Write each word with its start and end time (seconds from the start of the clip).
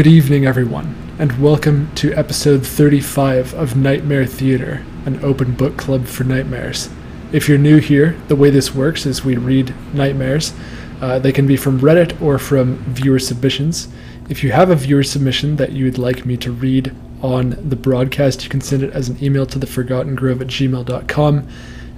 Good 0.00 0.06
evening, 0.06 0.46
everyone, 0.46 0.96
and 1.18 1.38
welcome 1.42 1.94
to 1.96 2.14
episode 2.14 2.66
35 2.66 3.52
of 3.52 3.76
Nightmare 3.76 4.24
Theatre, 4.24 4.82
an 5.04 5.22
open 5.22 5.52
book 5.52 5.76
club 5.76 6.06
for 6.06 6.24
nightmares. 6.24 6.88
If 7.32 7.50
you're 7.50 7.58
new 7.58 7.80
here, 7.80 8.16
the 8.28 8.34
way 8.34 8.48
this 8.48 8.74
works 8.74 9.04
is 9.04 9.26
we 9.26 9.36
read 9.36 9.74
nightmares. 9.92 10.54
Uh, 11.02 11.18
they 11.18 11.32
can 11.32 11.46
be 11.46 11.58
from 11.58 11.80
Reddit 11.80 12.18
or 12.22 12.38
from 12.38 12.78
viewer 12.84 13.18
submissions. 13.18 13.88
If 14.30 14.42
you 14.42 14.52
have 14.52 14.70
a 14.70 14.74
viewer 14.74 15.02
submission 15.02 15.56
that 15.56 15.72
you 15.72 15.84
would 15.84 15.98
like 15.98 16.24
me 16.24 16.38
to 16.38 16.50
read 16.50 16.96
on 17.20 17.50
the 17.68 17.76
broadcast, 17.76 18.42
you 18.42 18.48
can 18.48 18.62
send 18.62 18.82
it 18.82 18.94
as 18.94 19.10
an 19.10 19.22
email 19.22 19.44
to 19.44 19.58
theforgottengrove 19.58 20.40
at 20.40 20.46
gmail.com, 20.46 21.46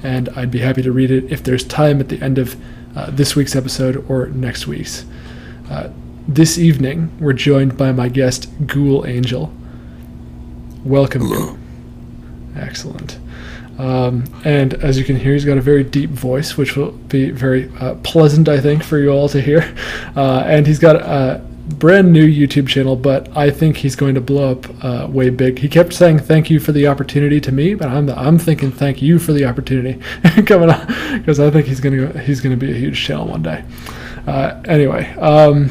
and 0.02 0.28
I'd 0.30 0.50
be 0.50 0.58
happy 0.58 0.82
to 0.82 0.90
read 0.90 1.12
it 1.12 1.30
if 1.30 1.44
there's 1.44 1.62
time 1.62 2.00
at 2.00 2.08
the 2.08 2.20
end 2.20 2.38
of 2.38 2.56
uh, 2.96 3.12
this 3.12 3.36
week's 3.36 3.54
episode 3.54 4.04
or 4.08 4.26
next 4.26 4.66
week's. 4.66 5.06
Uh, 5.70 5.90
this 6.28 6.58
evening, 6.58 7.10
we're 7.20 7.32
joined 7.32 7.76
by 7.76 7.92
my 7.92 8.08
guest, 8.08 8.48
Ghoul 8.66 9.06
Angel. 9.06 9.52
Welcome. 10.84 11.22
Hello. 11.22 11.58
Excellent. 12.56 13.18
Um, 13.78 14.24
and 14.44 14.74
as 14.74 14.98
you 14.98 15.04
can 15.04 15.16
hear, 15.16 15.32
he's 15.32 15.44
got 15.44 15.58
a 15.58 15.62
very 15.62 15.82
deep 15.82 16.10
voice, 16.10 16.56
which 16.56 16.76
will 16.76 16.92
be 16.92 17.30
very 17.30 17.70
uh, 17.80 17.94
pleasant, 17.96 18.48
I 18.48 18.60
think, 18.60 18.84
for 18.84 18.98
you 18.98 19.10
all 19.10 19.28
to 19.30 19.40
hear. 19.40 19.74
Uh, 20.14 20.42
and 20.44 20.66
he's 20.66 20.78
got 20.78 20.96
a 20.96 21.42
brand 21.78 22.12
new 22.12 22.26
YouTube 22.26 22.68
channel, 22.68 22.96
but 22.96 23.34
I 23.34 23.50
think 23.50 23.78
he's 23.78 23.96
going 23.96 24.14
to 24.14 24.20
blow 24.20 24.52
up 24.52 24.84
uh, 24.84 25.06
way 25.08 25.30
big. 25.30 25.58
He 25.58 25.70
kept 25.70 25.94
saying 25.94 26.18
thank 26.18 26.50
you 26.50 26.60
for 26.60 26.72
the 26.72 26.86
opportunity 26.86 27.40
to 27.40 27.50
me, 27.50 27.74
but 27.74 27.88
I'm 27.88 28.10
I'm 28.10 28.38
thinking 28.38 28.70
thank 28.70 29.00
you 29.00 29.18
for 29.18 29.32
the 29.32 29.46
opportunity 29.46 29.98
coming 30.46 30.68
on 30.68 31.18
because 31.18 31.40
I 31.40 31.50
think 31.50 31.66
he's 31.66 31.80
gonna 31.80 32.18
he's 32.20 32.42
gonna 32.42 32.58
be 32.58 32.70
a 32.72 32.74
huge 32.74 33.02
channel 33.02 33.26
one 33.26 33.42
day. 33.42 33.64
Uh, 34.26 34.60
anyway, 34.66 35.10
um, 35.14 35.70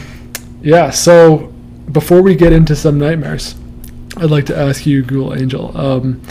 yeah. 0.62 0.90
So 0.90 1.54
before 1.92 2.22
we 2.22 2.36
get 2.36 2.54
into 2.54 2.76
some 2.76 3.00
nightmares, 3.00 3.56
I'd 4.18 4.32
like 4.32 4.46
to 4.48 4.58
ask 4.58 4.86
you, 4.86 5.04
Ghoul 5.04 5.34
Angel. 5.34 5.76
Um, 5.78 6.22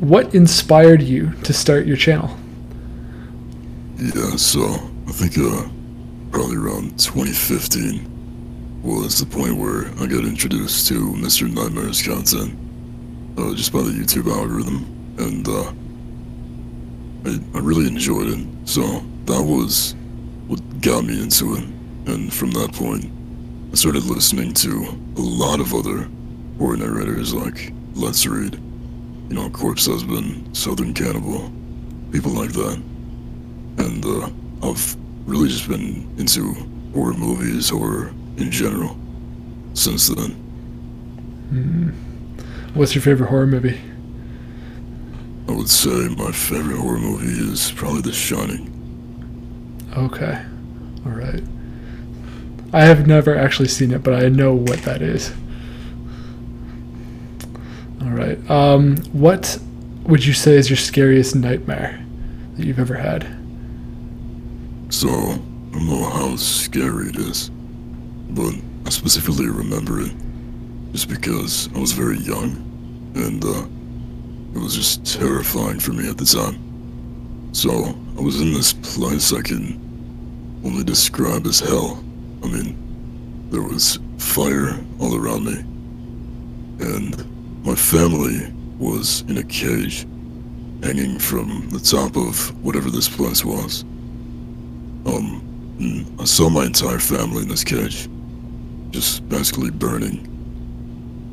what 0.00 0.34
inspired 0.34 1.02
you 1.02 1.32
to 1.44 1.52
start 1.52 1.86
your 1.86 1.96
channel? 1.96 2.36
Yeah, 3.96 4.36
so 4.36 4.62
I 5.06 5.12
think 5.12 5.36
uh, 5.38 5.68
probably 6.30 6.56
around 6.56 6.98
2015 7.00 8.80
was 8.82 9.18
the 9.18 9.26
point 9.26 9.56
where 9.56 9.86
I 10.00 10.06
got 10.06 10.24
introduced 10.24 10.86
to 10.88 11.12
Mr. 11.14 11.52
Nightmare's 11.52 12.00
content 12.00 12.56
uh, 13.36 13.54
just 13.54 13.72
by 13.72 13.82
the 13.82 13.90
YouTube 13.90 14.30
algorithm, 14.32 14.86
and 15.18 15.48
uh, 15.48 15.72
I, 17.28 17.58
I 17.58 17.60
really 17.60 17.86
enjoyed 17.88 18.28
it. 18.28 18.46
So 18.64 18.82
that 19.26 19.42
was 19.42 19.94
what 20.46 20.60
got 20.80 21.04
me 21.04 21.20
into 21.20 21.56
it, 21.56 21.64
and 22.08 22.32
from 22.32 22.50
that 22.52 22.72
point, 22.72 23.04
I 23.70 23.76
started 23.76 24.04
listening 24.04 24.54
to 24.54 24.98
a 25.16 25.20
lot 25.20 25.60
of 25.60 25.74
other 25.74 26.08
horror 26.58 26.76
narrators 26.78 27.34
like 27.34 27.72
Let's 27.94 28.26
Read, 28.26 28.54
you 28.54 29.34
know, 29.34 29.50
Corpse 29.50 29.86
Husband, 29.86 30.56
Southern 30.56 30.94
Cannibal, 30.94 31.52
people 32.10 32.32
like 32.32 32.52
that. 32.52 32.82
And 33.78 34.04
uh, 34.04 34.30
I've 34.66 34.96
really 35.26 35.48
just 35.48 35.68
been 35.68 36.08
into 36.18 36.54
horror 36.94 37.12
movies, 37.12 37.68
horror 37.68 38.08
in 38.38 38.50
general, 38.50 38.96
since 39.74 40.08
then. 40.08 40.32
What's 42.72 42.94
your 42.94 43.02
favorite 43.02 43.28
horror 43.28 43.46
movie? 43.46 43.78
I 45.48 45.52
would 45.52 45.68
say 45.68 46.08
my 46.08 46.32
favorite 46.32 46.78
horror 46.78 46.98
movie 46.98 47.52
is 47.52 47.70
probably 47.72 48.00
The 48.00 48.12
Shining. 48.12 48.74
Okay. 49.96 50.42
All 51.04 51.12
right. 51.12 51.42
I 52.72 52.82
have 52.82 53.06
never 53.06 53.36
actually 53.36 53.68
seen 53.68 53.92
it, 53.92 54.02
but 54.02 54.14
I 54.14 54.28
know 54.28 54.54
what 54.54 54.82
that 54.82 55.00
is. 55.00 55.32
All 58.02 58.10
right. 58.10 58.38
Um, 58.50 58.98
what 59.12 59.58
would 60.04 60.24
you 60.24 60.34
say 60.34 60.56
is 60.56 60.68
your 60.68 60.76
scariest 60.76 61.34
nightmare 61.34 62.04
that 62.56 62.66
you've 62.66 62.78
ever 62.78 62.94
had? 62.94 63.24
So, 64.90 65.08
I 65.08 65.38
don't 65.72 65.86
know 65.86 66.04
how 66.10 66.36
scary 66.36 67.08
it 67.08 67.16
is, 67.16 67.50
but 68.30 68.54
I 68.86 68.90
specifically 68.90 69.48
remember 69.48 70.00
it 70.00 70.12
just 70.92 71.08
because 71.08 71.68
I 71.74 71.78
was 71.78 71.92
very 71.92 72.18
young, 72.18 72.64
and 73.14 73.44
uh, 73.44 73.66
it 74.58 74.62
was 74.62 74.74
just 74.74 75.04
terrifying 75.04 75.78
for 75.78 75.92
me 75.92 76.08
at 76.08 76.16
the 76.16 76.24
time. 76.24 77.50
So, 77.52 77.94
I 78.16 78.20
was 78.20 78.40
in 78.40 78.52
this 78.52 78.72
place 78.72 79.32
I 79.32 79.42
can 79.42 80.60
only 80.64 80.84
describe 80.84 81.46
as 81.46 81.60
hell. 81.60 82.02
I 82.42 82.46
mean, 82.46 83.48
there 83.50 83.62
was 83.62 83.98
fire 84.18 84.78
all 85.00 85.16
around 85.16 85.44
me, 85.44 85.58
and 86.84 87.64
my 87.64 87.74
family 87.74 88.52
was 88.78 89.22
in 89.22 89.38
a 89.38 89.42
cage 89.42 90.06
hanging 90.82 91.18
from 91.18 91.68
the 91.70 91.80
top 91.80 92.16
of 92.16 92.50
whatever 92.64 92.90
this 92.90 93.08
place 93.08 93.44
was. 93.44 93.82
Um, 95.06 96.16
I 96.18 96.24
saw 96.24 96.48
my 96.48 96.66
entire 96.66 96.98
family 96.98 97.42
in 97.42 97.48
this 97.48 97.64
cage, 97.64 98.08
just 98.90 99.28
basically 99.28 99.70
burning. 99.70 100.24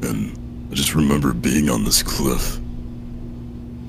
And 0.03 0.69
I 0.71 0.75
just 0.75 0.95
remember 0.95 1.33
being 1.33 1.69
on 1.69 1.83
this 1.83 2.03
cliff 2.03 2.57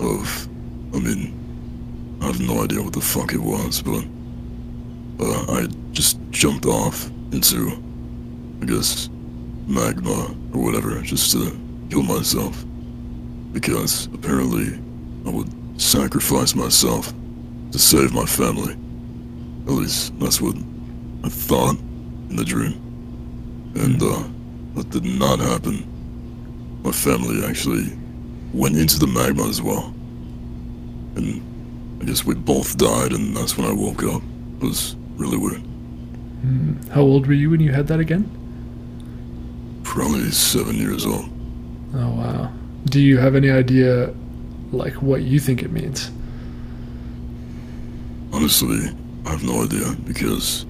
of, 0.01 0.49
I 0.95 0.99
mean, 0.99 2.19
I 2.23 2.27
have 2.27 2.41
no 2.41 2.63
idea 2.63 2.83
what 2.83 2.93
the 2.93 3.01
fuck 3.01 3.33
it 3.33 3.41
was, 3.41 3.83
but 3.83 4.05
uh, 5.21 5.53
I 5.53 5.69
just 5.93 6.19
jumped 6.31 6.67
off 6.67 7.07
into, 7.33 7.73
I 8.63 8.67
guess, 8.67 9.09
magma 9.67 10.35
or 10.53 10.63
whatever, 10.63 11.01
just 11.03 11.33
to 11.33 11.57
kill 11.91 12.03
myself. 12.03 12.65
Because 13.53 14.07
apparently 14.07 14.79
I 15.27 15.31
would 15.31 15.81
sacrifice 15.81 16.55
myself 16.55 17.13
to 17.73 17.79
save 17.79 18.13
my 18.13 18.25
family. 18.27 18.75
At 19.67 19.73
least 19.73 20.19
that's 20.19 20.41
what 20.41 20.57
I 21.25 21.29
thought 21.29 21.79
in 22.31 22.37
the 22.37 22.45
dream. 22.45 22.75
And 23.75 24.03
uh, 24.03 24.23
that 24.75 24.91
did 24.91 25.05
not 25.05 25.39
happen. 25.39 25.85
My 26.83 26.93
family 26.93 27.45
actually 27.45 27.93
went 28.53 28.77
into 28.77 28.99
the 28.99 29.07
magma 29.07 29.49
as 29.49 29.61
well. 29.61 29.93
And 31.17 31.43
I 32.01 32.05
guess 32.05 32.25
we 32.25 32.35
both 32.35 32.77
died, 32.77 33.13
and 33.13 33.37
that's 33.37 33.57
when 33.57 33.67
I 33.67 33.73
woke 33.73 34.03
up. 34.05 34.23
It 34.61 34.65
was 34.65 34.96
really 35.17 35.37
weird. 35.37 35.63
How 36.91 37.01
old 37.01 37.27
were 37.27 37.33
you 37.33 37.51
when 37.51 37.61
you 37.61 37.73
had 37.73 37.89
that 37.89 37.99
again? 37.99 38.31
Probably 39.83 40.31
seven 40.31 40.77
years 40.77 41.05
old. 41.05 41.29
Oh 41.95 42.11
wow. 42.11 42.53
Do 42.85 43.01
you 43.01 43.19
have 43.19 43.35
any 43.35 43.51
idea, 43.51 44.15
like, 44.71 44.95
what 44.95 45.23
you 45.23 45.41
think 45.41 45.63
it 45.63 45.73
means? 45.73 46.11
Honestly, 48.33 48.91
I 49.25 49.31
have 49.31 49.43
no 49.43 49.65
idea 49.65 49.97
because, 50.05 50.67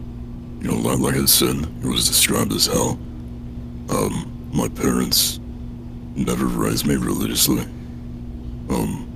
you 0.60 0.68
know, 0.68 0.76
like, 0.76 0.98
like 0.98 1.16
I 1.16 1.26
said, 1.26 1.56
it 1.82 1.86
was 1.86 2.06
described 2.06 2.52
as 2.52 2.66
hell. 2.66 2.98
Um, 3.90 4.50
my 4.52 4.68
parents 4.68 5.40
never 6.14 6.46
raised 6.46 6.86
me 6.86 6.96
religiously. 6.96 7.62
Um, 8.70 9.06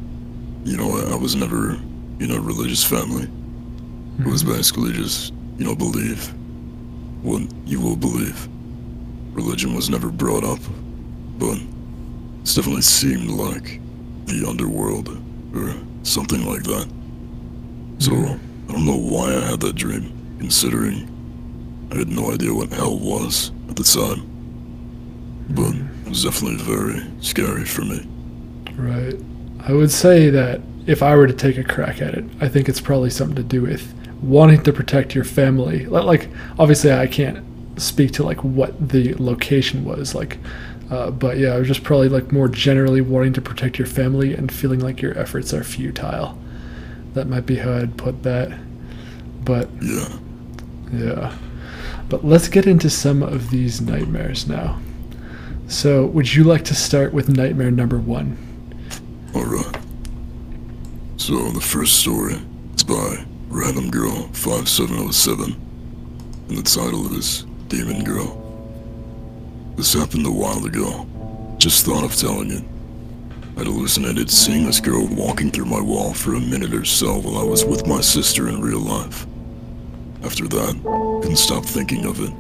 you 0.65 0.77
know, 0.77 0.91
I, 0.97 1.13
I 1.13 1.17
was 1.17 1.35
never 1.35 1.73
in 2.19 2.31
a 2.33 2.41
religious 2.41 2.85
family. 2.85 3.29
It 4.19 4.27
was 4.27 4.43
basically 4.43 4.93
just, 4.93 5.33
you 5.57 5.65
know, 5.65 5.75
believe 5.75 6.33
what 7.23 7.43
you 7.67 7.81
will 7.81 7.97
believe. 7.97 8.49
Religion 9.33 9.75
was 9.75 9.89
never 9.89 10.11
brought 10.11 10.45
up, 10.45 10.61
but 11.39 11.59
it's 12.43 12.55
definitely 12.55 12.83
seemed 12.83 13.31
like 13.31 13.81
the 14.27 14.47
underworld 14.49 15.09
or 15.55 15.75
something 16.03 16.45
like 16.47 16.63
that. 16.65 16.89
So, 17.99 18.15
I 18.15 18.73
don't 18.73 18.87
know 18.87 18.97
why 18.97 19.35
I 19.35 19.41
had 19.41 19.61
that 19.61 19.75
dream, 19.77 20.37
considering 20.39 21.09
I 21.93 21.99
had 21.99 22.09
no 22.09 22.33
idea 22.33 22.55
what 22.55 22.71
hell 22.71 22.99
was 22.99 23.51
at 23.69 23.77
the 23.77 23.85
time. 23.85 24.27
But 25.51 25.73
mm. 25.73 26.07
it 26.07 26.09
was 26.09 26.25
definitely 26.25 26.63
very 26.63 27.05
scary 27.21 27.65
for 27.65 27.83
me. 27.83 28.07
Right. 28.77 29.17
I 29.61 29.73
would 29.73 29.91
say 29.91 30.31
that 30.31 30.61
if 30.87 31.03
I 31.03 31.15
were 31.17 31.27
to 31.27 31.33
take 31.33 31.59
a 31.59 31.65
crack 31.65 32.01
at 32.01 32.15
it, 32.15 32.25
I 32.41 32.49
think 32.49 32.69
it's 32.69 32.81
probably 32.81 33.11
something 33.11 33.37
to 33.37 33.43
do 33.43 33.63
with 33.63 33.93
wanting 34.23 34.63
to 34.65 34.73
protect 34.73 35.15
your 35.15 35.25
family. 35.25 35.87
Like, 35.87 36.29
obviously, 36.59 36.93
I 36.93 37.07
can't 37.07 37.45
speak 37.81 38.13
to 38.13 38.23
like 38.23 38.43
what 38.45 38.89
the 38.91 39.15
location 39.15 39.85
was 39.85 40.15
like, 40.15 40.39
uh, 40.91 41.11
but 41.11 41.39
yeah, 41.39 41.51
I 41.51 41.59
was 41.59 41.69
just 41.69 41.83
probably 41.83 42.09
like 42.09 42.31
more 42.33 42.49
generally 42.49 43.01
wanting 43.01 43.33
to 43.35 43.41
protect 43.41 43.79
your 43.79 43.87
family 43.87 44.35
and 44.35 44.51
feeling 44.53 44.81
like 44.81 45.01
your 45.01 45.17
efforts 45.19 45.55
are 45.55 45.65
futile. 45.65 46.39
That 47.15 47.29
might 47.29 47.47
be 47.47 47.57
how 47.57 47.73
I'd 47.73 47.97
put 47.97 48.23
that. 48.25 48.53
But 49.45 49.69
Yeah. 49.81 50.09
yeah. 50.93 51.33
But 52.09 52.25
let's 52.25 52.49
get 52.49 52.67
into 52.67 52.91
some 52.91 53.23
of 53.23 53.51
these 53.51 53.81
nightmares 53.81 54.47
now. 54.47 54.79
So, 55.69 56.07
would 56.07 56.35
you 56.35 56.43
like 56.43 56.65
to 56.65 56.75
start 56.75 57.13
with 57.15 57.29
nightmare 57.29 57.71
number 57.71 57.99
one? 57.99 58.37
Alright. 59.35 59.77
So 61.17 61.51
the 61.53 61.61
first 61.61 62.01
story 62.01 62.35
is 62.77 62.83
by 62.83 63.25
Random 63.53 63.91
Girl 63.91 64.29
5707, 64.33 65.57
and 66.49 66.57
the 66.57 66.63
title 66.63 67.13
is 67.19 67.45
Demon 67.67 68.05
Girl. 68.05 68.37
This 69.75 69.93
happened 69.93 70.25
a 70.25 70.31
while 70.31 70.65
ago. 70.65 71.05
Just 71.59 71.85
thought 71.85 72.05
of 72.05 72.15
telling 72.15 72.53
it. 72.53 72.63
I'd 73.59 73.67
hallucinated 73.67 74.31
seeing 74.31 74.67
this 74.67 74.79
girl 74.79 75.05
walking 75.05 75.51
through 75.51 75.65
my 75.65 75.81
wall 75.81 76.15
for 76.15 76.35
a 76.35 76.41
minute 76.41 76.73
or 76.73 76.85
so 76.85 77.19
while 77.19 77.39
I 77.39 77.43
was 77.43 77.65
with 77.65 77.89
my 77.89 78.01
sister 78.01 78.49
in 78.49 78.61
real 78.61 78.79
life. 78.79 79.27
After 80.23 80.47
that, 80.47 80.81
couldn't 81.21 81.37
stop 81.37 81.65
thinking 81.65 82.07
of 82.07 82.21
it, 82.21 82.33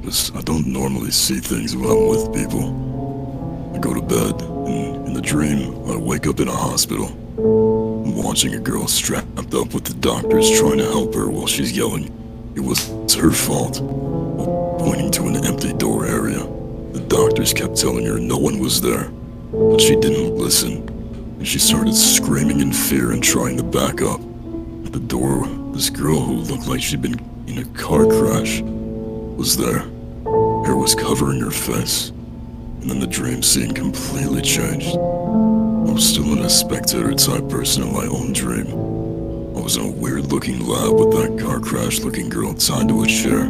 because 0.00 0.34
I 0.34 0.40
don't 0.40 0.66
normally 0.66 1.10
see 1.10 1.40
things 1.40 1.76
when 1.76 1.90
I'm 1.90 2.08
with 2.08 2.32
people. 2.32 3.72
I 3.74 3.78
go 3.80 3.92
to 3.92 4.00
bed, 4.00 4.40
and 4.40 5.08
in 5.08 5.12
the 5.12 5.20
dream, 5.20 5.74
I 5.90 5.96
wake 5.98 6.26
up 6.26 6.40
in 6.40 6.48
a 6.48 6.56
hospital. 6.56 7.73
Watching 8.06 8.54
a 8.54 8.58
girl 8.58 8.86
strapped 8.86 9.54
up 9.54 9.72
with 9.72 9.84
the 9.84 9.94
doctors 9.94 10.50
trying 10.58 10.76
to 10.76 10.84
help 10.84 11.14
her 11.14 11.30
while 11.30 11.46
she's 11.46 11.74
yelling, 11.74 12.12
it 12.54 12.60
was 12.60 12.86
her 13.14 13.30
fault, 13.30 13.78
pointing 14.78 15.10
to 15.12 15.22
an 15.22 15.42
empty 15.44 15.72
door 15.72 16.04
area. 16.04 16.40
The 16.92 17.04
doctors 17.08 17.54
kept 17.54 17.76
telling 17.78 18.04
her 18.04 18.18
no 18.18 18.36
one 18.36 18.58
was 18.58 18.82
there, 18.82 19.08
but 19.52 19.80
she 19.80 19.96
didn't 19.96 20.36
listen, 20.36 20.86
and 21.38 21.48
she 21.48 21.58
started 21.58 21.94
screaming 21.94 22.60
in 22.60 22.74
fear 22.74 23.12
and 23.12 23.24
trying 23.24 23.56
to 23.56 23.62
back 23.62 24.02
up. 24.02 24.20
At 24.84 24.92
the 24.92 25.02
door, 25.04 25.46
this 25.72 25.88
girl 25.88 26.20
who 26.20 26.34
looked 26.34 26.66
like 26.66 26.82
she'd 26.82 27.00
been 27.00 27.18
in 27.46 27.56
a 27.58 27.64
car 27.72 28.04
crash 28.04 28.60
was 28.60 29.56
there. 29.56 29.78
Hair 29.78 30.76
was 30.76 30.94
covering 30.94 31.40
her 31.40 31.50
face, 31.50 32.10
and 32.10 32.90
then 32.90 33.00
the 33.00 33.06
dream 33.06 33.42
scene 33.42 33.72
completely 33.72 34.42
changed. 34.42 34.94
I 35.94 35.96
was 35.96 36.08
still 36.08 36.32
in 36.32 36.40
a 36.40 36.50
spectator 36.50 37.14
type 37.14 37.48
person 37.48 37.84
in 37.84 37.92
my 37.92 38.06
own 38.06 38.32
dream. 38.32 38.66
I 39.56 39.60
was 39.60 39.76
in 39.76 39.86
a 39.86 39.90
weird 39.92 40.32
looking 40.32 40.66
lab 40.66 40.92
with 40.92 41.12
that 41.12 41.38
car 41.38 41.60
crash 41.60 42.00
looking 42.00 42.28
girl 42.28 42.52
tied 42.52 42.88
to 42.88 43.04
a 43.04 43.06
chair. 43.06 43.46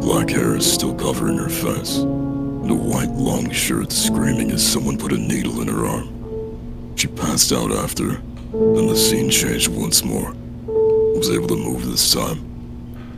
Black 0.00 0.30
hair 0.30 0.56
is 0.56 0.72
still 0.72 0.94
covering 0.94 1.36
her 1.36 1.50
face, 1.50 1.98
and 1.98 2.70
a 2.70 2.74
white 2.74 3.10
long 3.10 3.50
shirt 3.50 3.92
screaming 3.92 4.52
as 4.52 4.66
someone 4.66 4.96
put 4.96 5.12
a 5.12 5.18
needle 5.18 5.60
in 5.60 5.68
her 5.68 5.84
arm. 5.84 6.96
She 6.96 7.08
passed 7.08 7.52
out 7.52 7.70
after, 7.70 8.22
then 8.52 8.86
the 8.86 8.96
scene 8.96 9.28
changed 9.28 9.68
once 9.68 10.02
more. 10.02 10.30
I 10.30 11.18
was 11.18 11.28
able 11.28 11.48
to 11.48 11.56
move 11.56 11.84
this 11.84 12.10
time. 12.10 12.40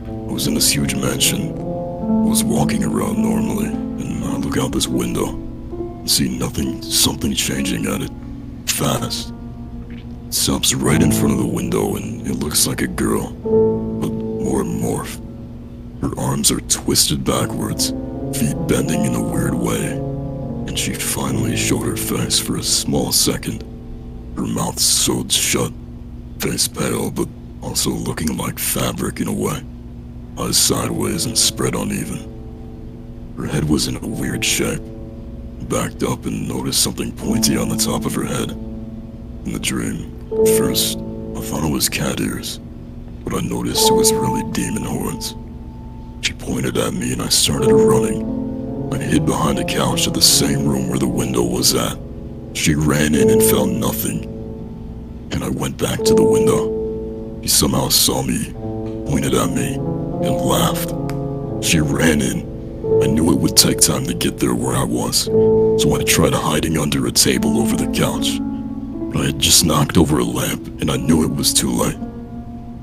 I 0.05 0.33
was 0.33 0.47
in 0.47 0.55
this 0.55 0.69
huge 0.69 0.95
mansion. 0.95 1.53
I 1.53 2.27
was 2.27 2.43
walking 2.43 2.83
around 2.83 3.19
normally, 3.19 3.67
and 3.67 4.21
I 4.25 4.35
look 4.35 4.57
out 4.57 4.73
this 4.73 4.89
window 4.89 5.29
and 5.29 6.11
see 6.11 6.37
nothing, 6.37 6.81
something 6.81 7.33
changing 7.33 7.85
at 7.85 8.01
it. 8.01 8.11
Fast. 8.79 9.33
Stops 10.29 10.73
right 10.73 11.03
in 11.03 11.11
front 11.11 11.33
of 11.33 11.39
the 11.39 11.45
window, 11.45 11.97
and 11.97 12.25
it 12.25 12.35
looks 12.35 12.65
like 12.65 12.81
a 12.81 12.87
girl, 12.87 13.29
but 13.33 14.09
more 14.09 14.63
morph. 14.63 15.19
Her 15.99 16.17
arms 16.17 16.49
are 16.49 16.61
twisted 16.61 17.25
backwards, 17.25 17.89
feet 18.33 18.55
bending 18.69 19.03
in 19.03 19.15
a 19.15 19.21
weird 19.21 19.53
way, 19.53 19.97
and 20.67 20.79
she 20.79 20.93
finally 20.93 21.57
showed 21.57 21.85
her 21.85 21.97
face 21.97 22.39
for 22.39 22.55
a 22.55 22.63
small 22.63 23.11
second. 23.11 23.65
Her 24.37 24.47
mouth 24.47 24.79
sewed 24.79 25.29
shut, 25.29 25.73
face 26.37 26.69
pale, 26.69 27.11
but 27.11 27.27
also 27.61 27.89
looking 27.89 28.37
like 28.37 28.57
fabric 28.57 29.19
in 29.19 29.27
a 29.27 29.33
way. 29.33 29.61
Eyes 30.37 30.57
sideways 30.57 31.25
and 31.25 31.37
spread 31.37 31.75
uneven. 31.75 33.33
Her 33.35 33.45
head 33.45 33.65
was 33.65 33.89
in 33.89 33.97
a 33.97 34.07
weird 34.07 34.45
shape. 34.45 34.81
Backed 35.67 36.03
up 36.03 36.25
and 36.25 36.47
noticed 36.47 36.81
something 36.81 37.11
pointy 37.11 37.57
on 37.57 37.67
the 37.67 37.75
top 37.75 38.05
of 38.05 38.15
her 38.15 38.23
head. 38.23 38.68
In 39.45 39.53
the 39.53 39.59
dream, 39.59 40.11
first, 40.57 40.97
I 40.97 41.41
thought 41.41 41.63
it 41.63 41.71
was 41.71 41.87
cat 41.87 42.19
ears, 42.19 42.59
but 43.23 43.33
I 43.33 43.39
noticed 43.39 43.89
it 43.89 43.93
was 43.93 44.11
really 44.11 44.43
demon 44.51 44.83
horns. 44.83 45.35
She 46.21 46.33
pointed 46.33 46.77
at 46.77 46.93
me 46.93 47.13
and 47.13 47.21
I 47.21 47.29
started 47.29 47.73
running. 47.73 48.91
I 48.93 48.97
hid 48.97 49.25
behind 49.25 49.57
a 49.57 49.63
couch 49.63 50.07
at 50.07 50.13
the 50.13 50.21
same 50.21 50.67
room 50.67 50.89
where 50.89 50.99
the 50.99 51.07
window 51.07 51.43
was 51.43 51.73
at. 51.73 51.97
She 52.53 52.75
ran 52.75 53.15
in 53.15 53.29
and 53.29 53.41
found 53.41 53.79
nothing. 53.79 54.25
And 55.31 55.43
I 55.43 55.49
went 55.49 55.77
back 55.77 56.03
to 56.03 56.13
the 56.13 56.23
window. 56.23 57.41
She 57.41 57.47
somehow 57.47 57.87
saw 57.87 58.21
me, 58.21 58.51
pointed 59.07 59.33
at 59.33 59.51
me, 59.51 59.75
and 59.75 60.35
laughed. 60.35 60.89
She 61.63 61.79
ran 61.79 62.21
in. 62.21 62.41
I 63.01 63.07
knew 63.07 63.31
it 63.31 63.39
would 63.39 63.55
take 63.55 63.79
time 63.79 64.05
to 64.05 64.13
get 64.13 64.39
there 64.39 64.53
where 64.53 64.75
I 64.75 64.83
was, 64.83 65.23
so 65.81 65.95
I 65.95 66.03
tried 66.03 66.33
hiding 66.33 66.77
under 66.77 67.07
a 67.07 67.11
table 67.11 67.57
over 67.57 67.77
the 67.77 67.87
couch. 67.87 68.39
I 69.15 69.25
had 69.25 69.39
just 69.39 69.65
knocked 69.65 69.97
over 69.97 70.19
a 70.19 70.23
lamp, 70.23 70.81
and 70.81 70.91
I 70.91 70.97
knew 70.97 71.23
it 71.23 71.35
was 71.35 71.53
too 71.53 71.71
late. 71.71 71.97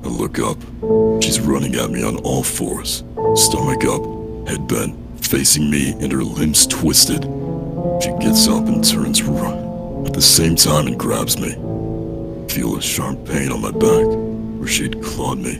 I 0.03 0.07
look 0.07 0.39
up. 0.39 0.57
She's 1.23 1.39
running 1.39 1.75
at 1.75 1.89
me 1.89 2.03
on 2.03 2.17
all 2.17 2.43
fours, 2.43 3.03
stomach 3.35 3.85
up, 3.85 4.47
head 4.47 4.67
bent, 4.67 4.95
facing 5.25 5.69
me, 5.69 5.91
and 5.93 6.11
her 6.11 6.23
limbs 6.23 6.67
twisted. 6.67 7.23
She 8.01 8.11
gets 8.19 8.47
up 8.47 8.67
and 8.67 8.83
turns 8.83 9.23
right 9.23 10.05
at 10.05 10.13
the 10.13 10.21
same 10.21 10.55
time 10.55 10.87
and 10.87 10.99
grabs 10.99 11.39
me. 11.39 11.51
Feel 12.49 12.77
a 12.77 12.81
sharp 12.81 13.25
pain 13.25 13.51
on 13.51 13.61
my 13.61 13.71
back 13.71 14.07
where 14.59 14.67
she'd 14.67 15.01
clawed 15.03 15.39
me. 15.39 15.55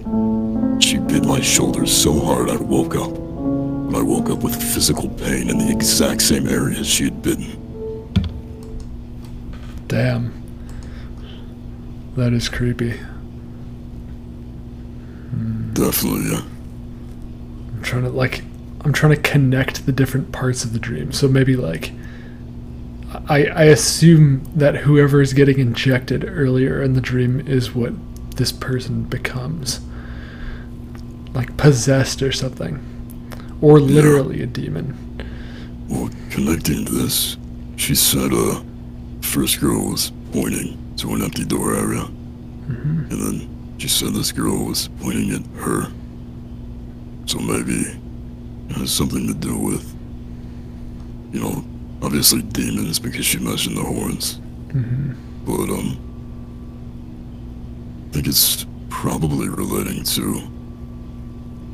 She 0.79 0.97
bit 0.97 1.25
my 1.25 1.41
shoulder 1.41 1.85
so 1.85 2.19
hard 2.19 2.49
I 2.49 2.57
woke 2.57 2.95
up. 2.95 3.13
But 3.13 3.99
I 3.99 4.01
woke 4.01 4.29
up 4.29 4.39
with 4.39 4.55
physical 4.55 5.09
pain 5.09 5.49
in 5.49 5.57
the 5.57 5.69
exact 5.69 6.21
same 6.21 6.47
area 6.47 6.83
she 6.83 7.05
had 7.05 7.21
bitten. 7.21 7.63
Damn. 9.87 10.46
That 12.17 12.33
is 12.33 12.49
creepy. 12.49 12.99
Definitely, 15.73 16.31
yeah. 16.31 16.41
I'm 17.75 17.83
trying 17.83 18.05
to 18.05 18.09
like 18.09 18.43
I'm 18.81 18.91
trying 18.91 19.13
to 19.13 19.21
connect 19.21 19.85
the 19.85 19.91
different 19.91 20.31
parts 20.31 20.63
of 20.63 20.73
the 20.73 20.79
dream. 20.79 21.11
So 21.11 21.27
maybe 21.27 21.55
like 21.55 21.91
I 23.29 23.45
I 23.45 23.63
assume 23.65 24.49
that 24.55 24.77
whoever 24.77 25.21
is 25.21 25.33
getting 25.33 25.59
injected 25.59 26.25
earlier 26.27 26.81
in 26.81 26.93
the 26.93 27.01
dream 27.01 27.39
is 27.47 27.75
what 27.75 27.93
this 28.35 28.51
person 28.51 29.03
becomes. 29.03 29.79
Like 31.35 31.55
possessed 31.55 32.23
or 32.23 32.31
something. 32.31 32.83
Or 33.61 33.79
literally 33.79 34.41
a 34.41 34.47
demon. 34.47 34.97
Well, 35.87 36.09
connecting 36.31 36.83
to 36.85 36.91
this, 36.91 37.37
she 37.75 37.93
said, 37.93 38.33
uh, 38.33 38.63
first 39.21 39.59
girl 39.59 39.91
was 39.91 40.11
pointing 40.31 40.86
to 40.97 41.13
an 41.13 41.21
empty 41.21 41.45
door 41.45 41.75
area. 41.75 42.03
And 43.09 43.11
then 43.11 43.75
she 43.77 43.87
said 43.87 44.13
this 44.13 44.31
girl 44.31 44.65
was 44.65 44.89
pointing 44.99 45.31
at 45.31 45.45
her. 45.61 45.91
So 47.25 47.39
maybe 47.39 47.73
it 48.69 48.75
has 48.77 48.91
something 48.91 49.27
to 49.27 49.33
do 49.33 49.57
with, 49.57 49.85
you 51.31 51.39
know, 51.39 51.63
obviously 52.01 52.41
demons 52.41 52.99
because 52.99 53.25
she 53.25 53.39
mentioned 53.39 53.77
the 53.77 53.83
horns. 53.83 54.39
But, 55.45 55.69
um, 55.69 55.97
I 58.09 58.13
think 58.13 58.27
it's 58.27 58.65
probably 58.89 59.47
relating 59.49 60.03
to 60.03 60.41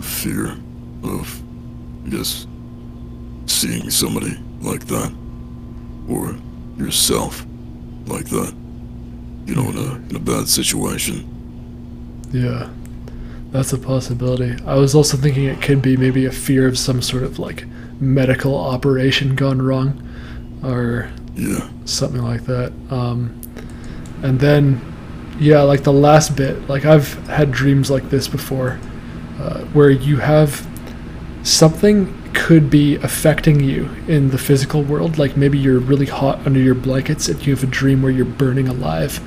fear 0.01 0.57
of, 1.03 1.41
I 2.05 2.09
guess, 2.09 2.45
seeing 3.45 3.89
somebody 3.89 4.37
like 4.61 4.85
that, 4.87 5.13
or 6.09 6.35
yourself 6.77 7.45
like 8.05 8.25
that, 8.25 8.53
you 9.45 9.55
know, 9.55 9.69
in 9.69 9.77
a 9.77 9.95
in 10.09 10.15
a 10.15 10.19
bad 10.19 10.47
situation. 10.49 11.27
Yeah. 12.31 12.69
That's 13.51 13.71
a 13.73 13.77
possibility. 13.77 14.55
I 14.65 14.75
was 14.75 14.95
also 14.95 15.15
thinking 15.17 15.45
it 15.45 15.61
could 15.61 15.81
be 15.81 15.95
maybe 15.95 16.25
a 16.25 16.31
fear 16.31 16.67
of 16.67 16.77
some 16.77 17.01
sort 17.01 17.23
of 17.23 17.37
like 17.37 17.65
medical 17.99 18.55
operation 18.55 19.35
gone 19.35 19.61
wrong 19.61 20.01
or 20.63 21.11
Yeah, 21.35 21.69
something 21.85 22.21
like 22.23 22.45
that. 22.45 22.73
Um, 22.89 23.39
and 24.23 24.39
then, 24.39 24.81
yeah, 25.39 25.61
like 25.61 25.83
the 25.83 25.93
last 25.93 26.35
bit, 26.35 26.67
like 26.67 26.85
I've 26.85 27.13
had 27.27 27.51
dreams 27.51 27.91
like 27.91 28.09
this 28.09 28.27
before, 28.27 28.79
uh, 29.39 29.59
where 29.73 29.89
you 29.91 30.17
have 30.17 30.65
something 31.43 32.07
could 32.33 32.69
be 32.69 32.95
affecting 32.97 33.59
you 33.61 33.89
in 34.07 34.29
the 34.31 34.37
physical 34.37 34.81
world. 34.83 35.17
Like 35.17 35.37
maybe 35.37 35.57
you're 35.57 35.79
really 35.79 36.05
hot 36.05 36.45
under 36.45 36.59
your 36.59 36.75
blankets 36.75 37.29
and 37.29 37.45
you 37.45 37.55
have 37.55 37.63
a 37.63 37.67
dream 37.67 38.01
where 38.01 38.11
you're 38.11 38.25
burning 38.25 38.67
alive, 38.67 39.19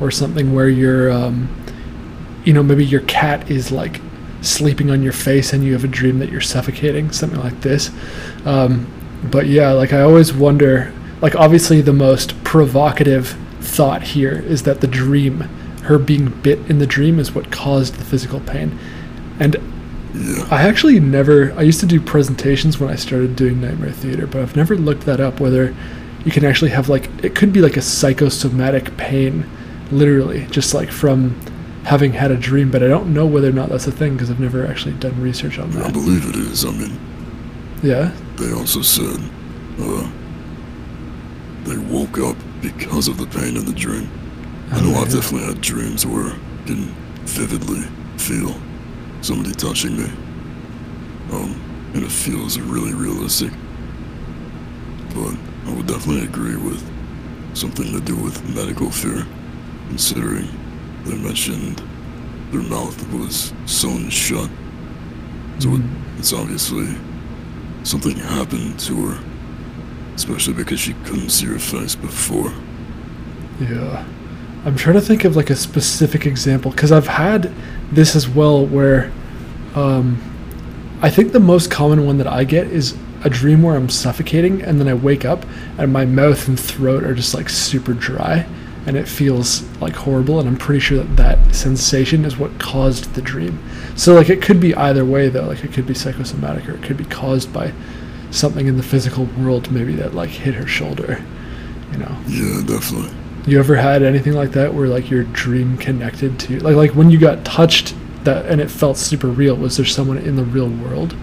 or 0.00 0.10
something 0.10 0.54
where 0.54 0.68
you're, 0.68 1.10
um, 1.12 1.48
you 2.44 2.52
know, 2.52 2.62
maybe 2.62 2.84
your 2.84 3.02
cat 3.02 3.50
is 3.50 3.70
like 3.70 4.00
sleeping 4.40 4.90
on 4.90 5.02
your 5.02 5.12
face 5.12 5.52
and 5.52 5.62
you 5.62 5.72
have 5.74 5.84
a 5.84 5.88
dream 5.88 6.18
that 6.20 6.30
you're 6.30 6.40
suffocating, 6.40 7.12
something 7.12 7.40
like 7.40 7.60
this. 7.60 7.90
Um, 8.46 8.86
but 9.30 9.46
yeah, 9.46 9.72
like 9.72 9.92
I 9.92 10.00
always 10.00 10.32
wonder, 10.32 10.92
like 11.20 11.34
obviously 11.36 11.82
the 11.82 11.92
most 11.92 12.42
provocative 12.44 13.36
thought 13.60 14.02
here 14.02 14.38
is 14.46 14.62
that 14.62 14.80
the 14.80 14.86
dream, 14.86 15.40
her 15.82 15.98
being 15.98 16.30
bit 16.40 16.58
in 16.70 16.78
the 16.78 16.86
dream, 16.86 17.18
is 17.18 17.32
what 17.34 17.50
caused 17.50 17.96
the 17.96 18.04
physical 18.04 18.40
pain. 18.40 18.78
And. 19.38 19.56
I 20.50 20.62
actually 20.62 20.98
never, 20.98 21.52
I 21.52 21.62
used 21.62 21.80
to 21.80 21.86
do 21.86 22.00
presentations 22.00 22.78
when 22.80 22.90
I 22.90 22.96
started 22.96 23.36
doing 23.36 23.60
Nightmare 23.60 23.92
Theatre, 23.92 24.26
but 24.26 24.40
I've 24.42 24.56
never 24.56 24.76
looked 24.76 25.06
that 25.06 25.20
up 25.20 25.38
whether 25.40 25.74
you 26.24 26.32
can 26.32 26.44
actually 26.44 26.70
have 26.72 26.88
like, 26.88 27.08
it 27.24 27.34
could 27.34 27.52
be 27.52 27.60
like 27.60 27.76
a 27.76 27.82
psychosomatic 27.82 28.96
pain, 28.96 29.48
literally, 29.92 30.46
just 30.50 30.74
like 30.74 30.90
from 30.90 31.38
having 31.84 32.12
had 32.12 32.30
a 32.30 32.36
dream, 32.36 32.70
but 32.70 32.82
I 32.82 32.88
don't 32.88 33.14
know 33.14 33.24
whether 33.24 33.48
or 33.48 33.52
not 33.52 33.68
that's 33.70 33.86
a 33.86 33.92
thing 33.92 34.14
because 34.14 34.30
I've 34.30 34.40
never 34.40 34.66
actually 34.66 34.94
done 34.94 35.20
research 35.20 35.58
on 35.58 35.70
that. 35.72 35.86
I 35.86 35.90
believe 35.90 36.28
it 36.28 36.36
is. 36.36 36.64
I 36.64 36.72
mean, 36.72 36.98
Yeah. 37.82 38.10
they 38.36 38.52
also 38.52 38.82
said 38.82 39.18
uh, 39.78 40.10
they 41.64 41.78
woke 41.78 42.18
up 42.18 42.36
because 42.60 43.08
of 43.08 43.16
the 43.16 43.26
pain 43.26 43.56
in 43.56 43.64
the 43.64 43.72
dream. 43.72 44.10
I 44.72 44.78
Oh, 44.80 44.84
know 44.90 44.94
I've 45.00 45.10
definitely 45.12 45.46
had 45.46 45.60
dreams 45.60 46.04
where 46.04 46.26
I 46.32 46.38
can 46.66 46.84
vividly 47.24 47.82
feel 48.18 48.54
somebody 49.20 49.54
touching 49.54 49.96
me. 49.96 50.10
Um, 51.32 51.90
and 51.94 52.04
it 52.04 52.10
feels 52.10 52.58
really 52.58 52.94
realistic. 52.94 53.50
But 55.14 55.36
I 55.66 55.74
would 55.74 55.86
definitely 55.86 56.24
agree 56.24 56.56
with 56.56 56.82
something 57.54 57.92
to 57.92 58.00
do 58.00 58.16
with 58.16 58.42
medical 58.54 58.90
fear, 58.90 59.26
considering 59.88 60.48
they 61.04 61.16
mentioned 61.16 61.82
their 62.50 62.62
mouth 62.62 63.12
was 63.12 63.52
sewn 63.66 64.08
shut. 64.08 64.50
So 65.58 65.74
it, 65.74 65.82
it's 66.18 66.32
obviously 66.32 66.88
something 67.82 68.16
happened 68.16 68.78
to 68.80 69.08
her, 69.08 69.24
especially 70.14 70.54
because 70.54 70.80
she 70.80 70.94
couldn't 71.04 71.30
see 71.30 71.46
her 71.46 71.58
face 71.58 71.94
before. 71.94 72.52
Yeah. 73.60 74.06
I'm 74.64 74.76
trying 74.76 74.94
to 74.94 75.00
think 75.00 75.24
of 75.24 75.36
like 75.36 75.50
a 75.50 75.56
specific 75.56 76.26
example 76.26 76.70
because 76.70 76.92
I've 76.92 77.06
had 77.06 77.52
this 77.92 78.14
as 78.14 78.28
well 78.28 78.64
where 78.64 79.12
um, 79.74 80.20
I 81.02 81.10
think 81.10 81.32
the 81.32 81.40
most 81.40 81.70
common 81.70 82.06
one 82.06 82.18
that 82.18 82.26
I 82.26 82.44
get 82.44 82.66
is 82.66 82.96
a 83.24 83.30
dream 83.30 83.62
where 83.62 83.76
I'm 83.76 83.88
suffocating 83.88 84.62
and 84.62 84.80
then 84.80 84.88
I 84.88 84.94
wake 84.94 85.24
up 85.24 85.44
and 85.78 85.92
my 85.92 86.04
mouth 86.04 86.48
and 86.48 86.58
throat 86.58 87.04
are 87.04 87.14
just 87.14 87.34
like 87.34 87.48
super 87.48 87.92
dry 87.92 88.46
and 88.86 88.96
it 88.96 89.06
feels 89.06 89.62
like 89.80 89.94
horrible 89.94 90.40
and 90.40 90.48
I'm 90.48 90.56
pretty 90.56 90.80
sure 90.80 90.98
that 90.98 91.16
that 91.16 91.54
sensation 91.54 92.24
is 92.24 92.38
what 92.38 92.58
caused 92.58 93.14
the 93.14 93.22
dream. 93.22 93.62
So 93.96 94.14
like 94.14 94.30
it 94.30 94.40
could 94.40 94.60
be 94.60 94.74
either 94.74 95.04
way 95.04 95.28
though, 95.28 95.46
like 95.46 95.64
it 95.64 95.72
could 95.72 95.86
be 95.86 95.94
psychosomatic 95.94 96.68
or 96.68 96.74
it 96.74 96.82
could 96.82 96.96
be 96.96 97.04
caused 97.04 97.52
by 97.52 97.72
something 98.30 98.66
in 98.66 98.76
the 98.76 98.82
physical 98.82 99.24
world 99.38 99.70
maybe 99.70 99.94
that 99.96 100.14
like 100.14 100.30
hit 100.30 100.54
her 100.54 100.66
shoulder, 100.66 101.22
you 101.92 101.98
know. 101.98 102.16
Yeah, 102.26 102.62
definitely. 102.66 103.10
You 103.50 103.58
ever 103.58 103.74
had 103.74 104.04
anything 104.04 104.34
like 104.34 104.52
that 104.52 104.74
where 104.74 104.86
like 104.86 105.10
your 105.10 105.24
dream 105.24 105.76
connected 105.76 106.38
to 106.38 106.60
like 106.60 106.76
like 106.76 106.94
when 106.94 107.10
you 107.10 107.18
got 107.18 107.44
touched 107.44 107.96
that 108.22 108.46
and 108.46 108.60
it 108.60 108.70
felt 108.70 108.96
super 108.96 109.26
real? 109.26 109.56
Was 109.56 109.76
there 109.76 109.84
someone 109.84 110.18
in 110.18 110.36
the 110.36 110.44
real 110.44 110.68
world 110.68 111.16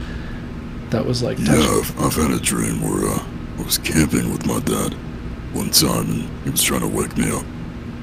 that 0.89 1.05
was 1.05 1.24
like 1.24 1.39
Yeah. 1.39 1.53
I've, 1.53 1.98
I've 2.01 2.15
had 2.15 2.31
a 2.31 2.39
dream 2.41 2.81
where 2.81 3.13
uh, 3.13 3.24
I 3.60 3.63
was 3.63 3.77
camping 3.77 4.29
with 4.29 4.46
my 4.46 4.60
dad 4.60 4.93
one 5.53 5.69
time 5.69 6.10
and 6.10 6.43
he 6.43 6.50
was 6.50 6.62
trying 6.62 6.81
to 6.81 6.88
wake 6.89 7.15
me 7.15 7.31
up 7.31 7.46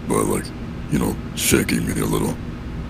by 0.08 0.14
like, 0.14 0.46
you 0.90 0.98
know, 0.98 1.14
shaking 1.36 1.86
me 1.86 2.00
a 2.00 2.06
little. 2.06 2.34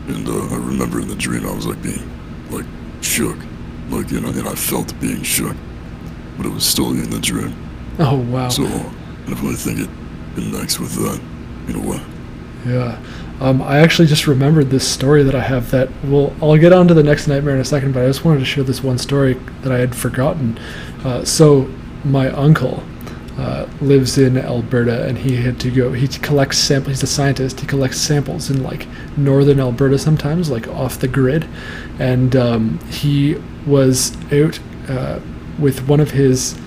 And 0.07 0.29
uh, 0.29 0.55
I 0.55 0.59
remember 0.59 1.01
in 1.01 1.09
the 1.09 1.17
dream 1.17 1.49
I 1.49 1.53
was 1.53 1.67
like 1.67 1.83
being 1.83 2.09
like 2.53 2.67
shook, 3.01 3.39
like 3.91 4.09
you 4.13 4.21
know, 4.21 4.29
and 4.29 4.47
I 4.47 4.55
felt 4.55 4.95
being 5.01 5.25
shook, 5.25 5.57
but 6.37 6.47
it 6.47 6.53
was 6.53 6.65
still 6.65 6.91
in 6.91 7.11
the 7.11 7.19
dream. 7.19 7.57
Oh 7.99 8.21
wow. 8.21 8.51
So 8.51 8.63
if 8.63 9.43
I 9.43 9.53
think 9.55 9.81
it 9.81 10.04
connects 10.35 10.79
with 10.79 10.95
that 10.95 11.21
in 11.69 11.77
a 11.77 11.89
way. 11.89 12.01
Yeah. 12.67 13.01
Um, 13.41 13.61
I 13.63 13.79
actually 13.79 14.07
just 14.07 14.27
remembered 14.27 14.71
this 14.71 14.87
story 14.87 15.23
that 15.25 15.35
I 15.35 15.41
have 15.41 15.71
that 15.73 15.89
well 16.05 16.35
I'll 16.41 16.57
get 16.57 16.73
on 16.73 16.87
to 16.89 16.95
the 16.95 17.03
next 17.03 17.27
nightmare 17.27 17.55
in 17.55 17.61
a 17.61 17.65
second, 17.65 17.93
but 17.93 18.05
I 18.05 18.07
just 18.07 18.25
wanted 18.25 18.41
to 18.41 18.45
share 18.45 18.65
this 18.65 18.83
one 18.83 18.99
story 18.99 19.35
that 19.63 19.73
I 19.73 19.79
had 19.79 19.95
forgotten. 19.95 20.59
Uh, 21.05 21.25
so 21.25 21.71
my 22.05 22.31
uncle 22.31 22.83
uh, 23.37 23.67
lives 23.81 24.17
in 24.19 24.39
Alberta 24.39 25.07
and 25.07 25.19
he 25.19 25.37
had 25.37 25.59
to 25.61 25.71
go 25.71 25.93
he 25.93 26.07
collects 26.07 26.59
samples 26.59 27.01
he's 27.01 27.03
a 27.03 27.07
scientist, 27.07 27.61
he 27.61 27.67
collects 27.67 28.01
samples 28.01 28.51
in 28.51 28.63
like 28.63 28.87
northern 29.17 29.59
Alberta 29.59 29.99
sometimes, 29.99 30.49
like 30.49 30.69
off 30.69 31.01
the 31.01 31.09
grid. 31.09 31.47
And 31.99 32.37
um, 32.37 32.79
he 32.89 33.35
was 33.67 34.17
out 34.33 34.59
uh, 34.89 35.21
with 35.59 35.89
one 35.89 36.01
of 36.01 36.13
his 36.13 36.59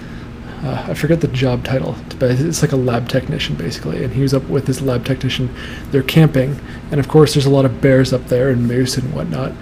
uh, 0.63 0.87
I 0.89 0.93
forget 0.95 1.21
the 1.21 1.27
job 1.27 1.63
title, 1.63 1.95
but 2.17 2.31
it's 2.31 2.61
like 2.61 2.71
a 2.71 2.77
lab 2.77 3.07
technician 3.07 3.55
basically. 3.55 4.03
And 4.03 4.13
he 4.13 4.21
was 4.21 4.33
up 4.33 4.43
with 4.49 4.65
his 4.65 4.81
lab 4.81 5.05
technician. 5.05 5.53
They're 5.91 6.03
camping, 6.03 6.59
and 6.89 6.99
of 6.99 7.07
course, 7.07 7.33
there's 7.33 7.45
a 7.45 7.51
lot 7.51 7.65
of 7.65 7.79
bears 7.79 8.11
up 8.11 8.25
there 8.25 8.49
and 8.49 8.67
moose 8.67 8.97
and 8.97 9.13
whatnot. 9.13 9.53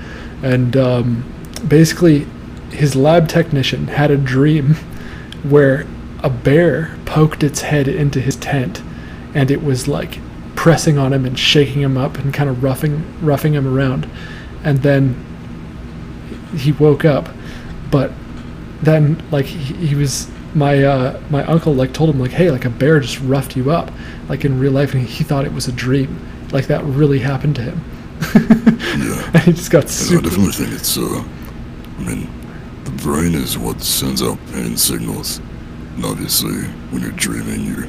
And 0.42 0.78
um, 0.78 1.34
basically, 1.68 2.28
his 2.72 2.96
lab 2.96 3.28
technician 3.28 3.88
had 3.88 4.10
a 4.10 4.18
dream 4.18 4.76
where 5.44 5.86
a 6.24 6.30
bear 6.30 6.98
poked 7.06 7.44
its 7.44 7.62
head 7.62 7.88
into 7.88 8.22
his 8.22 8.36
tent, 8.38 8.82
and 9.34 9.52
it 9.52 9.64
was 9.64 9.88
like 9.88 10.20
pressing 10.56 10.98
on 10.98 11.12
him 11.12 11.26
and 11.26 11.38
shaking 11.38 11.82
him 11.82 11.98
up 11.98 12.18
and 12.18 12.34
kind 12.34 12.50
of 12.50 12.64
roughing 12.64 13.04
roughing 13.22 13.54
him 13.54 13.68
around. 13.68 14.10
And 14.64 14.82
then 14.82 15.24
he 16.56 16.72
woke 16.72 17.04
up, 17.04 17.28
but 17.92 18.14
then 18.82 19.22
like 19.30 19.46
he, 19.46 19.88
he 19.88 19.96
was 19.96 20.32
my 20.56 20.84
uh, 20.84 21.20
my 21.30 21.44
uncle 21.46 21.74
like 21.74 21.94
told 21.94 22.10
him 22.10 22.20
like 22.20 22.32
hey 22.32 22.50
like 22.50 22.66
a 22.66 22.70
bear 22.70 23.00
just 23.00 23.20
roughed 23.22 23.56
you 23.56 23.72
up 23.72 23.92
like 24.30 24.46
in 24.46 24.58
real 24.60 24.72
life 24.72 24.94
and 24.94 25.04
he 25.04 25.24
thought 25.24 25.46
it 25.46 25.54
was 25.54 25.68
a 25.68 25.72
dream 25.72 26.18
like 26.52 26.68
that 26.68 26.84
really 26.86 27.20
happened 27.20 27.56
to 27.56 27.62
him 27.62 27.82
Yeah. 28.34 29.32
and 29.34 29.44
he 29.44 29.52
just 29.54 29.70
got 29.72 29.84
And 29.84 30.20
I 30.20 30.22
definitely 30.30 30.54
think 30.54 30.72
it's, 30.72 30.98
uh, 30.98 31.24
I 32.00 32.02
mean, 32.02 32.30
the 32.86 32.92
brain 32.92 33.36
is 33.36 33.58
what 33.58 33.82
sends 33.82 34.22
out 34.24 34.38
pain 34.54 34.78
signals. 34.78 35.40
And 35.96 36.06
obviously, 36.06 36.64
when 36.92 37.02
you're 37.02 37.12
dreaming, 37.12 37.66
you're 37.66 37.88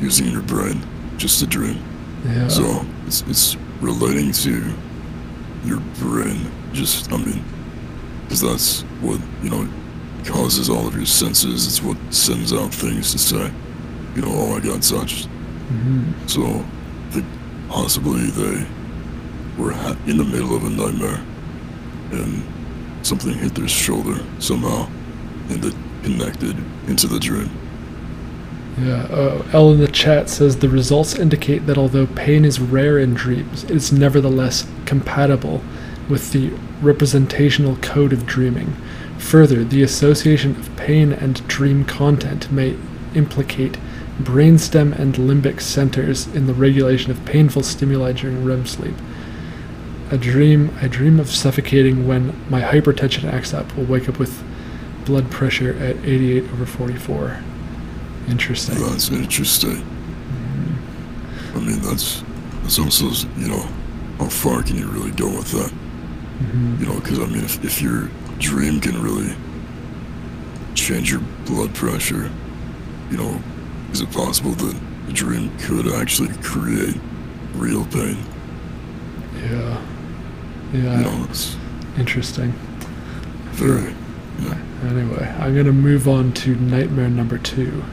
using 0.00 0.28
your 0.30 0.42
brain 0.42 0.82
just 1.16 1.40
to 1.40 1.46
dream. 1.46 1.82
yeah 2.26 2.48
So 2.48 2.84
it's, 3.06 3.22
it's 3.22 3.56
relating 3.80 4.32
to 4.32 4.72
your 5.64 5.80
brain. 5.98 6.50
Just, 6.72 7.10
I 7.12 7.16
mean, 7.16 7.42
because 8.24 8.42
that's 8.42 8.82
what, 9.00 9.20
you 9.42 9.50
know, 9.50 9.68
causes 10.24 10.68
all 10.70 10.86
of 10.86 10.94
your 10.94 11.06
senses. 11.06 11.66
It's 11.66 11.82
what 11.82 11.96
sends 12.10 12.52
out 12.52 12.72
things 12.72 13.12
to 13.12 13.18
say, 13.18 13.50
you 14.14 14.22
know, 14.22 14.30
oh, 14.32 14.56
I 14.56 14.60
got 14.60 14.82
touched. 14.82 15.28
Mhm. 15.72 16.12
So 16.26 16.42
I 16.44 17.12
think 17.12 17.26
possibly 17.68 18.26
they 18.30 18.66
were 19.58 19.72
ha- 19.72 19.96
in 20.06 20.16
the 20.18 20.24
middle 20.24 20.54
of 20.56 20.64
a 20.64 20.70
nightmare 20.70 21.20
and 22.12 22.42
something 23.02 23.32
hit 23.34 23.54
their 23.54 23.68
shoulder 23.68 24.18
somehow 24.38 24.86
and 25.50 25.64
it 25.64 25.74
connected 26.02 26.56
into 26.88 27.06
the 27.06 27.18
dream. 27.18 27.50
yeah 28.82 29.04
uh, 29.04 29.42
L 29.52 29.70
in 29.72 29.78
the 29.80 29.86
chat 29.88 30.28
says 30.28 30.56
the 30.58 30.68
results 30.68 31.14
indicate 31.14 31.66
that 31.66 31.78
although 31.78 32.06
pain 32.08 32.44
is 32.44 32.58
rare 32.60 32.98
in 32.98 33.14
dreams 33.14 33.62
it 33.64 33.70
is 33.70 33.92
nevertheless 33.92 34.66
compatible 34.84 35.62
with 36.08 36.32
the 36.32 36.50
representational 36.80 37.76
code 37.76 38.12
of 38.12 38.26
dreaming 38.26 38.74
further 39.18 39.64
the 39.64 39.82
association 39.82 40.52
of 40.56 40.76
pain 40.76 41.12
and 41.12 41.46
dream 41.48 41.84
content 41.84 42.50
may 42.52 42.76
implicate 43.14 43.78
brainstem 44.20 44.96
and 44.98 45.14
limbic 45.14 45.60
centers 45.60 46.26
in 46.28 46.46
the 46.46 46.54
regulation 46.54 47.10
of 47.10 47.24
painful 47.24 47.62
stimuli 47.62 48.12
during 48.12 48.44
REM 48.44 48.66
sleep. 48.66 48.94
A 50.10 50.18
dream, 50.18 50.76
I 50.80 50.88
dream 50.88 51.18
of 51.18 51.30
suffocating 51.30 52.06
when 52.06 52.38
my 52.48 52.60
hypertension 52.60 53.24
acts 53.24 53.52
up. 53.52 53.74
Will 53.76 53.84
wake 53.84 54.08
up 54.08 54.18
with 54.18 54.44
blood 55.04 55.30
pressure 55.30 55.72
at 55.78 55.96
88 56.04 56.44
over 56.52 56.66
44. 56.66 57.42
Interesting. 58.28 58.78
That's 58.78 59.10
interesting. 59.10 59.78
Mm-hmm. 59.78 61.56
I 61.56 61.60
mean, 61.60 61.80
that's 61.80 62.22
that's 62.62 62.78
also, 62.78 63.06
you 63.36 63.48
know, 63.48 63.66
how 64.18 64.28
far 64.28 64.62
can 64.62 64.76
you 64.76 64.86
really 64.88 65.10
go 65.10 65.28
with 65.28 65.50
that? 65.52 65.72
Mhm. 66.42 66.80
You 66.80 66.86
know, 66.86 66.94
because 67.00 67.18
I 67.18 67.26
mean, 67.26 67.44
if, 67.44 67.64
if 67.64 67.80
your 67.82 68.08
dream 68.38 68.80
can 68.80 69.00
really 69.02 69.34
change 70.74 71.10
your 71.10 71.20
blood 71.46 71.74
pressure, 71.74 72.30
you 73.10 73.16
know, 73.16 73.40
is 73.92 74.00
it 74.00 74.10
possible 74.10 74.52
that 74.52 74.76
a 75.08 75.12
dream 75.12 75.50
could 75.58 75.86
actually 75.92 76.30
create 76.42 76.96
real 77.54 77.84
pain? 77.86 78.16
Yeah. 79.50 79.80
Yeah. 80.72 80.98
You 80.98 81.04
know, 81.04 81.26
it's 81.30 81.56
Interesting. 81.96 82.52
very. 83.52 83.94
Yeah. 84.40 84.58
Anyway, 84.88 85.32
I'm 85.38 85.54
going 85.54 85.66
to 85.66 85.72
move 85.72 86.08
on 86.08 86.32
to 86.32 86.56
nightmare 86.56 87.08
number 87.08 87.38
two. 87.38 87.84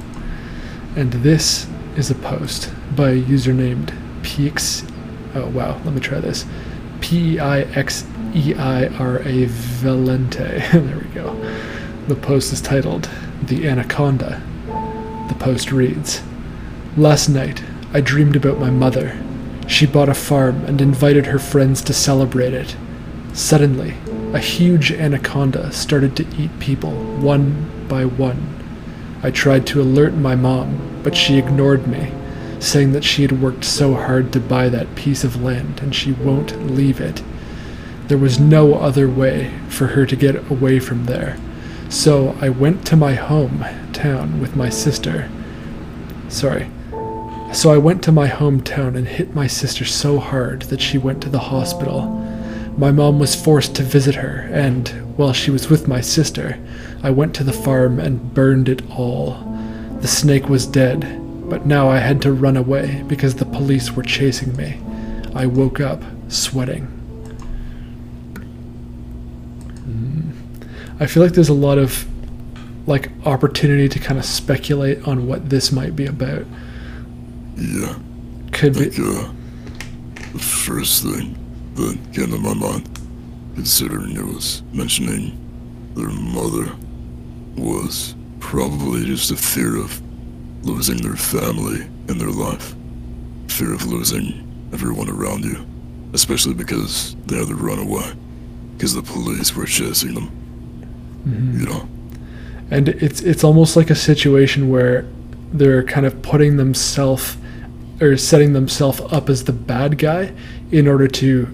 And 0.95 1.13
this 1.13 1.67
is 1.95 2.09
a 2.09 2.15
post 2.15 2.71
by 2.95 3.11
a 3.11 3.13
user 3.13 3.53
named 3.53 3.93
Pix. 4.23 4.83
Oh, 5.35 5.47
wow. 5.49 5.79
Let 5.85 5.93
me 5.93 5.99
try 5.99 6.19
this. 6.19 6.45
P 6.99 7.35
E 7.35 7.39
I 7.39 7.61
X 7.61 8.03
E 8.33 8.53
I 8.55 8.87
R 8.87 9.17
A 9.17 9.45
Valente. 9.45 10.71
there 10.71 10.97
we 10.97 11.13
go. 11.13 11.35
The 12.07 12.15
post 12.15 12.53
is 12.53 12.61
titled 12.61 13.09
The 13.43 13.67
Anaconda. 13.67 14.41
The 15.27 15.35
post 15.35 15.71
reads 15.71 16.21
Last 16.95 17.29
night, 17.29 17.63
I 17.93 18.01
dreamed 18.01 18.35
about 18.35 18.59
my 18.59 18.69
mother. 18.69 19.21
She 19.67 19.85
bought 19.85 20.09
a 20.09 20.13
farm 20.13 20.63
and 20.65 20.81
invited 20.81 21.27
her 21.27 21.39
friends 21.39 21.81
to 21.83 21.93
celebrate 21.93 22.53
it. 22.53 22.75
Suddenly, 23.33 23.95
a 24.33 24.39
huge 24.39 24.91
anaconda 24.91 25.71
started 25.71 26.15
to 26.17 26.27
eat 26.37 26.57
people, 26.59 26.91
one 26.91 27.85
by 27.87 28.05
one. 28.05 28.55
I 29.23 29.31
tried 29.31 29.67
to 29.67 29.81
alert 29.81 30.13
my 30.13 30.35
mom, 30.35 31.01
but 31.03 31.15
she 31.15 31.37
ignored 31.37 31.87
me, 31.87 32.11
saying 32.59 32.93
that 32.93 33.03
she 33.03 33.21
had 33.23 33.41
worked 33.41 33.65
so 33.65 33.93
hard 33.93 34.31
to 34.33 34.39
buy 34.39 34.69
that 34.69 34.95
piece 34.95 35.23
of 35.23 35.41
land 35.41 35.79
and 35.81 35.93
she 35.93 36.13
won't 36.13 36.71
leave 36.71 37.01
it. 37.01 37.21
There 38.11 38.17
was 38.17 38.41
no 38.41 38.73
other 38.73 39.09
way 39.09 39.53
for 39.69 39.87
her 39.87 40.05
to 40.05 40.17
get 40.17 40.51
away 40.51 40.79
from 40.79 41.05
there, 41.05 41.37
So 41.87 42.35
I 42.41 42.49
went 42.49 42.85
to 42.87 42.97
my 42.97 43.15
hometown 43.15 44.41
with 44.41 44.53
my 44.53 44.67
sister. 44.67 45.29
Sorry. 46.27 46.69
So 47.53 47.71
I 47.71 47.77
went 47.77 48.03
to 48.03 48.11
my 48.11 48.27
hometown 48.27 48.97
and 48.97 49.07
hit 49.07 49.33
my 49.33 49.47
sister 49.47 49.85
so 49.85 50.19
hard 50.19 50.63
that 50.63 50.81
she 50.81 50.97
went 50.97 51.23
to 51.23 51.29
the 51.29 51.39
hospital. 51.39 52.01
My 52.77 52.91
mom 52.91 53.17
was 53.17 53.33
forced 53.33 53.75
to 53.75 53.83
visit 53.83 54.15
her, 54.15 54.49
and 54.51 54.89
while 55.15 55.31
she 55.31 55.49
was 55.49 55.69
with 55.69 55.87
my 55.87 56.01
sister, 56.01 56.59
I 57.01 57.11
went 57.11 57.33
to 57.35 57.45
the 57.45 57.53
farm 57.53 57.97
and 57.97 58.33
burned 58.33 58.67
it 58.67 58.81
all. 58.91 59.37
The 60.01 60.09
snake 60.09 60.49
was 60.49 60.65
dead, 60.65 60.99
but 61.49 61.65
now 61.65 61.87
I 61.87 61.99
had 61.99 62.21
to 62.23 62.33
run 62.33 62.57
away 62.57 63.05
because 63.07 63.35
the 63.35 63.45
police 63.45 63.93
were 63.93 64.03
chasing 64.03 64.53
me. 64.57 64.81
I 65.33 65.45
woke 65.45 65.79
up 65.79 66.03
sweating. 66.27 67.00
I 71.01 71.07
feel 71.07 71.23
like 71.23 71.31
there's 71.33 71.49
a 71.49 71.53
lot 71.55 71.79
of 71.79 72.05
like 72.87 73.09
opportunity 73.25 73.89
to 73.89 73.97
kind 73.97 74.19
of 74.19 74.25
speculate 74.25 75.07
on 75.07 75.25
what 75.25 75.49
this 75.49 75.71
might 75.71 75.95
be 75.95 76.05
about. 76.05 76.45
Yeah. 77.55 77.95
Could 78.51 78.77
I 78.77 78.79
be 78.81 78.89
uh, 78.89 79.31
the 80.33 80.39
first 80.39 81.01
thing 81.01 81.35
that 81.73 81.97
came 82.13 82.29
to 82.29 82.37
my 82.37 82.53
mind, 82.53 82.87
considering 83.55 84.15
it 84.15 84.23
was 84.23 84.61
mentioning 84.73 85.35
their 85.95 86.09
mother, 86.09 86.71
was 87.55 88.13
probably 88.39 89.03
just 89.03 89.31
a 89.31 89.35
fear 89.35 89.77
of 89.77 89.99
losing 90.63 90.97
their 90.97 91.15
family 91.15 91.81
and 92.09 92.21
their 92.21 92.29
life. 92.29 92.75
Fear 93.47 93.73
of 93.73 93.87
losing 93.87 94.69
everyone 94.71 95.09
around 95.09 95.45
you, 95.45 95.65
especially 96.13 96.53
because 96.53 97.15
they 97.25 97.37
had 97.37 97.47
to 97.47 97.55
run 97.55 97.79
away, 97.79 98.13
because 98.77 98.93
the 98.93 99.01
police 99.01 99.55
were 99.55 99.65
chasing 99.65 100.13
them. 100.13 100.40
Mm-hmm. 101.25 101.59
You 101.59 101.65
know? 101.65 101.89
and 102.71 102.87
it's 102.87 103.21
it's 103.21 103.43
almost 103.43 103.75
like 103.75 103.89
a 103.89 103.95
situation 103.95 104.69
where 104.69 105.05
they're 105.51 105.83
kind 105.83 106.05
of 106.05 106.21
putting 106.21 106.55
themselves 106.55 107.37
or 107.99 108.17
setting 108.17 108.53
themselves 108.53 109.01
up 109.11 109.29
as 109.29 109.43
the 109.43 109.53
bad 109.53 109.97
guy 109.97 110.33
in 110.71 110.87
order 110.87 111.07
to 111.07 111.47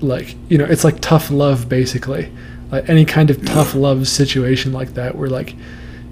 like 0.00 0.34
you 0.48 0.58
know 0.58 0.64
it's 0.64 0.84
like 0.84 1.00
tough 1.00 1.30
love 1.30 1.68
basically. 1.68 2.30
Like 2.70 2.88
any 2.88 3.04
kind 3.04 3.30
of 3.30 3.44
tough 3.44 3.76
love 3.76 4.08
situation 4.08 4.72
like 4.72 4.94
that 4.94 5.14
where 5.14 5.30
like 5.30 5.54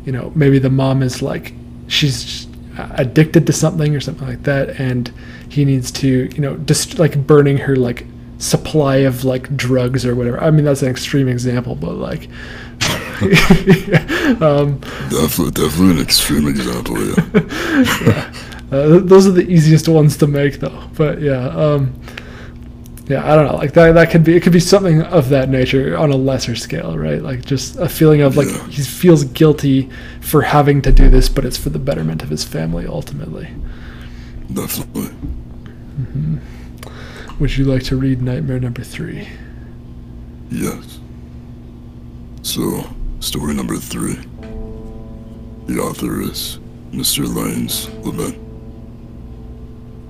you 0.07 0.13
know 0.13 0.33
maybe 0.37 0.61
the 0.61 0.71
mom 0.71 1.03
is 1.03 1.21
like 1.21 1.53
she's 1.89 2.47
addicted 2.93 3.47
to 3.49 3.53
something 3.53 3.95
or 3.95 4.01
something 4.01 4.27
like 4.27 4.45
that 4.45 4.81
and 4.81 5.13
he 5.49 5.65
needs 5.65 5.91
to 5.91 6.29
you 6.33 6.41
know 6.41 6.57
just 6.59 6.99
like 6.99 7.27
burning 7.27 7.59
her 7.59 7.75
like 7.75 8.07
supply 8.45 8.97
of 8.97 9.25
like 9.25 9.55
drugs 9.57 10.05
or 10.05 10.15
whatever 10.15 10.39
i 10.43 10.51
mean 10.51 10.65
that's 10.65 10.83
an 10.83 10.91
extreme 10.91 11.29
example 11.29 11.75
but 11.75 11.95
like 11.95 12.29
um, 14.43 14.79
Definitely, 15.09 15.53
definitely 15.53 15.91
an 15.93 16.01
extreme 16.01 16.47
example, 16.49 16.97
yeah. 17.07 18.33
uh, 18.73 18.99
those 18.99 19.27
are 19.27 19.31
the 19.31 19.47
easiest 19.49 19.89
ones 19.89 20.17
to 20.19 20.27
make 20.27 20.61
though 20.61 20.83
but 20.95 21.21
yeah 21.23 21.47
um 21.49 21.95
yeah 23.07 23.25
i 23.31 23.35
don't 23.37 23.47
know 23.47 23.57
like 23.57 23.73
that 23.75 23.93
that 23.93 24.11
could 24.11 24.25
be 24.25 24.35
it 24.37 24.43
could 24.43 24.53
be 24.53 24.61
something 24.61 25.01
of 25.03 25.29
that 25.29 25.49
nature 25.49 25.97
on 25.97 26.11
a 26.11 26.17
lesser 26.17 26.57
scale 26.57 26.99
right 26.99 27.23
like 27.23 27.45
just 27.45 27.77
a 27.77 27.89
feeling 27.89 28.21
of 28.23 28.37
like 28.37 28.49
Yeah. 28.49 28.67
he 28.69 28.83
feels 28.83 29.25
guilty 29.25 29.89
for 30.21 30.43
having 30.43 30.83
to 30.83 30.93
do 30.93 31.09
this 31.09 31.29
but 31.29 31.45
it's 31.45 31.57
for 31.57 31.71
the 31.71 31.79
betterment 31.79 32.23
of 32.23 32.29
his 32.31 32.45
family 32.45 32.87
ultimately 32.87 33.49
Definitely. 34.53 35.11
Would 37.41 37.57
you 37.57 37.65
like 37.65 37.83
to 37.83 37.97
read 37.97 38.23
nightmare 38.23 38.61
number 38.61 38.83
three 38.83 39.27
Yes. 40.51 41.01
So, 42.43 42.85
story 43.19 43.55
number 43.55 43.77
three. 43.77 44.17
The 45.67 45.81
author 45.81 46.21
is 46.21 46.61
Mr. 46.93 47.27
Lane's 47.27 47.89
Lament. 48.05 48.39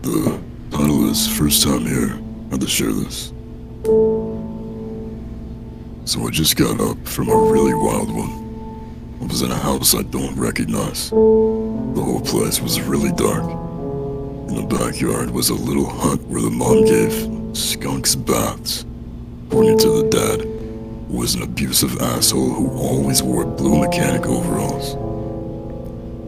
The 0.02 0.38
title 0.70 1.08
is 1.08 1.26
First 1.38 1.62
Time 1.62 1.86
Here. 1.86 2.18
I 2.48 2.50
had 2.50 2.60
to 2.60 2.66
share 2.66 2.92
this. 2.92 3.32
So 6.04 6.26
I 6.26 6.30
just 6.30 6.56
got 6.56 6.78
up 6.80 6.98
from 7.06 7.28
a 7.30 7.36
really 7.36 7.74
wild 7.74 8.14
one. 8.14 9.16
I 9.22 9.26
was 9.26 9.40
in 9.40 9.50
a 9.50 9.56
house 9.56 9.94
I 9.94 10.02
don't 10.02 10.36
recognize. 10.36 11.08
The 11.10 11.16
whole 11.16 12.20
place 12.20 12.60
was 12.60 12.80
really 12.82 13.12
dark. 13.12 13.63
In 14.48 14.56
the 14.56 14.76
backyard 14.78 15.30
was 15.30 15.48
a 15.48 15.54
little 15.54 15.86
hut 15.86 16.20
where 16.22 16.42
the 16.42 16.50
mom 16.50 16.84
gave 16.84 17.56
skunks 17.56 18.14
baths. 18.14 18.84
According 19.46 19.78
to 19.78 20.02
the 20.02 20.08
dad, 20.10 20.40
who 20.42 21.16
was 21.16 21.34
an 21.34 21.42
abusive 21.42 22.00
asshole 22.00 22.50
who 22.50 22.70
always 22.76 23.22
wore 23.22 23.44
blue 23.44 23.80
mechanic 23.80 24.26
overalls. 24.26 24.96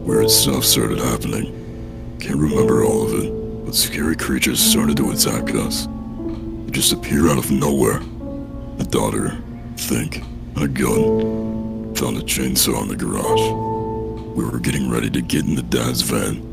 Weird 0.07 0.31
stuff 0.31 0.65
started 0.65 0.99
happening. 0.99 2.17
Can't 2.21 2.39
remember 2.39 2.85
all 2.85 3.07
of 3.07 3.23
it, 3.23 3.65
but 3.67 3.75
scary 3.75 4.17
creatures 4.17 4.61
started 4.61 4.97
to 4.99 5.11
attack 5.11 5.55
us. 5.55 5.87
They 5.87 6.71
just 6.71 6.93
appear 6.93 7.29
out 7.29 7.39
of 7.39 7.51
nowhere. 7.51 8.01
A 8.79 8.85
daughter, 8.85 9.37
think, 9.77 10.23
and 10.55 10.63
a 10.63 10.69
gun. 10.69 11.95
Found 11.97 12.17
a 12.19 12.23
chainsaw 12.23 12.83
in 12.83 12.89
the 12.89 12.97
garage. 12.97 13.51
We 14.37 14.45
were 14.45 14.59
getting 14.59 14.89
ready 14.91 15.11
to 15.11 15.21
get 15.21 15.45
in 15.45 15.55
the 15.55 15.63
dad's 15.63 16.03
van, 16.03 16.46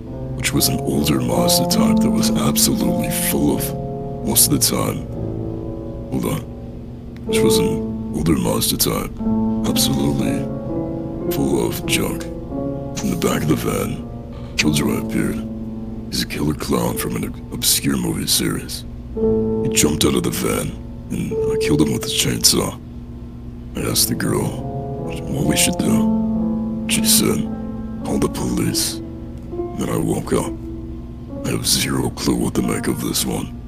which 0.43 0.51
was 0.51 0.67
an 0.67 0.77
older 0.81 1.21
Mazda 1.21 1.69
type 1.69 1.99
that 1.99 2.09
was 2.09 2.29
absolutely 2.29 3.09
full 3.31 3.55
of, 3.55 4.27
most 4.27 4.51
of 4.51 4.59
the 4.59 4.59
time. 4.59 4.97
Hold 6.11 6.25
on 6.25 6.41
which 7.27 7.39
was 7.39 7.59
an 7.59 8.13
older 8.13 8.35
Mazda 8.35 8.75
type, 8.75 9.11
absolutely 9.69 10.43
full 11.33 11.65
of 11.65 11.85
junk. 11.85 12.23
From 12.97 13.11
the 13.11 13.19
back 13.21 13.43
of 13.43 13.47
the 13.47 13.55
van, 13.55 14.05
Killjoy 14.57 15.05
appeared. 15.05 15.47
He's 16.09 16.23
a 16.23 16.27
killer 16.27 16.55
clown 16.55 16.97
from 16.97 17.15
an 17.15 17.33
obscure 17.53 17.95
movie 17.95 18.27
series. 18.27 18.83
He 19.15 19.69
jumped 19.69 20.03
out 20.03 20.15
of 20.15 20.23
the 20.23 20.31
van, 20.31 20.71
and 21.09 21.31
I 21.31 21.57
killed 21.65 21.79
him 21.79 21.93
with 21.93 22.03
a 22.03 22.09
chainsaw. 22.09 22.77
I 23.77 23.89
asked 23.89 24.09
the 24.09 24.15
girl 24.15 24.43
what 25.05 25.45
we 25.45 25.55
should 25.55 25.77
do. 25.77 26.85
She 26.89 27.05
said, 27.05 27.39
call 28.03 28.19
the 28.19 28.27
police. 28.27 28.99
Then 29.77 29.89
I 29.89 29.97
woke 29.97 30.33
up. 30.33 30.53
I 31.45 31.49
have 31.51 31.67
zero 31.67 32.09
clue 32.11 32.35
what 32.35 32.55
to 32.55 32.61
make 32.61 32.87
of 32.87 33.01
this 33.01 33.25
one. 33.25 33.59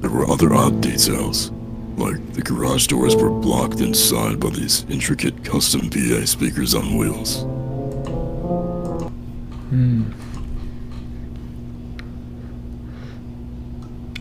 There 0.00 0.10
were 0.10 0.28
other 0.30 0.54
odd 0.54 0.80
details, 0.80 1.50
like 1.96 2.32
the 2.32 2.42
garage 2.42 2.86
doors 2.86 3.14
were 3.14 3.30
blocked 3.30 3.80
inside 3.80 4.40
by 4.40 4.50
these 4.50 4.84
intricate 4.88 5.44
custom 5.44 5.90
PA 5.90 6.24
speakers 6.24 6.74
on 6.74 6.96
wheels. 6.96 7.42
Hmm. 9.70 10.10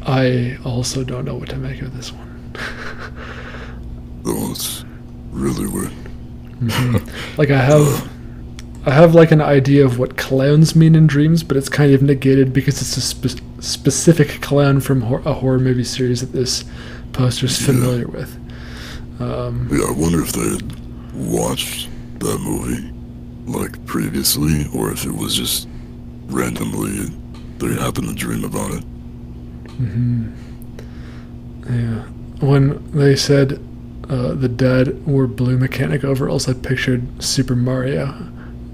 i 0.06 0.58
also 0.64 1.04
don't 1.04 1.26
know 1.26 1.36
what 1.36 1.50
to 1.50 1.56
make 1.58 1.82
of 1.82 1.96
this 1.96 2.12
one 2.12 2.54
That 4.24 4.34
was 4.34 4.86
really 5.32 5.68
weird. 5.68 5.92
like 7.38 7.50
i 7.50 7.58
have 7.58 8.10
i 8.86 8.92
have 8.92 9.14
like 9.14 9.32
an 9.32 9.42
idea 9.42 9.84
of 9.86 10.00
what 10.00 10.18
clowns 10.18 10.76
mean 10.76 10.96
in 10.96 11.08
dreams 11.08 11.44
but 11.44 11.58
it's 11.58 11.70
kind 11.70 11.94
of 11.94 12.02
negated 12.02 12.54
because 12.54 12.82
it's 12.82 12.98
a 12.98 13.02
spe- 13.02 13.42
specific 13.60 14.42
clown 14.42 14.80
from 14.80 15.02
hor- 15.02 15.22
a 15.26 15.34
horror 15.34 15.60
movie 15.60 15.84
series 15.84 16.22
that 16.22 16.32
this 16.32 16.64
poster 17.14 17.46
is 17.46 17.64
familiar 17.66 18.08
with 18.08 18.36
um, 19.20 19.68
Yeah, 19.72 19.86
I 19.88 19.92
wonder 19.92 20.22
if 20.22 20.32
they 20.32 20.50
had 20.50 21.14
watched 21.14 21.90
that 22.20 22.40
movie 22.40 22.94
like 23.46 23.84
previously, 23.86 24.66
or 24.74 24.92
if 24.92 25.06
it 25.06 25.12
was 25.12 25.36
just 25.36 25.68
randomly 26.28 27.12
they 27.58 27.74
happened 27.74 28.08
to 28.08 28.14
dream 28.14 28.44
about 28.46 28.72
it. 28.72 28.84
Mm-hmm. 29.82 30.32
Yeah. 31.68 32.04
When 32.48 32.92
they 32.92 33.16
said 33.16 33.60
uh, 34.10 34.34
the 34.34 34.48
dead 34.48 35.06
wore 35.06 35.28
blue 35.28 35.58
mechanic 35.58 36.04
overalls, 36.04 36.48
I 36.48 36.54
pictured 36.54 37.22
Super 37.22 37.56
Mario, 37.56 38.08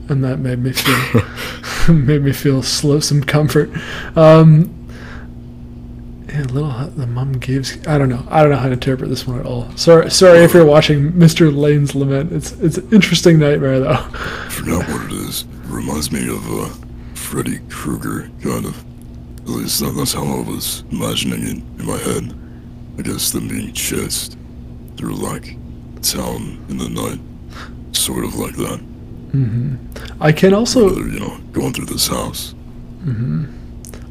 and 0.10 0.24
that 0.24 0.40
made 0.40 0.60
me 0.60 0.72
feel 0.72 1.22
made 1.90 2.24
me 2.24 2.34
feel 2.34 2.64
slow 2.64 3.00
some 3.00 3.24
comfort. 3.24 3.70
Um, 4.18 4.72
yeah, 6.28 6.42
little 6.44 6.70
Hut- 6.70 6.98
the 6.98 7.08
mom 7.08 7.34
gives. 7.34 7.78
I 7.88 7.98
don't 7.98 8.10
know. 8.10 8.26
I 8.30 8.42
don't 8.42 8.52
know 8.52 8.58
how 8.58 8.68
to 8.68 8.74
interpret 8.74 9.10
this 9.10 9.28
one 9.28 9.40
at 9.40 9.46
all. 9.46 9.70
Sorry, 9.78 10.10
sorry 10.10 10.40
if 10.40 10.54
you're 10.54 10.66
watching 10.66 11.12
Mr. 11.14 11.56
Lane's 11.56 11.94
Lament. 11.96 12.32
It's 12.32 12.54
it's 12.54 12.78
an 12.78 12.90
interesting 12.92 13.40
nightmare 13.40 13.80
though. 13.80 13.92
I 13.92 14.50
forgot 14.50 14.88
what 14.90 15.06
it 15.06 15.12
is. 15.12 15.44
It 15.44 15.48
reminds 15.68 16.12
me 16.12 16.28
of 16.28 16.52
uh, 16.52 16.70
Freddy 17.14 17.60
Krueger, 17.70 18.30
kind 18.42 18.66
of. 18.66 18.84
At 19.42 19.50
least 19.52 19.80
that, 19.82 19.92
that's 19.96 20.14
how 20.14 20.24
I 20.24 20.42
was 20.42 20.84
imagining 20.92 21.44
it 21.44 21.80
in 21.80 21.86
my 21.86 21.98
head. 21.98 22.36
I 22.98 23.04
guess 23.04 23.30
them 23.30 23.48
being 23.48 23.74
chased 23.74 24.38
through 24.98 25.16
like 25.16 25.56
town 26.02 26.66
in 26.68 26.78
the 26.80 26.90
night, 26.90 27.20
sort 27.96 28.26
of 28.26 28.36
like 28.36 28.56
that. 28.56 28.82
I 30.20 30.32
can 30.32 30.54
also 30.54 30.90
you 30.96 31.20
know, 31.20 31.38
going 31.52 31.74
through 31.74 31.86
this 31.86 32.08
house. 32.08 32.52
Hmm. 33.04 33.46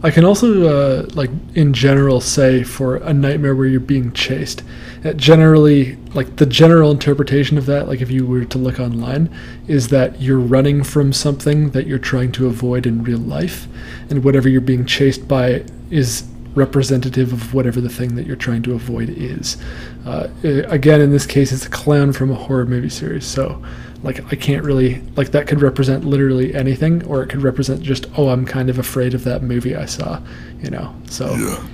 I 0.04 0.10
can 0.10 0.22
also, 0.22 0.68
uh, 0.68 1.06
like, 1.14 1.30
in 1.54 1.72
general, 1.72 2.20
say 2.20 2.62
for 2.62 2.96
a 2.96 3.14
nightmare 3.14 3.56
where 3.56 3.66
you're 3.66 3.80
being 3.80 4.12
chased, 4.12 4.62
it 5.02 5.16
generally 5.16 5.96
like 6.12 6.37
the 6.37 6.44
general 6.44 6.90
interpretation 6.90 7.56
of 7.56 7.64
that, 7.66 7.88
like 7.88 8.02
if 8.02 8.10
you 8.10 8.26
were 8.26 8.44
to 8.44 8.58
look 8.58 8.78
online, 8.78 9.34
is 9.66 9.88
that 9.88 10.20
you're 10.20 10.38
running 10.38 10.84
from 10.84 11.14
something 11.14 11.70
that 11.70 11.87
you're 11.87 11.98
trying 11.98 12.32
to 12.32 12.46
avoid 12.46 12.87
in 12.87 13.02
real 13.02 13.18
life, 13.18 13.66
and 14.10 14.22
whatever 14.24 14.46
you're 14.46 14.60
being 14.60 14.84
chased 14.84 15.26
by 15.26 15.64
is 15.90 16.24
representative 16.54 17.32
of 17.32 17.54
whatever 17.54 17.80
the 17.80 17.88
thing 17.88 18.14
that 18.14 18.26
you're 18.26 18.37
trying 18.37 18.62
to 18.62 18.74
avoid 18.74 19.08
is. 19.08 19.56
Uh, 20.04 20.28
again, 20.42 21.00
in 21.00 21.10
this 21.10 21.26
case, 21.26 21.50
it's 21.50 21.66
a 21.66 21.70
clown 21.70 22.12
from 22.12 22.30
a 22.30 22.34
horror 22.34 22.66
movie 22.66 22.90
series, 22.90 23.26
so 23.26 23.62
like 24.04 24.20
I 24.32 24.36
can't 24.36 24.64
really 24.64 25.00
like 25.16 25.30
that 25.32 25.46
could 25.46 25.62
represent 25.62 26.04
literally 26.04 26.54
anything, 26.54 27.04
or 27.06 27.22
it 27.22 27.28
could 27.28 27.42
represent 27.42 27.82
just 27.82 28.06
oh 28.16 28.28
I'm 28.28 28.44
kind 28.44 28.68
of 28.68 28.78
afraid 28.78 29.14
of 29.14 29.24
that 29.24 29.42
movie 29.42 29.74
I 29.74 29.86
saw, 29.86 30.20
you 30.60 30.70
know. 30.70 30.94
So 31.08 31.34
Yeah, 31.34 31.66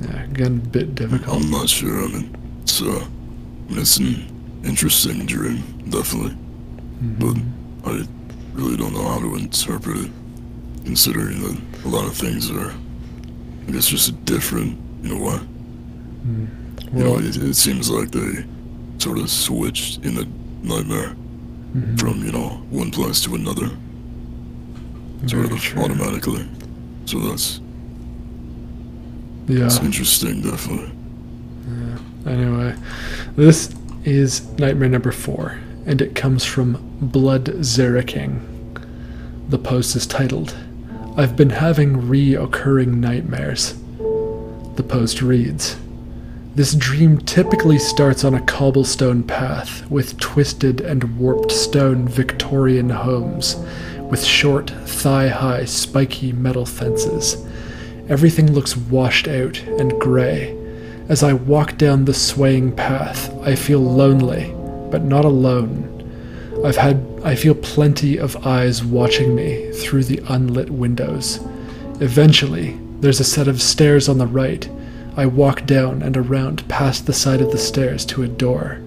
yeah, 0.00 0.22
again, 0.24 0.62
a 0.64 0.68
bit 0.68 0.94
difficult. 0.94 1.42
I'm 1.42 1.50
not 1.50 1.68
sure. 1.68 2.02
I 2.02 2.08
mean, 2.08 2.60
it's 2.62 2.80
uh, 2.80 3.06
it's 3.68 3.98
an 3.98 4.62
interesting 4.64 5.26
dream, 5.26 5.62
definitely, 5.90 6.36
but 7.18 7.36
I 7.90 8.06
really 8.54 8.76
don't 8.76 8.94
know 8.94 9.06
how 9.06 9.20
to 9.20 9.34
interpret 9.36 9.98
it, 9.98 10.10
considering 10.84 11.42
that 11.42 11.84
a 11.84 11.88
lot 11.88 12.06
of 12.06 12.14
things 12.14 12.50
are, 12.50 12.72
I 13.68 13.70
guess, 13.70 13.86
just 13.88 14.24
different 14.24 14.78
in 15.04 15.10
a 15.10 15.22
way. 15.22 15.38
You 16.94 17.04
know, 17.04 17.18
it, 17.18 17.36
it 17.36 17.54
seems 17.54 17.90
like 17.90 18.10
they 18.12 18.44
sort 18.98 19.18
of 19.18 19.28
switched 19.30 20.04
in 20.04 20.14
the 20.14 20.26
nightmare 20.62 21.14
mhm, 21.76 21.98
from 22.00 22.24
you 22.24 22.32
know 22.32 22.62
one 22.70 22.90
place 22.90 23.20
to 23.22 23.34
another, 23.34 23.68
sort 25.26 25.42
very 25.46 25.54
of 25.54 25.60
true. 25.60 25.82
automatically. 25.82 26.44
So 27.06 27.20
that's 27.20 27.60
Yeah. 29.48 29.60
that's 29.60 29.78
interesting, 29.80 30.40
definitely. 30.42 30.90
Anyway, 32.26 32.74
this 33.36 33.70
is 34.04 34.42
nightmare 34.58 34.88
number 34.88 35.12
four, 35.12 35.58
and 35.86 36.00
it 36.02 36.14
comes 36.16 36.44
from 36.44 36.76
Blood 37.00 37.44
Zeraking. 37.60 38.40
The 39.48 39.58
post 39.58 39.94
is 39.94 40.06
titled, 40.06 40.54
I've 41.16 41.36
been 41.36 41.50
having 41.50 41.94
reoccurring 42.02 42.96
nightmares. 42.96 43.74
The 44.74 44.82
post 44.82 45.22
reads, 45.22 45.76
This 46.56 46.74
dream 46.74 47.18
typically 47.18 47.78
starts 47.78 48.24
on 48.24 48.32
a 48.32 48.40
cobblestone 48.40 49.22
path 49.22 49.86
with 49.90 50.18
twisted 50.18 50.80
and 50.80 51.18
warped 51.18 51.52
stone 51.52 52.08
Victorian 52.08 52.88
homes, 52.88 53.56
with 54.10 54.24
short, 54.24 54.70
thigh 54.86 55.28
high, 55.28 55.66
spiky 55.66 56.32
metal 56.32 56.64
fences. 56.64 57.46
Everything 58.08 58.54
looks 58.54 58.74
washed 58.74 59.28
out 59.28 59.60
and 59.64 60.00
grey. 60.00 60.56
As 61.10 61.22
I 61.22 61.34
walk 61.34 61.76
down 61.76 62.06
the 62.06 62.14
swaying 62.14 62.74
path, 62.74 63.30
I 63.42 63.54
feel 63.54 63.80
lonely, 63.80 64.50
but 64.90 65.02
not 65.02 65.26
alone. 65.26 65.92
I've 66.64 66.78
had 66.78 67.06
I 67.22 67.34
feel 67.34 67.54
plenty 67.54 68.16
of 68.16 68.46
eyes 68.46 68.82
watching 68.82 69.34
me 69.34 69.72
through 69.72 70.04
the 70.04 70.22
unlit 70.30 70.70
windows. 70.70 71.38
Eventually, 72.00 72.78
there's 73.00 73.20
a 73.20 73.24
set 73.24 73.46
of 73.46 73.60
stairs 73.60 74.08
on 74.08 74.16
the 74.16 74.26
right. 74.26 74.66
I 75.18 75.24
walk 75.24 75.64
down 75.64 76.02
and 76.02 76.14
around 76.14 76.68
past 76.68 77.06
the 77.06 77.14
side 77.14 77.40
of 77.40 77.50
the 77.50 77.56
stairs 77.56 78.04
to 78.06 78.22
a 78.22 78.28
door. 78.28 78.82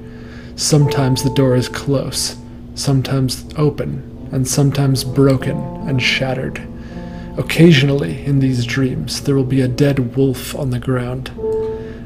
Sometimes 0.56 1.24
the 1.24 1.34
door 1.34 1.56
is 1.56 1.68
close, 1.68 2.38
sometimes 2.76 3.46
open, 3.56 4.30
and 4.32 4.48
sometimes 4.48 5.04
broken 5.04 5.58
and 5.88 6.00
shattered. 6.00 6.62
Occasionally, 7.36 8.24
in 8.26 8.39
these 8.39 8.63
dreams, 8.63 9.22
there 9.22 9.36
will 9.36 9.44
be 9.44 9.62
a 9.62 9.68
dead 9.68 10.15
wolf 10.15 10.56
on 10.56 10.70
the 10.70 10.78
ground. 10.78 11.32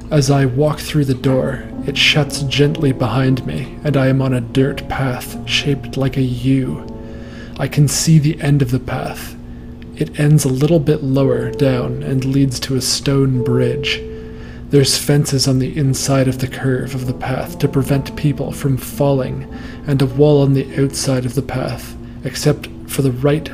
As 0.09 0.31
I 0.31 0.45
walk 0.45 0.79
through 0.79 1.05
the 1.05 1.13
door, 1.13 1.65
it 1.85 1.97
shuts 1.97 2.43
gently 2.43 2.93
behind 2.93 3.45
me, 3.45 3.77
and 3.83 3.97
I 3.97 4.07
am 4.07 4.21
on 4.21 4.33
a 4.33 4.39
dirt 4.39 4.87
path 4.87 5.37
shaped 5.49 5.97
like 5.97 6.15
a 6.15 6.21
U. 6.21 6.87
I 7.59 7.67
can 7.67 7.89
see 7.89 8.19
the 8.19 8.39
end 8.39 8.61
of 8.61 8.71
the 8.71 8.79
path. 8.79 9.35
It 9.97 10.17
ends 10.17 10.45
a 10.45 10.49
little 10.49 10.79
bit 10.79 11.03
lower 11.03 11.51
down 11.51 12.03
and 12.03 12.23
leads 12.23 12.57
to 12.61 12.75
a 12.75 12.81
stone 12.81 13.43
bridge. 13.43 14.01
There's 14.73 14.97
fences 14.97 15.47
on 15.47 15.59
the 15.59 15.77
inside 15.77 16.27
of 16.27 16.39
the 16.39 16.47
curve 16.47 16.95
of 16.95 17.05
the 17.05 17.13
path 17.13 17.59
to 17.59 17.67
prevent 17.67 18.15
people 18.15 18.51
from 18.51 18.75
falling, 18.75 19.43
and 19.85 20.01
a 20.01 20.07
wall 20.07 20.41
on 20.41 20.53
the 20.53 20.83
outside 20.83 21.27
of 21.27 21.35
the 21.35 21.43
path, 21.43 21.95
except 22.23 22.67
for 22.87 23.03
the 23.03 23.11
right 23.11 23.47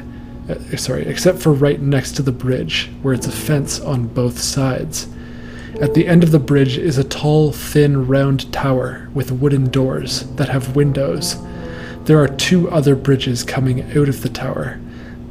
uh, 0.47 0.77
sorry, 0.77 1.05
except 1.07 1.39
for 1.39 1.51
right 1.51 1.81
next 1.81 2.13
to 2.13 2.21
the 2.21 2.31
bridge, 2.31 2.89
where 3.01 3.13
it's 3.13 3.27
a 3.27 3.33
fence 3.33 3.81
on 3.81 4.07
both 4.07 4.39
sides. 4.39 5.09
At 5.81 5.93
the 5.93 6.07
end 6.07 6.23
of 6.23 6.31
the 6.31 6.39
bridge 6.39 6.77
is 6.77 6.97
a 6.97 7.03
tall, 7.03 7.51
thin, 7.51 8.07
round 8.07 8.53
tower 8.53 9.09
with 9.13 9.29
wooden 9.29 9.69
doors 9.69 10.21
that 10.37 10.47
have 10.47 10.77
windows. 10.77 11.35
There 12.05 12.23
are 12.23 12.29
two 12.29 12.71
other 12.71 12.95
bridges 12.95 13.43
coming 13.43 13.81
out 13.91 14.07
of 14.07 14.21
the 14.21 14.29
tower. 14.29 14.79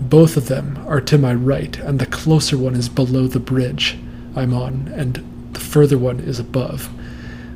Both 0.02 0.36
of 0.36 0.48
them 0.48 0.84
are 0.86 1.00
to 1.00 1.16
my 1.16 1.32
right, 1.32 1.78
and 1.78 1.98
the 1.98 2.04
closer 2.04 2.58
one 2.58 2.74
is 2.74 2.90
below 2.90 3.26
the 3.26 3.40
bridge 3.40 3.96
I'm 4.36 4.52
on, 4.52 4.92
and 4.94 5.24
the 5.58 5.64
further 5.64 5.98
one 5.98 6.20
is 6.20 6.38
above. 6.38 6.88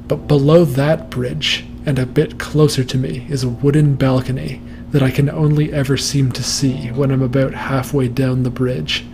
But 0.09 0.27
below 0.27 0.65
that 0.65 1.09
bridge, 1.09 1.65
and 1.87 2.01
a 2.01 2.07
bit 2.07 2.37
closer 2.39 2.83
to 2.83 2.99
me, 2.99 3.27
is 3.31 3.45
a 3.45 3.49
wooden 3.49 3.95
balcony 3.95 4.61
that 4.91 5.05
I 5.05 5.13
can 5.13 5.31
only 5.31 5.73
ever 5.73 5.97
seem 5.97 6.33
to 6.33 6.43
see 6.43 6.89
when 6.89 7.13
I'm 7.13 7.23
about 7.23 7.55
halfway 7.55 8.09
down 8.09 8.43
the 8.43 8.51
bridge. 8.51 9.05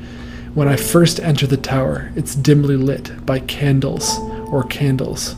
When 0.55 0.69
I 0.69 0.77
first 0.77 1.21
enter 1.21 1.47
the 1.47 1.59
tower, 1.59 2.11
it's 2.17 2.35
dimly 2.35 2.77
lit 2.77 3.27
by 3.27 3.41
candles 3.41 4.19
or 4.51 4.65
candles. 4.65 5.37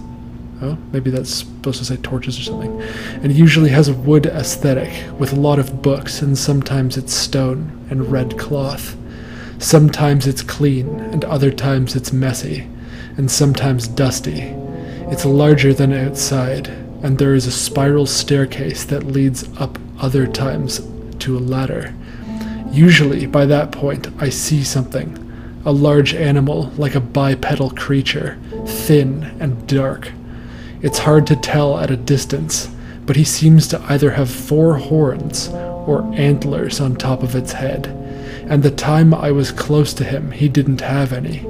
Oh, 0.63 0.79
maybe 0.93 1.11
that's 1.11 1.35
supposed 1.35 1.81
to 1.81 1.85
say 1.85 1.97
torches 1.97 2.39
or 2.39 2.43
something. 2.43 2.81
And 3.23 3.33
usually 3.33 3.71
has 3.71 3.89
a 3.89 3.95
wood 3.95 4.27
aesthetic 4.27 4.91
with 5.19 5.33
a 5.33 5.41
lot 5.41 5.59
of 5.59 5.83
books, 5.83 6.23
and 6.23 6.39
sometimes 6.39 6.97
it's 6.97 7.13
stone 7.13 7.85
and 7.91 8.13
red 8.13 8.39
cloth. 8.39 8.97
Sometimes 9.59 10.29
it's 10.29 10.43
clean, 10.43 11.01
and 11.01 11.25
other 11.25 11.51
times 11.51 11.97
it's 11.97 12.13
messy, 12.13 12.69
and 13.21 13.31
sometimes 13.31 13.87
dusty. 13.87 14.41
It's 15.11 15.27
larger 15.27 15.75
than 15.75 15.93
outside, 15.93 16.69
and 17.03 17.19
there 17.19 17.35
is 17.35 17.47
a 17.47 17.53
spiral 17.53 18.07
staircase 18.07 18.85
that 18.85 19.09
leads 19.09 19.47
up 19.59 19.79
other 19.99 20.27
times 20.27 20.81
to 21.19 21.37
a 21.37 21.39
ladder. 21.39 21.95
Usually, 22.73 23.27
by 23.27 23.45
that 23.45 23.73
point, 23.73 24.09
I 24.19 24.31
see 24.31 24.65
something 24.65 25.19
a 25.67 25.71
large 25.71 26.15
animal 26.15 26.73
like 26.79 26.95
a 26.95 27.01
bipedal 27.01 27.69
creature, 27.73 28.39
thin 28.65 29.25
and 29.39 29.67
dark. 29.67 30.13
It's 30.81 31.01
hard 31.01 31.27
to 31.27 31.37
tell 31.37 31.79
at 31.79 31.91
a 31.91 31.99
distance, 31.99 32.71
but 33.05 33.17
he 33.17 33.25
seems 33.25 33.69
to 33.69 33.83
either 33.83 34.13
have 34.13 34.31
four 34.31 34.77
horns 34.77 35.49
or 35.51 36.11
antlers 36.15 36.81
on 36.81 36.97
top 36.97 37.23
of 37.23 37.37
its 37.37 37.53
head, 37.53 37.87
and 38.49 38.63
the 38.63 38.71
time 38.71 39.13
I 39.13 39.31
was 39.31 39.53
close 39.53 39.93
to 39.93 40.05
him, 40.05 40.31
he 40.31 40.49
didn't 40.49 40.81
have 40.81 41.13
any. 41.13 41.45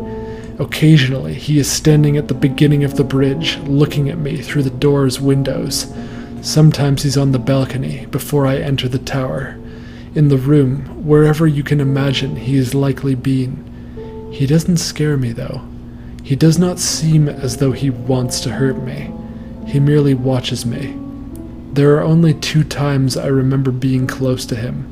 Occasionally, 0.60 1.32
he 1.32 1.58
is 1.58 1.72
standing 1.72 2.18
at 2.18 2.28
the 2.28 2.34
beginning 2.34 2.84
of 2.84 2.96
the 2.96 3.02
bridge, 3.02 3.56
looking 3.60 4.10
at 4.10 4.18
me 4.18 4.36
through 4.42 4.62
the 4.62 4.68
door's 4.68 5.18
windows. 5.18 5.90
Sometimes 6.42 7.02
he's 7.02 7.16
on 7.16 7.32
the 7.32 7.38
balcony 7.38 8.04
before 8.10 8.46
I 8.46 8.58
enter 8.58 8.86
the 8.86 8.98
tower. 8.98 9.58
In 10.14 10.28
the 10.28 10.36
room, 10.36 11.06
wherever 11.06 11.46
you 11.46 11.62
can 11.62 11.80
imagine 11.80 12.36
he 12.36 12.56
is 12.56 12.74
likely 12.74 13.14
been. 13.14 14.30
He 14.34 14.46
doesn't 14.46 14.76
scare 14.76 15.16
me, 15.16 15.32
though. 15.32 15.62
He 16.22 16.36
does 16.36 16.58
not 16.58 16.78
seem 16.78 17.26
as 17.26 17.56
though 17.56 17.72
he 17.72 17.88
wants 17.88 18.40
to 18.40 18.52
hurt 18.52 18.82
me. 18.82 19.10
He 19.66 19.80
merely 19.80 20.12
watches 20.12 20.66
me. 20.66 20.94
There 21.72 21.96
are 21.96 22.02
only 22.02 22.34
two 22.34 22.64
times 22.64 23.16
I 23.16 23.28
remember 23.28 23.70
being 23.70 24.06
close 24.06 24.44
to 24.44 24.56
him. 24.56 24.82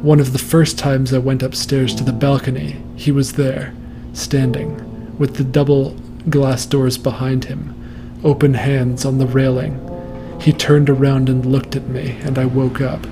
One 0.00 0.20
of 0.20 0.32
the 0.32 0.38
first 0.38 0.78
times 0.78 1.12
I 1.12 1.18
went 1.18 1.42
upstairs 1.42 1.94
to 1.96 2.02
the 2.02 2.14
balcony, 2.14 2.82
he 2.96 3.12
was 3.12 3.34
there, 3.34 3.74
standing, 4.14 4.88
with 5.18 5.36
the 5.36 5.44
double 5.44 5.96
glass 6.28 6.66
doors 6.66 6.98
behind 6.98 7.44
him, 7.44 8.20
open 8.24 8.54
hands 8.54 9.04
on 9.04 9.18
the 9.18 9.26
railing. 9.26 9.78
He 10.40 10.52
turned 10.52 10.90
around 10.90 11.28
and 11.28 11.46
looked 11.46 11.76
at 11.76 11.88
me, 11.88 12.18
and 12.22 12.38
I 12.38 12.44
woke 12.44 12.80
up. 12.80 13.06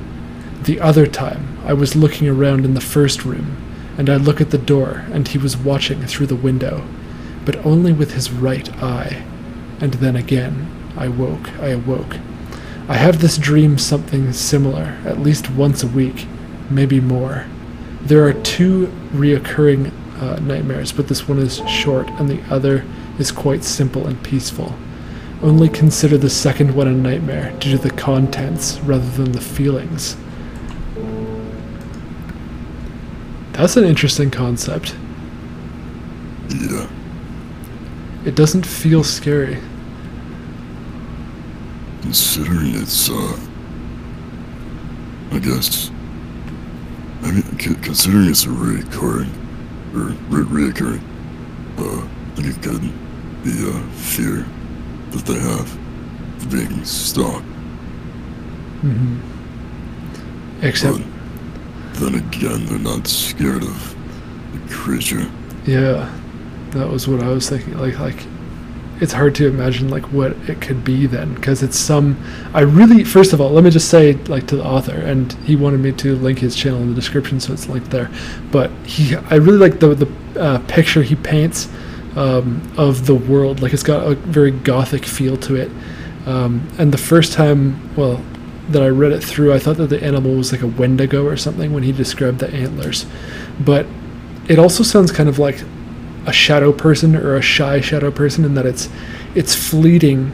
The 0.63 0.81
other 0.81 1.07
time, 1.07 1.59
I 1.65 1.73
was 1.73 1.97
looking 1.97 2.29
around 2.29 2.65
in 2.65 2.75
the 2.75 2.81
first 2.81 3.25
room, 3.25 3.57
and 3.97 4.11
I 4.11 4.17
look 4.17 4.41
at 4.41 4.51
the 4.51 4.59
door, 4.59 5.05
and 5.13 5.27
he 5.27 5.39
was 5.39 5.57
watching 5.57 6.03
through 6.03 6.27
the 6.27 6.37
window, 6.37 6.87
but 7.45 7.65
only 7.65 7.93
with 7.93 8.15
his 8.15 8.31
right 8.31 8.71
eye. 8.83 9.25
And 9.81 9.95
then 9.95 10.17
again, 10.17 10.71
I 10.97 11.09
woke, 11.09 11.53
I 11.61 11.69
awoke. 11.69 12.17
I 12.89 12.95
have 12.95 13.21
this 13.21 13.39
dream 13.39 13.79
something 13.79 14.33
similar, 14.33 14.99
at 15.05 15.21
least 15.21 15.51
once 15.51 15.83
a 15.83 15.87
week, 15.87 16.27
maybe 16.69 17.01
more. 17.01 17.47
There 18.03 18.25
are 18.27 18.33
two 18.33 18.87
reoccurring 19.13 19.93
uh, 20.21 20.39
nightmares, 20.41 20.93
but 20.93 21.09
this 21.09 21.27
one 21.27 21.39
is 21.39 21.59
short, 21.69 22.09
and 22.11 22.29
the 22.29 22.43
other 22.53 22.85
is 23.19 23.33
quite 23.33 23.65
simple 23.65 24.07
and 24.07 24.23
peaceful. 24.23 24.75
Only 25.43 25.69
consider 25.69 26.19
the 26.19 26.31
second 26.31 26.75
one 26.75 26.87
a 26.87 26.93
nightmare 26.93 27.53
due 27.59 27.73
to 27.73 27.79
the 27.79 27.91
contents 27.91 28.79
rather 28.81 29.09
than 29.11 29.33
the 29.33 29.41
feelings. 29.41 30.17
That's 33.53 33.77
an 33.77 33.85
interesting 33.85 34.31
concept. 34.31 34.95
Yeah. 36.49 36.89
It 38.25 38.35
doesn't 38.35 38.67
feel 38.67 39.03
scary. 39.03 39.59
considering 42.03 42.75
it's, 42.75 43.09
uh, 43.09 43.39
I 45.31 45.39
guess, 45.39 45.91
I 47.23 47.31
mean, 47.31 47.43
considering 47.83 48.29
it's 48.29 48.45
a 48.45 48.49
reoccurring, 48.49 49.31
or 49.95 50.15
re- 50.29 50.69
reoccurring, 50.69 51.03
uh, 51.79 52.03
I 52.03 52.35
think 52.43 52.57
it 52.57 52.63
could 52.63 52.83
be 53.45 53.69
a 53.69 53.73
fear 53.95 54.45
that 55.11 55.25
they 55.27 55.39
have 55.39 55.79
of 56.37 56.51
being 56.51 56.85
stalked. 56.85 57.45
hmm 58.83 59.19
Except, 60.63 60.99
But 61.95 62.01
then 62.01 62.15
again, 62.17 62.67
they're 62.67 62.79
not 62.79 63.07
scared 63.07 63.63
of 63.63 63.97
the 64.53 64.75
creature. 64.75 65.27
yeah, 65.67 66.11
that 66.73 66.89
was 66.89 67.09
what 67.09 67.23
I 67.23 67.29
was 67.29 67.49
thinking. 67.49 67.79
Like, 67.79 67.99
like, 67.99 68.23
it's 69.01 69.13
hard 69.15 69.35
to 69.37 69.47
imagine 69.47 69.89
like 69.89 70.05
what 70.13 70.33
it 70.49 70.61
could 70.61 70.85
be 70.85 71.07
then, 71.07 71.35
because 71.35 71.63
it's 71.63 71.79
some. 71.79 72.23
I 72.53 72.61
really, 72.61 73.05
first 73.05 73.33
of 73.33 73.41
all, 73.41 73.51
let 73.51 73.65
me 73.65 73.71
just 73.71 73.89
say 73.89 74.15
like 74.29 74.47
to 74.49 74.57
the 74.57 74.65
author, 74.65 74.97
and 74.97 75.33
he 75.45 75.57
wanted 75.57 75.81
me 75.81 75.93
to 75.93 76.17
link 76.17 76.39
his 76.39 76.55
channel 76.55 76.81
in 76.81 76.89
the 76.89 76.95
description, 76.95 77.41
so 77.41 77.53
it's 77.53 77.69
linked 77.69 77.91
there. 77.91 78.11
But 78.53 78.71
he, 78.85 79.17
I 79.17 79.37
really 79.37 79.59
like 79.59 79.81
the 79.81 79.95
the 79.95 80.41
uh, 80.41 80.59
picture 80.69 81.03
he 81.03 81.17
paints 81.17 81.69
um, 82.17 82.63
of 82.77 83.07
the 83.07 83.15
world. 83.15 83.63
Like, 83.63 83.73
it's 83.73 83.83
got 83.83 84.07
a 84.07 84.15
very 84.15 84.51
gothic 84.51 85.05
feel 85.05 85.37
to 85.39 85.57
it. 85.57 85.71
Um, 86.27 86.69
and 86.79 86.93
the 86.93 86.99
first 86.99 87.33
time, 87.33 87.95
well, 87.97 88.23
that 88.69 88.83
I 88.83 88.89
read 88.89 89.13
it 89.13 89.25
through, 89.25 89.53
I 89.53 89.59
thought 89.59 89.79
that 89.79 89.89
the 89.89 90.03
animal 90.03 90.35
was 90.35 90.53
like 90.53 90.63
a 90.63 90.67
wendigo 90.67 91.27
or 91.27 91.37
something 91.37 91.73
when 91.73 91.83
he 91.83 91.93
described 91.93 92.39
the 92.39 92.51
antlers. 92.51 93.07
But 93.59 93.87
it 94.49 94.59
also 94.59 94.83
sounds 94.83 95.11
kind 95.11 95.29
of 95.29 95.39
like 95.39 95.63
a 96.27 96.33
shadow 96.33 96.73
person 96.73 97.17
or 97.17 97.37
a 97.37 97.43
shy 97.43 97.81
shadow 97.81 98.11
person 98.11 98.45
and 98.45 98.57
that 98.57 98.67
it's 98.67 98.89
it's 99.35 99.55
fleeting 99.55 100.33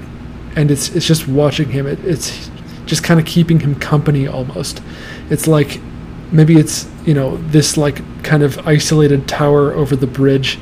and 0.57 0.70
it's 0.70 0.88
it's 0.96 1.07
just 1.07 1.29
watching 1.29 1.68
him. 1.70 1.87
It, 1.87 2.03
it's 2.05 2.51
just 2.87 3.05
kind 3.05 3.20
of 3.20 3.27
keeping 3.27 3.61
him 3.61 3.75
company 3.77 4.27
almost. 4.27 4.83
It's 5.31 5.46
like 5.46 5.81
maybe 6.33 6.57
it's 6.57 6.88
you 7.05 7.14
know 7.14 7.37
this 7.37 7.77
like 7.77 8.03
kind 8.25 8.42
of 8.42 8.66
isolated 8.66 9.29
tower 9.29 9.72
over 9.72 9.94
the 9.94 10.07
bridge, 10.07 10.59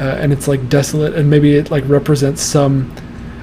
uh, 0.00 0.02
and 0.02 0.32
it's 0.32 0.48
like 0.48 0.68
desolate, 0.68 1.14
and 1.14 1.30
maybe 1.30 1.54
it 1.54 1.70
like 1.70 1.84
represents 1.86 2.42
some. 2.42 2.92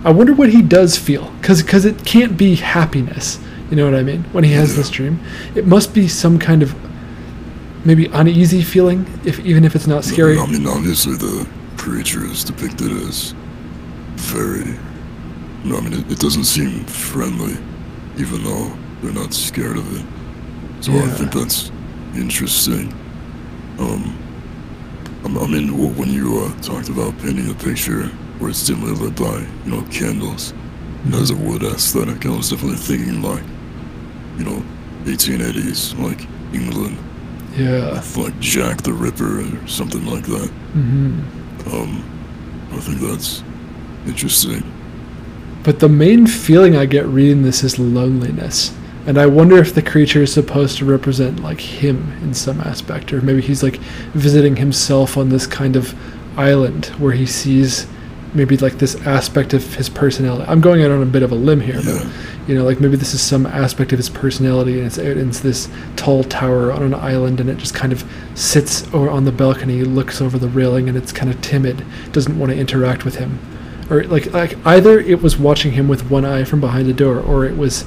I 0.04 0.12
wonder 0.12 0.34
what 0.34 0.50
he 0.50 0.62
does 0.62 0.98
feel, 0.98 1.32
because 1.42 1.64
because 1.64 1.86
it 1.86 2.06
can't 2.06 2.36
be 2.38 2.56
happiness. 2.56 3.40
You 3.70 3.78
know 3.78 3.86
what 3.86 3.96
I 3.96 4.04
mean? 4.04 4.24
When 4.26 4.44
he 4.44 4.52
has 4.54 4.76
this 4.76 4.90
dream, 4.90 5.20
it 5.56 5.66
must 5.66 5.94
be 5.94 6.08
some 6.08 6.38
kind 6.38 6.62
of 6.62 6.76
maybe 7.86 8.08
uneasy 8.08 8.62
feeling, 8.64 9.06
if 9.24 9.40
even 9.40 9.64
if 9.64 9.76
it's 9.76 9.88
not 9.88 10.04
scary. 10.04 10.38
I 10.38 10.46
mean, 10.48 10.68
obviously 10.68 11.16
the 11.16 11.48
creature 11.78 12.26
is 12.26 12.44
depicted 12.44 12.92
as 12.92 13.34
very. 14.16 14.66
No, 15.64 15.78
I 15.78 15.82
mean, 15.82 15.94
it, 15.94 16.12
it 16.12 16.20
doesn't 16.20 16.46
seem 16.46 16.84
friendly, 16.86 17.58
even 18.18 18.44
though 18.44 18.72
they're 19.02 19.14
not 19.14 19.34
scared 19.34 19.78
of 19.78 20.00
it. 20.00 20.06
So 20.84 20.92
I 20.94 21.08
think 21.08 21.32
that's 21.32 21.72
interesting. 22.16 22.94
Um, 23.80 24.16
I 25.24 25.28
I 25.28 25.48
mean, 25.48 25.96
when 25.96 26.10
you 26.12 26.40
uh, 26.40 26.62
talked 26.62 26.90
about 26.90 27.18
painting 27.20 27.50
a 27.50 27.56
picture 27.56 28.08
where 28.38 28.52
it's 28.52 28.68
dimly 28.68 28.92
lit 28.92 29.16
by, 29.16 29.40
you 29.66 29.72
know, 29.72 29.82
candles, 29.90 30.52
and 31.04 31.14
has 31.16 31.32
a 31.32 31.36
wood 31.36 31.64
aesthetic, 31.64 32.26
I 32.26 32.30
was 32.30 32.52
definitely 32.52 32.78
thinking 32.78 33.22
like, 33.24 33.44
you 34.38 34.46
know, 34.46 34.64
1880s, 35.06 35.98
like 36.00 36.28
England, 36.54 36.98
Yeah. 37.58 38.04
like 38.18 38.38
Jack 38.40 38.82
the 38.82 38.94
Ripper 38.94 39.42
or 39.42 39.68
something 39.68 40.06
like 40.06 40.26
that. 40.26 40.50
hmm 40.74 41.20
Um, 41.72 42.04
I 42.72 42.78
think 42.80 43.00
that's 43.00 43.44
interesting. 44.06 44.64
But 45.64 45.80
the 45.80 45.90
main 45.90 46.28
feeling 46.28 46.76
I 46.76 46.86
get 46.86 47.06
reading 47.08 47.42
this 47.44 47.64
is 47.64 47.80
loneliness. 47.80 48.76
And 49.08 49.18
I 49.20 49.26
wonder 49.28 49.58
if 49.58 49.74
the 49.74 49.82
creature 49.82 50.24
is 50.24 50.34
supposed 50.34 50.78
to 50.80 50.86
represent 50.86 51.40
like 51.40 51.60
him 51.62 52.12
in 52.24 52.34
some 52.34 52.60
aspect, 52.62 53.14
or 53.14 53.22
maybe 53.22 53.42
he's 53.42 53.64
like 53.64 53.78
visiting 54.14 54.56
himself 54.58 55.16
on 55.18 55.30
this 55.30 55.46
kind 55.48 55.76
of 55.76 55.94
island 56.38 56.88
where 56.98 57.14
he 57.14 57.26
sees 57.26 57.88
maybe 58.34 58.58
like 58.58 58.74
this 58.80 58.96
aspect 59.08 59.54
of 59.54 59.76
his 59.76 59.90
personality. 59.90 60.44
I'm 60.48 60.60
going 60.60 60.84
out 60.84 60.92
on 60.92 61.02
a 61.02 61.06
bit 61.06 61.24
of 61.24 61.32
a 61.32 61.36
limb 61.36 61.62
here, 61.62 61.76
but 61.76 61.86
Yeah, 61.86 62.10
you 62.48 62.56
know, 62.56 62.64
like 62.64 62.80
maybe 62.80 62.96
this 62.96 63.14
is 63.14 63.22
some 63.22 63.46
aspect 63.46 63.92
of 63.92 63.98
his 64.00 64.10
personality, 64.10 64.78
and 64.80 64.88
it's 64.88 64.98
it's 64.98 65.40
this 65.40 65.70
tall 65.96 66.24
tower 66.24 66.72
on 66.72 66.84
an 66.84 66.94
island, 66.94 67.40
and 67.40 67.50
it 67.50 67.58
just 67.58 67.74
kind 67.74 67.92
of 67.92 68.04
sits 68.36 68.92
or 68.94 69.10
on 69.10 69.26
the 69.26 69.32
balcony, 69.32 69.84
looks 69.84 70.22
over 70.22 70.38
the 70.38 70.48
railing, 70.48 70.88
and 70.90 70.98
it's 70.98 71.12
kind 71.12 71.32
of 71.32 71.42
timid, 71.42 71.84
doesn't 72.12 72.38
want 72.38 72.52
to 72.52 72.58
interact 72.58 73.06
with 73.06 73.16
him, 73.16 73.40
or 73.90 74.04
like 74.06 74.32
like 74.34 74.58
either 74.66 75.00
it 75.00 75.22
was 75.22 75.38
watching 75.38 75.74
him 75.74 75.88
with 75.88 76.10
one 76.10 76.26
eye 76.26 76.44
from 76.44 76.60
behind 76.62 76.88
the 76.88 76.94
door, 76.94 77.20
or 77.20 77.46
it 77.46 77.58
was 77.58 77.84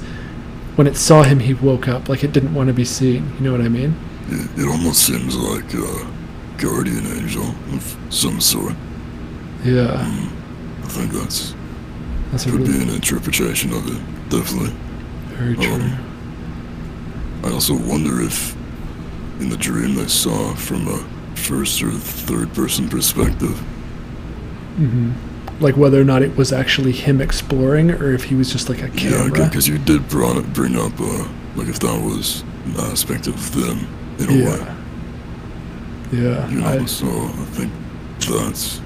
when 0.75 0.87
it 0.87 0.95
saw 0.95 1.23
him, 1.23 1.39
he 1.39 1.53
woke 1.53 1.87
up, 1.87 2.09
like 2.09 2.23
it 2.23 2.31
didn't 2.31 2.53
want 2.53 2.67
to 2.67 2.73
be 2.73 2.85
seen. 2.85 3.33
You 3.37 3.41
know 3.45 3.51
what 3.51 3.61
I 3.61 3.69
mean? 3.69 3.95
it, 4.27 4.59
it 4.61 4.67
almost 4.67 5.03
seems 5.05 5.35
like 5.37 5.73
a 5.73 6.07
guardian 6.57 7.05
angel 7.07 7.55
of 7.73 7.97
some 8.09 8.39
sort. 8.41 8.75
Yeah, 9.63 10.05
Mm, 10.05 10.31
I 10.83 10.87
think 10.87 11.11
that's 11.11 11.55
that's 12.31 12.45
a 12.45 12.51
could 12.51 12.65
be 12.65 12.81
an 12.81 12.89
interpretation 12.89 13.73
of 13.73 13.87
it. 13.87 14.01
Definitely. 14.29 14.75
very 15.35 15.55
true. 15.55 15.73
Um, 15.73 17.41
I 17.43 17.51
also 17.51 17.73
wonder 17.75 18.21
if 18.21 18.55
in 19.39 19.49
the 19.49 19.57
dream 19.57 19.95
they 19.95 20.07
saw 20.07 20.53
from 20.55 20.87
a 20.87 20.97
first 21.35 21.81
or 21.81 21.91
third 21.91 22.53
person 22.53 22.89
perspective. 22.89 23.57
hmm 24.77 25.11
Like 25.59 25.77
whether 25.77 25.99
or 25.99 26.03
not 26.03 26.21
it 26.21 26.35
was 26.35 26.51
actually 26.51 26.91
him 26.91 27.21
exploring, 27.21 27.91
or 27.91 28.13
if 28.13 28.25
he 28.25 28.35
was 28.35 28.51
just 28.51 28.69
like 28.69 28.81
a 28.81 28.89
kid. 28.89 29.11
Yeah, 29.11 29.29
camera. 29.29 29.45
because 29.47 29.67
you 29.67 29.77
did 29.77 30.07
bring 30.09 30.75
up 30.75 30.99
uh, 30.99 31.27
like 31.55 31.67
if 31.67 31.79
that 31.79 32.01
was 32.01 32.41
an 32.65 32.75
aspect 32.91 33.27
of 33.27 33.53
them 33.55 33.87
in 34.19 34.25
a 34.29 34.33
way. 34.45 34.57
Yeah. 34.59 34.75
Yeah. 36.11 36.49
You 36.49 36.59
know, 36.59 36.67
I, 36.67 36.85
so 36.85 37.07
I 37.07 37.45
think 37.55 37.71
that's 38.27 38.81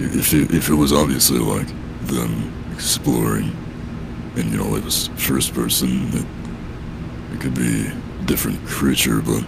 if 0.00 0.34
it, 0.34 0.52
if 0.52 0.68
it 0.68 0.74
was 0.74 0.92
obviously 0.92 1.38
like 1.38 1.68
them 2.06 2.52
exploring, 2.74 3.56
and 4.36 4.50
you 4.50 4.58
know 4.58 4.76
it 4.76 4.84
was 4.84 5.08
first 5.16 5.54
person, 5.54 6.08
it, 6.12 6.26
it 7.34 7.40
could 7.40 7.54
be 7.54 7.86
a 7.86 8.24
different 8.24 8.64
creature. 8.66 9.20
But 9.20 9.44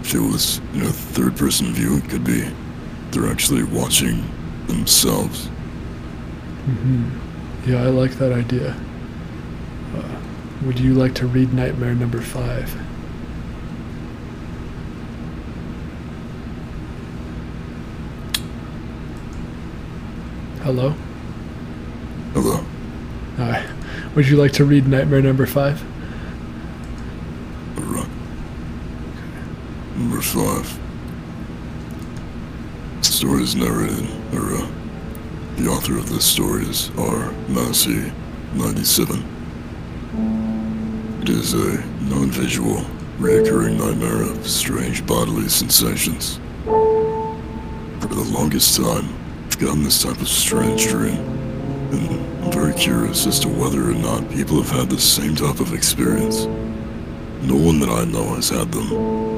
if 0.00 0.14
it 0.14 0.20
was 0.20 0.60
you 0.72 0.82
know 0.82 0.90
third 0.90 1.36
person 1.36 1.72
view, 1.72 1.98
it 1.98 2.08
could 2.08 2.24
be 2.24 2.48
they're 3.10 3.30
actually 3.30 3.64
watching 3.64 4.24
themselves. 4.66 5.48
Mm-hmm. 6.66 7.70
Yeah, 7.70 7.82
I 7.82 7.86
like 7.86 8.12
that 8.12 8.32
idea. 8.32 8.76
Uh, 9.94 10.20
would 10.62 10.78
you 10.78 10.94
like 10.94 11.14
to 11.16 11.26
read 11.26 11.52
Nightmare 11.52 11.94
number 11.94 12.20
five? 12.20 12.70
Hello? 20.62 20.94
Hello. 22.34 22.64
Hi. 23.38 23.79
Would 24.14 24.28
you 24.28 24.36
like 24.36 24.52
to 24.52 24.64
read 24.64 24.88
Nightmare 24.88 25.22
number 25.22 25.46
five? 25.46 25.80
Alright. 27.78 28.08
Number 29.96 30.20
five. 30.20 30.78
The 32.98 33.04
story 33.04 33.42
is 33.44 33.54
narrated, 33.54 34.08
or 34.34 34.54
uh, 34.56 34.66
the 35.56 35.68
author 35.68 35.96
of 35.96 36.08
this 36.08 36.24
story 36.24 36.64
is 36.64 36.90
R. 36.98 37.30
Massey, 37.48 38.12
97. 38.54 39.24
It 41.22 41.28
is 41.28 41.54
a 41.54 41.80
non-visual, 42.02 42.84
reoccurring 43.18 43.78
nightmare 43.78 44.22
of 44.22 44.44
strange 44.46 45.06
bodily 45.06 45.48
sensations. 45.48 46.40
For 46.64 48.08
the 48.08 48.28
longest 48.32 48.76
time, 48.76 49.08
I've 49.46 49.58
gotten 49.60 49.84
this 49.84 50.02
type 50.02 50.20
of 50.20 50.28
strange 50.28 50.88
dream, 50.88 51.16
I'm 51.92 52.52
very 52.52 52.72
curious 52.74 53.26
as 53.26 53.40
to 53.40 53.48
whether 53.48 53.82
or 53.90 53.94
not 53.94 54.30
people 54.30 54.62
have 54.62 54.70
had 54.70 54.90
the 54.90 55.00
same 55.00 55.34
type 55.34 55.58
of 55.58 55.74
experience. 55.74 56.46
No 57.42 57.56
one 57.56 57.80
that 57.80 57.88
I 57.88 58.04
know 58.04 58.34
has 58.34 58.50
had 58.50 58.70
them, 58.70 58.92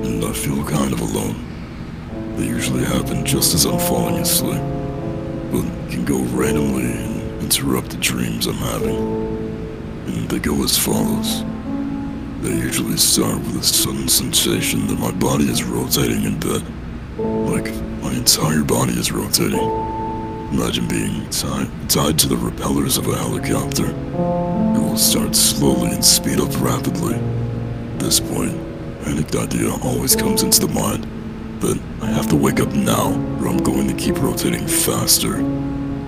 and 0.05 0.25
I 0.25 0.33
feel 0.33 0.63
kind 0.65 0.93
of 0.93 1.01
alone. 1.01 1.37
They 2.37 2.47
usually 2.47 2.85
happen 2.85 3.25
just 3.25 3.55
as 3.55 3.65
I'm 3.65 3.79
falling 3.79 4.19
asleep, 4.19 4.61
but 5.51 5.65
can 5.91 6.05
go 6.05 6.19
randomly 6.37 6.93
and 6.93 7.43
interrupt 7.43 7.91
the 7.91 7.97
dreams 7.99 8.47
I'm 8.47 8.55
having. 8.55 8.97
And 10.07 10.29
they 10.29 10.39
go 10.39 10.63
as 10.63 10.77
follows. 10.77 11.43
They 12.43 12.55
usually 12.55 12.97
start 12.97 13.39
with 13.39 13.61
a 13.61 13.63
sudden 13.63 14.09
sensation 14.09 14.89
that 14.89 14.99
my 14.99 15.13
body 15.13 15.45
is 15.45 15.63
rotating 15.65 16.25
in 16.25 16.41
bed, 16.41 16.63
like 17.19 17.73
my 18.03 18.13
entire 18.13 18.65
body 18.65 18.93
is 18.93 19.11
rotating. 19.13 20.02
Imagine 20.53 20.87
being 20.87 21.31
tied, 21.31 21.67
tied 21.89 22.19
to 22.19 22.29
the 22.29 22.37
propellers 22.37 22.99
of 22.99 23.09
a 23.09 23.17
helicopter. 23.17 23.87
It 23.87 24.79
will 24.79 24.99
start 24.99 25.35
slowly 25.35 25.93
and 25.93 26.05
speed 26.05 26.39
up 26.39 26.51
rapidly. 26.61 27.15
At 27.15 27.99
this 27.99 28.21
point, 28.21 28.53
panicked 29.03 29.35
idea 29.35 29.73
always 29.83 30.15
comes 30.15 30.43
into 30.43 30.67
the 30.67 30.73
mind 30.75 31.05
that 31.63 31.81
I 32.03 32.07
have 32.09 32.29
to 32.29 32.37
wake 32.37 32.61
up 32.61 32.71
now 32.75 33.13
or 33.41 33.49
I'm 33.49 33.63
going 33.63 33.89
to 33.89 33.95
keep 33.95 34.21
rotating 34.21 34.67
faster. 34.67 35.39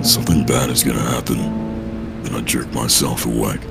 Something 0.05 0.45
bad 0.45 0.69
is 0.69 0.85
gonna 0.85 1.01
happen, 1.01 1.39
and 1.39 2.37
I 2.37 2.43
jerk 2.43 2.71
myself 2.75 3.25
awake. 3.25 3.63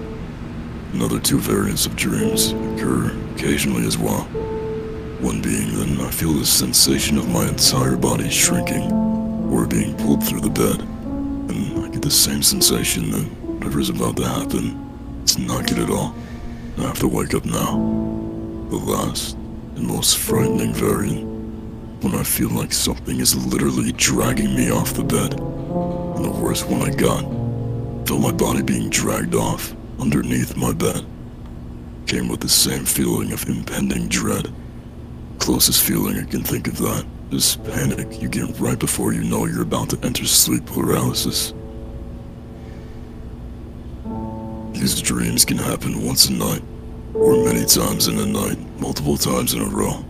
Another 0.94 1.20
two 1.20 1.38
variants 1.38 1.86
of 1.86 1.96
dreams 1.96 2.54
occur 2.54 3.16
occasionally 3.36 3.86
as 3.86 4.00
well. 4.00 4.24
One 5.22 5.40
being 5.40 5.76
then 5.76 6.04
I 6.04 6.10
feel 6.10 6.34
the 6.34 6.48
sensation 6.48 7.20
of 7.20 7.30
my 7.30 7.48
entire 7.48 7.96
body 7.96 8.32
shrinking 8.32 9.13
or 9.54 9.68
being 9.68 9.96
pulled 9.98 10.24
through 10.26 10.42
the 10.42 10.50
bed. 10.50 10.82
And 10.82 11.86
I 11.86 11.90
get 11.90 12.02
the 12.02 12.10
same 12.10 12.42
sensation 12.42 13.12
that 13.12 13.24
whatever's 13.46 13.90
about 13.90 14.18
to 14.18 14.28
happen, 14.28 15.20
it's 15.22 15.38
not 15.38 15.68
good 15.68 15.78
at 15.78 15.92
all. 15.92 16.16
I 16.80 16.82
have 16.82 17.00
to 17.00 17.08
wake 17.08 17.36
up 17.36 17.46
now. 17.46 17.78
The 18.70 18.78
last 18.78 19.36
and 19.76 19.86
most 19.86 20.18
frightening 20.18 20.74
variant 20.74 21.32
when 22.04 22.16
I 22.16 22.24
feel 22.24 22.50
like 22.50 22.74
something 22.74 23.20
is 23.20 23.36
literally 23.46 23.92
dragging 23.92 24.56
me 24.56 24.72
off 24.72 24.96
the 24.96 25.04
bed. 25.04 25.40
And 25.40 26.26
the 26.26 26.32
worst 26.42 26.68
one 26.68 26.82
I 26.82 26.90
got, 26.90 27.22
felt 28.08 28.22
my 28.22 28.32
body 28.32 28.64
being 28.64 28.90
dragged 28.90 29.36
off 29.36 29.76
underneath 30.00 30.58
my 30.58 30.74
bed. 30.74 31.06
Came 32.08 32.28
with 32.28 32.42
the 32.42 32.50
same 32.50 32.86
feeling 32.86 33.32
of 33.32 33.48
impending 33.48 34.08
dread. 34.08 34.52
Closest 35.38 35.84
feeling 35.84 36.18
I 36.18 36.26
can 36.26 36.44
think 36.44 36.68
of 36.68 36.78
that 36.80 37.06
is 37.34 37.56
panic 37.58 38.22
you 38.22 38.30
get 38.30 38.60
right 38.60 38.78
before 38.78 39.12
you 39.12 39.24
know 39.24 39.46
you're 39.46 39.64
about 39.64 39.90
to 39.90 40.00
enter 40.04 40.26
sleep 40.26 40.66
paralysis. 40.68 41.54
These 44.74 45.02
dreams 45.02 45.44
can 45.44 45.58
happen 45.58 46.06
once 46.06 46.30
a 46.30 46.34
night, 46.34 46.62
or 47.14 47.44
many 47.44 47.66
times 47.66 48.08
in 48.08 48.20
a 48.20 48.26
night, 48.26 48.58
multiple 48.80 49.18
times 49.18 49.54
in 49.54 49.62
a 49.62 49.66
row. 49.66 50.06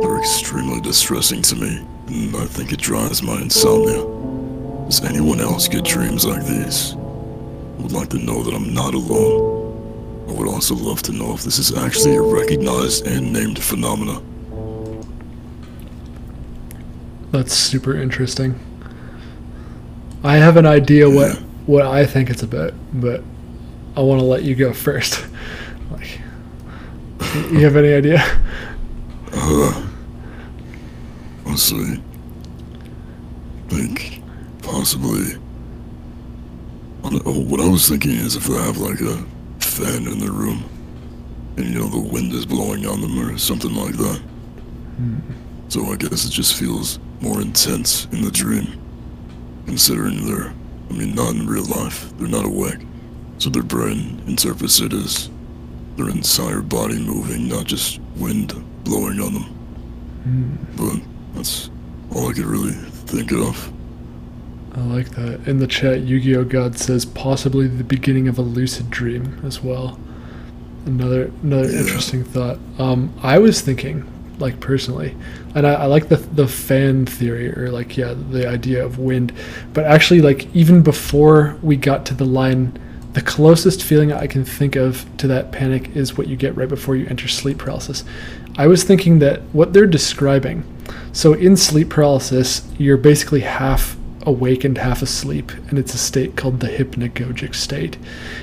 They're 0.00 0.18
extremely 0.18 0.80
distressing 0.80 1.42
to 1.42 1.56
me, 1.56 1.84
and 2.06 2.36
I 2.36 2.46
think 2.46 2.72
it 2.72 2.78
drives 2.78 3.22
my 3.22 3.40
insomnia. 3.40 4.04
Does 4.86 5.04
anyone 5.04 5.40
else 5.40 5.66
get 5.66 5.84
dreams 5.84 6.24
like 6.24 6.44
these? 6.44 6.94
I 6.94 7.82
would 7.82 7.92
like 7.92 8.10
to 8.10 8.18
know 8.18 8.42
that 8.42 8.54
I'm 8.54 8.72
not 8.72 8.94
alone. 8.94 10.28
I 10.28 10.32
would 10.32 10.48
also 10.48 10.74
love 10.74 11.02
to 11.02 11.12
know 11.12 11.34
if 11.34 11.42
this 11.42 11.58
is 11.58 11.76
actually 11.76 12.16
a 12.16 12.22
recognized 12.22 13.06
and 13.06 13.32
named 13.32 13.62
phenomena. 13.62 14.20
That's 17.36 17.52
super 17.52 17.94
interesting. 17.94 18.58
I 20.24 20.36
have 20.36 20.56
an 20.56 20.64
idea 20.64 21.10
what 21.10 21.36
what 21.66 21.84
I 21.84 22.06
think 22.06 22.30
it's 22.30 22.42
about, 22.42 22.72
but 22.94 23.22
I 23.94 24.00
want 24.00 24.20
to 24.20 24.24
let 24.24 24.42
you 24.42 24.54
go 24.54 24.72
first. 24.72 25.26
like, 25.90 26.18
you 27.50 27.60
have 27.60 27.76
any 27.76 27.92
idea? 27.92 28.24
Uh, 29.38 29.86
honestly, 31.44 32.00
think 33.68 34.22
possibly. 34.62 35.36
I 37.04 37.10
know, 37.10 37.32
what 37.32 37.60
I 37.60 37.68
was 37.68 37.86
thinking 37.86 38.12
is 38.12 38.34
if 38.34 38.44
they 38.44 38.54
have 38.54 38.78
like 38.78 39.00
a 39.02 39.18
fan 39.60 40.06
in 40.06 40.20
their 40.20 40.32
room, 40.32 40.64
and 41.58 41.66
you 41.66 41.78
know 41.78 41.86
the 41.88 41.98
wind 41.98 42.32
is 42.32 42.46
blowing 42.46 42.86
on 42.86 43.02
them 43.02 43.18
or 43.18 43.36
something 43.36 43.74
like 43.74 43.96
that. 43.98 44.22
So 45.68 45.84
I 45.92 45.96
guess 45.96 46.24
it 46.24 46.30
just 46.30 46.56
feels 46.56 46.98
more 47.20 47.40
intense 47.40 48.06
in 48.12 48.22
the 48.22 48.30
dream, 48.30 48.66
considering 49.66 50.26
they're, 50.26 50.52
I 50.90 50.92
mean, 50.92 51.14
not 51.14 51.34
in 51.34 51.46
real 51.46 51.64
life. 51.64 52.10
They're 52.18 52.28
not 52.28 52.44
awake, 52.44 52.78
so 53.38 53.50
their 53.50 53.62
brain 53.62 54.22
interprets 54.26 54.80
it 54.80 54.92
as 54.92 55.30
their 55.96 56.08
entire 56.10 56.60
body 56.60 56.98
moving, 56.98 57.48
not 57.48 57.64
just 57.64 58.00
wind 58.16 58.52
blowing 58.84 59.20
on 59.20 59.34
them. 59.34 60.66
But 60.76 61.00
that's 61.34 61.70
all 62.14 62.28
I 62.28 62.32
could 62.32 62.44
really 62.44 62.72
think 62.72 63.32
of. 63.32 63.72
I 64.74 64.80
like 64.80 65.08
that. 65.10 65.46
In 65.48 65.58
the 65.58 65.66
chat, 65.66 66.00
Yu-Gi-Oh 66.02 66.44
God 66.44 66.78
says 66.78 67.06
possibly 67.06 67.66
the 67.66 67.84
beginning 67.84 68.28
of 68.28 68.36
a 68.38 68.42
lucid 68.42 68.90
dream 68.90 69.40
as 69.44 69.62
well. 69.62 69.98
Another 70.84 71.30
another 71.42 71.70
Yeah. 71.70 71.80
interesting 71.80 72.22
thought. 72.24 72.58
Um, 72.78 73.12
I 73.22 73.38
was 73.38 73.60
thinking, 73.62 74.04
like 74.38 74.60
personally, 74.60 75.16
and 75.54 75.66
I, 75.66 75.74
I 75.74 75.86
like 75.86 76.08
the 76.08 76.16
the 76.16 76.48
fan 76.48 77.06
theory 77.06 77.56
or 77.56 77.70
like 77.70 77.96
yeah 77.96 78.14
the 78.14 78.48
idea 78.48 78.84
of 78.84 78.98
wind, 78.98 79.32
but 79.72 79.84
actually 79.84 80.20
like 80.20 80.54
even 80.54 80.82
before 80.82 81.56
we 81.62 81.76
got 81.76 82.06
to 82.06 82.14
the 82.14 82.24
line, 82.24 82.78
the 83.14 83.22
closest 83.22 83.82
feeling 83.82 84.12
I 84.12 84.26
can 84.26 84.44
think 84.44 84.76
of 84.76 85.06
to 85.18 85.26
that 85.28 85.52
panic 85.52 85.96
is 85.96 86.18
what 86.18 86.28
you 86.28 86.36
get 86.36 86.56
right 86.56 86.68
before 86.68 86.96
you 86.96 87.06
enter 87.06 87.28
sleep 87.28 87.58
paralysis. 87.58 88.04
I 88.58 88.66
was 88.66 88.84
thinking 88.84 89.18
that 89.20 89.40
what 89.52 89.72
they're 89.72 89.86
describing. 89.86 90.64
So 91.12 91.32
in 91.32 91.56
sleep 91.56 91.88
paralysis, 91.90 92.66
you're 92.78 92.96
basically 92.96 93.40
half 93.40 93.96
awake 94.26 94.64
and 94.64 94.76
half 94.76 95.00
asleep, 95.02 95.50
and 95.68 95.78
it's 95.78 95.94
a 95.94 95.98
state 95.98 96.36
called 96.36 96.60
the 96.60 96.68
hypnagogic 96.68 97.54
state. 97.54 97.96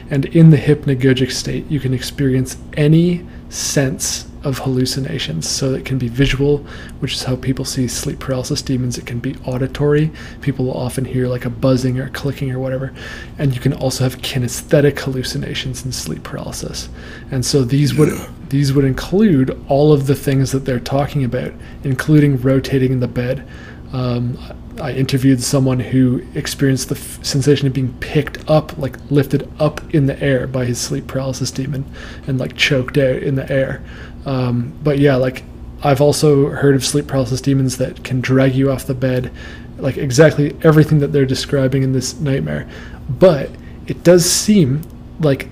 And 0.10 0.26
in 0.26 0.50
the 0.50 0.58
hypnagogic 0.58 1.32
state, 1.32 1.70
you 1.70 1.80
can 1.80 1.94
experience 1.94 2.58
any 2.74 3.26
sense 3.50 4.28
of 4.44 4.60
hallucinations. 4.60 5.48
So 5.50 5.74
it 5.74 5.86
can 5.86 5.98
be 5.98 6.08
visual, 6.08 6.60
which 7.00 7.14
is 7.14 7.24
how 7.24 7.36
people 7.36 7.66
see 7.66 7.88
sleep 7.88 8.20
paralysis 8.20 8.62
demons. 8.62 8.98
It 8.98 9.06
can 9.06 9.20
be 9.20 9.36
auditory. 9.46 10.12
People 10.42 10.66
will 10.66 10.78
often 10.78 11.06
hear 11.06 11.28
like 11.28 11.46
a 11.46 11.50
buzzing 11.50 12.00
or 12.00 12.10
clicking 12.10 12.52
or 12.52 12.60
whatever. 12.60 12.94
And 13.38 13.54
you 13.54 13.62
can 13.62 13.74
also 13.74 14.04
have 14.04 14.18
kinesthetic 14.18 15.00
hallucinations 15.00 15.86
in 15.86 15.92
sleep 15.92 16.24
paralysis. 16.24 16.90
And 17.32 17.46
so 17.46 17.64
these 17.64 17.94
would 17.96 18.14
these 18.50 18.72
would 18.74 18.86
include 18.86 19.60
all 19.68 19.92
of 19.92 20.06
the 20.06 20.16
things 20.16 20.52
that 20.52 20.66
they're 20.66 20.80
talking 20.80 21.24
about, 21.24 21.54
including 21.84 22.40
rotating 22.40 22.92
in 22.92 23.00
the 23.00 23.08
bed. 23.08 23.48
Um, 23.92 24.38
I 24.82 24.92
interviewed 24.92 25.42
someone 25.42 25.80
who 25.80 26.24
experienced 26.34 26.90
the 26.90 26.96
f- 26.96 27.24
sensation 27.24 27.68
of 27.68 27.74
being 27.74 27.94
picked 28.00 28.50
up, 28.50 28.76
like 28.78 28.98
lifted 29.12 29.50
up 29.60 29.82
in 29.94 30.08
the 30.08 30.22
air 30.22 30.48
by 30.48 30.66
his 30.66 30.80
sleep 30.80 31.06
paralysis 31.08 31.52
demon, 31.52 31.86
and 32.26 32.40
like 32.40 32.56
choked 32.56 32.98
out 32.98 33.18
in 33.18 33.36
the 33.36 33.52
air. 33.52 33.84
Um, 34.26 34.74
but 34.84 35.00
yeah, 35.00 35.16
like 35.16 35.44
I've 35.84 36.02
also 36.02 36.50
heard 36.50 36.76
of 36.76 36.86
sleep 36.86 37.08
paralysis 37.08 37.42
demons 37.42 37.78
that 37.78 38.04
can 38.04 38.22
drag 38.22 38.56
you 38.56 38.72
off 38.72 38.86
the 38.86 38.94
bed, 38.94 39.32
like 39.78 39.98
exactly 39.98 40.56
everything 40.64 41.00
that 41.00 41.08
they're 41.08 41.26
describing 41.26 41.84
in 41.84 41.92
this 41.92 42.20
nightmare. 42.20 42.70
But 43.10 43.50
it 43.88 44.04
does 44.04 44.30
seem 44.30 44.82
like 45.20 45.50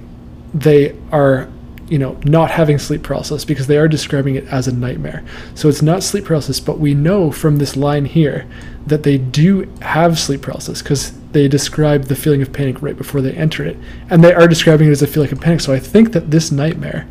they 0.53 0.95
are 1.11 1.49
you 1.91 1.99
know 1.99 2.17
not 2.23 2.49
having 2.49 2.79
sleep 2.79 3.03
paralysis 3.03 3.43
because 3.43 3.67
they 3.67 3.77
are 3.77 3.87
describing 3.87 4.35
it 4.35 4.45
as 4.45 4.67
a 4.67 4.71
nightmare. 4.71 5.23
So 5.55 5.67
it's 5.67 5.81
not 5.81 6.03
sleep 6.03 6.25
paralysis 6.25 6.59
but 6.61 6.79
we 6.79 6.93
know 6.93 7.31
from 7.31 7.57
this 7.57 7.75
line 7.75 8.05
here 8.05 8.47
that 8.87 9.03
they 9.03 9.17
do 9.17 9.69
have 9.81 10.17
sleep 10.17 10.41
paralysis 10.41 10.81
because 10.81 11.11
they 11.33 11.49
describe 11.49 12.05
the 12.05 12.15
feeling 12.15 12.41
of 12.41 12.53
panic 12.53 12.81
right 12.81 12.97
before 12.97 13.21
they 13.21 13.33
enter 13.33 13.65
it. 13.65 13.77
And 14.09 14.23
they 14.23 14.33
are 14.33 14.47
describing 14.47 14.87
it 14.87 14.91
as 14.91 15.01
a 15.01 15.07
feeling 15.07 15.31
of 15.31 15.41
panic. 15.41 15.59
So 15.59 15.73
i 15.73 15.79
think 15.79 16.13
that 16.13 16.31
this 16.31 16.51
nightmare 16.51 17.07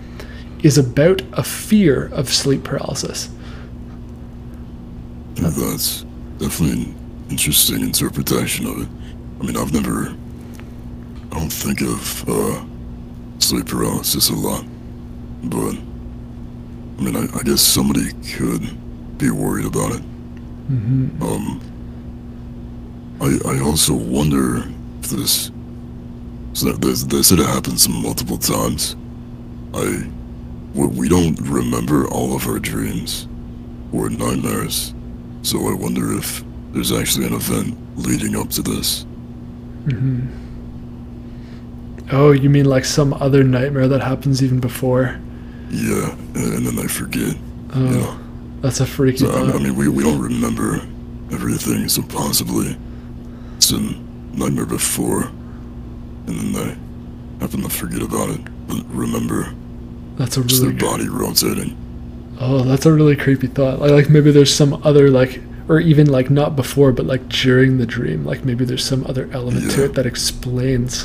is 0.63 0.79
about 0.79 1.23
a 1.33 1.43
fear 1.43 2.09
of 2.13 2.29
sleep 2.29 2.65
paralysis 2.65 3.29
Yeah, 5.37 5.49
that's 5.49 6.03
definitely 6.39 6.85
an 6.85 7.27
interesting 7.31 7.81
interpretation 7.81 8.67
of 8.67 8.83
it. 8.83 8.89
I 9.41 9.45
mean, 9.45 9.57
I've 9.57 9.73
never. 9.73 10.15
I 11.33 11.39
don't 11.39 11.53
think 11.53 11.81
of 11.81 12.29
uh, 12.29 12.65
sleep 13.39 13.67
paralysis 13.67 14.29
a 14.31 14.35
lot, 14.35 14.65
but 15.45 15.77
I 15.77 17.03
mean, 17.03 17.17
I, 17.17 17.23
I 17.39 17.43
guess 17.43 17.61
somebody 17.63 18.13
could 18.35 18.63
be 19.17 19.31
worried 19.31 19.67
about 19.67 19.93
it. 19.93 20.03
mm-hmm. 20.71 21.23
Um, 21.23 21.61
I 23.21 23.39
I 23.49 23.61
also 23.61 23.95
wonder 23.95 24.65
if 25.01 25.11
this. 25.11 25.51
So 26.53 26.73
they, 26.73 26.93
they 26.93 27.23
said 27.23 27.39
it 27.39 27.47
happens 27.47 27.89
multiple 27.89 28.37
times. 28.39 28.97
I, 29.73 30.05
we, 30.75 30.87
we 30.87 31.09
don't 31.09 31.39
remember 31.41 32.07
all 32.09 32.35
of 32.35 32.47
our 32.47 32.59
dreams 32.59 33.27
or 33.93 34.09
nightmares, 34.09 34.95
so 35.43 35.69
I 35.69 35.75
wonder 35.75 36.17
if 36.17 36.45
there's 36.73 36.93
actually 36.93 37.27
an 37.27 37.35
event 37.35 37.77
leading 37.97 38.37
up 38.37 38.51
to 38.51 38.63
this. 38.63 39.05
Mm-hmm. 39.87 40.27
oh 42.13 42.33
you 42.33 42.51
mean 42.51 42.67
like 42.67 42.85
some 42.85 43.15
other 43.15 43.43
nightmare 43.43 43.89
that 43.89 44.03
happens 44.03 44.43
even 44.43 44.61
before 44.61 45.19
Yeah, 45.71 46.13
and, 46.35 46.67
then 46.67 46.79
I 46.79 46.87
forget. 46.87 47.35
oh 47.75 47.81
You 47.85 47.91
know. 47.91 48.19
that's 48.61 48.81
a 48.81 48.87
freaky 48.87 49.19
So 49.19 49.31
I, 49.31 49.53
I 49.53 49.59
mean, 49.59 49.75
we 49.75 49.89
we 49.89 50.03
don't 50.05 50.21
remember 50.21 50.83
everything, 51.33 51.89
so 51.89 52.03
possibly 52.03 52.77
it's 53.57 53.71
a 53.73 53.81
nightmare 53.81 54.67
before, 54.67 55.23
and 56.27 56.55
then 56.55 56.55
I 56.57 57.43
happen 57.43 57.63
to 57.63 57.69
forget 57.71 58.03
about 58.03 58.29
it, 58.31 58.41
but 58.69 58.85
remember 58.91 59.55
that's 60.21 60.37
a 60.37 60.45
just 60.45 60.63
really 60.63 60.75
their 60.75 60.91
body 60.91 61.09
rotating. 61.09 61.75
Oh, 62.39 62.63
that's 62.63 62.85
a 62.85 62.93
really 62.93 63.17
creepy 63.17 63.47
thought. 63.47 63.81
Like, 63.81 63.91
like 63.91 64.11
maybe 64.11 64.31
there's 64.31 64.55
some 64.55 64.75
other 64.85 65.09
like, 65.09 65.41
or 65.67 65.81
even 65.81 66.09
like 66.11 66.29
not 66.29 66.57
before, 66.57 66.93
but 66.93 67.07
like 67.07 67.27
during 67.31 67.79
the 67.79 67.87
dream. 67.87 68.27
Like 68.27 68.45
maybe 68.45 68.67
there's 68.67 68.85
some 68.85 69.07
other 69.07 69.31
element 69.33 69.71
to 69.73 69.85
it 69.87 69.95
that 69.95 70.05
explains 70.05 71.05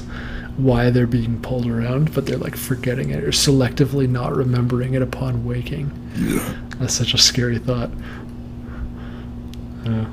why 0.58 0.90
they're 0.90 1.08
being 1.08 1.42
pulled 1.42 1.66
around, 1.66 2.14
but 2.14 2.26
they're 2.26 2.38
like 2.38 2.58
forgetting 2.58 3.12
it 3.12 3.24
or 3.24 3.30
selectively 3.30 4.08
not 4.10 4.36
remembering 4.36 4.96
it 4.96 5.02
upon 5.02 5.46
waking. 5.46 5.92
Yeah, 6.18 6.54
That's 6.80 6.94
such 6.94 7.14
a 7.14 7.18
scary 7.18 7.58
thought. 7.58 7.92
Uh, 9.86 10.06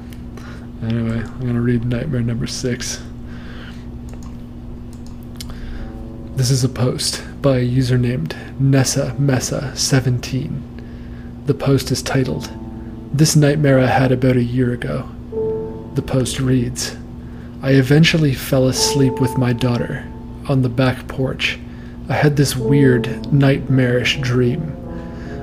anyway, 0.82 1.18
I'm 1.18 1.40
gonna 1.40 1.61
read 1.61 1.84
nightmare 1.84 2.20
number 2.20 2.46
six. 2.46 3.03
This 6.36 6.53
is 6.53 6.62
a 6.62 6.68
post 6.68 7.24
by 7.43 7.59
a 7.59 7.62
user 7.62 7.99
named 7.99 8.36
Nessa 8.61 9.16
Mesa 9.18 9.76
17. 9.76 11.43
The 11.47 11.55
post 11.55 11.90
is 11.90 12.01
titled, 12.01 12.49
This 13.12 13.34
Nightmare 13.34 13.80
I 13.80 13.86
Had 13.86 14.12
About 14.12 14.36
a 14.36 14.45
Year 14.45 14.72
Ago. 14.72 15.09
The 15.95 16.03
post 16.03 16.38
reads, 16.38 16.97
I 17.61 17.72
eventually 17.72 18.32
fell 18.32 18.68
asleep 18.68 19.20
with 19.20 19.36
my 19.36 19.53
daughter 19.53 20.09
on 20.49 20.62
the 20.62 20.68
back 20.68 21.09
porch. 21.09 21.59
I 22.09 22.12
had 22.12 22.36
this 22.36 22.55
weird, 22.55 23.32
nightmarish 23.32 24.20
dream. 24.20 24.76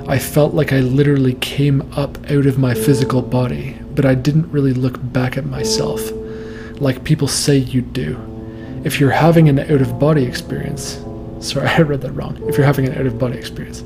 I 0.08 0.20
felt 0.20 0.54
like 0.54 0.72
I 0.72 0.80
literally 0.80 1.34
came 1.36 1.82
up 1.97 2.18
out 2.32 2.45
of 2.45 2.58
my 2.58 2.74
physical 2.74 3.22
body, 3.22 3.78
but 3.93 4.06
I 4.06 4.16
didn't 4.16 4.52
really 4.54 4.74
look 4.74 4.97
back 5.12 5.38
at 5.38 5.45
myself, 5.45 6.02
like 6.80 7.04
people 7.04 7.28
say 7.28 7.58
you 7.58 7.82
do. 7.82 8.18
If 8.86 9.02
you're 9.02 9.12
having 9.12 9.50
an 9.50 9.60
out 9.60 9.82
of 9.82 10.00
body 10.00 10.24
experience, 10.24 11.04
sorry, 11.40 11.68
I 11.78 11.82
read 11.82 12.02
that 12.02 12.12
wrong. 12.12 12.38
If 12.48 12.58
you're 12.58 12.66
having 12.66 12.88
an 12.88 12.98
out 12.98 13.06
of 13.06 13.18
body 13.20 13.38
experience. 13.38 13.84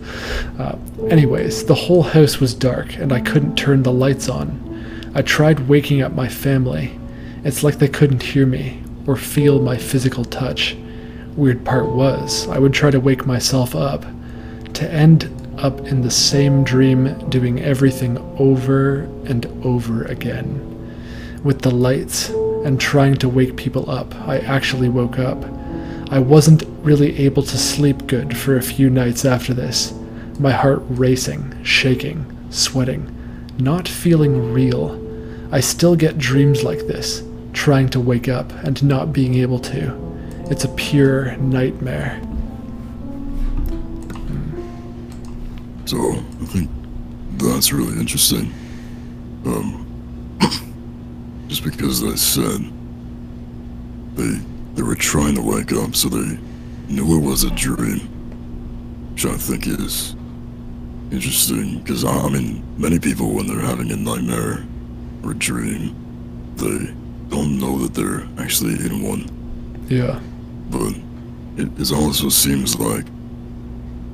Uh, 0.60 0.78
anyways, 1.10 1.66
the 1.66 1.76
whole 1.76 2.04
house 2.04 2.40
was 2.40 2.54
dark 2.54 2.96
and 2.96 3.12
I 3.12 3.22
couldn't 3.22 3.56
turn 3.56 3.84
the 3.84 3.92
lights 3.92 4.30
on. 4.30 5.12
I 5.16 5.22
tried 5.22 5.68
waking 5.68 6.02
up 6.02 6.14
my 6.14 6.28
family. 6.28 7.00
It's 7.44 7.64
like 7.64 7.80
they 7.80 7.88
couldn't 7.88 8.24
hear 8.24 8.46
me 8.46 8.82
or 9.06 9.16
feel 9.16 9.62
my 9.62 9.78
physical 9.78 10.26
touch. 10.26 10.76
Weird 11.36 11.66
part 11.66 11.88
was, 11.88 12.48
I 12.48 12.60
would 12.60 12.74
try 12.74 12.92
to 12.92 13.00
wake 13.00 13.26
myself 13.26 13.76
up. 13.76 14.06
To 14.76 14.90
end 14.92 15.30
up 15.58 15.80
in 15.82 16.02
the 16.02 16.12
same 16.12 16.64
dream, 16.64 17.30
doing 17.30 17.62
everything 17.62 18.18
over 18.40 19.02
and 19.26 19.46
over 19.64 20.04
again. 20.06 20.70
With 21.44 21.62
the 21.62 21.72
lights 21.72 22.30
and 22.30 22.80
trying 22.80 23.16
to 23.16 23.30
wake 23.30 23.56
people 23.56 23.90
up, 23.90 24.16
I 24.28 24.40
actually 24.40 24.90
woke 24.90 25.20
up. 25.20 25.44
I 26.14 26.20
wasn't 26.20 26.64
really 26.84 27.18
able 27.26 27.42
to 27.42 27.58
sleep 27.58 28.06
good 28.06 28.38
for 28.38 28.56
a 28.56 28.62
few 28.62 28.88
nights 28.88 29.26
after 29.26 29.52
this. 29.52 29.96
My 30.38 30.52
heart 30.52 30.84
racing, 30.88 31.64
shaking, 31.64 32.24
sweating, 32.52 33.10
not 33.58 33.88
feeling 33.88 34.54
real. 34.54 35.02
I 35.52 35.60
still 35.60 35.96
get 35.96 36.20
dreams 36.20 36.64
like 36.64 36.86
this, 36.86 37.24
trying 37.52 37.90
to 37.90 38.00
wake 38.00 38.28
up 38.28 38.52
and 38.64 38.84
not 38.84 39.12
being 39.12 39.34
able 39.34 39.58
to. 39.62 39.98
It's 40.52 40.66
a 40.66 40.70
pure 40.76 41.36
nightmare. 41.38 42.22
So 45.86 45.98
I 45.98 46.46
think 46.46 46.70
that's 47.38 47.74
really 47.74 48.00
interesting. 48.00 48.54
Um, 49.48 50.38
just 51.48 51.64
because 51.64 52.04
I 52.04 52.14
said 52.14 52.72
they 54.14 54.53
they 54.74 54.82
were 54.82 54.96
trying 54.96 55.36
to 55.36 55.42
wake 55.42 55.72
up, 55.72 55.96
so 55.96 56.10
they 56.10 56.38
knew 56.88 57.18
it 57.18 57.26
was 57.26 57.44
a 57.44 57.52
dream, 57.52 58.00
which 59.14 59.26
I 59.26 59.36
think 59.36 59.68
is 59.68 60.16
interesting. 61.12 61.80
Because 61.80 62.04
I 62.04 62.28
mean, 62.30 62.64
many 62.78 63.00
people 63.00 63.34
when 63.34 63.48
they're 63.48 63.60
having 63.60 63.92
a 63.92 63.96
nightmare 63.96 64.66
or 65.24 65.32
a 65.32 65.36
dream, 65.36 65.96
they 66.56 66.94
don't 67.30 67.60
know 67.60 67.80
that 67.80 67.94
they're 67.94 68.28
actually 68.44 68.74
in 68.74 69.02
one. 69.02 69.86
Yeah. 69.90 70.20
But 70.70 70.96
it, 71.58 71.80
it 71.80 71.92
also 71.92 72.30
seems 72.30 72.80
like 72.80 73.06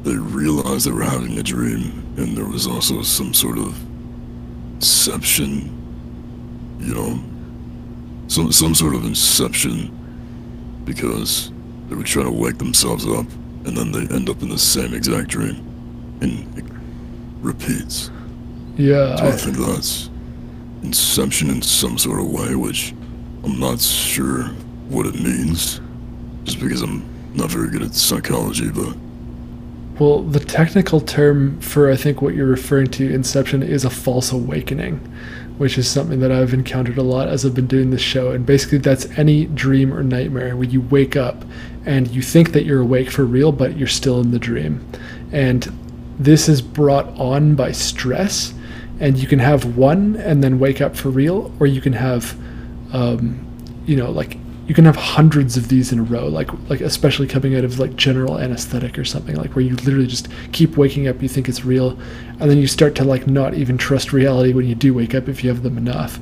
they 0.04 0.16
realized 0.16 0.86
they 0.86 0.92
were 0.92 1.04
having 1.04 1.38
a 1.38 1.44
dream, 1.44 2.14
and 2.18 2.38
there 2.38 2.46
was 2.46 2.68
also 2.68 3.02
some 3.02 3.34
sort 3.34 3.58
of 3.58 3.78
inception, 4.76 5.76
you 6.80 6.94
know, 6.94 7.20
some 8.28 8.52
some 8.52 8.76
sort 8.76 8.96
of 8.96 9.06
inception, 9.06 9.92
because 10.90 11.52
they 11.88 11.96
were 11.96 12.04
trying 12.04 12.26
to 12.26 12.32
wake 12.32 12.58
themselves 12.58 13.06
up, 13.08 13.28
and 13.66 13.78
then 13.78 13.92
they 13.92 14.14
end 14.14 14.28
up 14.28 14.42
in 14.42 14.50
the 14.50 14.58
same 14.58 14.96
exact 14.96 15.30
dream, 15.30 15.56
and 16.20 16.58
it 16.58 16.66
repeats. 17.42 18.10
Yeah. 18.76 19.16
So 19.16 19.24
I, 19.24 19.28
I 19.28 19.32
think 19.34 19.58
that's 19.58 20.10
inception 20.82 21.52
in 21.52 21.62
some 21.62 21.98
sort 22.00 22.20
of 22.20 22.28
way, 22.28 22.56
which 22.56 22.94
I'm 23.44 23.60
not 23.60 23.80
sure 23.80 24.46
what 24.90 25.06
it 25.06 25.16
means, 25.16 25.80
just 26.44 26.60
because 26.60 26.82
I'm 26.82 27.06
not 27.36 27.52
very 27.52 27.70
good 27.70 27.84
at 27.84 27.94
psychology, 27.94 28.72
but. 28.72 28.98
Well, 30.00 30.24
the 30.24 30.40
technical 30.40 31.02
term 31.02 31.60
for 31.62 31.92
I 31.92 31.98
think 31.98 32.22
what 32.22 32.34
you're 32.34 32.48
referring 32.48 32.88
to, 32.92 33.14
Inception, 33.14 33.62
is 33.62 33.86
a 33.86 33.90
false 33.90 34.32
awakening, 34.32 35.02
which 35.60 35.78
is 35.78 35.90
something 35.90 36.22
that 36.22 36.32
I've 36.32 36.54
encountered 36.54 36.98
a 36.98 37.04
lot 37.04 37.28
as 37.28 37.46
I've 37.46 37.54
been 37.54 37.68
doing 37.68 37.90
this 37.90 38.02
show. 38.02 38.32
And 38.32 38.46
basically, 38.46 38.78
that's 38.78 39.06
any 39.18 39.46
dream 39.46 39.94
or 39.94 40.02
nightmare 40.04 40.56
where 40.56 40.68
you 40.68 40.80
wake 40.80 41.18
up 41.18 41.44
and 41.86 42.08
you 42.08 42.22
think 42.22 42.54
that 42.54 42.64
you're 42.64 42.80
awake 42.80 43.12
for 43.12 43.26
real, 43.26 43.52
but 43.52 43.76
you're 43.76 43.86
still 43.86 44.22
in 44.22 44.32
the 44.32 44.40
dream. 44.40 44.90
And 45.34 45.70
this 46.18 46.48
is 46.48 46.62
brought 46.62 47.08
on 47.20 47.56
by 47.56 47.74
stress, 47.74 48.54
and 49.02 49.18
you 49.18 49.28
can 49.28 49.40
have 49.40 49.78
one 49.78 50.16
and 50.16 50.42
then 50.42 50.60
wake 50.60 50.80
up 50.80 50.96
for 50.96 51.10
real, 51.10 51.54
or 51.60 51.68
you 51.68 51.82
can 51.82 51.94
have, 51.94 52.38
um, 52.94 53.46
you 53.86 53.98
know, 53.98 54.12
like 54.12 54.38
you 54.70 54.76
can 54.76 54.86
have 54.86 54.96
hundreds 54.96 55.58
of 55.58 55.68
these 55.68 55.92
in 55.92 55.98
a 55.98 56.04
row 56.04 56.28
like 56.28 56.48
like 56.70 56.80
especially 56.80 57.28
coming 57.28 57.56
out 57.56 57.64
of 57.64 57.80
like 57.80 57.96
general 57.96 58.38
anesthetic 58.38 59.00
or 59.00 59.04
something 59.04 59.36
like 59.36 59.56
where 59.56 59.66
you 59.66 59.76
literally 59.78 60.06
just 60.06 60.28
keep 60.52 60.78
waking 60.78 61.08
up 61.08 61.20
you 61.24 61.28
think 61.28 61.50
it's 61.50 61.66
real 61.66 62.00
and 62.40 62.52
then 62.52 62.60
you 62.60 62.68
start 62.68 62.94
to 62.94 63.04
like 63.04 63.26
not 63.26 63.56
even 63.56 63.80
trust 63.80 64.14
reality 64.14 64.54
when 64.54 64.68
you 64.68 64.76
do 64.76 64.94
wake 64.94 65.16
up 65.16 65.28
if 65.28 65.44
you 65.44 65.50
have 65.50 65.64
them 65.64 65.78
enough. 65.78 66.20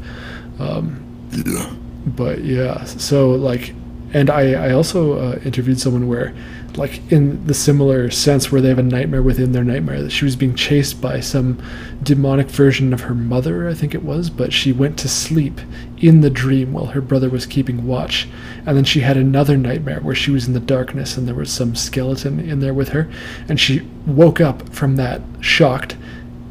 Um, 0.60 1.04
yeah. 1.32 1.72
but 2.06 2.44
yeah 2.44 2.86
so 2.86 3.32
like 3.32 3.76
and 4.14 4.30
i 4.30 4.54
i 4.54 4.72
also 4.72 5.20
uh, 5.20 5.40
interviewed 5.44 5.80
someone 5.80 6.08
where 6.08 6.34
like 6.78 7.12
in 7.12 7.46
the 7.48 7.54
similar 7.54 8.10
sense 8.12 8.52
where 8.52 8.62
they 8.62 8.70
have 8.70 8.80
a 8.80 8.84
nightmare 8.84 9.24
within 9.24 9.52
their 9.52 9.64
nightmare 9.64 10.02
that 10.02 10.12
she 10.12 10.26
was 10.26 10.36
being 10.36 10.56
chased 10.56 11.02
by 11.02 11.20
some 11.20 11.62
demonic 12.04 12.48
version 12.48 12.94
of 12.94 13.02
her 13.02 13.16
mother 13.16 13.68
i 13.68 13.74
think 13.74 13.94
it 13.94 14.04
was 14.04 14.30
but 14.30 14.54
she 14.54 14.72
went 14.72 14.98
to 14.98 15.10
sleep 15.10 15.60
in 16.00 16.22
the 16.22 16.30
dream 16.30 16.74
while 16.74 16.88
her 16.88 17.02
brother 17.02 17.30
was 17.30 17.46
keeping 17.46 17.88
watch. 17.88 18.28
And 18.66 18.78
then 18.78 18.84
she 18.84 19.02
had 19.02 19.18
another 19.18 19.58
nightmare 19.58 20.00
where 20.02 20.16
she 20.16 20.32
was 20.32 20.48
in 20.48 20.54
the 20.54 20.60
darkness 20.60 21.18
and 21.18 21.28
there 21.28 21.36
was 21.36 21.52
some 21.52 21.76
skeleton 21.76 22.40
in 22.40 22.60
there 22.60 22.74
with 22.74 22.90
her. 22.90 23.10
And 23.48 23.60
she 23.60 23.88
woke 24.06 24.40
up 24.40 24.70
from 24.70 24.96
that 24.98 25.22
shocked 25.42 25.98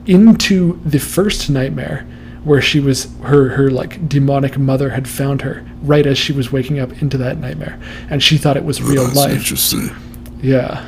into 0.07 0.81
the 0.85 0.99
first 0.99 1.51
nightmare 1.51 2.07
where 2.45 2.63
she 2.63 2.79
was 2.79 3.09
her 3.23 3.49
her 3.51 3.71
like 3.71 4.09
demonic 4.09 4.57
mother 4.57 4.91
had 4.91 5.09
found 5.09 5.43
her 5.43 5.67
right 5.83 6.07
as 6.07 6.17
she 6.17 6.33
was 6.33 6.53
waking 6.53 6.79
up 6.79 7.03
into 7.03 7.19
that 7.19 7.39
nightmare. 7.39 7.81
And 8.09 8.23
she 8.23 8.39
thought 8.39 8.57
it 8.57 8.65
was 8.65 8.81
oh, 8.81 8.85
real 8.85 9.05
That's 9.05 9.17
life. 9.17 9.33
interesting. 9.33 9.91
Yeah 10.47 10.85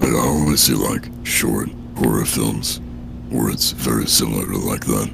I 0.00 0.08
always 0.18 0.60
see 0.60 0.74
like 0.74 1.04
short 1.24 1.68
horror 1.98 2.24
films 2.24 2.80
where 3.30 3.50
it's 3.50 3.72
very 3.72 4.06
similar 4.06 4.46
to 4.46 4.58
like 4.70 4.84
that, 4.86 5.08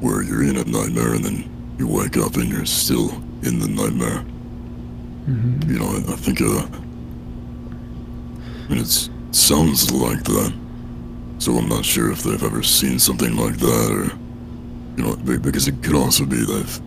where 0.00 0.22
you're 0.22 0.44
in 0.44 0.56
a 0.56 0.64
nightmare 0.64 1.14
and 1.14 1.24
then 1.24 1.38
you 1.78 1.86
wake 1.88 2.16
up 2.16 2.34
and 2.36 2.48
you're 2.48 2.64
still 2.64 3.10
in 3.42 3.58
the 3.58 3.68
nightmare. 3.68 4.20
hmm 5.28 5.60
You 5.70 5.78
know, 5.80 5.88
I, 5.96 5.98
I 6.14 6.16
think 6.24 6.40
uh, 6.40 6.66
I 8.64 8.68
mean 8.68 8.78
it 8.80 9.10
sounds 9.32 9.90
like 9.92 10.22
that. 10.24 10.52
So 11.38 11.56
I'm 11.58 11.68
not 11.68 11.84
sure 11.84 12.10
if 12.12 12.22
they've 12.22 12.42
ever 12.50 12.62
seen 12.62 12.98
something 12.98 13.36
like 13.36 13.56
that 13.58 13.88
or, 13.90 14.06
you 14.96 15.02
know, 15.04 15.16
because 15.16 15.68
it 15.68 15.82
could 15.82 15.96
also 15.96 16.24
be 16.24 16.40
they've 16.44 16.80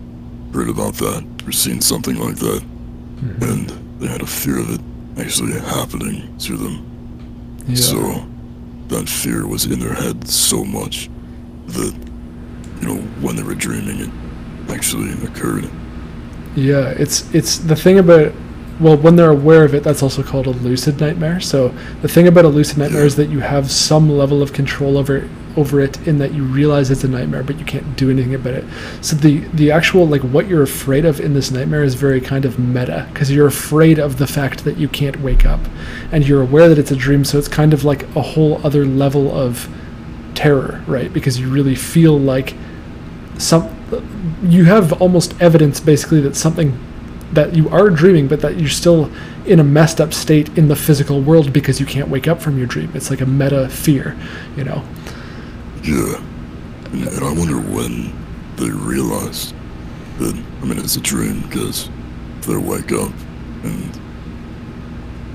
heard 0.52 0.68
about 0.70 0.94
that 0.94 1.22
or 1.46 1.52
seen 1.52 1.80
something 1.80 2.16
like 2.18 2.36
that 2.36 2.62
Mm-hmm. 3.18 3.42
and 3.50 3.68
they 4.00 4.06
had 4.06 4.22
a 4.22 4.26
fear 4.26 4.58
of 4.60 4.70
it 4.74 4.80
actually 5.18 5.58
happening 5.60 6.36
to 6.38 6.56
them. 6.56 6.84
yeah 7.66 7.76
So 7.76 8.26
that 8.88 9.08
fear 9.08 9.46
was 9.46 9.66
in 9.66 9.78
their 9.80 9.94
head 9.94 10.28
so 10.28 10.64
much 10.64 11.10
that, 11.66 11.94
you 12.80 12.88
know, 12.88 13.00
when 13.20 13.36
they 13.36 13.42
were 13.42 13.54
dreaming, 13.54 14.00
it 14.00 14.70
actually 14.70 15.12
occurred. 15.24 15.68
Yeah, 16.56 16.88
it's 16.90 17.32
it's 17.34 17.58
the 17.58 17.76
thing 17.76 17.98
about 17.98 18.32
well, 18.80 18.96
when 18.96 19.16
they're 19.16 19.30
aware 19.30 19.64
of 19.64 19.74
it, 19.74 19.82
that's 19.82 20.02
also 20.02 20.22
called 20.22 20.46
a 20.46 20.50
lucid 20.50 21.00
nightmare. 21.00 21.40
So 21.40 21.74
the 22.00 22.08
thing 22.08 22.28
about 22.28 22.44
a 22.44 22.48
lucid 22.48 22.78
nightmare 22.78 23.04
is 23.04 23.16
that 23.16 23.28
you 23.28 23.40
have 23.40 23.70
some 23.70 24.08
level 24.08 24.40
of 24.40 24.52
control 24.52 24.96
over 24.96 25.28
over 25.58 25.80
it 25.80 26.06
in 26.06 26.18
that 26.18 26.32
you 26.32 26.44
realize 26.44 26.90
it's 26.90 27.04
a 27.04 27.08
nightmare, 27.08 27.42
but 27.42 27.58
you 27.58 27.64
can't 27.64 27.96
do 27.96 28.10
anything 28.10 28.34
about 28.34 28.54
it. 28.54 28.64
So 29.00 29.16
the 29.16 29.40
the 29.48 29.70
actual 29.70 30.06
like 30.06 30.22
what 30.22 30.46
you're 30.48 30.62
afraid 30.62 31.04
of 31.04 31.20
in 31.20 31.34
this 31.34 31.50
nightmare 31.50 31.82
is 31.82 31.94
very 31.94 32.20
kind 32.20 32.44
of 32.44 32.58
meta 32.58 33.08
because 33.12 33.30
you're 33.30 33.46
afraid 33.46 33.98
of 33.98 34.18
the 34.18 34.26
fact 34.26 34.64
that 34.64 34.76
you 34.76 34.88
can't 34.88 35.20
wake 35.20 35.44
up, 35.44 35.60
and 36.12 36.26
you're 36.26 36.42
aware 36.42 36.68
that 36.68 36.78
it's 36.78 36.90
a 36.90 36.96
dream. 36.96 37.24
So 37.24 37.38
it's 37.38 37.48
kind 37.48 37.74
of 37.74 37.84
like 37.84 38.04
a 38.14 38.22
whole 38.22 38.64
other 38.64 38.84
level 38.84 39.36
of 39.36 39.68
terror, 40.34 40.82
right? 40.86 41.12
Because 41.12 41.40
you 41.40 41.48
really 41.50 41.74
feel 41.74 42.18
like 42.18 42.54
some 43.38 43.74
you 44.42 44.64
have 44.64 45.00
almost 45.00 45.40
evidence 45.40 45.80
basically 45.80 46.20
that 46.20 46.36
something 46.36 46.78
that 47.32 47.54
you 47.54 47.68
are 47.68 47.90
dreaming 47.90 48.28
but 48.28 48.40
that 48.40 48.58
you're 48.58 48.68
still 48.68 49.10
in 49.46 49.60
a 49.60 49.64
messed 49.64 50.00
up 50.00 50.12
state 50.12 50.56
in 50.58 50.68
the 50.68 50.76
physical 50.76 51.20
world 51.20 51.52
because 51.52 51.80
you 51.80 51.86
can't 51.86 52.08
wake 52.08 52.26
up 52.26 52.40
from 52.40 52.58
your 52.58 52.66
dream 52.66 52.90
it's 52.94 53.10
like 53.10 53.20
a 53.20 53.26
meta 53.26 53.68
fear 53.68 54.16
you 54.56 54.64
know 54.64 54.82
Yeah. 55.82 56.16
And, 56.92 57.24
I 57.24 57.32
wonder 57.32 57.56
when 57.56 58.12
they 58.56 58.70
realize 58.70 59.52
that, 60.18 60.34
I 60.34 60.64
mean, 60.64 60.78
it's 60.78 60.96
a 60.96 61.00
dream 61.00 61.42
because 61.42 61.90
they 62.42 62.56
wake 62.56 62.92
up 62.92 63.12
and 63.62 64.00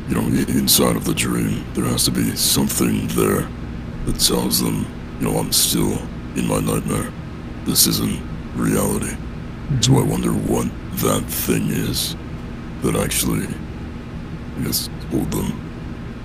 you 0.10 0.16
know, 0.16 0.28
inside 0.28 0.96
of 0.96 1.06
the 1.06 1.14
dream, 1.14 1.64
there 1.74 1.86
has 1.86 2.06
to 2.06 2.12
be 2.12 2.36
something 2.36 3.08
there 3.10 3.48
that 4.06 4.20
tells 4.20 4.62
them, 4.62 4.86
you 5.20 5.28
know, 5.28 5.38
I'm 5.38 5.54
still 5.54 5.98
in 6.36 6.48
my 6.48 6.60
nightmare. 6.60 7.12
This 7.64 7.88
isn't 7.88 8.22
reality. 8.56 9.16
So 9.82 9.98
I 9.98 10.04
wonder 10.04 10.32
what 10.32 10.68
that 10.98 11.24
thing 11.26 11.70
is 11.70 12.16
that 12.82 12.96
actually, 12.96 13.48
I 14.58 14.64
guess, 14.64 14.90
told 15.10 15.32
them. 15.32 15.60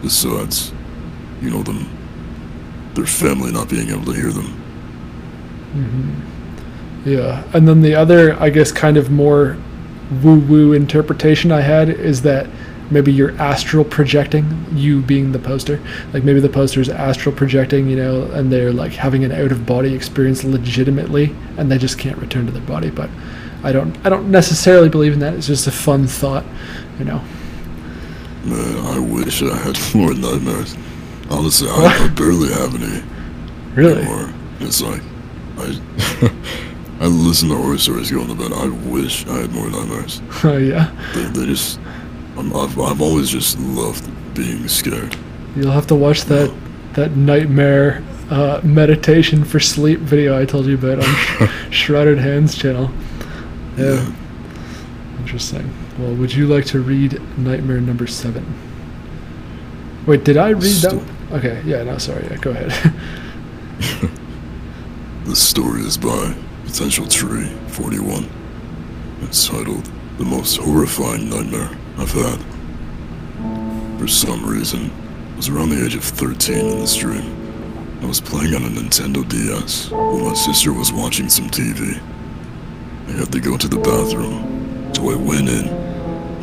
Besides, 0.02 0.72
you 1.40 1.50
know, 1.50 1.62
them, 1.62 1.88
their 2.94 3.06
family 3.06 3.52
not 3.52 3.68
being 3.68 3.90
able 3.90 4.04
to 4.06 4.12
hear 4.12 4.30
them. 4.30 4.64
Mm-hmm. 5.74 7.08
Yeah, 7.08 7.44
and 7.52 7.66
then 7.66 7.82
the 7.82 7.94
other, 7.94 8.40
I 8.40 8.50
guess, 8.50 8.72
kind 8.72 8.96
of 8.96 9.10
more 9.10 9.56
woo-woo 10.22 10.72
interpretation 10.72 11.52
I 11.52 11.60
had 11.60 11.88
is 11.88 12.22
that 12.22 12.48
maybe 12.90 13.12
you're 13.12 13.36
astral 13.40 13.84
projecting, 13.84 14.66
you 14.72 15.02
being 15.02 15.32
the 15.32 15.38
poster. 15.38 15.80
Like 16.12 16.24
maybe 16.24 16.40
the 16.40 16.48
poster 16.48 16.80
is 16.80 16.88
astral 16.88 17.34
projecting, 17.34 17.88
you 17.88 17.96
know, 17.96 18.22
and 18.32 18.50
they're 18.50 18.72
like 18.72 18.92
having 18.92 19.24
an 19.24 19.32
out-of-body 19.32 19.94
experience 19.94 20.44
legitimately, 20.44 21.34
and 21.56 21.70
they 21.70 21.78
just 21.78 21.98
can't 21.98 22.18
return 22.18 22.46
to 22.46 22.52
their 22.52 22.62
body. 22.62 22.90
But 22.90 23.10
I 23.62 23.72
don't, 23.72 23.96
I 24.06 24.08
don't 24.08 24.30
necessarily 24.30 24.88
believe 24.88 25.12
in 25.12 25.18
that. 25.20 25.34
It's 25.34 25.46
just 25.46 25.66
a 25.66 25.72
fun 25.72 26.06
thought, 26.06 26.44
you 26.98 27.04
know. 27.04 27.22
Man, 28.44 28.76
I 28.86 28.98
wish 28.98 29.42
I 29.42 29.56
had 29.56 29.78
more 29.94 30.14
nightmares. 30.14 30.76
Honestly, 31.30 31.68
I, 31.70 32.04
I 32.04 32.08
barely 32.08 32.48
have 32.52 32.74
any 32.74 33.02
Really? 33.74 34.00
anymore. 34.02 34.32
It's 34.60 34.80
like, 34.80 35.02
I, 35.58 36.32
I 37.00 37.06
listen 37.06 37.48
to 37.50 37.56
horror 37.56 37.78
stories 37.78 38.10
going 38.10 38.28
to 38.28 38.34
bed. 38.34 38.52
I 38.52 38.68
wish 38.90 39.26
I 39.26 39.40
had 39.42 39.52
more 39.52 39.68
nightmares. 39.70 40.20
Oh 40.44 40.56
yeah. 40.56 40.90
They, 41.14 41.24
they 41.40 41.46
just, 41.46 41.78
I'm, 42.36 42.54
I've, 42.56 42.78
I've 42.78 43.00
always 43.02 43.28
just 43.28 43.58
loved 43.60 44.08
being 44.34 44.66
scared. 44.68 45.16
You'll 45.56 45.72
have 45.72 45.86
to 45.88 45.94
watch 45.94 46.22
that 46.24 46.54
that 46.94 47.12
nightmare 47.16 48.02
uh, 48.30 48.60
meditation 48.64 49.44
for 49.44 49.60
sleep 49.60 50.00
video 50.00 50.36
I 50.40 50.44
told 50.44 50.66
you 50.66 50.74
about 50.74 50.98
on 50.98 51.04
Sh- 51.04 51.50
Shrouded 51.70 52.18
Hands 52.18 52.52
channel. 52.56 52.90
Yeah. 53.76 53.94
Yeah. 53.94 54.12
Interesting. 55.20 55.70
Well, 55.98 56.14
would 56.14 56.32
you 56.32 56.46
like 56.46 56.64
to 56.66 56.80
read 56.80 57.20
Nightmare 57.38 57.80
number 57.80 58.06
seven? 58.06 58.44
Wait, 60.06 60.24
did 60.24 60.36
I 60.36 60.50
read 60.50 60.76
that? 60.82 61.04
Okay. 61.32 61.62
Yeah. 61.64 61.82
No. 61.82 61.98
Sorry. 61.98 62.24
Yeah. 62.24 62.36
Go 62.36 62.50
ahead. 62.50 62.72
This 65.28 65.46
story 65.46 65.82
is 65.82 65.98
by 65.98 66.34
Potential 66.64 67.06
Tree 67.06 67.48
41. 67.66 68.26
It's 69.20 69.46
titled 69.46 69.84
The 70.16 70.24
Most 70.24 70.56
Horrifying 70.56 71.28
Nightmare 71.28 71.68
I've 71.98 72.12
Had. 72.12 72.40
For 74.00 74.08
some 74.08 74.46
reason, 74.46 74.90
I 75.34 75.36
was 75.36 75.50
around 75.50 75.68
the 75.68 75.84
age 75.84 75.94
of 75.94 76.02
13 76.02 76.56
in 76.64 76.78
this 76.78 76.96
dream. 76.96 78.00
I 78.00 78.06
was 78.06 78.22
playing 78.22 78.54
on 78.54 78.64
a 78.64 78.68
Nintendo 78.68 79.28
DS 79.28 79.90
while 79.90 80.30
my 80.30 80.32
sister 80.32 80.72
was 80.72 80.94
watching 80.94 81.28
some 81.28 81.50
TV. 81.50 82.00
I 83.08 83.10
had 83.10 83.30
to 83.30 83.40
go 83.40 83.58
to 83.58 83.68
the 83.68 83.76
bathroom, 83.76 84.94
so 84.94 85.10
I 85.10 85.14
went 85.14 85.50
in. 85.50 85.66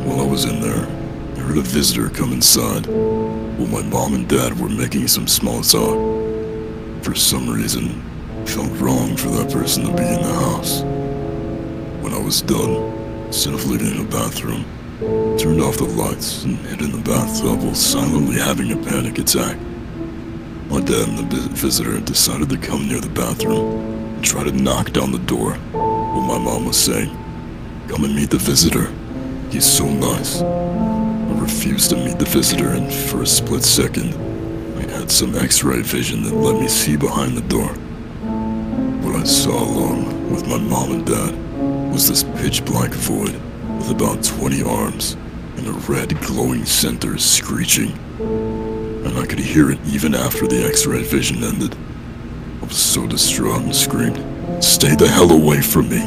While 0.06 0.20
I 0.20 0.30
was 0.30 0.44
in 0.44 0.60
there, 0.60 0.86
I 0.86 1.40
heard 1.40 1.58
a 1.58 1.62
visitor 1.62 2.08
come 2.08 2.32
inside 2.32 2.86
while 3.56 3.82
my 3.82 3.82
mom 3.88 4.14
and 4.14 4.28
dad 4.28 4.58
were 4.60 4.68
making 4.68 5.08
some 5.08 5.26
small 5.26 5.62
talk. 5.62 5.96
For 7.02 7.14
some 7.14 7.48
reason, 7.48 8.02
felt 8.46 8.70
wrong 8.80 9.16
for 9.16 9.28
that 9.28 9.50
person 9.50 9.84
to 9.84 9.92
be 9.92 10.02
in 10.02 10.22
the 10.22 10.34
house. 10.34 10.82
When 12.02 12.12
I 12.12 12.20
was 12.22 12.42
done, 12.42 12.94
of 13.54 13.70
leaving 13.70 14.02
the 14.02 14.08
bathroom, 14.10 14.64
turned 15.38 15.60
off 15.60 15.76
the 15.76 15.84
lights 15.84 16.44
and 16.44 16.56
hid 16.58 16.80
in 16.80 16.90
the 16.90 16.98
bathtub 16.98 17.62
while 17.62 17.74
silently 17.74 18.36
having 18.36 18.72
a 18.72 18.76
panic 18.76 19.18
attack. 19.18 19.58
My 20.68 20.80
dad 20.80 21.08
and 21.08 21.30
the 21.30 21.48
visitor 21.50 22.00
decided 22.00 22.48
to 22.50 22.56
come 22.56 22.88
near 22.88 23.00
the 23.00 23.10
bathroom 23.10 23.84
and 24.14 24.24
try 24.24 24.42
to 24.42 24.52
knock 24.52 24.92
down 24.92 25.12
the 25.12 25.18
door 25.18 25.52
while 25.72 26.22
my 26.22 26.38
mom 26.38 26.66
was 26.66 26.78
saying, 26.78 27.10
Come 27.88 28.04
and 28.04 28.16
meet 28.16 28.30
the 28.30 28.38
visitor. 28.38 28.92
He's 29.50 29.66
so 29.66 29.86
nice. 29.86 30.42
Refused 31.40 31.90
to 31.90 31.96
meet 31.96 32.18
the 32.18 32.24
visitor, 32.24 32.70
and 32.70 32.92
for 32.92 33.22
a 33.22 33.26
split 33.26 33.62
second, 33.62 34.14
I 34.78 34.90
had 34.90 35.10
some 35.10 35.36
x-ray 35.36 35.82
vision 35.82 36.22
that 36.24 36.34
let 36.34 36.60
me 36.60 36.68
see 36.68 36.96
behind 36.96 37.36
the 37.36 37.48
door. 37.48 37.68
What 39.02 39.16
I 39.16 39.24
saw 39.24 39.62
along 39.62 40.30
with 40.30 40.48
my 40.48 40.58
mom 40.58 40.92
and 40.92 41.06
dad 41.06 41.92
was 41.92 42.08
this 42.08 42.24
pitch 42.42 42.64
black 42.64 42.90
void 42.90 43.40
with 43.78 43.90
about 43.90 44.24
20 44.24 44.62
arms 44.62 45.16
and 45.56 45.66
a 45.68 45.72
red 45.90 46.20
glowing 46.22 46.64
center 46.64 47.16
screeching. 47.18 47.92
And 48.18 49.18
I 49.18 49.26
could 49.26 49.38
hear 49.38 49.70
it 49.70 49.78
even 49.86 50.14
after 50.14 50.46
the 50.46 50.66
x-ray 50.66 51.02
vision 51.04 51.44
ended. 51.44 51.76
I 52.60 52.64
was 52.64 52.76
so 52.76 53.06
distraught 53.06 53.62
and 53.62 53.74
screamed, 53.76 54.64
Stay 54.64 54.94
the 54.96 55.06
hell 55.06 55.30
away 55.30 55.60
from 55.60 55.88
me! 55.88 56.02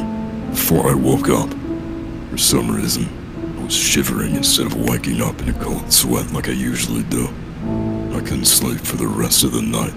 Before 0.50 0.90
I 0.90 0.94
woke 0.94 1.28
up. 1.28 1.48
For 2.30 2.38
some 2.38 2.70
reason, 2.70 3.08
was 3.70 3.76
shivering 3.76 4.34
instead 4.34 4.66
of 4.66 4.74
waking 4.74 5.22
up 5.22 5.40
in 5.40 5.48
a 5.48 5.52
cold 5.52 5.92
sweat 5.92 6.28
like 6.32 6.48
I 6.48 6.52
usually 6.52 7.04
do. 7.04 7.28
I 8.12 8.18
couldn't 8.18 8.46
sleep 8.46 8.80
for 8.80 8.96
the 8.96 9.06
rest 9.06 9.44
of 9.44 9.52
the 9.52 9.62
night. 9.62 9.94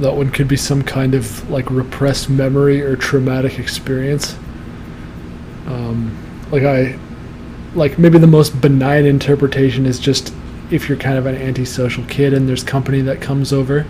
that 0.00 0.16
one 0.16 0.30
could 0.30 0.48
be 0.48 0.56
some 0.56 0.82
kind 0.82 1.14
of 1.14 1.48
like 1.50 1.70
repressed 1.70 2.28
memory 2.28 2.82
or 2.82 2.96
traumatic 2.96 3.60
experience. 3.60 4.34
Um, 5.66 6.18
like 6.50 6.64
I, 6.64 6.98
like 7.76 7.96
maybe 7.96 8.18
the 8.18 8.26
most 8.26 8.60
benign 8.60 9.06
interpretation 9.06 9.86
is 9.86 10.00
just 10.00 10.34
if 10.72 10.88
you're 10.88 10.98
kind 10.98 11.16
of 11.16 11.26
an 11.26 11.36
antisocial 11.36 12.02
kid 12.06 12.32
and 12.32 12.48
there's 12.48 12.64
company 12.64 13.02
that 13.02 13.20
comes 13.20 13.52
over, 13.52 13.86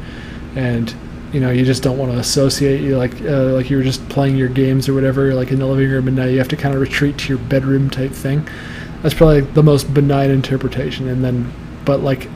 and 0.56 0.94
you 1.32 1.40
know 1.40 1.50
you 1.50 1.64
just 1.64 1.82
don't 1.82 1.96
want 1.96 2.10
to 2.10 2.18
associate 2.18 2.80
you 2.80 2.96
like 2.96 3.20
uh, 3.22 3.52
like 3.52 3.70
you 3.70 3.76
were 3.76 3.82
just 3.82 4.06
playing 4.08 4.36
your 4.36 4.48
games 4.48 4.88
or 4.88 4.94
whatever 4.94 5.32
like 5.34 5.50
in 5.50 5.58
the 5.58 5.66
living 5.66 5.88
room 5.88 6.08
and 6.08 6.16
now 6.16 6.24
you 6.24 6.38
have 6.38 6.48
to 6.48 6.56
kind 6.56 6.74
of 6.74 6.80
retreat 6.80 7.16
to 7.18 7.28
your 7.28 7.38
bedroom 7.38 7.88
type 7.88 8.10
thing. 8.10 8.46
That's 9.02 9.14
probably 9.14 9.40
the 9.40 9.62
most 9.62 9.94
benign 9.94 10.30
interpretation, 10.30 11.08
and 11.08 11.24
then 11.24 11.50
but 11.84 12.00
like 12.00 12.28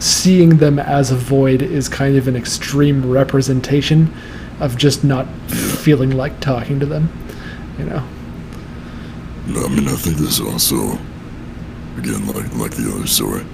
seeing 0.00 0.58
them 0.58 0.78
as 0.78 1.10
a 1.10 1.16
void 1.16 1.62
is 1.62 1.88
kind 1.88 2.16
of 2.16 2.26
an 2.28 2.36
extreme 2.36 3.08
representation 3.08 4.12
of 4.60 4.76
just 4.76 5.04
not 5.04 5.28
feeling 5.48 6.10
like 6.10 6.40
talking 6.40 6.80
to 6.80 6.86
them. 6.86 7.12
You 7.78 7.84
know. 7.84 8.08
No, 9.46 9.64
I 9.64 9.68
mean, 9.68 9.88
I 9.88 9.94
think 9.94 10.16
this 10.16 10.40
also, 10.40 10.98
again, 11.96 12.26
like 12.26 12.52
like 12.56 12.72
the 12.72 12.92
other 12.94 13.06
story, 13.06 13.44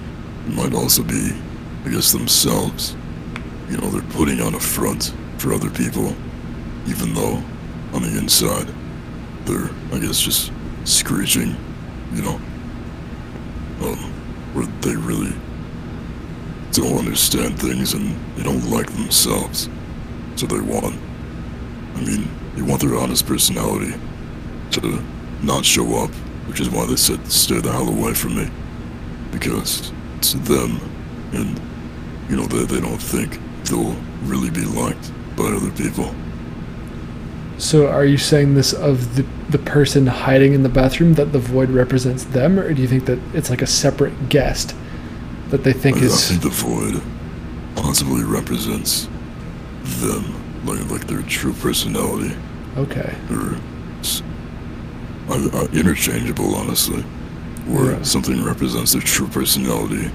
might 0.47 0.73
also 0.73 1.03
be, 1.03 1.33
I 1.85 1.89
guess, 1.89 2.11
themselves. 2.11 2.95
You 3.69 3.77
know, 3.77 3.89
they're 3.89 4.11
putting 4.11 4.41
on 4.41 4.53
a 4.53 4.59
front 4.59 5.13
for 5.37 5.53
other 5.53 5.69
people, 5.69 6.13
even 6.87 7.13
though 7.13 7.41
on 7.93 8.03
the 8.03 8.17
inside, 8.17 8.67
they're, 9.45 9.69
I 9.91 9.99
guess, 9.99 10.19
just 10.19 10.51
screeching. 10.83 11.55
You 12.13 12.21
know, 12.21 12.39
um, 13.81 13.97
where 14.53 14.65
they 14.81 14.95
really 14.95 15.33
don't 16.71 16.97
understand 16.97 17.59
things 17.59 17.93
and 17.93 18.15
they 18.37 18.43
don't 18.43 18.69
like 18.69 18.91
themselves, 18.91 19.69
so 20.35 20.45
they 20.45 20.59
want. 20.59 20.95
I 21.95 22.01
mean, 22.01 22.27
they 22.55 22.61
want 22.61 22.81
their 22.81 22.95
honest 22.97 23.25
personality 23.25 23.93
to 24.71 25.03
not 25.41 25.65
show 25.65 26.03
up, 26.03 26.09
which 26.47 26.59
is 26.59 26.69
why 26.69 26.85
they 26.85 26.95
said 26.95 27.25
stay 27.31 27.59
the 27.59 27.71
hell 27.71 27.89
away 27.89 28.13
from 28.13 28.37
me. 28.37 28.49
Because 29.31 29.91
it's 30.17 30.33
them, 30.33 30.79
and, 31.33 31.59
you 32.29 32.37
know, 32.37 32.45
they, 32.45 32.65
they 32.65 32.81
don't 32.81 33.01
think 33.01 33.39
they'll 33.67 33.95
really 34.23 34.49
be 34.49 34.65
liked 34.65 35.11
by 35.35 35.45
other 35.45 35.71
people. 35.71 36.13
So 37.57 37.87
are 37.87 38.05
you 38.05 38.17
saying 38.17 38.55
this 38.55 38.73
of 38.73 39.15
the 39.15 39.25
the 39.49 39.59
person 39.59 40.07
hiding 40.07 40.53
in 40.53 40.63
the 40.63 40.69
bathroom 40.69 41.13
that 41.13 41.31
the 41.31 41.39
void 41.39 41.69
represents 41.69 42.23
them, 42.25 42.59
or 42.59 42.73
do 42.73 42.81
you 42.81 42.87
think 42.87 43.05
that 43.05 43.19
it's 43.33 43.49
like 43.49 43.61
a 43.61 43.67
separate 43.67 44.29
guest 44.29 44.75
that 45.49 45.63
they 45.63 45.71
think 45.71 45.97
I, 45.97 46.01
I 46.01 46.03
is? 46.03 46.27
think 46.29 46.41
the 46.41 46.49
void 46.49 47.01
possibly 47.75 48.23
represents 48.23 49.07
them, 49.83 50.23
like, 50.65 50.89
like 50.89 51.07
their 51.07 51.21
true 51.21 51.53
personality, 51.53 52.35
Okay. 52.77 53.13
or 53.29 53.55
uh, 55.29 55.49
uh, 55.53 55.67
interchangeable, 55.73 56.55
honestly. 56.55 57.01
Where 57.67 57.91
Yeah. 57.93 58.01
something 58.03 58.43
represents 58.43 58.93
their 58.93 59.01
true 59.01 59.27
personality, 59.27 60.09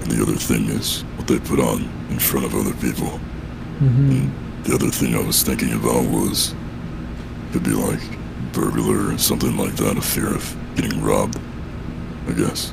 and 0.00 0.10
the 0.10 0.22
other 0.22 0.34
thing 0.36 0.64
is 0.66 1.04
they 1.32 1.40
put 1.40 1.60
on 1.60 1.82
in 2.10 2.18
front 2.18 2.46
of 2.46 2.54
other 2.54 2.74
people. 2.74 3.18
hmm 3.78 4.10
And 4.10 4.32
the 4.64 4.74
other 4.74 4.90
thing 4.90 5.14
I 5.16 5.22
was 5.26 5.42
thinking 5.42 5.72
about 5.72 6.04
was 6.10 6.54
could 7.52 7.62
be 7.64 7.70
like 7.70 8.00
burglar 8.52 9.14
or 9.14 9.18
something 9.18 9.56
like 9.56 9.76
that, 9.76 9.96
a 9.96 10.02
fear 10.02 10.34
of 10.34 10.56
getting 10.76 11.02
robbed. 11.02 11.38
I 12.28 12.32
guess. 12.32 12.72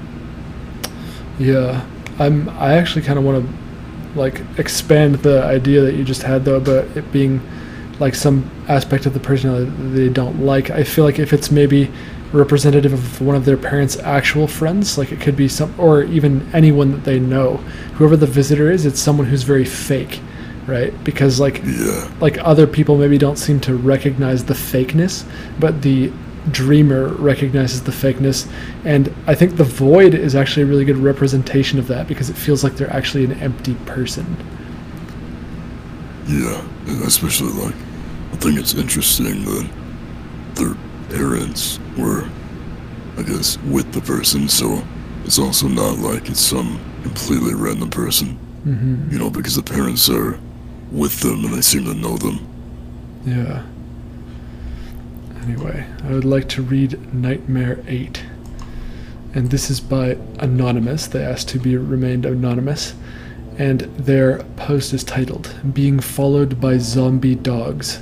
Yeah, 1.38 1.86
I'm. 2.20 2.50
I 2.50 2.74
actually 2.76 3.04
kind 3.04 3.18
of 3.18 3.26
want 3.26 3.46
to 3.46 4.20
like 4.20 4.42
expand 4.58 5.16
the 5.16 5.44
idea 5.44 5.82
that 5.82 5.94
you 5.96 6.04
just 6.04 6.24
had 6.24 6.46
though 6.46 6.58
about 6.58 6.86
it 6.98 7.12
being 7.12 7.42
like 8.00 8.16
some 8.16 8.50
aspect 8.68 9.06
of 9.06 9.14
the 9.14 9.20
personality 9.20 9.66
that 9.70 9.90
they 9.90 10.10
don't 10.10 10.42
like. 10.46 10.70
I 10.70 10.84
feel 10.84 11.06
like 11.06 11.20
if 11.20 11.34
it's 11.34 11.52
maybe 11.52 11.92
representative 12.32 12.94
of 12.94 13.22
one 13.22 13.36
of 13.36 13.46
their 13.46 13.58
parents' 13.58 13.98
actual 14.00 14.48
friends, 14.48 14.98
like 14.98 15.12
it 15.12 15.20
could 15.20 15.36
be 15.36 15.48
some, 15.48 15.74
or 15.80 16.04
even 16.04 16.48
anyone 16.54 16.92
that 16.92 17.04
they 17.04 17.20
know, 17.20 17.58
whoever 17.96 18.16
the 18.16 18.28
visitor 18.28 18.70
is, 18.72 18.86
it's 18.86 19.00
someone 19.00 19.28
who's 19.28 19.44
very 19.44 19.66
fake, 19.66 20.20
right? 20.68 20.94
Because 21.04 21.40
like 21.40 21.62
Yeah. 21.66 22.10
like 22.22 22.38
other 22.40 22.68
people 22.68 22.98
maybe 22.98 23.18
don't 23.18 23.38
seem 23.38 23.60
to 23.62 23.76
recognize 23.76 24.46
the 24.46 24.54
fakeness, 24.54 25.24
but 25.60 25.82
the 25.82 26.12
dreamer 26.52 27.10
recognizes 27.16 27.84
the 27.84 27.92
fakeness 27.92 28.48
and 28.86 29.14
i 29.28 29.36
think 29.36 29.58
the 29.58 29.64
void 29.64 30.14
is 30.16 30.36
actually 30.36 30.64
a 30.64 30.66
really 30.66 30.86
good 30.86 30.98
representation 30.98 31.78
of 31.78 31.88
that 31.88 32.08
because 32.08 32.30
it 32.30 32.36
feels 32.36 32.64
like 32.64 32.76
they're 32.78 32.92
actually 32.92 33.26
an 33.26 33.34
empty 33.34 33.76
person 33.86 34.26
Yeah, 36.28 36.62
and 36.88 37.04
especially 37.04 37.52
like, 37.52 37.76
I 38.32 38.36
think 38.38 38.58
it's 38.60 38.74
interesting 38.74 39.44
that 39.46 39.70
their 40.56 40.76
parents 41.10 41.80
were, 41.98 42.30
I 43.18 43.24
guess, 43.24 43.58
with 43.60 43.92
the 43.94 44.02
person, 44.02 44.48
so 44.48 44.84
it's 45.26 45.40
also 45.40 45.68
not 45.68 46.00
like 46.00 46.30
it's 46.30 46.40
some 46.40 46.80
completely 47.04 47.54
random 47.54 47.90
person, 47.90 48.38
mm-hmm. 48.66 49.12
you 49.12 49.20
know, 49.20 49.30
because 49.30 49.56
the 49.56 49.64
parents 49.64 50.10
are 50.10 50.40
with 50.92 51.20
them 51.22 51.46
and 51.46 51.54
they 51.54 51.62
seem 51.62 51.86
to 51.86 51.94
know 51.94 52.18
them. 52.18 52.40
yeah. 53.26 53.64
Anyway 55.44 55.86
i 56.04 56.12
would 56.12 56.26
like 56.26 56.48
to 56.50 56.62
read 56.62 57.14
nightmare 57.14 57.80
8 57.88 58.22
and 59.34 59.52
this 59.52 59.70
is 59.70 59.80
by 59.80 60.18
anonymous. 60.40 61.08
They 61.08 61.24
asked 61.24 61.50
to 61.50 61.60
be 61.60 61.78
remained 61.78 62.26
anonymous. 62.26 62.94
And 63.58 63.82
their 63.82 64.44
post 64.56 64.94
is 64.94 65.04
titled 65.04 65.54
being 65.74 66.00
followed 66.00 66.60
by 66.62 66.78
zombie 66.78 67.36
dogs 67.36 68.00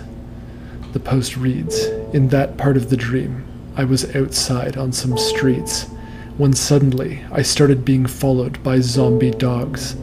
the 0.94 1.00
post 1.00 1.38
reads 1.38 1.86
in 2.14 2.30
that 2.30 2.58
part 2.58 2.78
of 2.78 2.90
the 2.90 2.98
dream 2.98 3.46
i 3.76 3.84
was 3.84 4.16
outside 4.16 4.78
on 4.78 4.92
some 4.92 5.18
streets 5.18 5.84
when 6.38 6.54
suddenly 6.54 7.24
i 7.32 7.42
started 7.42 7.86
being 7.86 8.06
followed 8.06 8.62
by 8.64 8.80
zombie 8.80 9.32
dogs. 9.32 9.96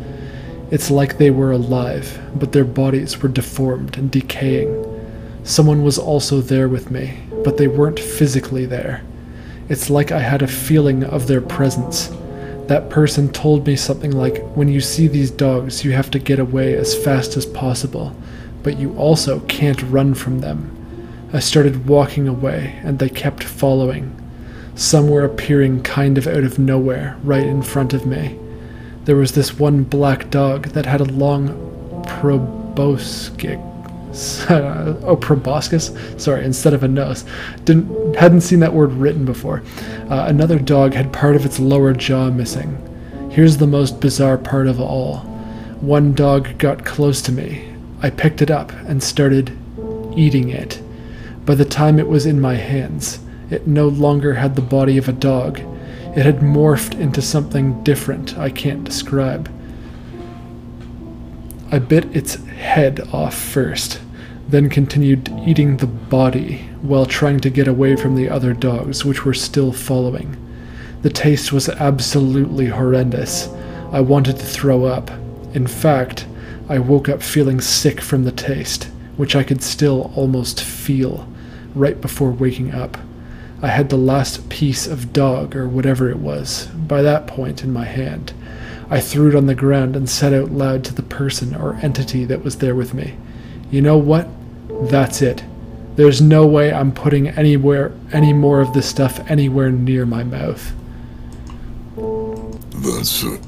It's 0.71 0.91
like 0.91 1.19
they 1.19 1.31
were 1.31 1.53
alive 1.53 2.19
but 2.35 2.53
their 2.53 2.65
bodies 2.65 3.23
were 3.23 3.29
deformed 3.29 3.97
and 3.97 4.11
decaying. 4.11 4.91
Someone 5.45 5.85
was 5.85 5.99
also 5.99 6.41
there 6.41 6.69
with 6.69 6.91
me 6.91 7.19
but 7.45 7.59
they 7.59 7.69
weren't 7.69 8.01
physically 8.01 8.67
there. 8.67 9.03
It's 9.69 9.89
like 9.89 10.11
I 10.11 10.21
had 10.21 10.43
a 10.43 10.49
feeling 10.49 11.05
of 11.05 11.27
their 11.27 11.41
presence. 11.41 12.11
That 12.67 12.91
person 12.91 13.31
told 13.33 13.67
me 13.67 13.77
something 13.77 14.11
like, 14.11 14.43
when 14.57 14.69
you 14.69 14.81
see 14.81 15.07
these 15.07 15.31
dogs, 15.31 15.85
you 15.85 15.93
have 15.93 16.11
to 16.13 16.19
get 16.19 16.39
away 16.39 16.75
as 16.75 16.97
fast 16.97 17.37
as 17.37 17.47
possible, 17.47 18.17
but 18.65 18.79
you 18.79 18.97
also 18.97 19.41
can't 19.41 19.83
run 19.83 20.15
from 20.15 20.41
them. 20.41 21.29
I 21.33 21.39
started 21.39 21.87
walking 21.87 22.27
away, 22.27 22.81
and 22.83 22.99
they 22.99 23.09
kept 23.09 23.45
following. 23.45 24.21
Some 24.75 25.09
were 25.09 25.25
appearing 25.25 25.83
kind 25.83 26.19
of 26.19 26.27
out 26.27 26.43
of 26.43 26.59
nowhere, 26.59 27.17
right 27.23 27.47
in 27.47 27.63
front 27.63 27.93
of 27.93 28.07
me. 28.07 28.37
There 29.05 29.17
was 29.17 29.33
this 29.33 29.59
one 29.59 29.85
black 29.85 30.31
dog 30.31 30.69
that 30.69 30.87
had 30.87 31.01
a 31.01 31.05
long 31.05 32.05
proboscis 32.07 33.31
oh 34.51 35.19
proboscis 35.21 35.91
sorry 36.23 36.45
instead 36.45 36.73
of 36.73 36.85
a 36.85 36.89
nose 36.89 37.25
didn't 37.65 38.15
hadn't 38.15 38.43
seen 38.43 38.61
that 38.61 38.73
word 38.73 38.93
written 38.93 39.25
before 39.25 39.61
uh, 40.09 40.27
another 40.29 40.57
dog 40.59 40.95
had 40.95 41.13
part 41.13 41.35
of 41.35 41.45
its 41.45 41.59
lower 41.59 41.93
jaw 41.93 42.31
missing 42.31 42.79
here's 43.33 43.57
the 43.57 43.67
most 43.67 44.01
bizarre 44.01 44.39
part 44.39 44.69
of 44.69 44.81
all 44.81 45.19
one 45.81 46.15
dog 46.15 46.57
got 46.59 46.85
close 46.85 47.21
to 47.21 47.33
me 47.33 47.74
i 48.05 48.11
picked 48.11 48.41
it 48.41 48.51
up 48.51 48.73
and 48.89 49.03
started 49.03 49.57
eating 50.17 50.49
it 50.49 50.81
by 51.45 51.55
the 51.55 51.65
time 51.65 51.99
it 51.99 52.09
was 52.09 52.27
in 52.27 52.41
my 52.41 52.55
hands 52.55 53.19
it 53.51 53.67
no 53.67 53.89
longer 53.89 54.35
had 54.35 54.55
the 54.55 54.63
body 54.63 54.97
of 54.97 55.09
a 55.09 55.13
dog 55.13 55.59
it 56.17 56.25
had 56.25 56.39
morphed 56.39 56.99
into 56.99 57.21
something 57.21 57.83
different 57.83 58.39
i 58.39 58.49
can't 58.49 58.85
describe 58.85 59.49
I 61.75 61.81
bit 61.81 62.05
its 62.15 62.37
head 62.45 63.01
off 63.13 63.35
first, 63.35 64.01
then 64.49 64.69
continued 64.69 65.29
eating 65.45 65.79
the 65.79 65.89
body 65.89 66.59
while 66.83 67.05
trying 67.05 67.41
to 67.41 67.51
get 67.51 67.67
away 67.67 67.97
from 67.97 68.15
the 68.15 68.31
other 68.31 68.53
dogs, 68.53 69.05
which 69.05 69.25
were 69.25 69.35
still 69.35 69.73
following. 69.73 70.37
The 71.03 71.11
taste 71.11 71.53
was 71.53 71.69
absolutely 71.69 72.67
horrendous. 72.67 73.49
I 73.91 74.03
wanted 74.03 74.37
to 74.37 74.45
throw 74.45 74.85
up. 74.85 75.11
In 75.53 75.67
fact, 75.67 76.27
I 76.69 76.79
woke 76.79 77.09
up 77.09 77.23
feeling 77.23 77.61
sick 77.61 78.01
from 78.01 78.25
the 78.25 78.33
taste, 78.33 78.85
which 79.17 79.37
I 79.37 79.43
could 79.43 79.63
still 79.63 80.13
almost 80.17 80.63
feel 80.63 81.29
right 81.75 82.01
before 82.01 82.31
waking 82.31 82.73
up. 82.73 82.97
I 83.61 83.69
had 83.69 83.91
the 83.91 83.99
last 83.99 84.49
piece 84.49 84.87
of 84.87 85.13
dog, 85.13 85.55
or 85.55 85.69
whatever 85.69 86.09
it 86.11 86.19
was, 86.19 86.67
by 86.67 87.03
that 87.03 87.27
point 87.27 87.63
in 87.63 87.73
my 87.73 87.85
hand. 87.85 88.33
I 88.91 89.01
threw 89.01 89.29
it 89.29 89.35
on 89.35 89.47
the 89.47 89.55
ground 89.55 89.97
and 89.97 90.09
said 90.09 90.33
out 90.33 90.51
loud 90.53 90.85
to 90.85 90.95
the 90.95 91.03
person 91.03 91.55
or 91.55 91.75
entity 91.77 92.25
that 92.27 92.45
was 92.45 92.57
there 92.57 92.75
with 92.75 92.95
me, 92.95 93.15
You 93.71 93.83
know 93.83 93.99
what? 93.99 94.29
That's 94.89 95.23
it. 95.23 95.45
There's 95.97 96.21
no 96.21 96.47
way 96.47 96.73
I'm 96.73 96.93
putting 96.93 97.29
anywhere 97.29 97.93
any 98.13 98.33
more 98.33 98.61
of 98.61 98.73
this 98.73 98.89
stuff 98.89 99.21
anywhere 99.31 99.71
near 99.71 100.05
my 100.07 100.25
mouth. 100.25 100.73
That's 102.83 103.25
uh, 103.25 103.39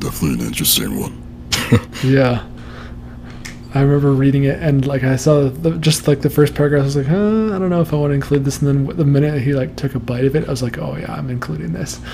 definitely 0.00 0.40
an 0.40 0.46
interesting 0.46 0.98
one. 0.98 1.27
Yeah. 2.04 2.44
I 3.74 3.82
remember 3.82 4.12
reading 4.12 4.44
it 4.44 4.58
and 4.62 4.86
like 4.86 5.04
I 5.04 5.16
saw 5.16 5.50
the, 5.50 5.72
just 5.72 6.08
like 6.08 6.22
the 6.22 6.30
first 6.30 6.54
paragraph 6.54 6.82
I 6.82 6.84
was 6.84 6.96
like, 6.96 7.06
huh, 7.06 7.54
I 7.54 7.58
don't 7.58 7.68
know 7.68 7.82
if 7.82 7.92
I 7.92 7.96
want 7.96 8.12
to 8.12 8.14
include 8.14 8.46
this 8.46 8.62
and 8.62 8.86
then 8.88 8.96
the 8.96 9.04
minute 9.04 9.42
he 9.42 9.52
like 9.52 9.76
took 9.76 9.94
a 9.94 9.98
bite 9.98 10.24
of 10.24 10.34
it 10.34 10.48
I 10.48 10.50
was 10.50 10.62
like, 10.62 10.78
oh 10.78 10.96
yeah, 10.96 11.12
I'm 11.12 11.28
including 11.28 11.74
this. 11.74 12.00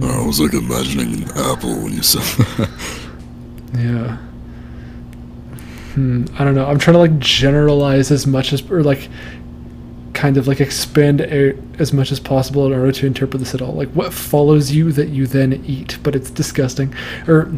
I 0.00 0.24
was 0.24 0.40
like 0.40 0.54
imagining 0.54 1.24
an 1.24 1.30
apple 1.36 1.82
when 1.82 1.92
you 1.94 2.02
said 2.02 2.22
that. 2.22 2.70
Yeah. 3.74 4.16
Hmm. 5.94 6.24
I 6.38 6.44
don't 6.44 6.54
know. 6.54 6.66
I'm 6.66 6.78
trying 6.78 6.94
to 6.94 6.98
like 6.98 7.18
generalize 7.18 8.10
as 8.10 8.26
much 8.26 8.52
as, 8.52 8.68
or 8.70 8.82
like, 8.82 9.08
kind 10.20 10.36
of 10.36 10.46
like 10.46 10.60
expand 10.60 11.22
out 11.22 11.54
as 11.78 11.94
much 11.94 12.12
as 12.12 12.20
possible 12.20 12.66
in 12.66 12.74
order 12.78 12.92
to 12.92 13.06
interpret 13.06 13.40
this 13.40 13.54
at 13.54 13.62
all. 13.62 13.72
Like, 13.72 13.88
what 13.92 14.12
follows 14.12 14.70
you 14.70 14.92
that 14.92 15.08
you 15.08 15.26
then 15.26 15.64
eat, 15.66 15.96
but 16.02 16.14
it's 16.14 16.28
disgusting, 16.28 16.94
or 17.26 17.50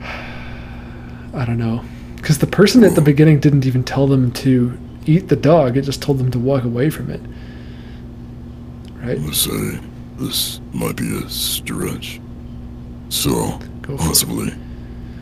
I 1.32 1.44
don't 1.44 1.58
know, 1.58 1.84
because 2.16 2.38
the 2.38 2.48
person 2.48 2.82
at 2.82 2.96
the 2.96 3.00
beginning 3.00 3.38
didn't 3.38 3.66
even 3.66 3.84
tell 3.84 4.08
them 4.08 4.32
to 4.32 4.76
eat 5.06 5.28
the 5.28 5.36
dog. 5.36 5.76
It 5.76 5.82
just 5.82 6.02
told 6.02 6.18
them 6.18 6.32
to 6.32 6.40
walk 6.40 6.64
away 6.64 6.90
from 6.90 7.08
it. 7.08 7.20
Right? 8.94 9.16
Gonna 9.16 9.32
say 9.32 9.78
this 10.18 10.60
might 10.72 10.96
be 10.96 11.16
a 11.18 11.28
stretch. 11.28 12.20
So, 13.10 13.60
for 13.84 13.92
it. 13.92 13.98
possibly, 13.98 14.52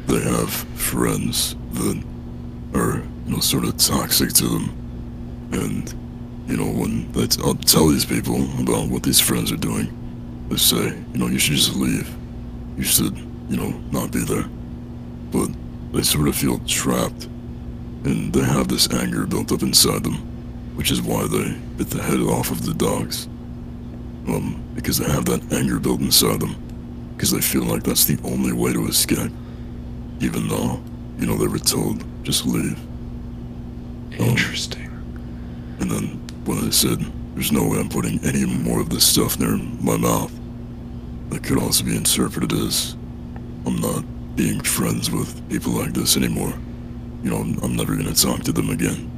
they 0.07 0.21
have 0.21 0.51
friends 0.51 1.57
that 1.73 2.03
are, 2.73 3.03
you 3.27 3.35
know, 3.35 3.41
sort 3.41 3.65
of 3.65 3.77
toxic 3.77 4.33
to 4.35 4.49
them. 4.49 4.82
And, 5.53 5.93
you 6.49 6.57
know, 6.57 6.67
when 6.67 7.13
they 7.13 7.27
t- 7.27 7.43
I'll 7.45 7.55
tell 7.55 7.89
these 7.89 8.07
people 8.07 8.43
about 8.61 8.89
what 8.89 9.03
these 9.03 9.21
friends 9.21 9.53
are 9.53 9.57
doing, 9.57 9.87
they 10.49 10.57
say, 10.57 10.97
you 11.13 11.19
know, 11.19 11.27
you 11.27 11.39
should 11.39 11.57
just 11.57 11.77
leave. 11.77 12.09
You 12.77 12.83
should, 12.85 13.17
you 13.49 13.57
know, 13.57 13.71
not 13.91 14.13
be 14.13 14.25
there. 14.25 14.49
But 15.31 15.51
they 15.93 16.03
sort 16.03 16.29
of 16.29 16.37
feel 16.37 16.59
trapped. 16.61 17.25
And 18.05 18.33
they 18.33 18.41
have 18.41 18.69
this 18.69 18.91
anger 18.93 19.27
built 19.27 19.53
up 19.53 19.63
inside 19.63 20.03
them, 20.03 20.15
which 20.75 20.91
is 20.91 21.01
why 21.01 21.27
they 21.27 21.55
bit 21.77 21.91
the 21.91 22.03
head 22.03 22.21
off 22.21 22.51
of 22.51 22.65
the 22.65 22.75
dogs. 22.75 23.27
Um, 24.27 24.63
because 24.75 24.99
they 24.99 25.11
have 25.11 25.27
that 25.27 25.53
anger 25.53 25.79
built 25.79 26.01
inside 26.01 26.41
them. 26.41 26.57
Because 27.15 27.31
they 27.31 27.41
feel 27.41 27.65
like 27.65 27.83
that's 27.83 28.07
the 28.07 28.19
only 28.25 28.53
way 28.53 28.73
to 28.73 28.87
escape. 28.87 29.31
Even 30.21 30.49
though, 30.49 30.83
you 31.19 31.27
know, 31.27 31.37
they 31.37 31.47
were 31.47 31.59
told, 31.59 32.05
just 32.25 32.47
leave. 32.47 32.79
Interesting. 34.19 34.92
And 35.83 35.91
then 35.91 36.05
when 36.45 36.59
I 36.59 36.71
said, 36.71 37.05
there's 37.35 37.51
no 37.51 37.67
way 37.67 37.81
I'm 37.81 37.89
putting 37.89 38.25
any 38.25 38.47
more 38.47 38.81
of 38.81 38.89
this 38.89 39.05
stuff 39.05 39.39
near 39.41 39.57
my 39.57 39.97
mouth, 39.97 40.33
that 41.31 41.43
could 41.43 41.59
also 41.59 41.85
be 41.85 41.97
interpreted 41.97 42.53
as, 42.53 42.93
I'm 43.67 43.81
not 43.81 44.05
being 44.37 44.61
friends 44.61 45.11
with 45.11 45.49
people 45.51 45.73
like 45.73 45.93
this 45.93 46.17
anymore. 46.17 46.55
You 47.25 47.31
know, 47.31 47.39
I'm, 47.39 47.59
I'm 47.65 47.75
never 47.75 47.97
gonna 47.97 48.15
talk 48.15 48.45
to 48.45 48.53
them 48.53 48.71
again. 48.71 49.11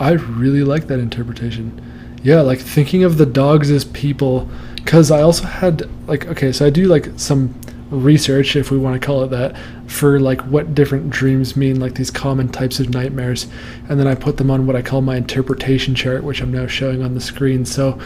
I 0.00 0.12
really 0.12 0.64
like 0.64 0.86
that 0.86 1.00
interpretation. 1.00 1.82
Yeah, 2.22 2.40
like 2.40 2.58
thinking 2.58 3.04
of 3.04 3.18
the 3.18 3.26
dogs 3.26 3.70
as 3.70 3.84
people, 3.84 4.48
because 4.76 5.10
I 5.10 5.20
also 5.20 5.44
had 5.44 5.82
like 6.08 6.26
okay, 6.28 6.50
so 6.50 6.64
I 6.64 6.70
do 6.70 6.86
like 6.86 7.08
some 7.16 7.54
research, 7.90 8.56
if 8.56 8.70
we 8.70 8.78
want 8.78 9.00
to 9.00 9.04
call 9.04 9.22
it 9.22 9.28
that, 9.28 9.56
for 9.86 10.18
like 10.18 10.40
what 10.42 10.74
different 10.74 11.10
dreams 11.10 11.56
mean, 11.56 11.78
like 11.80 11.94
these 11.94 12.10
common 12.10 12.48
types 12.48 12.80
of 12.80 12.90
nightmares, 12.90 13.46
and 13.88 13.98
then 13.98 14.06
I 14.06 14.14
put 14.14 14.36
them 14.36 14.50
on 14.50 14.66
what 14.66 14.76
I 14.76 14.82
call 14.82 15.02
my 15.02 15.16
interpretation 15.16 15.94
chart, 15.94 16.24
which 16.24 16.40
I'm 16.40 16.52
now 16.52 16.66
showing 16.66 17.02
on 17.02 17.14
the 17.14 17.20
screen. 17.20 17.64
So, 17.64 17.98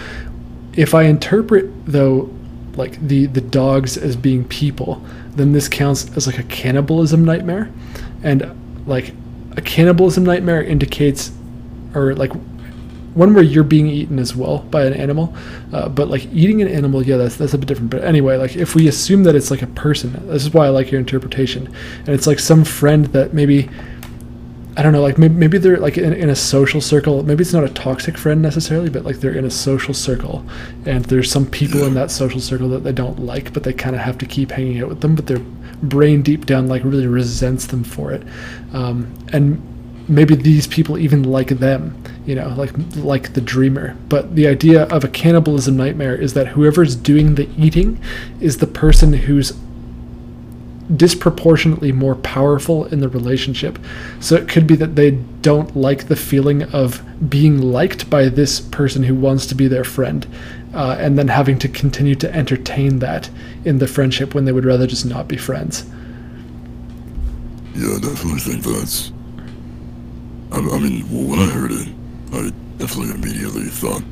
if 0.75 0.95
I 0.95 1.03
interpret 1.05 1.69
though 1.87 2.31
like 2.77 3.01
the 3.07 3.27
the 3.27 3.41
dogs 3.41 3.97
as 3.97 4.17
being 4.17 4.45
people, 4.45 5.03
then 5.35 5.53
this 5.53 5.69
counts 5.69 6.15
as 6.17 6.27
like 6.27 6.39
a 6.39 6.45
cannibalism 6.45 7.25
nightmare, 7.25 7.71
and 8.23 8.87
like 8.87 9.15
a 9.57 9.63
cannibalism 9.63 10.25
nightmare 10.25 10.63
indicates, 10.63 11.33
or 11.95 12.15
like 12.15 12.33
one 13.15 13.35
where 13.35 13.43
you're 13.43 13.65
being 13.65 13.87
eaten 13.87 14.19
as 14.19 14.37
well 14.37 14.59
by 14.59 14.85
an 14.85 14.93
animal, 14.93 15.35
uh, 15.73 15.89
but 15.89 16.09
like 16.09 16.27
eating 16.33 16.63
an 16.63 16.69
animal, 16.69 17.03
yeah, 17.03 17.17
that's 17.17 17.37
that's 17.37 17.55
a 17.55 17.59
bit 17.59 17.67
different. 17.67 17.91
But 17.91 18.05
anyway, 18.05 18.37
like 18.37 18.57
if 18.57 18.75
we 18.75 18.89
assume 18.89 19.25
that 19.25 19.35
it's 19.35 19.51
like 19.51 19.63
a 19.63 19.67
person, 19.67 20.13
this 20.29 20.43
is 20.43 20.55
why 20.55 20.67
I 20.67 20.69
like 20.69 20.91
your 20.91 21.01
interpretation, 21.01 21.67
and 21.99 22.09
it's 22.09 22.27
like 22.27 22.39
some 22.39 22.65
friend 22.65 23.07
that 23.07 23.35
maybe. 23.35 23.69
I 24.77 24.83
don't 24.83 24.93
know, 24.93 25.03
like 25.03 25.19
maybe, 25.19 25.35
maybe 25.35 25.59
they're 25.59 25.79
like 25.79 25.99
in, 25.99 26.15
in 26.15 26.31
a 26.31 26.37
social 26.37 26.81
circle. 26.81 27.23
Maybe 27.25 27.43
it's 27.43 27.53
not 27.53 27.65
a 27.65 27.69
toxic 27.69 28.17
friend 28.17 28.41
necessarily, 28.41 28.89
but 28.89 29.05
like 29.05 29.17
they're 29.17 29.35
in 29.35 29.45
a 29.45 29.51
social 29.51 29.93
circle, 29.93 30.47
and 30.87 31.05
there's 31.07 31.31
some 31.31 31.45
people 31.45 31.83
in 31.85 31.95
that 31.95 32.11
social 32.11 32.41
circle 32.41 32.69
that 32.71 32.85
they 32.85 32.93
don't 32.93 33.19
like, 33.19 33.53
but 33.53 33.65
they 33.65 33.73
kind 33.73 33.97
of 33.97 34.01
have 34.01 34.17
to 34.19 34.27
keep 34.27 34.53
hanging 34.53 34.81
out 34.81 34.89
with 34.89 35.01
them. 35.01 35.17
But 35.17 35.27
their 35.27 35.41
brain 35.83 36.23
deep 36.23 36.47
down 36.47 36.69
like 36.69 36.85
really 36.85 37.09
resents 37.09 37.67
them 37.67 37.83
for 37.83 38.13
it, 38.13 38.23
um, 38.73 39.13
and 39.33 39.61
maybe 40.11 40.35
these 40.35 40.67
people 40.67 40.99
even 40.99 41.23
like 41.23 41.49
them 41.49 42.03
you 42.27 42.35
know 42.35 42.49
like 42.57 42.73
like 42.97 43.33
the 43.35 43.41
dreamer 43.41 43.97
but 44.09 44.35
the 44.35 44.47
idea 44.47 44.85
of 44.85 45.05
a 45.05 45.09
cannibalism 45.09 45.77
nightmare 45.77 46.15
is 46.15 46.35
that 46.35 46.49
whoever's 46.49 46.97
doing 46.97 47.37
the 47.37 47.49
eating 47.57 47.99
is 48.41 48.59
the 48.59 48.67
person 48.67 49.13
who's 49.13 49.53
disproportionately 50.97 51.93
more 51.93 52.17
powerful 52.17 52.85
in 52.87 52.99
the 52.99 53.09
relationship 53.09 53.79
so 54.19 54.35
it 54.35 54.49
could 54.49 54.67
be 54.67 54.75
that 54.75 54.97
they 54.97 55.13
don't 55.43 55.77
like 55.77 56.09
the 56.09 56.17
feeling 56.17 56.65
of 56.75 57.01
being 57.31 57.63
liked 57.63 58.11
by 58.11 58.29
this 58.29 58.61
person 58.61 59.05
who 59.05 59.15
wants 59.15 59.47
to 59.47 59.55
be 59.55 59.69
their 59.69 59.85
friend 59.85 60.27
uh, 60.75 60.97
and 60.99 61.17
then 61.17 61.29
having 61.29 61.57
to 61.57 61.69
continue 61.69 62.17
to 62.17 62.35
entertain 62.35 62.99
that 62.99 63.31
in 63.65 63.79
the 63.79 63.87
friendship 63.87 64.35
when 64.35 64.45
they 64.45 64.53
would 64.53 64.65
rather 64.65 64.89
just 64.89 65.07
not 65.07 65.29
be 65.29 65.37
friends 65.37 65.85
Yeah, 67.75 67.99
definitely 68.01 68.41
think 68.41 68.65
that's. 68.65 69.13
I, 70.53 70.59
I 70.59 70.79
mean, 70.79 71.03
when 71.29 71.39
I 71.39 71.47
heard 71.47 71.73
it, 71.73 71.89
I 72.33 72.51
definitely 72.79 73.15
immediately 73.15 73.65
thought, 73.65 74.03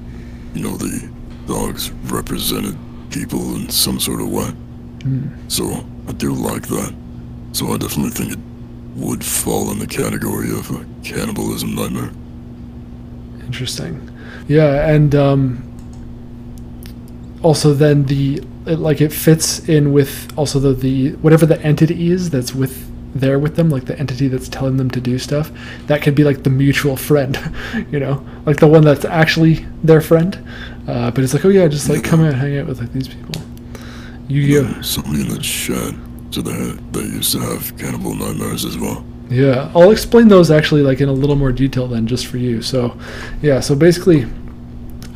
you 0.54 0.62
know, 0.62 0.76
the 0.76 1.10
dogs 1.46 1.90
represented 2.12 2.76
people 3.10 3.56
in 3.56 3.68
some 3.70 3.98
sort 3.98 4.20
of 4.20 4.30
way. 4.30 4.52
So 5.48 5.84
I 6.08 6.12
do 6.12 6.34
like 6.34 6.68
that. 6.68 6.94
So 7.52 7.72
I 7.72 7.78
definitely 7.78 8.10
think 8.10 8.32
it 8.32 8.38
would 8.96 9.24
fall 9.24 9.70
in 9.70 9.78
the 9.78 9.86
category 9.86 10.50
of 10.50 10.70
a 10.70 10.84
cannibalism 11.02 11.74
nightmare. 11.74 12.10
Interesting. 13.46 14.10
Yeah, 14.48 14.88
and 14.88 15.14
um, 15.14 15.62
also 17.42 17.72
then 17.72 18.04
the 18.04 18.42
it, 18.66 18.78
like 18.78 19.00
it 19.00 19.12
fits 19.12 19.66
in 19.68 19.92
with 19.92 20.32
also 20.36 20.58
the 20.58 20.74
the 20.74 21.12
whatever 21.22 21.46
the 21.46 21.60
entity 21.62 22.10
is 22.10 22.30
that's 22.30 22.54
with 22.54 22.87
there 23.14 23.38
with 23.38 23.56
them, 23.56 23.70
like 23.70 23.86
the 23.86 23.98
entity 23.98 24.28
that's 24.28 24.48
telling 24.48 24.76
them 24.76 24.90
to 24.90 25.00
do 25.00 25.18
stuff. 25.18 25.50
That 25.86 26.02
could 26.02 26.14
be 26.14 26.24
like 26.24 26.42
the 26.42 26.50
mutual 26.50 26.96
friend, 26.96 27.38
you 27.90 28.00
know, 28.00 28.26
like 28.46 28.58
the 28.58 28.66
one 28.66 28.82
that's 28.82 29.04
actually 29.04 29.66
their 29.82 30.00
friend. 30.00 30.36
Uh, 30.86 31.10
but 31.10 31.24
it's 31.24 31.34
like, 31.34 31.44
oh 31.44 31.50
yeah, 31.50 31.68
just 31.68 31.88
like 31.88 32.04
come 32.04 32.22
out, 32.22 32.34
hang 32.34 32.58
out 32.58 32.66
with 32.66 32.80
like 32.80 32.92
these 32.92 33.08
people. 33.08 33.40
Yu-Gi-Oh. 34.28 34.82
Somebody 34.82 35.22
in 35.22 35.28
the 35.28 35.38
chat 35.38 35.94
said 36.30 36.44
they, 36.44 36.52
they 36.92 37.06
used 37.06 37.32
to 37.32 37.40
have 37.40 37.76
cannibal 37.78 38.14
nightmares 38.14 38.64
as 38.64 38.76
well. 38.76 39.04
Yeah, 39.30 39.70
I'll 39.74 39.90
explain 39.90 40.28
those 40.28 40.50
actually 40.50 40.82
like 40.82 41.00
in 41.00 41.08
a 41.08 41.12
little 41.12 41.36
more 41.36 41.52
detail 41.52 41.86
then, 41.86 42.06
just 42.06 42.26
for 42.26 42.38
you. 42.38 42.62
So, 42.62 42.98
yeah, 43.42 43.60
so 43.60 43.74
basically, 43.74 44.26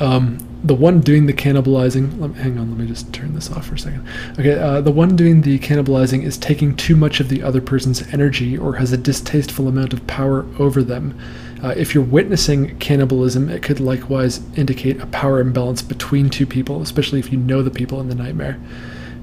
um, 0.00 0.38
the 0.64 0.74
one 0.74 1.00
doing 1.00 1.26
the 1.26 1.32
cannibalizing. 1.32 2.20
Let 2.20 2.34
hang 2.36 2.58
on, 2.58 2.70
let 2.70 2.78
me 2.78 2.86
just 2.86 3.12
turn 3.12 3.34
this 3.34 3.50
off 3.50 3.66
for 3.66 3.74
a 3.74 3.78
second. 3.78 4.06
Okay, 4.38 4.58
uh, 4.58 4.80
the 4.80 4.92
one 4.92 5.16
doing 5.16 5.42
the 5.42 5.58
cannibalizing 5.58 6.22
is 6.22 6.38
taking 6.38 6.76
too 6.76 6.96
much 6.96 7.20
of 7.20 7.28
the 7.28 7.42
other 7.42 7.60
person's 7.60 8.02
energy 8.12 8.56
or 8.56 8.76
has 8.76 8.92
a 8.92 8.96
distasteful 8.96 9.68
amount 9.68 9.92
of 9.92 10.06
power 10.06 10.46
over 10.58 10.82
them. 10.82 11.18
Uh, 11.62 11.74
if 11.76 11.94
you're 11.94 12.04
witnessing 12.04 12.76
cannibalism, 12.78 13.48
it 13.48 13.62
could 13.62 13.80
likewise 13.80 14.40
indicate 14.56 15.00
a 15.00 15.06
power 15.06 15.40
imbalance 15.40 15.82
between 15.82 16.28
two 16.28 16.46
people, 16.46 16.82
especially 16.82 17.18
if 17.18 17.32
you 17.32 17.38
know 17.38 17.62
the 17.62 17.70
people 17.70 18.00
in 18.00 18.08
the 18.08 18.14
nightmare. 18.14 18.58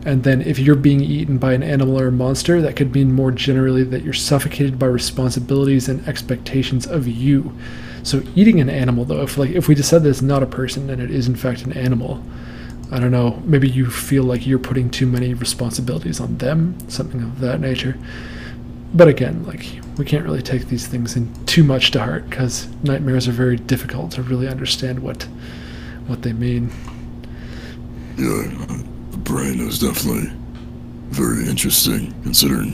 And 0.06 0.24
then 0.24 0.42
if 0.42 0.58
you're 0.60 0.76
being 0.76 1.02
eaten 1.02 1.38
by 1.38 1.54
an 1.54 1.64
animal 1.64 2.00
or 2.00 2.08
a 2.08 2.12
monster, 2.12 2.62
that 2.62 2.78
could 2.78 2.94
mean 2.94 3.12
more 3.12 3.32
generally 3.32 3.84
that 3.84 4.04
you're 4.04 4.14
suffocated 4.14 4.80
by 4.80 4.86
responsibilities 4.86 5.90
and 5.90 6.08
expectations 6.08 6.88
of 6.88 7.08
you. 7.08 7.54
So 8.10 8.24
eating 8.34 8.60
an 8.60 8.72
animal 8.72 9.06
though, 9.06 9.22
if 9.22 9.38
like 9.38 9.52
if 9.52 9.68
we 9.68 9.76
decide 9.76 10.02
that 10.02 10.10
it's 10.10 10.24
not 10.24 10.42
a 10.42 10.48
person 10.48 10.90
and 10.90 11.00
it 11.00 11.12
is 11.12 11.28
in 11.28 11.36
fact 11.36 11.62
an 11.62 11.74
animal, 11.74 12.24
I 12.92 13.00
don't 13.00 13.12
know, 13.12 13.40
maybe 13.46 13.70
you 13.70 13.88
feel 13.88 14.24
like 14.24 14.48
you're 14.48 14.58
putting 14.58 14.90
too 14.90 15.06
many 15.06 15.36
responsibilities 15.36 16.20
on 16.20 16.40
them, 16.40 16.76
something 16.90 17.22
of 17.22 17.40
that 17.42 17.60
nature. 17.60 17.96
But 18.96 19.10
again, 19.10 19.46
like 19.46 19.64
we 20.00 20.06
can't 20.06 20.26
really 20.26 20.42
take 20.42 20.70
these 20.70 20.88
things 20.88 21.16
in 21.16 21.32
too 21.46 21.64
much 21.64 21.92
to 21.92 22.00
heart 22.00 22.28
because 22.28 22.68
nightmares 22.82 23.28
are 23.28 23.32
very 23.32 23.58
difficult 23.58 24.14
to 24.14 24.24
really 24.24 24.48
understand 24.48 25.02
what 25.02 25.26
what 26.08 26.24
they 26.24 26.34
mean. 26.34 26.72
Yeah, 28.18 28.42
the 29.12 29.18
brain 29.20 29.60
is 29.60 29.78
definitely 29.78 30.32
very 31.12 31.48
interesting 31.48 32.12
considering. 32.24 32.74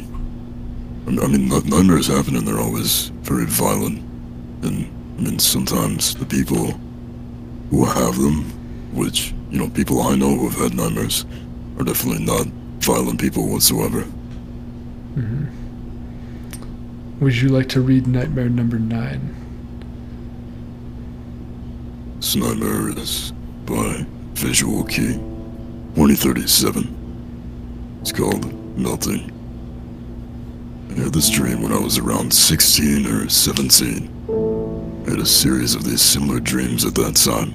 I 1.08 1.28
mean, 1.28 1.50
nightmares 1.50 2.08
happen 2.08 2.38
and 2.38 2.48
they're 2.48 2.58
always 2.58 3.08
very 3.22 3.48
violent. 3.48 4.02
And 4.64 4.95
I 5.18 5.22
mean, 5.22 5.40
sometimes 5.40 6.16
the 6.16 6.26
people 6.26 6.74
who 7.70 7.86
have 7.86 8.18
them, 8.18 8.44
which, 8.94 9.34
you 9.50 9.60
know, 9.60 9.70
people 9.70 10.02
I 10.02 10.16
know 10.16 10.36
who 10.36 10.50
have 10.50 10.60
had 10.60 10.76
nightmares, 10.76 11.26
are 11.78 11.84
definitely 11.84 12.26
not 12.26 12.48
violent 12.80 13.20
people 13.20 13.48
whatsoever. 13.48 14.02
Mm-hmm. 15.16 15.46
Would 17.22 17.38
you 17.38 17.50
like 17.50 17.70
to 17.70 17.82
read 17.82 18.08
nightmare 18.08 18.50
number 18.50 18.78
nine? 18.78 19.36
This 22.18 22.36
nightmare 22.36 22.90
is 22.90 23.32
by 23.66 24.06
Visual 24.34 24.84
Key 24.84 25.14
2037. 25.96 28.00
It's 28.02 28.12
called 28.12 28.78
Melting. 28.78 29.32
I 30.90 31.04
had 31.04 31.14
this 31.14 31.30
dream 31.30 31.62
when 31.62 31.72
I 31.72 31.80
was 31.80 31.98
around 31.98 32.34
16 32.34 33.08
or 33.08 33.30
17. 33.30 34.10
I 35.06 35.12
had 35.12 35.20
a 35.20 35.26
series 35.26 35.76
of 35.76 35.84
these 35.84 36.02
similar 36.02 36.40
dreams 36.40 36.84
at 36.84 36.96
that 36.96 37.16
time. 37.16 37.54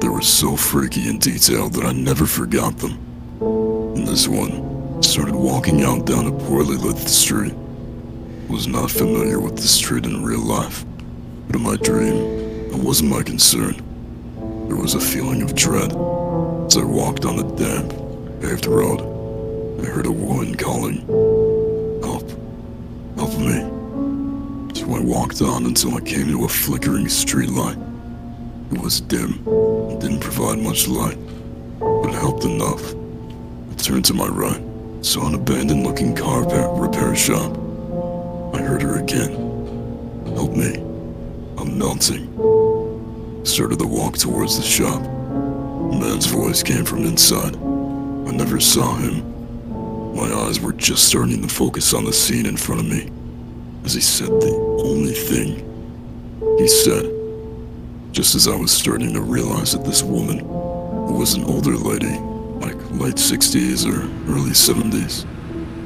They 0.00 0.08
were 0.08 0.22
so 0.22 0.56
freaky 0.56 1.08
and 1.08 1.20
detailed 1.20 1.74
that 1.74 1.84
I 1.84 1.92
never 1.92 2.26
forgot 2.26 2.78
them. 2.78 2.98
In 3.94 4.04
this 4.04 4.26
one, 4.26 4.96
I 4.98 5.00
started 5.00 5.36
walking 5.36 5.84
out 5.84 6.04
down 6.04 6.26
a 6.26 6.32
poorly 6.32 6.76
lit 6.76 6.98
street. 6.98 7.54
Was 8.48 8.66
not 8.66 8.90
familiar 8.90 9.38
with 9.38 9.54
the 9.54 9.68
street 9.68 10.04
in 10.04 10.24
real 10.24 10.40
life, 10.40 10.84
but 11.46 11.54
in 11.54 11.62
my 11.62 11.76
dream, 11.76 12.16
it 12.72 12.74
wasn't 12.74 13.10
my 13.10 13.22
concern. 13.22 13.76
There 14.66 14.76
was 14.76 14.94
a 14.94 15.00
feeling 15.00 15.42
of 15.42 15.54
dread. 15.54 15.92
As 15.92 16.76
I 16.76 16.82
walked 16.82 17.24
on 17.24 17.36
the 17.36 17.54
damp, 17.54 17.90
paved 18.42 18.66
road, 18.66 19.00
I 19.80 19.86
heard 19.86 20.06
a 20.06 20.12
woman 20.12 20.56
calling, 20.56 21.06
Help, 22.02 22.28
help 23.16 23.38
me. 23.38 23.79
I 24.92 24.98
walked 24.98 25.40
on 25.40 25.66
until 25.66 25.96
I 25.96 26.00
came 26.00 26.26
to 26.28 26.44
a 26.44 26.48
flickering 26.48 27.06
streetlight. 27.06 27.78
It 28.72 28.82
was 28.82 29.00
dim 29.00 29.42
and 29.46 30.00
didn't 30.00 30.18
provide 30.18 30.58
much 30.58 30.88
light, 30.88 31.16
but 31.78 32.08
it 32.08 32.14
helped 32.14 32.44
enough. 32.44 32.92
I 33.70 33.74
turned 33.76 34.04
to 34.06 34.14
my 34.14 34.26
right, 34.26 34.60
saw 35.00 35.28
an 35.28 35.36
abandoned 35.36 35.84
looking 35.84 36.14
car 36.16 36.42
repair, 36.42 36.68
repair 36.70 37.14
shop. 37.14 37.52
I 38.52 38.58
heard 38.58 38.82
her 38.82 38.98
again. 38.98 39.30
Help 40.34 40.56
me. 40.56 40.74
I'm 41.56 41.78
melting. 41.78 42.26
Started 43.44 43.78
to 43.78 43.86
walk 43.86 44.18
towards 44.18 44.56
the 44.56 44.64
shop. 44.64 45.00
A 45.02 45.98
man's 46.00 46.26
voice 46.26 46.64
came 46.64 46.84
from 46.84 47.04
inside. 47.04 47.54
I 47.54 48.32
never 48.32 48.58
saw 48.58 48.96
him. 48.96 50.16
My 50.16 50.32
eyes 50.32 50.58
were 50.58 50.72
just 50.72 51.04
starting 51.04 51.42
to 51.42 51.48
focus 51.48 51.94
on 51.94 52.04
the 52.04 52.12
scene 52.12 52.46
in 52.46 52.56
front 52.56 52.80
of 52.80 52.88
me 52.88 53.08
as 53.84 53.94
he 53.94 54.00
said 54.00 54.28
the 54.28 54.54
only 54.84 55.12
thing 55.12 55.66
he 56.58 56.68
said. 56.68 57.10
Just 58.12 58.34
as 58.34 58.48
I 58.48 58.56
was 58.56 58.70
starting 58.70 59.12
to 59.14 59.20
realize 59.20 59.72
that 59.72 59.84
this 59.84 60.02
woman, 60.02 60.40
who 60.40 61.14
was 61.14 61.34
an 61.34 61.44
older 61.44 61.76
lady, 61.76 62.18
like 62.58 62.76
late 62.90 63.16
60s 63.16 63.86
or 63.86 64.02
early 64.32 64.50
70s, 64.50 65.26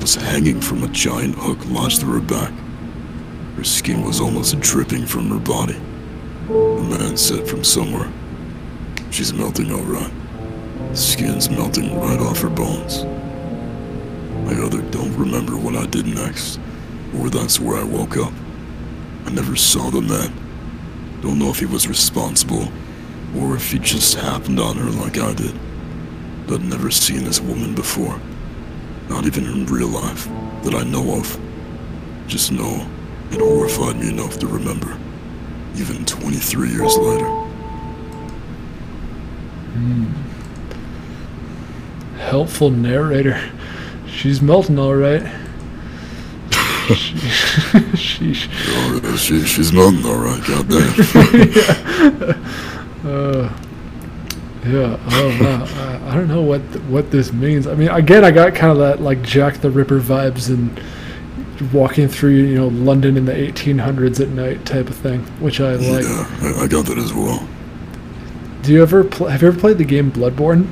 was 0.01 0.15
hanging 0.15 0.61
from 0.61 0.83
a 0.83 0.89
giant 0.89 1.35
hook 1.37 1.59
lodged 1.67 2.01
through 2.01 2.21
her 2.21 2.27
back. 2.27 2.53
Her 3.57 3.65
skin 3.65 4.03
was 4.03 4.21
almost 4.21 4.59
dripping 4.61 5.07
from 5.07 5.29
her 5.31 5.39
body. 5.39 5.81
The 6.49 6.99
man 6.99 7.17
said 7.17 7.47
from 7.47 7.63
somewhere, 7.63 8.11
She's 9.11 9.33
melting 9.33 9.71
alright. 9.71 10.13
Skin's 10.93 11.49
melting 11.49 11.99
right 12.01 12.19
off 12.19 12.41
her 12.41 12.51
bones. 12.51 13.05
I 14.49 14.61
either 14.61 14.83
don't 14.91 15.17
remember 15.17 15.57
what 15.57 15.77
I 15.77 15.87
did 15.87 16.07
next, 16.07 16.59
or 17.19 17.31
that's 17.31 17.61
where 17.61 17.77
I 17.77 17.85
woke 17.85 18.17
up. 18.17 18.33
I 19.27 19.31
never 19.31 19.57
saw 19.57 19.91
the 19.91 20.01
man. 20.01 20.33
Don't 21.23 21.39
know 21.39 21.49
if 21.49 21.59
he 21.59 21.67
was 21.67 21.89
responsible, 21.89 22.69
or 23.37 23.57
if 23.57 23.71
he 23.73 23.79
just 23.79 24.17
happened 24.17 24.61
on 24.61 24.77
her 24.77 24.91
like 24.91 25.19
I 25.19 25.33
did. 25.35 25.55
I'd 26.51 26.63
never 26.63 26.91
seen 26.91 27.25
this 27.25 27.41
woman 27.41 27.75
before. 27.75 28.21
Not 29.09 29.25
even 29.27 29.45
in 29.47 29.67
real 29.67 29.89
life 29.89 30.29
that 30.63 30.75
I 30.75 30.85
know 30.85 31.19
of. 31.19 31.39
Just 32.27 32.53
know 32.53 32.87
it 33.31 33.41
horrified 33.41 33.99
me 33.99 34.09
enough 34.11 34.39
to 34.39 34.47
remember, 34.47 34.99
even 35.77 36.05
23 36.05 36.69
years 36.71 36.97
later. 36.97 37.27
Hmm. 39.73 40.05
Helpful 42.19 42.71
narrator. 42.71 43.41
She's 44.07 44.41
melting 44.41 44.79
all 44.79 44.95
right. 44.95 45.23
She- 45.23 45.44
Sheesh. 47.97 48.49
Oh, 49.05 49.17
she, 49.17 49.43
she's 49.45 49.73
melting 49.73 50.05
alright, 50.05 50.43
goddamn. 50.47 50.95
Uh, 53.05 53.53
yeah. 54.65 54.97
Oh 55.11 55.39
wow. 55.39 55.67
I, 56.07 56.13
I 56.13 56.15
don't 56.15 56.27
know 56.27 56.41
what 56.41 56.63
what 56.87 57.11
this 57.11 57.35
means. 57.35 57.67
I 57.67 57.75
mean, 57.75 57.89
again, 57.91 58.25
I 58.25 58.31
got 58.31 58.55
kind 58.55 58.73
of 58.73 58.79
that 58.79 59.03
like 59.03 59.21
Jack 59.21 59.59
the 59.59 59.71
Ripper 59.71 60.01
vibes 60.01 60.49
and 60.49 60.81
walking 61.71 62.09
through 62.09 62.31
you 62.31 62.55
know 62.55 62.69
London 62.69 63.19
in 63.19 63.27
the 63.27 63.35
1800s 63.35 64.21
at 64.21 64.29
night 64.31 64.65
type 64.65 64.89
of 64.89 64.97
thing, 64.97 65.21
which 65.39 65.61
I 65.61 65.75
like. 65.75 66.05
yeah, 66.05 66.27
I, 66.41 66.63
I 66.63 66.67
got 66.67 66.87
that 66.87 66.97
as 66.97 67.13
well. 67.13 67.47
Do 68.63 68.73
you 68.73 68.81
ever 68.81 69.05
pl- 69.05 69.27
have 69.29 69.43
you 69.43 69.49
ever 69.49 69.61
played 69.61 69.77
the 69.77 69.85
game 69.85 70.11
Bloodborne? 70.11 70.67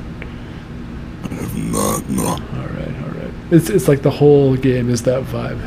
I 1.25 1.33
have 1.35 1.55
not, 1.55 2.09
no. 2.09 2.25
All 2.29 2.67
right, 2.67 3.03
all 3.03 3.09
right. 3.11 3.31
It's 3.51 3.69
it's 3.69 3.87
like 3.87 4.01
the 4.01 4.09
whole 4.09 4.55
game 4.57 4.89
is 4.89 5.03
that 5.03 5.21
vibe. 5.25 5.59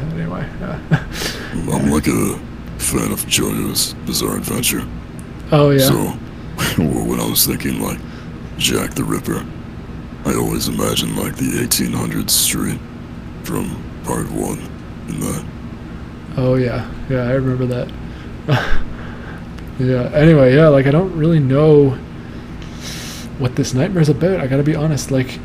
I'm 1.73 1.91
like 1.91 2.07
a 2.07 2.39
fan 2.79 3.13
of 3.13 3.21
JoJo's 3.27 3.95
Bizarre 4.07 4.37
Adventure. 4.37 4.87
oh 5.53 5.71
yeah. 5.71 5.79
So, 5.79 5.95
when 6.83 7.21
I 7.21 7.29
was 7.29 7.47
thinking 7.47 7.81
like 7.81 7.99
Jack 8.59 8.95
the 8.95 9.05
Ripper, 9.05 9.45
I 10.25 10.35
always 10.35 10.69
imagined 10.69 11.17
like 11.17 11.37
the 11.37 11.45
1800s 11.45 12.31
street 12.31 12.81
from 13.45 13.83
part 14.05 14.31
one 14.31 14.59
in 15.09 15.21
that. 15.21 15.45
Oh 16.37 16.57
yeah, 16.57 16.91
yeah, 17.09 17.23
I 17.23 17.33
remember 17.33 17.67
that. 17.67 17.89
yeah. 19.79 20.11
Anyway, 20.15 20.55
yeah, 20.55 20.69
like 20.69 20.87
I 20.87 20.91
don't 20.91 21.17
really 21.17 21.41
know 21.41 21.91
what 23.39 23.57
this 23.57 23.75
nightmare's 23.75 24.09
about. 24.09 24.41
I 24.41 24.47
gotta 24.47 24.63
be 24.63 24.75
honest. 24.75 25.11
Like, 25.11 25.39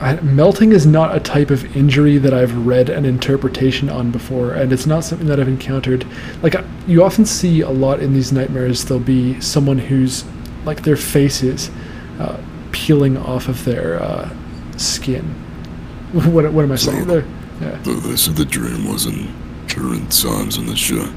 I, 0.00 0.14
melting 0.20 0.72
is 0.72 0.86
not 0.86 1.16
a 1.16 1.20
type 1.20 1.50
of 1.50 1.76
injury 1.76 2.18
that 2.18 2.32
I've 2.32 2.66
read 2.66 2.88
an 2.88 3.04
interpretation 3.04 3.88
on 3.90 4.10
before, 4.12 4.52
and 4.52 4.72
it's 4.72 4.86
not 4.86 5.02
something 5.02 5.26
that 5.26 5.40
I've 5.40 5.48
encountered. 5.48 6.06
Like, 6.42 6.54
you 6.86 7.02
often 7.02 7.26
see 7.26 7.62
a 7.62 7.70
lot 7.70 8.00
in 8.00 8.14
these 8.14 8.30
nightmares. 8.32 8.84
There'll 8.84 9.02
be 9.02 9.40
someone 9.40 9.78
who's 9.78 10.24
like 10.64 10.82
their 10.82 10.96
faces 10.96 11.70
uh, 12.20 12.40
peeling 12.70 13.16
off 13.16 13.48
of 13.48 13.64
their 13.64 14.00
uh, 14.02 14.28
skin. 14.76 15.24
what, 16.12 16.52
what 16.52 16.64
am 16.64 16.72
I 16.72 16.76
saying 16.76 17.06
there? 17.08 17.24
Yeah. 17.60 17.78
Though 17.82 17.94
they 17.94 18.16
said 18.16 18.36
the 18.36 18.44
dream 18.44 18.88
was 18.90 19.06
in 19.06 19.34
current 19.68 20.12
times 20.12 20.58
in 20.58 20.66
the 20.66 20.76
show. 20.76 21.12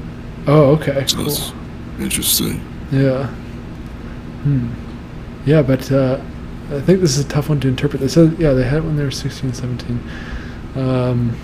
Oh, 0.48 0.72
okay. 0.72 1.06
So 1.06 1.16
Cool. 1.18 1.24
that's 1.26 1.52
interesting. 2.00 2.60
Yeah. 2.90 3.26
Hmm. 4.42 4.72
Yeah, 5.46 5.62
but 5.62 5.90
uh, 5.92 6.20
I 6.74 6.80
think 6.80 7.00
this 7.00 7.16
is 7.18 7.24
a 7.24 7.28
tough 7.28 7.48
one 7.48 7.60
to 7.60 7.68
interpret. 7.68 8.00
They 8.00 8.08
said, 8.08 8.36
yeah, 8.38 8.52
they 8.52 8.64
had 8.64 8.78
it 8.78 8.84
when 8.84 8.96
they 8.96 9.04
were 9.04 9.10
16, 9.10 9.52
17. 9.52 10.00
Um, 10.76 11.36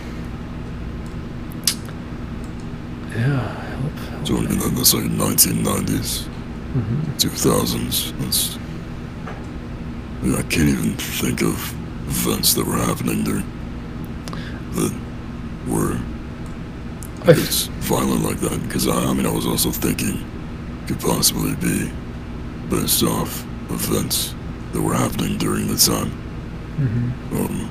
yeah. 3.11 3.55
Help, 3.76 3.93
help. 3.93 4.26
So 4.26 4.37
I 4.37 4.41
mean, 4.41 4.59
that- 4.59 4.74
that's 4.74 4.95
like 4.95 5.05
1990s, 5.11 6.29
Mhm. 6.74 7.18
2000s. 7.18 8.12
That's. 8.20 8.59
I, 10.22 10.24
mean, 10.26 10.35
I 10.37 10.43
can't 10.43 10.68
even 10.68 10.95
think 10.95 11.43
of 11.43 11.74
events 12.09 12.55
that 12.55 12.66
were 12.66 12.76
happening 12.76 13.22
there 13.24 13.43
that 14.72 14.93
were 15.68 15.97
I 17.26 17.33
it's 17.33 17.66
violent 17.81 18.24
like 18.24 18.41
that 18.41 18.61
because 18.62 18.89
I, 18.89 19.05
I 19.11 19.12
mean 19.12 19.26
I 19.26 19.31
was 19.31 19.47
also 19.47 19.70
thinking 19.70 20.24
could 20.87 20.99
possibly 21.01 21.55
be 21.57 21.91
based 22.70 23.03
off 23.03 23.45
events 23.70 24.35
that 24.73 24.81
were 24.83 24.95
happening 24.95 25.39
during 25.39 25.69
the 25.69 25.77
time. 25.77 26.11
Mhm. 26.81 27.12
Um, 27.41 27.69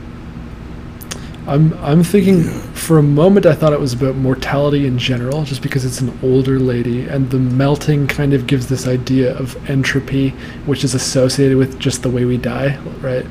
I'm 1.48 1.74
I'm 1.82 2.04
thinking 2.04 2.43
Yeah. 2.43 2.52
for 2.74 2.98
a 2.98 3.04
moment 3.04 3.45
I 3.45 3.54
thought 3.54 3.72
it 3.72 3.80
was 3.80 3.93
about 3.93 4.16
mortality 4.18 4.86
in 4.86 4.98
general, 4.98 5.43
just 5.43 5.62
because 5.62 5.86
it's 5.86 6.02
an 6.02 6.12
older 6.22 6.60
lady, 6.60 7.04
and 7.08 7.30
the 7.30 7.39
melting 7.39 8.08
kind 8.08 8.34
of 8.34 8.48
gives 8.48 8.68
this 8.68 8.86
idea 8.88 9.34
of 9.38 9.56
entropy, 9.70 10.34
which 10.66 10.84
is 10.84 10.93
associated 10.93 11.58
with 11.58 11.80
just 11.80 12.04
the 12.04 12.10
way 12.10 12.26
we 12.26 12.36
die, 12.38 12.78
right? 13.02 13.26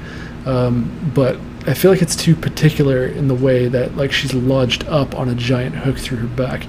Um, 0.46 0.88
but 1.14 1.36
I 1.66 1.74
feel 1.74 1.90
like 1.90 2.00
it's 2.00 2.16
too 2.16 2.34
particular 2.34 3.04
in 3.04 3.28
the 3.28 3.34
way 3.34 3.68
that 3.68 3.96
like 3.98 4.12
she's 4.12 4.32
lodged 4.32 4.86
up 4.88 5.18
on 5.18 5.28
a 5.28 5.34
giant 5.34 5.74
hook 5.74 5.98
through 5.98 6.18
her 6.18 6.26
back, 6.28 6.66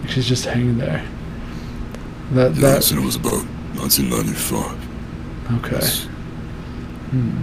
like 0.00 0.10
she's 0.10 0.26
just 0.26 0.46
hanging 0.46 0.78
there. 0.78 1.04
That 2.32 2.56
yeah, 2.56 2.72
that 2.72 2.90
it 2.90 2.98
was 3.00 3.14
about 3.14 3.44
1995. 3.76 4.72
okay. 5.58 5.70
That's- 5.70 6.08
Hmm. 7.10 7.40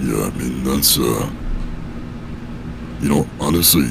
Yeah, 0.00 0.24
I 0.26 0.30
mean 0.38 0.64
that's 0.64 0.98
uh, 0.98 1.30
you 3.00 3.08
know, 3.08 3.26
honestly, 3.40 3.88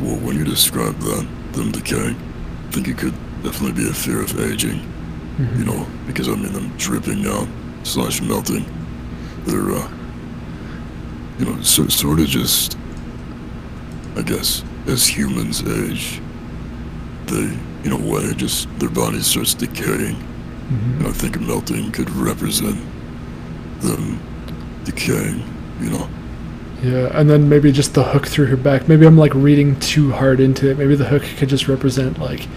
well, 0.00 0.16
when 0.16 0.36
you 0.36 0.44
describe 0.44 0.96
that 1.00 1.26
them 1.52 1.70
decaying, 1.72 2.16
I 2.68 2.70
think 2.72 2.88
it 2.88 2.96
could 2.98 3.14
definitely 3.42 3.82
be 3.82 3.88
a 3.88 3.92
fear 3.92 4.22
of 4.22 4.38
aging. 4.40 4.80
Mhm. 5.38 5.58
You 5.58 5.64
know, 5.64 5.86
because 6.06 6.28
I 6.28 6.34
mean 6.34 6.52
them 6.52 6.72
dripping 6.78 7.26
out 7.26 7.46
slash 7.84 8.20
melting. 8.22 8.64
They're 9.46 9.72
uh, 9.72 9.88
you 11.38 11.46
know, 11.46 11.60
so, 11.62 11.88
sort 11.88 12.20
of 12.20 12.26
just, 12.26 12.76
I 14.16 14.22
guess, 14.22 14.62
as 14.86 15.06
humans 15.06 15.62
age, 15.66 16.20
they, 17.26 17.50
in 17.84 17.92
a 17.92 17.96
way, 17.96 18.32
just 18.34 18.68
their 18.78 18.90
body 18.90 19.20
starts 19.20 19.54
decaying. 19.54 20.16
Mhm. 20.16 20.98
And 20.98 21.06
I 21.08 21.12
think 21.12 21.40
melting 21.40 21.90
could 21.92 22.10
represent 22.10 22.78
them 23.80 24.20
decaying, 24.84 25.42
you 25.80 25.90
know. 25.90 26.08
Yeah, 26.82 27.10
and 27.18 27.30
then 27.30 27.48
maybe 27.48 27.70
just 27.70 27.94
the 27.94 28.02
hook 28.02 28.26
through 28.26 28.46
her 28.46 28.56
back. 28.56 28.88
Maybe 28.88 29.06
I'm 29.06 29.16
like 29.16 29.32
reading 29.34 29.78
too 29.78 30.10
hard 30.12 30.40
into 30.40 30.68
it. 30.70 30.78
Maybe 30.78 30.96
the 30.96 31.04
hook 31.06 31.22
could 31.38 31.48
just 31.48 31.68
represent 31.68 32.18
like 32.18 32.48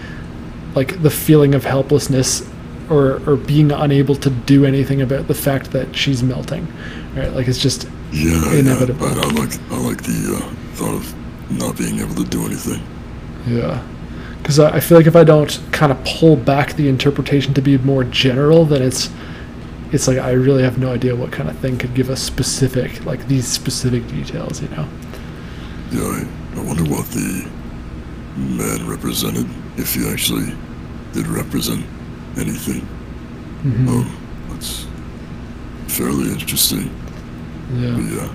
like 0.74 1.00
the 1.02 1.10
feeling 1.10 1.54
of 1.54 1.64
helplessness 1.64 2.42
or 2.90 3.20
or 3.26 3.36
being 3.36 3.70
unable 3.72 4.14
to 4.16 4.30
do 4.30 4.64
anything 4.64 5.00
about 5.00 5.28
the 5.28 5.34
fact 5.34 5.70
that 5.72 5.94
she's 5.94 6.22
melting. 6.22 6.66
Right? 7.14 7.32
Like 7.32 7.46
it's 7.48 7.58
just 7.60 7.88
Yeah, 8.12 8.52
Inevitable. 8.54 9.06
yeah. 9.08 9.14
I, 9.14 9.20
I 9.22 9.30
like 9.30 9.60
I 9.70 9.78
like 9.78 10.02
the 10.02 10.36
uh, 10.42 10.54
thought 10.74 10.94
of 10.94 11.14
not 11.50 11.78
being 11.78 12.00
able 12.00 12.14
to 12.16 12.24
do 12.24 12.44
anything. 12.46 12.82
yeah. 13.46 13.80
Cuz 14.42 14.58
I, 14.58 14.76
I 14.76 14.80
feel 14.80 14.98
like 14.98 15.06
if 15.06 15.16
I 15.16 15.22
don't 15.24 15.60
kind 15.72 15.92
of 15.92 16.04
pull 16.04 16.34
back 16.36 16.74
the 16.74 16.88
interpretation 16.88 17.54
to 17.54 17.62
be 17.62 17.78
more 17.78 18.02
general, 18.04 18.64
then 18.64 18.82
it's 18.82 19.08
it's 19.92 20.08
like 20.08 20.18
I 20.18 20.32
really 20.32 20.62
have 20.62 20.78
no 20.78 20.92
idea 20.92 21.14
what 21.14 21.32
kind 21.32 21.48
of 21.48 21.56
thing 21.58 21.78
could 21.78 21.94
give 21.94 22.10
us 22.10 22.20
specific 22.22 23.04
like 23.04 23.26
these 23.28 23.46
specific 23.46 24.06
details, 24.08 24.60
you 24.62 24.68
know. 24.68 24.88
Yeah, 25.92 26.02
I, 26.54 26.58
I 26.60 26.62
wonder 26.64 26.82
what 26.84 27.06
the 27.06 27.48
man 28.36 28.88
represented, 28.88 29.46
if 29.76 29.94
he 29.94 30.06
actually 30.08 30.52
did 31.12 31.26
represent 31.26 31.84
anything. 32.36 32.86
Mhm. 33.64 33.88
Um, 33.88 34.16
that's 34.50 34.86
fairly 35.88 36.30
interesting. 36.30 36.90
Yeah. 37.76 37.92
But 37.94 38.04
yeah, 38.12 38.34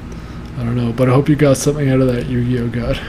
I 0.58 0.64
don't 0.64 0.76
know, 0.76 0.92
but 0.92 1.10
I 1.10 1.14
hope 1.14 1.30
you 1.30 1.36
got 1.36 1.58
something 1.58 1.90
out 1.90 2.02
of 2.02 2.08
that 2.08 2.28
Yu-Gi-Oh 2.28 2.70
God. 2.70 3.00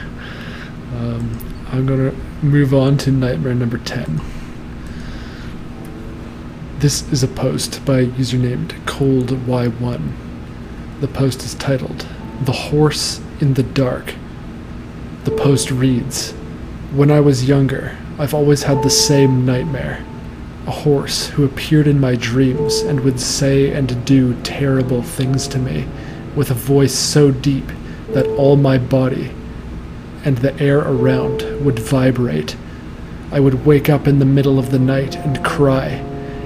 Um, 0.97 1.37
I'm 1.71 1.85
gonna 1.85 2.13
move 2.43 2.73
on 2.73 2.97
to 2.99 3.11
nightmare 3.11 3.55
number 3.55 3.77
ten. 3.79 4.21
This 6.83 7.09
is 7.13 7.23
a 7.23 7.29
post 7.29 7.85
by 7.85 7.99
a 7.99 8.03
user 8.17 8.35
named 8.35 8.73
Cold 8.85 9.29
Y1. 9.47 10.01
The 10.99 11.07
post 11.07 11.41
is 11.45 11.53
titled 11.53 12.05
"The 12.43 12.51
Horse 12.51 13.21
in 13.39 13.53
the 13.53 13.63
Dark." 13.63 14.15
The 15.23 15.31
post 15.31 15.71
reads, 15.71 16.33
"When 16.93 17.09
I 17.09 17.21
was 17.21 17.47
younger, 17.47 17.93
I've 18.19 18.33
always 18.33 18.63
had 18.63 18.83
the 18.83 18.89
same 18.89 19.45
nightmare." 19.45 19.99
A 20.67 20.71
horse 20.71 21.27
who 21.27 21.45
appeared 21.45 21.87
in 21.87 22.01
my 22.01 22.15
dreams 22.15 22.81
and 22.81 22.99
would 22.99 23.21
say 23.21 23.71
and 23.71 24.03
do 24.03 24.35
terrible 24.43 25.03
things 25.03 25.47
to 25.47 25.59
me 25.59 25.85
with 26.35 26.51
a 26.51 26.53
voice 26.53 26.93
so 26.93 27.31
deep 27.31 27.71
that 28.11 28.27
all 28.35 28.57
my 28.57 28.77
body 28.77 29.31
and 30.25 30.39
the 30.39 30.61
air 30.61 30.79
around 30.79 31.45
would 31.63 31.79
vibrate. 31.79 32.57
I 33.31 33.39
would 33.39 33.65
wake 33.65 33.89
up 33.89 34.05
in 34.05 34.19
the 34.19 34.25
middle 34.25 34.59
of 34.59 34.69
the 34.69 34.79
night 34.79 35.15
and 35.15 35.41
cry, 35.45 36.01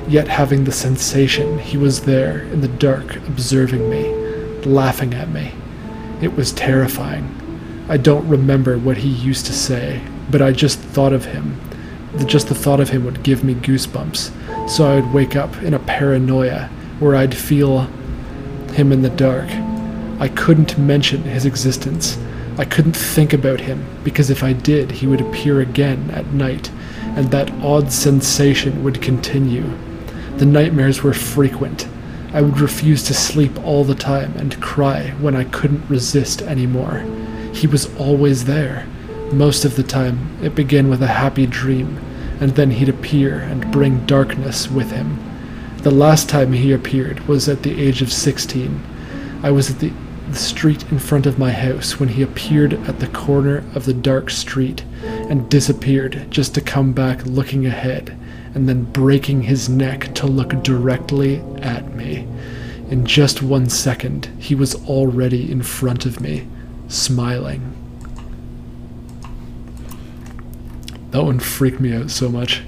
yet 0.08 0.28
having 0.28 0.64
the 0.64 0.72
sensation 0.72 1.60
he 1.60 1.78
was 1.78 2.02
there 2.02 2.44
in 2.44 2.62
the 2.62 2.68
dark 2.68 3.16
observing 3.28 3.90
me, 3.90 4.06
laughing 4.66 5.14
at 5.14 5.30
me. 5.30 5.52
It 6.22 6.36
was 6.36 6.52
terrifying. 6.52 7.34
I 7.90 7.98
don't 7.98 8.28
remember 8.28 8.78
what 8.78 8.98
he 8.98 9.10
used 9.10 9.46
to 9.46 9.54
say, 9.54 10.02
but 10.30 10.42
I 10.42 10.52
just 10.52 10.80
thought 10.80 11.14
of 11.14 11.26
him. 11.26 11.60
Just 12.26 12.48
the 12.48 12.56
thought 12.56 12.80
of 12.80 12.90
him 12.90 13.06
would 13.06 13.24
give 13.24 13.44
me 13.44 13.54
goosebumps, 13.54 14.70
so 14.70 14.86
I 14.86 14.96
would 14.96 15.14
wake 15.14 15.36
up 15.36 15.56
in 15.62 15.74
a 15.74 15.80
paranoia 15.80 16.70
where 17.00 17.16
I'd 17.16 17.36
feel 17.36 17.88
him 18.74 18.92
in 18.92 19.02
the 19.02 19.10
dark, 19.10 19.50
I 20.20 20.30
couldn't 20.30 20.78
mention 20.78 21.24
his 21.24 21.46
existence. 21.46 22.18
I 22.58 22.66
couldn't 22.66 22.96
think 22.96 23.34
about 23.34 23.60
him, 23.60 23.86
because 24.04 24.30
if 24.30 24.44
I 24.44 24.54
did, 24.54 24.92
he 24.92 25.08
would 25.08 25.22
appear 25.22 25.62
again 25.62 26.10
at 26.12 26.34
night, 26.34 26.72
and 27.16 27.30
that 27.32 27.52
odd 27.62 27.92
sensation 27.92 28.84
would 28.84 29.02
continue. 29.02 29.70
The 30.38 30.46
nightmares 30.46 31.02
were 31.02 31.16
frequent. 31.16 31.88
I 32.32 32.44
would 32.44 32.60
refuse 32.60 33.02
to 33.04 33.16
sleep 33.16 33.58
all 33.66 33.84
the 33.84 33.96
time 33.96 34.34
and 34.38 34.62
cry 34.62 35.16
when 35.20 35.36
I 35.36 35.46
couldn't 35.46 35.90
resist 35.90 36.44
anymore. 36.44 37.04
He 37.56 37.66
was 37.66 37.92
always 37.98 38.46
there. 38.46 38.86
Most 39.32 39.66
of 39.66 39.76
the 39.76 39.82
time, 39.82 40.38
it 40.44 40.54
began 40.54 40.92
with 40.92 41.02
a 41.02 41.08
happy 41.08 41.48
dream, 41.48 41.98
and 42.40 42.52
then 42.52 42.70
he'd 42.70 42.88
appear 42.88 43.40
and 43.40 43.72
bring 43.72 44.06
darkness 44.06 44.70
with 44.70 44.92
him. 44.92 45.18
The 45.78 45.90
last 45.90 46.30
time 46.30 46.54
he 46.54 46.72
appeared 46.72 47.22
was 47.22 47.50
at 47.50 47.64
the 47.64 47.82
age 47.82 48.04
of 48.04 48.14
16. 48.14 48.84
I 49.42 49.50
was 49.50 49.72
at 49.72 49.80
the, 49.80 49.92
the 50.30 50.38
street 50.38 50.84
in 50.92 51.00
front 51.00 51.26
of 51.26 51.40
my 51.40 51.52
house 51.52 52.00
when 52.00 52.10
he 52.10 52.22
appeared 52.22 52.74
at 52.88 53.00
the 53.00 53.08
corner 53.08 53.64
of 53.74 53.86
the 53.86 53.94
dark 53.94 54.30
street 54.30 54.84
and 55.04 55.50
disappeared 55.50 56.28
just 56.30 56.54
to 56.54 56.62
come 56.62 56.94
back 56.94 57.26
looking 57.26 57.66
ahead 57.66 58.16
and 58.54 58.68
then 58.68 58.84
breaking 58.86 59.44
his 59.44 59.70
neck 59.70 60.14
to 60.16 60.28
look 60.28 60.64
directly 60.64 61.38
at 61.62 61.94
me. 61.96 62.28
In 62.90 63.06
just 63.06 63.44
one 63.44 63.70
second, 63.70 64.30
he 64.40 64.56
was 64.56 64.74
already 64.88 65.52
in 65.52 65.62
front 65.62 66.06
of 66.06 66.22
me, 66.22 66.48
smiling. 66.88 67.74
That 71.12 71.24
one 71.24 71.40
freaked 71.40 71.80
me 71.80 71.94
out 71.96 72.12
so 72.12 72.30
much 72.30 72.62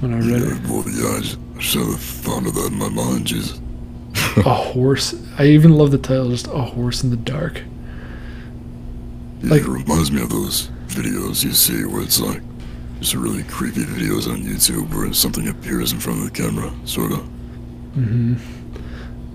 when 0.00 0.12
I 0.14 0.18
read 0.18 0.42
Yeah, 0.42 0.56
it. 0.56 0.66
boy, 0.66 0.82
yeah, 0.90 1.16
I 1.16 1.20
just, 1.20 1.38
I 1.56 1.60
should 1.60 1.86
have 1.86 2.00
thought 2.00 2.46
of 2.46 2.54
that 2.54 2.66
in 2.72 2.78
my 2.78 2.88
mind, 2.88 3.26
Jesus. 3.26 3.60
A 4.38 4.42
horse. 4.54 5.14
I 5.38 5.46
even 5.46 5.72
love 5.76 5.90
the 5.90 5.98
title, 5.98 6.30
just 6.30 6.46
a 6.48 6.50
horse 6.60 7.02
in 7.02 7.10
the 7.10 7.16
dark. 7.16 7.62
Yeah, 9.42 9.50
Like- 9.50 9.62
it 9.62 9.68
reminds 9.68 10.10
me 10.10 10.22
of 10.22 10.28
those 10.30 10.68
videos 10.88 11.44
you 11.44 11.52
see 11.52 11.84
where 11.84 12.02
it's 12.02 12.20
like 12.20 12.42
just 13.00 13.14
really 13.14 13.42
creepy 13.44 13.84
videos 13.84 14.30
on 14.30 14.42
YouTube 14.42 14.94
where 14.94 15.12
something 15.12 15.48
appears 15.48 15.92
in 15.92 15.98
front 15.98 16.20
of 16.20 16.24
the 16.26 16.30
camera, 16.30 16.72
sort 16.84 17.12
of. 17.12 17.18
Mm-hmm. 17.96 18.34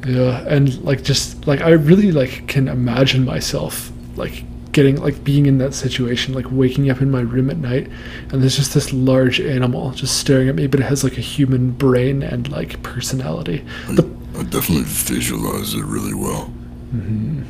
Yeah, 0.08 0.46
and 0.48 0.82
like 0.84 1.04
just 1.04 1.48
like 1.48 1.62
I 1.62 1.72
really 1.72 2.12
like 2.12 2.48
can 2.48 2.68
imagine 2.68 3.26
myself 3.26 3.92
like 4.16 4.44
getting 4.72 4.98
like 5.02 5.24
being 5.24 5.46
in 5.48 5.58
that 5.58 5.74
situation, 5.74 6.34
like 6.34 6.46
waking 6.52 6.90
up 6.92 7.02
in 7.02 7.10
my 7.10 7.22
room 7.22 7.50
at 7.50 7.58
night 7.58 7.90
and 8.32 8.42
there's 8.42 8.56
just 8.56 8.74
this 8.74 8.94
large 8.94 9.40
animal 9.40 9.92
just 9.92 10.20
staring 10.20 10.48
at 10.48 10.56
me, 10.56 10.68
but 10.68 10.80
it 10.80 10.84
has 10.84 11.04
like 11.04 11.18
a 11.18 11.22
human 11.22 11.72
brain 11.72 12.22
and 12.22 12.52
like 12.52 12.84
personality. 12.84 13.66
I, 13.88 13.96
The, 13.96 14.04
I 14.38 14.44
definitely 14.44 14.84
visualize 14.84 15.74
it 15.74 15.84
really 15.86 16.14
well. 16.14 16.52
Mm-hmm. 16.94 17.44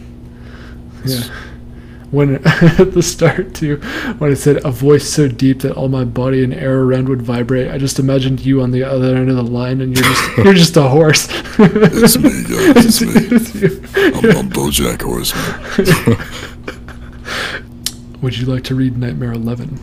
Yeah. 1.05 1.23
When 2.15 2.35
at 2.45 2.93
the 2.93 3.03
start 3.03 3.53
too, 3.53 3.75
when 4.19 4.31
it 4.31 4.37
said 4.37 4.63
a 4.63 4.71
voice 4.71 5.05
so 5.05 5.27
deep 5.27 5.59
that 5.63 5.73
all 5.73 5.89
my 5.89 6.05
body 6.05 6.45
and 6.45 6.53
air 6.53 6.79
around 6.79 7.09
would 7.09 7.21
vibrate, 7.21 7.69
I 7.69 7.77
just 7.77 7.99
imagined 7.99 8.39
you 8.39 8.61
on 8.61 8.71
the 8.71 8.85
other 8.85 9.17
end 9.17 9.29
of 9.29 9.35
the 9.35 9.43
line 9.43 9.81
and 9.81 9.93
you're 9.93 10.05
just 10.05 10.37
you're 10.37 10.53
just 10.53 10.77
a 10.77 10.83
horse. 10.83 11.27
It's 11.59 12.17
me, 12.17 12.29
guys. 12.43 13.01
It's 13.01 13.01
me. 13.01 13.67
I'm, 13.95 14.37
I'm 14.37 14.49
BoJack 14.49 15.01
Horseman. 15.01 16.17
Would 18.21 18.37
you 18.37 18.45
like 18.45 18.63
to 18.65 18.75
read 18.75 18.97
Nightmare 18.97 19.33
11? 19.33 19.77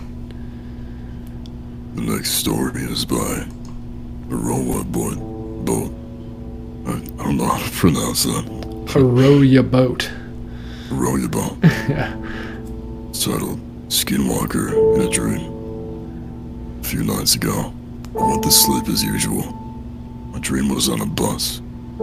The 1.97 2.01
next 2.01 2.31
story 2.31 2.81
is 2.81 3.05
by 3.05 3.47
Aroa 4.31 4.85
Boy 4.85 5.17
Boat. 5.65 5.93
I, 6.87 6.93
I 6.93 7.25
don't 7.25 7.37
know 7.37 7.45
how 7.45 7.63
to 7.63 7.71
pronounce 7.73 8.25
that. 8.25 8.97
A 8.97 9.05
row 9.05 9.43
ya 9.43 9.61
boat. 9.61 10.11
Aroa 10.93 11.29
Boat. 11.29 11.57
Yeah. 11.89 12.15
It's 13.11 13.25
titled 13.25 13.59
Skinwalker 13.89 14.95
in 14.95 15.01
a 15.03 15.11
Dream. 15.11 16.79
A 16.81 16.85
few 16.85 17.03
nights 17.03 17.35
ago, 17.35 17.73
I 18.19 18.31
went 18.31 18.43
to 18.45 18.51
sleep 18.53 18.89
as 18.89 19.03
usual. 19.03 19.43
My 20.33 20.39
dream 20.39 20.69
was 20.69 20.89
on 20.89 21.01
a 21.01 21.07
bus. 21.07 21.61
I 21.99 22.03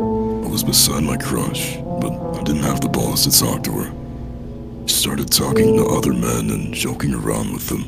was 0.51 0.63
beside 0.63 1.03
my 1.03 1.17
crush, 1.17 1.77
but 1.77 2.11
I 2.11 2.43
didn't 2.43 2.63
have 2.63 2.81
the 2.81 2.89
balls 2.89 3.23
to 3.25 3.31
talk 3.39 3.63
to 3.63 3.71
her. 3.71 4.85
She 4.87 4.95
started 4.95 5.31
talking 5.31 5.77
to 5.77 5.85
other 5.85 6.13
men 6.13 6.49
and 6.49 6.73
joking 6.73 7.13
around 7.13 7.53
with 7.53 7.67
them. 7.69 7.85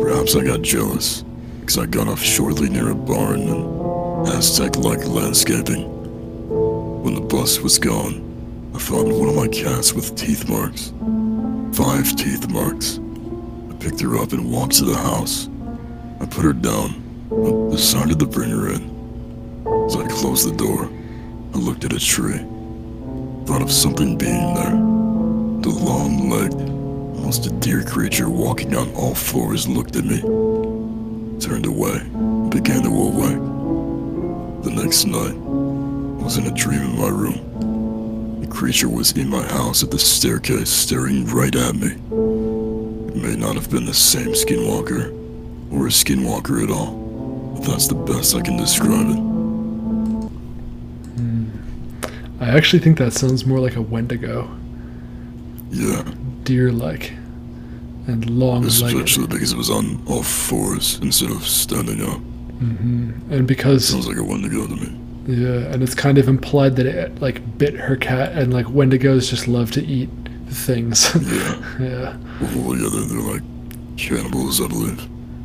Perhaps 0.00 0.36
I 0.36 0.44
got 0.44 0.62
jealous, 0.62 1.22
because 1.60 1.78
I 1.78 1.86
got 1.86 2.06
off 2.08 2.20
shortly 2.22 2.68
near 2.68 2.90
a 2.90 2.94
barn 2.94 3.40
and 3.40 4.28
Aztec-like 4.28 5.06
landscaping. 5.06 5.84
When 7.02 7.14
the 7.14 7.20
bus 7.20 7.60
was 7.60 7.78
gone, 7.78 8.27
I 8.78 8.80
found 8.80 9.12
one 9.12 9.28
of 9.28 9.34
my 9.34 9.48
cats 9.48 9.92
with 9.92 10.14
teeth 10.14 10.48
marks. 10.48 10.92
Five 11.76 12.14
teeth 12.14 12.48
marks. 12.48 13.00
I 13.68 13.74
picked 13.80 14.00
her 14.02 14.16
up 14.16 14.30
and 14.30 14.52
walked 14.52 14.76
to 14.76 14.84
the 14.84 14.96
house. 14.96 15.48
I 16.20 16.26
put 16.26 16.44
her 16.44 16.52
down, 16.52 17.02
but 17.28 17.70
decided 17.70 18.20
to 18.20 18.26
bring 18.26 18.50
her 18.50 18.72
in. 18.72 19.64
As 19.86 19.96
I 19.96 20.06
closed 20.06 20.48
the 20.48 20.56
door, 20.56 20.88
I 21.54 21.58
looked 21.58 21.86
at 21.86 21.92
a 21.92 21.98
tree. 21.98 22.38
Thought 23.46 23.62
of 23.62 23.72
something 23.72 24.16
being 24.16 24.54
there. 24.54 24.70
The 24.70 25.76
long-legged, 25.76 26.68
almost 27.18 27.46
a 27.46 27.50
deer 27.50 27.82
creature 27.82 28.30
walking 28.30 28.76
on 28.76 28.94
all 28.94 29.16
fours 29.16 29.66
looked 29.66 29.96
at 29.96 30.04
me, 30.04 30.20
turned 31.40 31.66
away, 31.66 31.96
and 31.96 32.48
began 32.52 32.84
to 32.84 32.90
awake. 32.90 33.42
The 34.62 34.70
next 34.70 35.04
night, 35.04 35.34
I 35.34 36.22
was 36.22 36.36
in 36.36 36.46
a 36.46 36.52
dream 36.52 36.82
in 36.82 36.96
my 36.96 37.08
room. 37.08 37.67
Creature 38.50 38.88
was 38.88 39.12
in 39.12 39.28
my 39.28 39.42
house 39.42 39.82
at 39.82 39.90
the 39.90 39.98
staircase, 39.98 40.70
staring 40.70 41.26
right 41.26 41.54
at 41.54 41.74
me. 41.74 41.88
It 41.88 43.16
may 43.16 43.36
not 43.36 43.54
have 43.54 43.70
been 43.70 43.84
the 43.86 43.94
same 43.94 44.28
skinwalker, 44.28 45.12
or 45.72 45.86
a 45.86 45.90
skinwalker 45.90 46.62
at 46.64 46.70
all, 46.70 47.54
but 47.54 47.64
that's 47.66 47.86
the 47.86 47.94
best 47.94 48.34
I 48.34 48.40
can 48.40 48.56
describe 48.56 49.10
it. 49.10 49.18
Hmm. 51.16 51.50
I 52.40 52.48
actually 52.48 52.80
think 52.80 52.98
that 52.98 53.12
sounds 53.12 53.44
more 53.46 53.60
like 53.60 53.76
a 53.76 53.82
Wendigo. 53.82 54.50
Yeah, 55.70 56.02
Deer 56.44 56.72
like. 56.72 57.12
And 58.06 58.28
long 58.30 58.64
especially 58.64 59.26
because 59.26 59.52
it 59.52 59.58
was 59.58 59.68
on 59.68 60.02
all 60.06 60.22
fours 60.22 60.98
instead 61.00 61.30
of 61.30 61.46
standing 61.46 62.00
up. 62.02 62.18
Mm-hmm. 62.58 63.32
And 63.32 63.46
because 63.46 63.86
Sounds 63.86 64.08
like 64.08 64.16
a 64.16 64.24
Wendigo 64.24 64.66
to 64.66 64.74
me. 64.74 64.98
Yeah, 65.28 65.72
and 65.72 65.82
it's 65.82 65.94
kind 65.94 66.18
of 66.18 66.26
implied 66.28 66.76
that 66.76 66.86
it 66.86 67.20
like 67.20 67.58
bit 67.58 67.74
her 67.74 67.96
cat 67.96 68.32
and 68.32 68.52
like 68.52 68.66
Wendigos 68.66 69.28
just 69.30 69.46
love 69.46 69.70
to 69.72 69.84
eat 69.84 70.08
things. 70.48 71.14
Yeah. 71.22 71.62
yeah. 71.78 72.16
Well, 72.56 72.76
yeah, 72.76 72.88
they're, 72.90 73.02
they're 73.02 73.32
like 73.34 73.42
cannibals, 73.96 74.60
I 74.60 74.68
believe. 74.68 74.98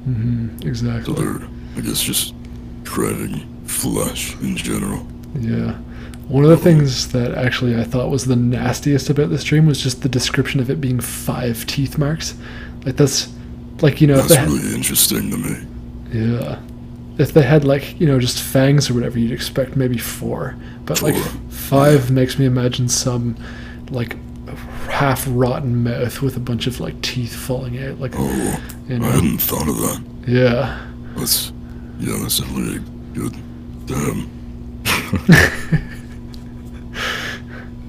Mm 0.08 0.16
hmm 0.16 0.48
So 0.62 0.68
Exactly. 0.68 1.14
they're, 1.16 1.48
I 1.78 1.82
guess, 1.82 2.02
just 2.02 2.34
craving 2.86 3.46
flesh 3.66 4.36
in 4.42 4.56
general. 4.56 5.06
Yeah. 5.38 5.74
One 6.30 6.44
of 6.46 6.50
the 6.50 6.58
things 6.58 7.12
that 7.12 7.34
actually 7.36 7.76
I 7.76 7.84
thought 7.84 8.10
was 8.10 8.26
the 8.26 8.36
nastiest 8.38 9.10
about 9.10 9.30
this 9.30 9.44
dream 9.44 9.66
was 9.66 9.82
just 9.82 10.02
the 10.02 10.10
description 10.10 10.60
of 10.62 10.70
it 10.70 10.80
being 10.80 11.00
five 11.02 11.66
teeth 11.68 11.98
marks. 11.98 12.36
Like 12.86 12.96
that's 12.96 13.30
like 13.82 14.00
you 14.00 14.08
know 14.08 14.16
That's 14.18 14.36
had, 14.36 14.48
really 14.50 14.74
interesting 14.76 15.30
to 15.32 15.38
me. 15.38 15.56
yeah. 16.14 16.60
If 17.18 17.34
they 17.34 17.44
had 17.44 17.64
like, 17.64 18.00
you 18.00 18.08
know, 18.08 18.20
just 18.20 18.42
fangs 18.42 18.90
or 18.90 18.96
whatever, 18.96 19.20
you'd 19.20 19.32
expect 19.32 19.76
maybe 19.76 19.98
four. 19.98 20.56
But 20.86 21.02
like 21.02 21.16
five 21.50 22.10
makes 22.12 22.40
me 22.40 22.46
imagine 22.46 22.90
some 22.90 23.36
like 23.90 24.18
half 24.90 25.26
rotten 25.30 25.84
mouth 25.84 26.22
with 26.22 26.36
a 26.36 26.40
bunch 26.40 26.68
of 26.68 26.80
like 26.80 27.00
teeth 27.02 27.36
falling 27.36 27.78
out. 27.84 28.00
Like 28.00 28.14
Oh, 28.16 28.60
you 28.88 28.96
I 29.04 29.08
hadn't 29.08 29.38
thought 29.40 29.68
of 29.68 29.78
that. 29.78 30.04
Yeah. 30.28 30.80
That's, 31.16 31.52
yeah, 32.00 32.18
that's 32.22 32.40
definitely 32.40 32.80
good. 33.14 33.36
Damn. 33.86 34.30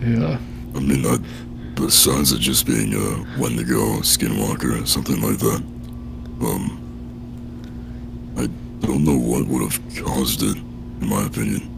Yeah. 0.04 0.38
I 0.74 0.80
mean, 0.80 1.06
I, 1.06 1.16
besides 1.74 2.32
it 2.32 2.40
just 2.40 2.66
being 2.66 2.92
a 2.92 3.40
Wendigo, 3.40 4.00
Skinwalker, 4.00 4.82
or 4.82 4.86
something 4.86 5.20
like 5.22 5.38
that, 5.38 5.62
um, 6.42 6.83
don't 8.84 9.04
know 9.04 9.16
what 9.16 9.46
would 9.46 9.62
have 9.62 9.80
caused 9.96 10.42
it, 10.42 10.56
in 10.56 11.08
my 11.08 11.26
opinion. 11.26 11.70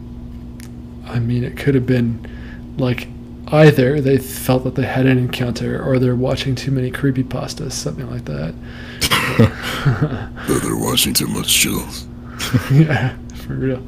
I 1.05 1.19
mean, 1.19 1.43
it 1.43 1.57
could 1.57 1.75
have 1.75 1.85
been 1.85 2.75
like 2.77 3.07
either 3.47 4.01
they 4.01 4.17
felt 4.17 4.63
that 4.65 4.75
they 4.75 4.85
had 4.85 5.05
an 5.05 5.17
encounter 5.17 5.81
or 5.81 5.99
they're 5.99 6.15
watching 6.15 6.55
too 6.55 6.71
many 6.71 6.91
creepy 6.91 7.23
pastas, 7.23 7.71
something 7.71 8.09
like 8.09 8.25
that. 8.25 8.53
That 9.37 10.61
they're 10.63 10.75
watching 10.75 11.13
too 11.13 11.27
much 11.27 11.47
chills. 11.47 12.07
yeah, 12.71 13.15
for 13.35 13.53
real. 13.53 13.83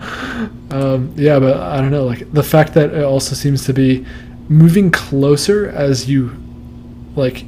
Um, 0.72 1.14
yeah, 1.16 1.40
but 1.40 1.58
I 1.58 1.82
don't 1.82 1.92
know. 1.92 2.06
Like 2.06 2.32
the 2.32 2.44
fact 2.44 2.74
that 2.74 2.94
it 2.94 3.04
also 3.04 3.36
seems 3.36 3.66
to 3.66 3.74
be 3.74 4.06
moving 4.48 4.92
closer 4.92 5.70
as 5.70 6.10
you 6.10 6.36
like. 7.16 7.46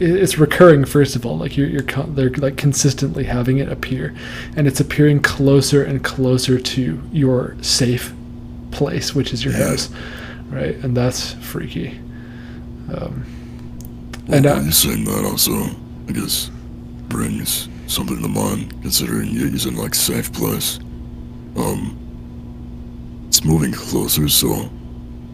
It's 0.00 0.36
recurring, 0.38 0.84
first 0.84 1.14
of 1.16 1.24
all. 1.26 1.36
Like 1.38 1.56
you're, 1.56 1.68
you're, 1.68 1.82
con- 1.82 2.14
they're 2.14 2.30
like 2.30 2.56
consistently 2.56 3.24
having 3.24 3.58
it 3.58 3.68
appear, 3.68 4.14
and 4.56 4.66
it's 4.66 4.80
appearing 4.80 5.20
closer 5.22 5.82
and 5.84 6.02
closer 6.02 6.58
to 6.58 7.02
your 7.12 7.56
safe 7.62 8.12
place, 8.70 9.14
which 9.14 9.32
is 9.32 9.44
your 9.44 9.54
Yeah. 9.54 9.68
house. 9.68 9.90
right? 10.50 10.76
And 10.84 10.96
that's 10.96 11.32
freaky. 11.34 11.98
Um, 12.92 13.24
Well, 14.28 14.36
And, 14.38 14.46
uh, 14.46 14.60
you 14.64 14.70
saying 14.72 15.04
that 15.04 15.24
also, 15.24 15.52
I 16.08 16.12
guess, 16.12 16.50
brings 17.08 17.68
something 17.86 18.20
to 18.22 18.28
mind, 18.28 18.74
considering 18.82 19.30
you're 19.30 19.48
using 19.48 19.76
like 19.76 19.94
safe 19.94 20.32
place. 20.32 20.78
Um, 21.56 21.96
it's 23.28 23.44
moving 23.44 23.72
closer, 23.72 24.28
so 24.28 24.70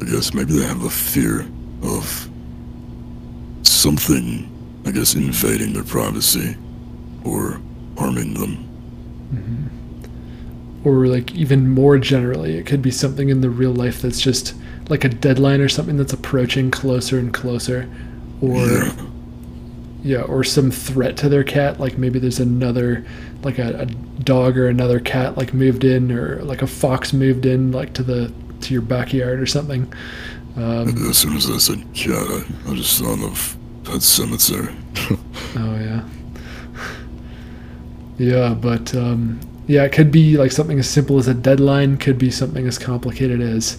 I 0.01 0.05
guess 0.05 0.33
maybe 0.35 0.53
they 0.55 0.65
have 0.67 0.85
a 0.85 0.91
fear 0.91 1.47
of 1.83 2.29
something, 3.63 4.49
I 4.87 4.91
guess, 4.91 5.15
invading 5.15 5.73
their 5.75 5.85
privacy 5.85 6.57
or 7.25 7.61
harming 7.97 8.35
them. 8.35 8.65
Mm-hmm. 9.35 10.89
or 10.89 11.07
like 11.07 11.35
even 11.35 11.69
more 11.69 11.99
generally, 11.99 12.57
it 12.57 12.65
could 12.65 12.81
be 12.81 12.91
something 12.91 13.29
in 13.29 13.43
the 13.43 13.51
real 13.51 13.73
life 13.73 14.01
that's 14.01 14.21
just 14.21 14.55
like 14.89 15.05
a 15.05 15.09
deadline 15.11 15.61
or 15.61 15.69
something 15.69 15.99
that's 15.99 16.15
approaching 16.15 16.71
closer 16.71 17.19
and 17.19 17.35
closer, 17.35 17.89
or 18.41 18.57
Yeah, 18.57 18.93
yeah, 20.03 20.23
or 20.23 20.45
some 20.45 20.71
threat 20.71 21.17
to 21.19 21.29
their 21.29 21.45
cat. 21.45 21.79
Like 21.81 21.99
maybe 21.99 22.19
there's 22.19 22.41
another, 22.41 23.05
like 23.43 23.59
a, 23.59 23.81
a 23.83 23.87
dog 24.23 24.57
or 24.57 24.69
another 24.69 25.01
cat 25.01 25.37
like 25.37 25.53
moved 25.53 25.85
in, 25.85 26.11
or 26.13 26.43
like 26.43 26.63
a 26.63 26.67
fox 26.67 27.13
moved 27.13 27.45
in, 27.47 27.73
like 27.73 27.93
to 27.95 28.03
the 28.03 28.33
to 28.63 28.73
your 28.73 28.83
backyard 28.83 29.41
or 29.41 29.47
something. 29.47 29.93
Um, 30.57 30.89
as 31.09 31.19
soon 31.19 31.37
as 31.37 31.49
I 31.51 31.59
said 31.59 31.85
cat, 31.95 32.27
I, 32.29 32.45
I 32.71 32.75
just 32.75 33.01
thought 33.01 33.21
of 33.23 33.57
Pet 33.85 33.97
Sematary. 34.01 34.75
Oh 35.57 35.77
yeah. 35.79 36.03
Yeah, 38.19 38.55
but 38.55 38.95
um, 38.95 39.41
yeah, 39.67 39.85
it 39.85 39.93
could 39.93 40.11
be 40.11 40.37
like 40.37 40.53
something 40.53 40.79
as 40.79 40.89
simple 40.89 41.19
as 41.19 41.29
a 41.29 41.35
deadline. 41.35 41.97
Could 41.97 42.19
be 42.19 42.31
something 42.31 42.67
as 42.67 42.79
complicated 42.79 43.41
as, 43.41 43.79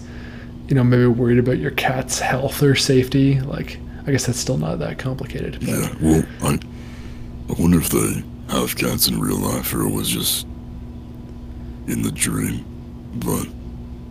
you 0.68 0.74
know, 0.74 0.82
maybe 0.82 1.06
worried 1.06 1.38
about 1.38 1.58
your 1.58 1.70
cat's 1.72 2.18
health 2.18 2.62
or 2.62 2.74
safety. 2.74 3.38
Like, 3.40 3.78
I 4.06 4.10
guess 4.12 4.26
that's 4.26 4.38
still 4.38 4.56
not 4.56 4.78
that 4.78 4.98
complicated. 4.98 5.60
But 5.60 5.68
Yeah, 5.68 5.94
well, 6.00 6.24
I, 6.42 6.58
I 7.50 7.60
wonder 7.60 7.78
if 7.78 7.90
they 7.90 8.22
have 8.48 8.74
cats 8.76 9.08
in 9.08 9.20
real 9.20 9.36
life 9.38 9.72
or 9.74 9.82
it 9.82 9.90
was 9.90 10.08
just 10.08 10.46
in 11.86 12.02
the 12.02 12.10
dream. 12.12 12.64
But 13.16 13.46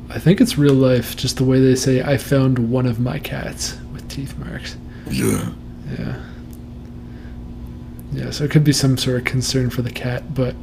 I 0.09 0.19
think 0.19 0.41
it's 0.41 0.57
real 0.57 0.73
life. 0.73 1.15
Just 1.15 1.37
the 1.37 1.43
way 1.43 1.59
they 1.59 1.75
say, 1.75 2.01
"I 2.01 2.17
found 2.17 2.59
one 2.59 2.85
of 2.85 2.99
my 2.99 3.19
cats 3.19 3.77
with 3.93 4.07
teeth 4.09 4.37
marks." 4.37 4.75
yeah, 5.09 5.49
Yeah. 5.97 6.15
Yeah, 8.11 8.31
so 8.31 8.43
it 8.43 8.51
could 8.51 8.63
be 8.63 8.73
some 8.73 8.97
sort 8.97 9.17
of 9.17 9.23
concern 9.25 9.69
for 9.69 9.83
the 9.83 9.91
cat, 9.91 10.33
but 10.33 10.55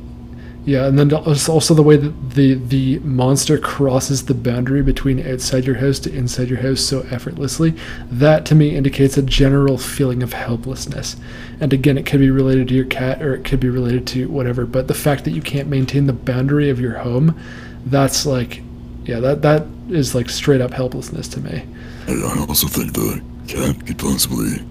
yeah, 0.66 0.86
and 0.86 0.98
then 0.98 1.12
also 1.12 1.74
the 1.74 1.82
way 1.82 1.96
that 1.96 2.30
the 2.30 2.54
the 2.54 2.98
monster 2.98 3.56
crosses 3.56 4.24
the 4.24 4.34
boundary 4.34 4.82
between 4.82 5.24
outside 5.24 5.64
your 5.64 5.76
house 5.76 6.00
to 6.00 6.12
inside 6.12 6.48
your 6.48 6.60
house 6.60 6.80
so 6.80 7.06
effortlessly. 7.08 7.72
That 8.10 8.44
to 8.46 8.56
me 8.56 8.74
indicates 8.74 9.16
a 9.16 9.22
general 9.22 9.78
feeling 9.78 10.24
of 10.24 10.32
helplessness. 10.32 11.14
And 11.60 11.72
again, 11.72 11.96
it 11.96 12.04
could 12.04 12.18
be 12.18 12.30
related 12.30 12.66
to 12.68 12.74
your 12.74 12.84
cat 12.84 13.22
or 13.22 13.32
it 13.32 13.44
could 13.44 13.60
be 13.60 13.68
related 13.68 14.08
to 14.08 14.28
whatever, 14.28 14.66
but 14.66 14.88
the 14.88 14.94
fact 14.94 15.24
that 15.24 15.30
you 15.30 15.40
can't 15.40 15.68
maintain 15.68 16.06
the 16.06 16.12
boundary 16.12 16.68
of 16.68 16.80
your 16.80 16.98
home, 16.98 17.38
that's 17.86 18.26
like 18.26 18.60
yeah, 19.06 19.20
that 19.20 19.42
that 19.42 19.64
is 19.88 20.14
like 20.14 20.28
straight 20.28 20.60
up 20.60 20.72
helplessness 20.72 21.28
to 21.28 21.40
me. 21.40 21.64
I, 22.08 22.46
also 22.48 22.66
think 22.66 22.92
the 22.92 23.22
cat 23.46 23.86
could 23.86 23.98
possibly 23.98 24.64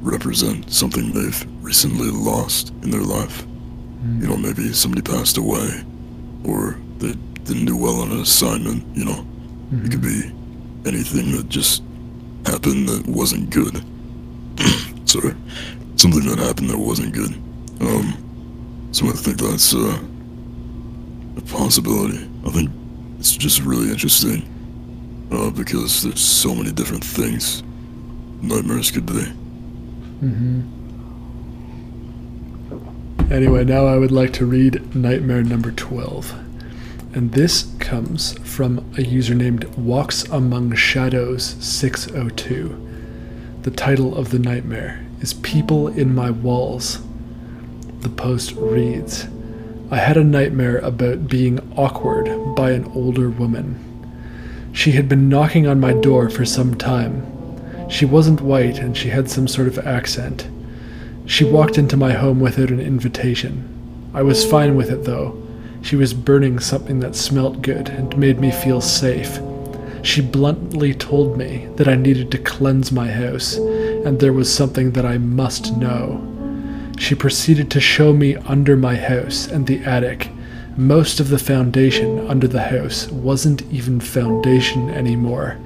represent 0.00 0.72
something 0.72 1.12
they've 1.12 1.46
recently 1.62 2.10
lost 2.10 2.70
in 2.82 2.90
their 2.90 3.02
life. 3.02 3.46
You 4.18 4.28
know, 4.28 4.36
maybe 4.36 4.72
somebody 4.72 5.02
passed 5.02 5.36
away, 5.36 5.84
or 6.44 6.78
they 6.98 7.12
didn't 7.44 7.66
do 7.66 7.76
well 7.76 8.00
on 8.00 8.10
an 8.10 8.20
assignment. 8.20 8.84
You 8.96 9.04
know, 9.04 9.26
it 9.72 9.90
could 9.90 10.02
be 10.02 10.32
anything 10.86 11.32
that 11.36 11.48
just 11.48 11.82
happened 12.46 12.88
that 12.88 13.06
wasn't 13.06 13.50
good. 13.50 13.84
Sorry, 15.08 15.34
something 15.96 16.26
that 16.26 16.38
happened 16.38 16.70
that 16.70 16.78
wasn't 16.78 17.12
good. 17.12 17.32
Um, 17.80 18.88
so 18.92 19.06
I 19.06 19.12
think 19.12 19.38
that's 19.38 19.74
uh, 19.74 20.00
a 21.36 21.40
possibility. 21.42 22.28
I 22.46 22.50
think 22.50 22.70
it's 23.20 23.36
just 23.36 23.60
really 23.60 23.90
interesting 23.90 24.42
uh, 25.30 25.50
because 25.50 26.02
there's 26.02 26.20
so 26.20 26.54
many 26.54 26.72
different 26.72 27.04
things 27.04 27.62
nightmares 28.42 28.90
could 28.90 29.04
be. 29.04 29.26
Mhm. 30.22 30.62
Anyway, 33.30 33.64
now 33.64 33.84
I 33.86 33.98
would 33.98 34.10
like 34.10 34.32
to 34.34 34.46
read 34.46 34.96
Nightmare 34.96 35.42
number 35.42 35.70
12. 35.70 36.34
And 37.12 37.32
this 37.32 37.66
comes 37.78 38.32
from 38.38 38.84
a 38.96 39.02
user 39.02 39.34
named 39.34 39.64
Walks 39.76 40.24
Among 40.30 40.74
Shadows 40.74 41.56
602. 41.60 42.74
The 43.62 43.70
title 43.70 44.16
of 44.16 44.30
the 44.30 44.38
nightmare 44.38 45.04
is 45.20 45.34
People 45.34 45.88
in 45.88 46.14
My 46.14 46.30
Walls. 46.30 47.00
The 48.00 48.08
post 48.08 48.52
reads 48.56 49.26
I 49.92 49.96
had 49.96 50.16
a 50.16 50.22
nightmare 50.22 50.78
about 50.78 51.26
being 51.26 51.58
awkward 51.76 52.54
by 52.54 52.70
an 52.70 52.84
older 52.94 53.28
woman. 53.28 53.76
She 54.72 54.92
had 54.92 55.08
been 55.08 55.28
knocking 55.28 55.66
on 55.66 55.80
my 55.80 55.92
door 55.92 56.30
for 56.30 56.44
some 56.44 56.76
time. 56.76 57.26
She 57.88 58.04
wasn't 58.04 58.40
white 58.40 58.78
and 58.78 58.96
she 58.96 59.08
had 59.08 59.28
some 59.28 59.48
sort 59.48 59.66
of 59.66 59.78
accent. 59.78 60.48
She 61.26 61.42
walked 61.42 61.76
into 61.76 61.96
my 61.96 62.12
home 62.12 62.38
without 62.38 62.70
an 62.70 62.78
invitation. 62.78 63.66
I 64.14 64.22
was 64.22 64.48
fine 64.48 64.76
with 64.76 64.90
it 64.90 65.02
though. 65.04 65.36
She 65.82 65.96
was 65.96 66.14
burning 66.14 66.60
something 66.60 67.00
that 67.00 67.16
smelt 67.16 67.60
good 67.60 67.88
and 67.88 68.16
made 68.16 68.38
me 68.38 68.52
feel 68.52 68.80
safe. 68.80 69.40
She 70.02 70.20
bluntly 70.20 70.94
told 70.94 71.36
me 71.36 71.68
that 71.76 71.88
I 71.88 71.96
needed 71.96 72.30
to 72.30 72.38
cleanse 72.38 72.92
my 72.92 73.10
house, 73.10 73.56
and 73.56 74.20
there 74.20 74.32
was 74.32 74.54
something 74.54 74.92
that 74.92 75.04
I 75.04 75.18
must 75.18 75.76
know. 75.76 76.29
She 77.00 77.14
proceeded 77.14 77.70
to 77.70 77.80
show 77.80 78.12
me 78.12 78.36
under 78.36 78.76
my 78.76 78.94
house 78.94 79.48
and 79.48 79.66
the 79.66 79.82
attic. 79.84 80.28
Most 80.76 81.18
of 81.18 81.30
the 81.30 81.38
foundation 81.38 82.28
under 82.28 82.46
the 82.46 82.64
house 82.64 83.10
wasn't 83.10 83.62
even 83.72 84.00
foundation 84.00 84.90
anymore. 84.90 85.56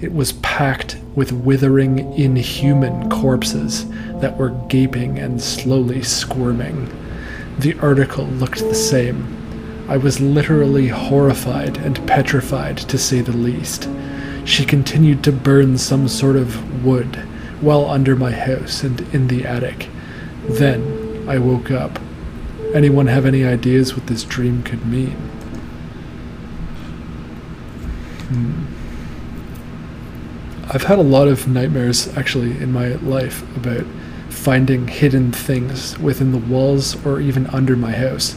It 0.00 0.12
was 0.12 0.32
packed 0.32 0.98
with 1.14 1.30
withering, 1.30 2.12
inhuman 2.14 3.08
corpses 3.08 3.88
that 4.16 4.36
were 4.36 4.50
gaping 4.68 5.16
and 5.16 5.40
slowly 5.40 6.02
squirming. 6.02 6.90
The 7.60 7.78
article 7.78 8.26
looked 8.26 8.58
the 8.58 8.74
same. 8.74 9.86
I 9.88 9.96
was 9.96 10.20
literally 10.20 10.88
horrified 10.88 11.76
and 11.76 12.04
petrified, 12.08 12.78
to 12.78 12.98
say 12.98 13.20
the 13.20 13.30
least. 13.30 13.88
She 14.44 14.64
continued 14.64 15.22
to 15.22 15.32
burn 15.32 15.78
some 15.78 16.08
sort 16.08 16.34
of 16.34 16.84
wood 16.84 17.16
well 17.62 17.88
under 17.88 18.16
my 18.16 18.32
house 18.32 18.82
and 18.82 19.00
in 19.14 19.28
the 19.28 19.46
attic. 19.46 19.88
Then 20.48 21.24
I 21.28 21.38
woke 21.38 21.70
up. 21.70 21.98
Anyone 22.74 23.06
have 23.06 23.24
any 23.26 23.44
ideas 23.44 23.94
what 23.94 24.06
this 24.08 24.24
dream 24.24 24.62
could 24.62 24.84
mean? 24.86 25.16
Hmm. 28.28 28.64
I've 30.70 30.84
had 30.84 30.98
a 30.98 31.02
lot 31.02 31.28
of 31.28 31.46
nightmares 31.46 32.08
actually 32.16 32.52
in 32.58 32.72
my 32.72 32.94
life 32.96 33.42
about 33.56 33.84
finding 34.30 34.88
hidden 34.88 35.30
things 35.30 35.96
within 35.98 36.32
the 36.32 36.38
walls 36.38 36.96
or 37.06 37.20
even 37.20 37.46
under 37.48 37.76
my 37.76 37.92
house. 37.92 38.34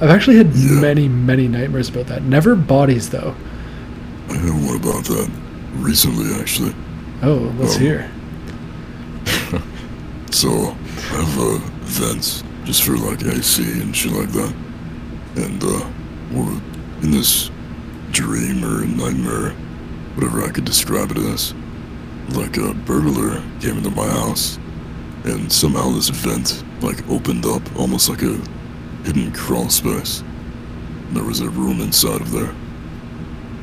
I've 0.00 0.10
actually 0.10 0.36
had 0.36 0.54
Yeah. 0.54 0.80
many, 0.80 1.08
many 1.08 1.48
nightmares 1.48 1.88
about 1.88 2.06
that. 2.08 2.22
Never 2.22 2.54
bodies 2.54 3.08
though. 3.10 3.34
I 4.28 4.34
had 4.34 4.50
one 4.50 4.76
about 4.76 5.04
that 5.06 5.28
recently, 5.78 6.32
actually. 6.34 6.74
Oh, 7.22 7.52
let's 7.58 7.76
Oh. 7.76 7.78
hear. 7.78 8.10
So 10.30 10.76
I 11.12 11.22
have 11.22 11.38
uh, 11.38 11.58
vents 11.82 12.42
just 12.64 12.82
for 12.82 12.96
like 12.96 13.22
AC 13.22 13.62
and 13.80 13.94
shit 13.94 14.12
like 14.12 14.30
that. 14.30 14.54
And 15.36 15.62
uh, 15.62 15.86
we're 16.32 16.60
in 17.02 17.10
this 17.10 17.50
dream 18.10 18.64
or 18.64 18.84
nightmare, 18.86 19.50
whatever 20.14 20.42
I 20.42 20.50
could 20.50 20.64
describe 20.64 21.10
it 21.10 21.18
as. 21.18 21.54
Like 22.30 22.56
a 22.56 22.72
burglar 22.72 23.42
came 23.60 23.76
into 23.76 23.90
my 23.90 24.08
house, 24.08 24.58
and 25.24 25.52
somehow 25.52 25.90
this 25.90 26.08
vent 26.08 26.64
like 26.82 27.06
opened 27.08 27.44
up, 27.44 27.62
almost 27.76 28.08
like 28.08 28.22
a 28.22 28.40
hidden 29.04 29.30
crawl 29.32 29.68
space. 29.68 30.20
And 31.08 31.16
there 31.16 31.24
was 31.24 31.40
a 31.40 31.50
room 31.50 31.80
inside 31.80 32.22
of 32.22 32.30
there. 32.32 32.54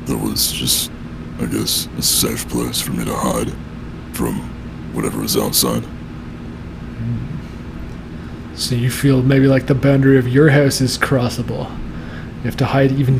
That 0.06 0.16
was 0.16 0.52
just, 0.52 0.90
I 1.40 1.46
guess, 1.46 1.88
a 1.98 2.02
safe 2.02 2.48
place 2.48 2.80
for 2.80 2.92
me 2.92 3.04
to 3.04 3.14
hide 3.14 3.52
from 4.14 4.36
whatever 4.94 5.20
was 5.20 5.36
outside. 5.36 5.84
So 8.54 8.74
you 8.74 8.90
feel 8.90 9.22
maybe 9.22 9.46
like 9.46 9.66
the 9.66 9.74
boundary 9.74 10.18
of 10.18 10.28
your 10.28 10.50
house 10.50 10.80
is 10.80 10.98
crossable. 10.98 11.70
You 12.38 12.50
have 12.50 12.56
to 12.58 12.66
hide 12.66 12.92
even 12.92 13.18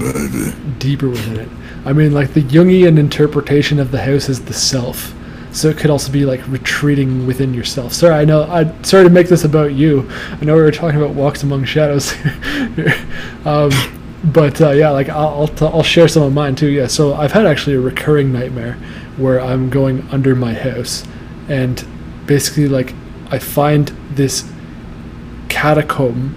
deeper 0.79 1.09
within 1.09 1.41
it. 1.41 1.49
I 1.85 1.93
mean, 1.93 2.13
like 2.13 2.35
the 2.35 2.43
Jungian 2.43 2.99
interpretation 2.99 3.79
of 3.79 3.91
the 3.91 4.03
house 4.03 4.29
is 4.29 4.45
the 4.45 4.53
self. 4.53 5.15
So 5.53 5.69
it 5.69 5.77
could 5.77 5.91
also 5.91 6.11
be 6.11 6.25
like 6.25 6.47
retreating 6.49 7.27
within 7.27 7.53
yourself. 7.53 7.93
Sorry, 7.93 8.15
I 8.15 8.25
know. 8.25 8.45
I 8.45 8.73
sorry 8.83 9.05
to 9.05 9.11
make 9.11 9.29
this 9.29 9.45
about 9.45 9.75
you. 9.75 10.09
I 10.41 10.45
know 10.45 10.57
we 10.57 10.63
were 10.63 10.71
talking 10.71 10.99
about 11.01 11.15
walks 11.15 11.43
among 11.43 11.65
shadows, 11.65 12.15
um, 13.45 13.71
but 14.25 14.61
uh, 14.63 14.71
yeah, 14.71 14.91
like 14.91 15.11
I'll 15.11 15.29
I'll, 15.29 15.49
t- 15.49 15.67
I'll 15.67 15.83
share 15.83 16.09
some 16.09 16.23
of 16.23 16.33
mine 16.33 16.55
too. 16.57 16.69
Yeah. 16.69 16.87
So 16.87 17.15
I've 17.15 17.33
had 17.33 17.45
actually 17.45 17.77
a 17.77 17.81
recurring 17.81 18.33
nightmare 18.33 18.75
where 19.19 19.41
I'm 19.43 19.69
going 19.69 20.09
under 20.11 20.35
my 20.35 20.55
house, 20.55 21.07
and 21.49 21.87
basically 22.27 22.69
like 22.69 22.95
I 23.31 23.39
find 23.39 23.89
this 24.13 24.51
catacomb 25.63 26.35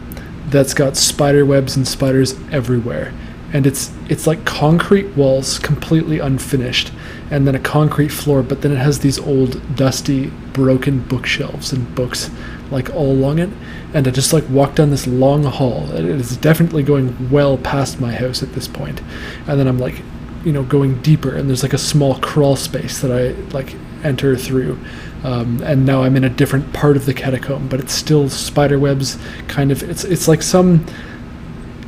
that's 0.49 0.75
got 0.75 0.95
spider 0.95 1.43
webs 1.43 1.75
and 1.75 1.87
spiders 1.87 2.35
everywhere. 2.51 3.11
And 3.53 3.65
it's 3.65 3.91
it's 4.07 4.27
like 4.27 4.45
concrete 4.45 5.07
walls 5.17 5.57
completely 5.57 6.19
unfinished 6.19 6.91
and 7.31 7.47
then 7.47 7.55
a 7.55 7.59
concrete 7.59 8.09
floor 8.09 8.43
but 8.43 8.61
then 8.61 8.71
it 8.71 8.77
has 8.77 8.99
these 8.99 9.17
old 9.17 9.51
dusty 9.75 10.27
broken 10.53 10.99
bookshelves 10.99 11.73
and 11.73 11.95
books 11.95 12.29
like 12.69 12.91
all 12.91 13.11
along 13.11 13.39
it. 13.39 13.49
And 13.95 14.07
i 14.07 14.11
just 14.11 14.31
like 14.31 14.47
walk 14.47 14.75
down 14.75 14.91
this 14.91 15.07
long 15.07 15.43
hall. 15.43 15.91
It 15.91 16.05
is 16.05 16.37
definitely 16.37 16.83
going 16.83 17.31
well 17.31 17.57
past 17.57 17.99
my 17.99 18.13
house 18.13 18.43
at 18.43 18.53
this 18.53 18.67
point. 18.67 19.01
And 19.47 19.59
then 19.59 19.67
i'm 19.67 19.79
like 19.79 20.03
you 20.43 20.53
know 20.53 20.61
going 20.61 21.01
deeper 21.01 21.35
and 21.35 21.49
there's 21.49 21.63
like 21.63 21.73
a 21.73 21.79
small 21.79 22.19
crawl 22.19 22.55
space 22.55 23.01
that 23.01 23.11
i 23.11 23.29
like 23.57 23.75
enter 24.03 24.35
through 24.35 24.77
um, 25.25 25.61
and 25.63 25.85
now 25.85 26.03
i'm 26.03 26.15
in 26.15 26.23
a 26.23 26.29
different 26.29 26.71
part 26.73 26.95
of 26.95 27.05
the 27.05 27.13
catacomb 27.13 27.67
but 27.67 27.79
it's 27.79 27.93
still 27.93 28.29
spider 28.29 28.77
webs 28.79 29.17
kind 29.47 29.71
of 29.71 29.81
it's 29.83 30.03
it's 30.03 30.27
like 30.27 30.41
some 30.41 30.85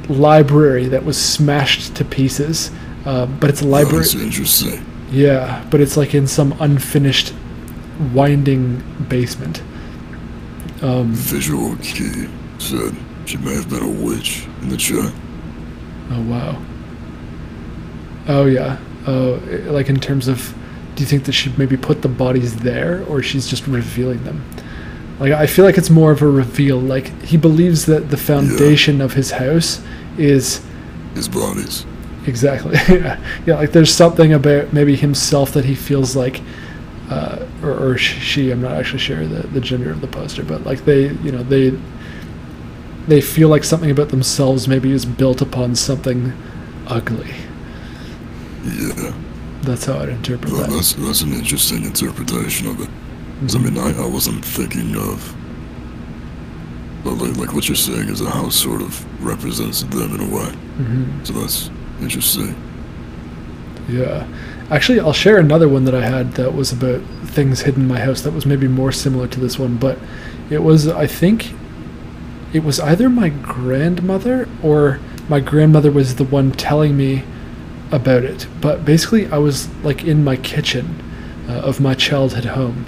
library 0.09 0.88
that 0.88 1.03
was 1.05 1.18
smashed 1.22 1.95
to 1.95 2.05
pieces 2.05 2.72
uh, 3.05 3.26
but 3.26 3.49
it's 3.49 3.61
a 3.61 3.68
library 3.68 3.99
That's 3.99 4.15
interesting. 4.15 4.84
yeah 5.11 5.65
but 5.69 5.81
it's 5.81 5.97
like 5.97 6.14
in 6.15 6.27
some 6.27 6.55
unfinished 6.59 7.34
winding 8.14 8.81
basement 9.09 9.61
um, 10.81 11.11
Visual 11.14 11.76
Key 11.77 12.27
said 12.59 12.95
she 13.26 13.38
may 13.38 13.53
have 13.55 13.69
been 13.69 13.84
a 13.84 13.89
witch 14.05 14.45
in 14.61 14.69
the 14.69 14.77
chat. 14.77 15.11
oh 16.11 16.22
wow 16.30 16.61
oh 18.27 18.45
yeah 18.45 18.77
oh 19.07 19.35
i- 19.49 19.69
like 19.72 19.89
in 19.89 19.99
terms 19.99 20.27
of 20.27 20.53
do 20.98 21.03
you 21.03 21.07
think 21.07 21.26
that 21.26 21.34
she 21.34 21.53
maybe 21.57 21.78
put 21.78 22.02
the 22.02 22.10
bodies 22.10 22.57
there 22.57 23.03
or 23.07 23.22
she's 23.22 23.48
just 23.48 23.68
revealing 23.68 24.24
them? 24.24 24.44
Like 25.19 25.32
i 25.32 25.45
feel 25.48 25.64
like 25.65 25.78
it's 25.78 25.90
more 25.90 26.11
of 26.11 26.22
a 26.22 26.28
reveal. 26.28 26.80
Like 26.80 27.07
he 27.24 27.38
believes 27.38 27.86
that 27.86 28.10
the 28.10 28.18
foundation 28.18 28.99
of 29.02 29.14
his 29.14 29.32
house 29.32 29.82
is 30.18 30.61
His 31.15 31.28
bodies. 31.30 31.86
exactly. 32.26 32.76
Yeah. 32.90 33.19
Yeah 33.45 33.56
like 33.56 33.72
there's 33.72 33.94
something 33.94 34.34
about 34.34 34.74
maybe 34.74 34.95
himself 34.95 35.52
that 35.53 35.65
he 35.65 35.76
feels 35.76 36.15
like 36.15 36.41
uh, 37.10 37.45
or, 37.64 37.72
or 37.72 37.98
she 37.98 38.52
i'm 38.52 38.61
not 38.61 38.74
actually 38.74 38.99
sure 38.99 39.26
the, 39.26 39.48
the 39.48 39.61
gender 39.61 39.90
of 39.91 40.02
the 40.02 40.07
poster 40.07 40.44
but 40.44 40.65
like 40.65 40.84
they 40.84 41.07
you 41.24 41.32
know 41.32 41.41
they 41.44 41.72
they 43.07 43.22
feel 43.22 43.48
like 43.48 43.64
something 43.64 43.90
about 43.91 44.10
themselves 44.10 44.68
maybe 44.68 44.91
is 44.91 45.06
built 45.06 45.41
upon 45.41 45.74
something 45.76 46.34
ugly. 46.88 47.34
Yeah. 48.65 49.14
That's 49.64 49.86
how 49.86 50.00
i'd 50.00 50.10
interpret 50.10 50.52
Well, 50.52 50.62
that 50.62 50.70
that's 50.70 50.94
that's 50.94 51.22
an 51.22 51.34
interesting 51.34 51.84
interpretation 51.84 52.68
of 52.68 52.82
it. 52.82 52.90
'Cause, 53.42 53.56
I 53.56 53.60
mean, 53.60 53.78
I, 53.78 53.90
I 54.04 54.08
wasn't 54.08 54.44
thinking 54.44 54.96
of. 54.96 55.36
But 57.04 57.14
like, 57.20 57.38
like 57.38 57.54
what 57.54 57.70
you're 57.70 57.76
saying 57.76 58.10
is 58.10 58.20
the 58.20 58.30
house 58.32 58.56
sort 58.56 58.82
of 58.82 59.06
represents 59.24 59.84
them 59.84 60.16
in 60.16 60.22
a 60.22 60.36
way. 60.36 60.50
hmm 60.78 61.24
So 61.24 61.34
that's 61.34 61.70
interesting. 62.02 62.56
Yeah. 63.88 64.26
Actually, 64.72 65.00
I'll 65.00 65.14
share 65.14 65.38
another 65.38 65.70
one 65.70 65.86
that 65.86 65.96
I 65.96 66.02
had 66.06 66.34
that 66.34 66.54
was 66.54 66.72
about 66.74 67.02
things 67.26 67.62
hidden 67.62 67.84
in 67.84 67.88
my 67.88 68.00
house 68.00 68.22
that 68.22 68.32
was 68.34 68.46
maybe 68.46 68.68
more 68.68 68.92
similar 68.92 69.28
to 69.28 69.40
this 69.40 69.58
one, 69.60 69.78
but 69.78 69.98
it 70.50 70.64
was, 70.64 70.88
I 70.88 71.08
think, 71.08 71.54
it 72.54 72.64
was 72.64 72.80
either 72.80 73.08
my 73.10 73.30
grandmother 73.30 74.50
or 74.64 75.00
my 75.30 75.40
grandmother 75.40 75.92
was 75.92 76.16
the 76.16 76.24
one 76.24 76.52
telling 76.52 76.98
me 76.98 77.24
about 77.91 78.23
it. 78.23 78.47
But 78.61 78.85
basically, 78.85 79.27
I 79.27 79.38
was 79.38 79.73
like 79.84 80.03
in 80.03 80.23
my 80.23 80.35
kitchen 80.35 81.03
uh, 81.47 81.53
of 81.53 81.80
my 81.80 81.93
childhood 81.93 82.45
home, 82.45 82.85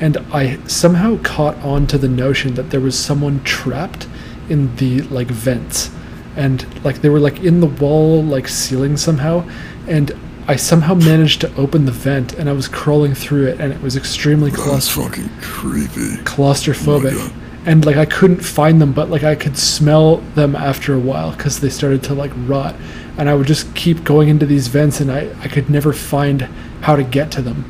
and 0.00 0.16
I 0.32 0.58
somehow 0.66 1.18
caught 1.22 1.56
on 1.56 1.86
to 1.88 1.98
the 1.98 2.08
notion 2.08 2.54
that 2.54 2.70
there 2.70 2.80
was 2.80 2.98
someone 2.98 3.42
trapped 3.44 4.08
in 4.48 4.74
the 4.76 5.02
like 5.02 5.28
vents 5.28 5.90
and 6.36 6.82
like 6.84 7.02
they 7.02 7.08
were 7.08 7.18
like 7.20 7.40
in 7.40 7.60
the 7.60 7.66
wall 7.66 8.22
like 8.22 8.48
ceiling 8.48 8.96
somehow. 8.96 9.48
And 9.86 10.12
i 10.46 10.56
somehow 10.56 10.94
managed 10.94 11.42
to 11.42 11.54
open 11.56 11.84
the 11.84 11.92
vent 11.92 12.32
and 12.32 12.48
i 12.48 12.52
was 12.52 12.68
crawling 12.68 13.14
through 13.14 13.46
it 13.46 13.60
and 13.60 13.70
it 13.70 13.82
was 13.82 13.96
extremely 13.96 14.50
That's 14.50 14.88
fucking 14.88 15.28
creepy. 15.42 16.16
claustrophobic. 16.24 17.12
Oh 17.14 17.32
and 17.66 17.84
like 17.84 17.96
i 17.96 18.06
couldn't 18.06 18.40
find 18.40 18.80
them 18.80 18.92
but 18.94 19.10
like 19.10 19.24
i 19.24 19.34
could 19.34 19.58
smell 19.58 20.16
them 20.34 20.56
after 20.56 20.94
a 20.94 20.98
while 20.98 21.32
because 21.32 21.60
they 21.60 21.68
started 21.68 22.02
to 22.04 22.14
like 22.14 22.30
rot 22.46 22.74
and 23.18 23.28
i 23.28 23.34
would 23.34 23.46
just 23.46 23.74
keep 23.74 24.02
going 24.04 24.28
into 24.28 24.46
these 24.46 24.68
vents 24.68 25.00
and 25.00 25.10
i, 25.12 25.28
I 25.42 25.48
could 25.48 25.68
never 25.68 25.92
find 25.92 26.42
how 26.80 26.96
to 26.96 27.02
get 27.04 27.30
to 27.32 27.42
them 27.42 27.64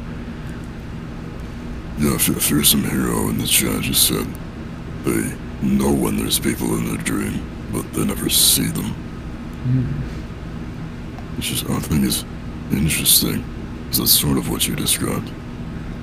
Yeah, 1.99 2.15
if, 2.15 2.29
if 2.29 2.49
there's 2.49 2.69
some 2.69 2.85
hero 2.85 3.29
in 3.31 3.39
the 3.39 3.47
chat 3.47 3.81
just 3.83 4.07
said 4.07 4.27
they 5.05 5.35
know 5.62 5.93
when 5.93 6.16
there's 6.16 6.39
people 6.39 6.77
in 6.79 6.85
their 6.87 7.03
dream, 7.03 7.41
but 7.73 7.83
they 7.93 8.05
never 8.05 8.29
see 8.29 8.66
them. 8.66 8.95
Which 11.37 11.51
is, 11.51 11.65
I 11.65 11.79
think 11.81 12.05
is 12.05 12.25
interesting. 12.70 13.43
'cause 13.89 13.99
that's 13.99 14.12
sort 14.12 14.39
of 14.39 14.49
what 14.51 14.69
you 14.69 14.77
described, 14.77 15.31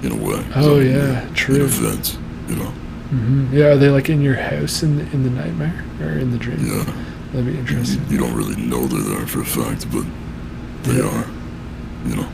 in 0.04 0.12
a 0.12 0.16
way. 0.16 0.44
Oh, 0.56 0.80
I 0.80 0.84
yeah, 0.84 1.28
In 1.28 1.34
true. 1.34 1.64
a 1.64 1.68
vent, 1.68 2.18
you 2.50 2.56
know. 2.56 2.72
hmm 3.12 3.54
yeah 3.54 3.68
are 3.68 3.78
they 3.78 3.90
like 3.90 4.10
in 4.10 4.22
your 4.22 4.36
house 4.36 4.82
in 4.84 4.98
the, 4.98 5.04
in 5.14 5.24
the 5.24 5.30
nightmare 5.30 5.86
or 6.02 6.10
in 6.18 6.32
the 6.32 6.38
dream 6.38 6.60
Yeah. 6.66 6.84
That'd 7.31 7.45
be 7.45 7.53
You, 7.53 7.60
interesting 7.60 8.02
you 8.10 8.18
don't 8.18 8.34
really 8.35 8.56
know 8.56 8.88
they're 8.88 9.18
there 9.18 9.27
for 9.27 9.41
a 9.41 9.45
fact, 9.45 9.89
but 9.91 10.06
they 10.84 10.97
Yeah. 10.97 11.10
are. 11.10 11.26
You 12.07 12.15
know. 12.18 12.27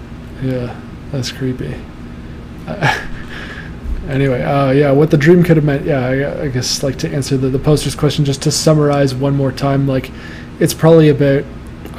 Yeah, 0.43 0.76
that's 1.11 1.31
creepy. 1.31 1.73
Uh, 2.68 2.99
anyway, 4.09 4.41
uh, 4.41 4.72
yeah, 4.72 4.91
what 4.91 5.11
the 5.11 5.18
dream 5.18 5.43
could 5.43 5.57
have 5.57 5.65
meant. 5.65 5.85
Yeah, 5.85 6.05
I, 6.05 6.43
I 6.43 6.47
guess 6.49 6.84
like 6.84 6.97
to 6.99 7.09
answer 7.09 7.38
the, 7.38 7.49
the 7.49 7.59
poster's 7.59 7.95
question, 7.95 8.26
just 8.26 8.41
to 8.43 8.51
summarize 8.51 9.13
one 9.15 9.35
more 9.35 9.51
time, 9.51 9.88
like 9.88 10.11
it's 10.59 10.73
probably 10.73 11.09
about 11.09 11.43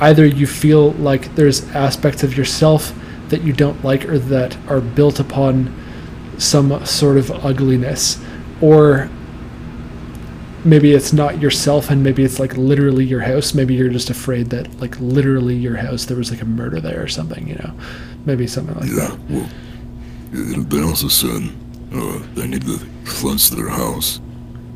either 0.00 0.26
you 0.26 0.46
feel 0.46 0.92
like 0.92 1.34
there's 1.36 1.68
aspects 1.70 2.22
of 2.22 2.36
yourself 2.36 2.92
that 3.28 3.42
you 3.42 3.52
don't 3.52 3.82
like 3.84 4.04
or 4.06 4.18
that 4.18 4.56
are 4.68 4.80
built 4.80 5.18
upon 5.20 5.74
some 6.38 6.84
sort 6.84 7.16
of 7.16 7.30
ugliness, 7.44 8.18
or 8.60 9.08
maybe 10.64 10.92
it's 10.92 11.12
not 11.12 11.40
yourself 11.40 11.90
and 11.90 12.02
maybe 12.02 12.22
it's 12.22 12.38
like 12.38 12.56
literally 12.56 13.04
your 13.04 13.20
house 13.20 13.54
maybe 13.54 13.74
you're 13.74 13.88
just 13.88 14.10
afraid 14.10 14.50
that 14.50 14.80
like 14.80 14.98
literally 15.00 15.56
your 15.56 15.76
house 15.76 16.04
there 16.04 16.16
was 16.16 16.30
like 16.30 16.40
a 16.40 16.44
murder 16.44 16.80
there 16.80 17.02
or 17.02 17.08
something 17.08 17.48
you 17.48 17.56
know 17.56 17.74
maybe 18.26 18.46
something 18.46 18.74
like 18.76 18.88
that. 18.90 19.18
Yeah, 19.30 19.46
that 20.36 20.56
well, 20.56 20.64
they 20.64 20.82
also 20.82 21.08
said 21.08 21.50
uh, 21.92 22.22
they 22.34 22.46
need 22.46 22.62
to 22.62 22.78
cleanse 23.04 23.50
their 23.50 23.68
house, 23.68 24.20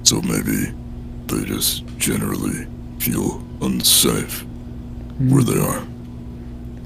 so 0.02 0.20
maybe 0.22 0.72
they 1.26 1.44
just 1.44 1.86
generally 1.98 2.66
feel 2.98 3.44
unsafe 3.62 4.44
where 5.18 5.42
they 5.42 5.58
are. 5.58 5.86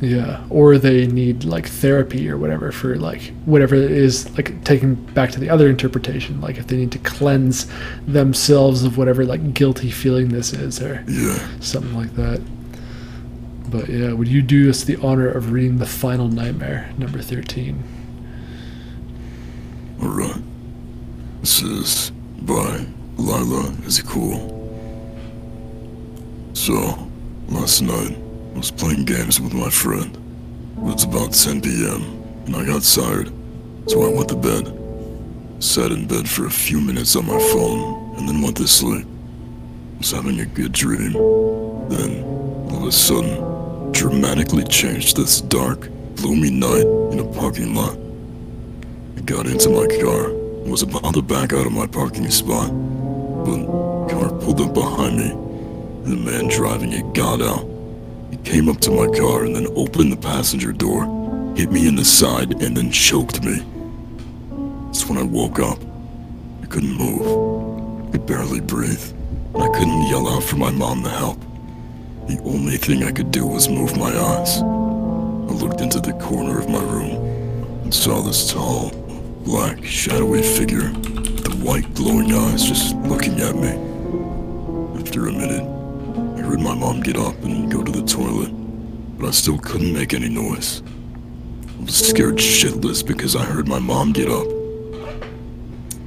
Yeah. 0.01 0.45
Or 0.49 0.79
they 0.79 1.07
need 1.07 1.45
like 1.45 1.67
therapy 1.67 2.29
or 2.31 2.39
whatever 2.39 2.73
for 2.73 2.97
like 2.97 3.33
whatever 3.45 3.75
it 3.75 3.91
is 3.91 4.31
like 4.37 4.65
taking 4.65 4.95
back 4.95 5.31
to 5.33 5.41
the 5.41 5.51
other 5.51 5.69
interpretation 5.69 6.41
like 6.41 6.57
if 6.57 6.67
they 6.67 6.77
need 6.77 6.93
to 6.93 6.99
cleanse 6.99 7.67
themselves 8.07 8.85
of 8.85 8.97
whatever 8.97 9.25
like 9.25 9.53
guilty 9.55 9.91
feeling 9.91 10.29
this 10.29 10.53
is 10.53 10.81
or 10.81 11.05
Yeah, 11.07 11.39
something 11.61 11.95
like 11.95 12.15
that. 12.15 12.41
But 13.71 13.89
yeah 13.89 14.13
would 14.13 14.29
you 14.29 14.43
do 14.43 14.69
us 14.71 14.85
the 14.85 14.97
honor 14.97 15.29
of 15.29 15.53
reading 15.53 15.79
the 15.79 15.87
final 15.87 16.29
nightmare 16.29 16.93
number 16.99 17.21
13 17.21 17.83
alright. 20.03 20.43
This 21.41 21.63
is 21.63 22.11
by 22.43 22.87
Lila. 23.17 23.71
Is 23.87 23.99
it 23.99 24.07
Cool. 24.07 24.57
So, 26.53 27.09
last 27.49 27.81
night, 27.81 28.17
I 28.55 28.59
was 28.59 28.71
playing 28.71 29.05
games 29.05 29.41
with 29.41 29.55
my 29.55 29.71
friend. 29.71 30.17
It's 30.87 31.05
about 31.05 31.33
10 31.33 31.61
p.m., 31.63 32.03
and 32.47 32.57
I 32.57 32.65
got 32.65 32.83
tired, 32.83 33.33
so 33.87 34.03
I 34.03 34.13
went 34.13 34.29
to 34.31 34.37
bed. 34.37 34.77
Sat 35.63 35.93
in 35.93 36.07
bed 36.07 36.29
for 36.29 36.47
a 36.47 36.51
few 36.51 36.81
minutes 36.81 37.15
on 37.15 37.27
my 37.27 37.39
phone, 37.39 38.17
and 38.17 38.29
then 38.29 38.43
went 38.43 38.57
to 38.57 38.67
sleep. 38.67 39.07
I 39.07 39.99
Was 39.99 40.11
having 40.11 40.41
a 40.41 40.47
good 40.47 40.73
dream. 40.73 41.13
Then, 41.89 42.25
all 42.71 42.83
of 42.83 42.89
a 42.89 42.93
sudden, 42.93 43.93
dramatically 43.93 44.65
changed 44.65 45.17
this 45.17 45.41
dark, 45.41 45.89
gloomy 46.17 46.51
night 46.51 46.87
in 47.13 47.21
a 47.21 47.33
parking 47.33 47.75
lot. 47.75 47.97
I 49.17 49.21
got 49.21 49.47
into 49.47 49.69
my 49.69 49.87
car 50.01 50.31
and 50.31 50.71
was 50.71 50.83
about 50.83 51.15
to 51.15 51.23
back 51.23 51.53
out 51.53 51.67
of 51.67 51.73
my 51.73 51.87
parking 51.87 52.29
spot, 52.31 52.71
but 52.71 54.09
car 54.09 54.31
pulled 54.41 54.61
up 54.61 54.75
behind 54.75 55.19
me. 55.19 55.31
and 55.31 56.07
The 56.07 56.17
man 56.17 56.49
driving 56.49 56.93
it 56.93 57.15
got 57.15 57.41
out. 57.41 57.70
Came 58.45 58.69
up 58.69 58.81
to 58.81 58.91
my 58.91 59.07
car 59.07 59.45
and 59.45 59.55
then 59.55 59.67
opened 59.77 60.13
the 60.13 60.17
passenger 60.17 60.73
door, 60.73 61.05
hit 61.57 61.71
me 61.71 61.87
in 61.87 61.95
the 61.97 62.05
side, 62.05 62.63
and 62.63 62.77
then 62.77 62.91
choked 62.91 63.45
me. 63.45 63.63
That's 64.87 65.07
when 65.07 65.19
I 65.19 65.23
woke 65.23 65.61
up. 65.61 65.79
I 66.63 66.67
couldn't 66.67 66.97
move. 66.97 68.09
I 68.09 68.13
could 68.13 68.27
barely 68.27 68.61
breathe. 68.61 69.13
I 69.55 69.69
couldn't 69.69 70.09
yell 70.09 70.29
out 70.29 70.43
for 70.43 70.57
my 70.57 70.71
mom 70.71 71.03
to 71.05 71.11
help. 71.11 71.39
The 72.27 72.41
only 72.45 72.77
thing 72.77 73.03
I 73.05 73.13
could 73.13 73.31
do 73.31 73.47
was 73.47 73.69
move 73.69 73.97
my 73.97 74.11
eyes. 74.17 74.63
I 74.63 75.53
looked 75.53 75.81
into 75.81 76.01
the 76.01 76.13
corner 76.15 76.59
of 76.59 76.69
my 76.69 76.83
room. 76.83 77.17
and 77.83 77.95
saw 77.95 78.21
this 78.21 78.53
tall, 78.53 78.91
black, 79.45 79.85
shadowy 79.85 80.43
figure 80.43 80.93
with 80.93 81.45
the 81.45 81.57
white 81.65 81.93
glowing 81.95 82.33
eyes 82.33 82.65
just 82.65 82.95
looking 82.99 83.41
at 83.41 83.57
me. 83.57 83.71
After 85.01 85.27
a 85.27 85.33
minute, 85.33 85.80
heard 86.51 86.61
my 86.61 86.75
mom 86.75 87.01
get 87.01 87.17
up 87.17 87.41
and 87.45 87.71
go 87.71 87.81
to 87.81 87.93
the 87.93 88.05
toilet, 88.05 88.51
but 89.17 89.29
I 89.29 89.31
still 89.31 89.57
couldn't 89.59 89.93
make 89.93 90.13
any 90.13 90.29
noise. 90.29 90.83
I 91.79 91.85
was 91.85 91.95
scared 91.95 92.39
shitless 92.39 93.07
because 93.07 93.37
I 93.37 93.45
heard 93.45 93.69
my 93.69 93.79
mom 93.79 94.13
get 94.13 94.29
up. 94.29 94.49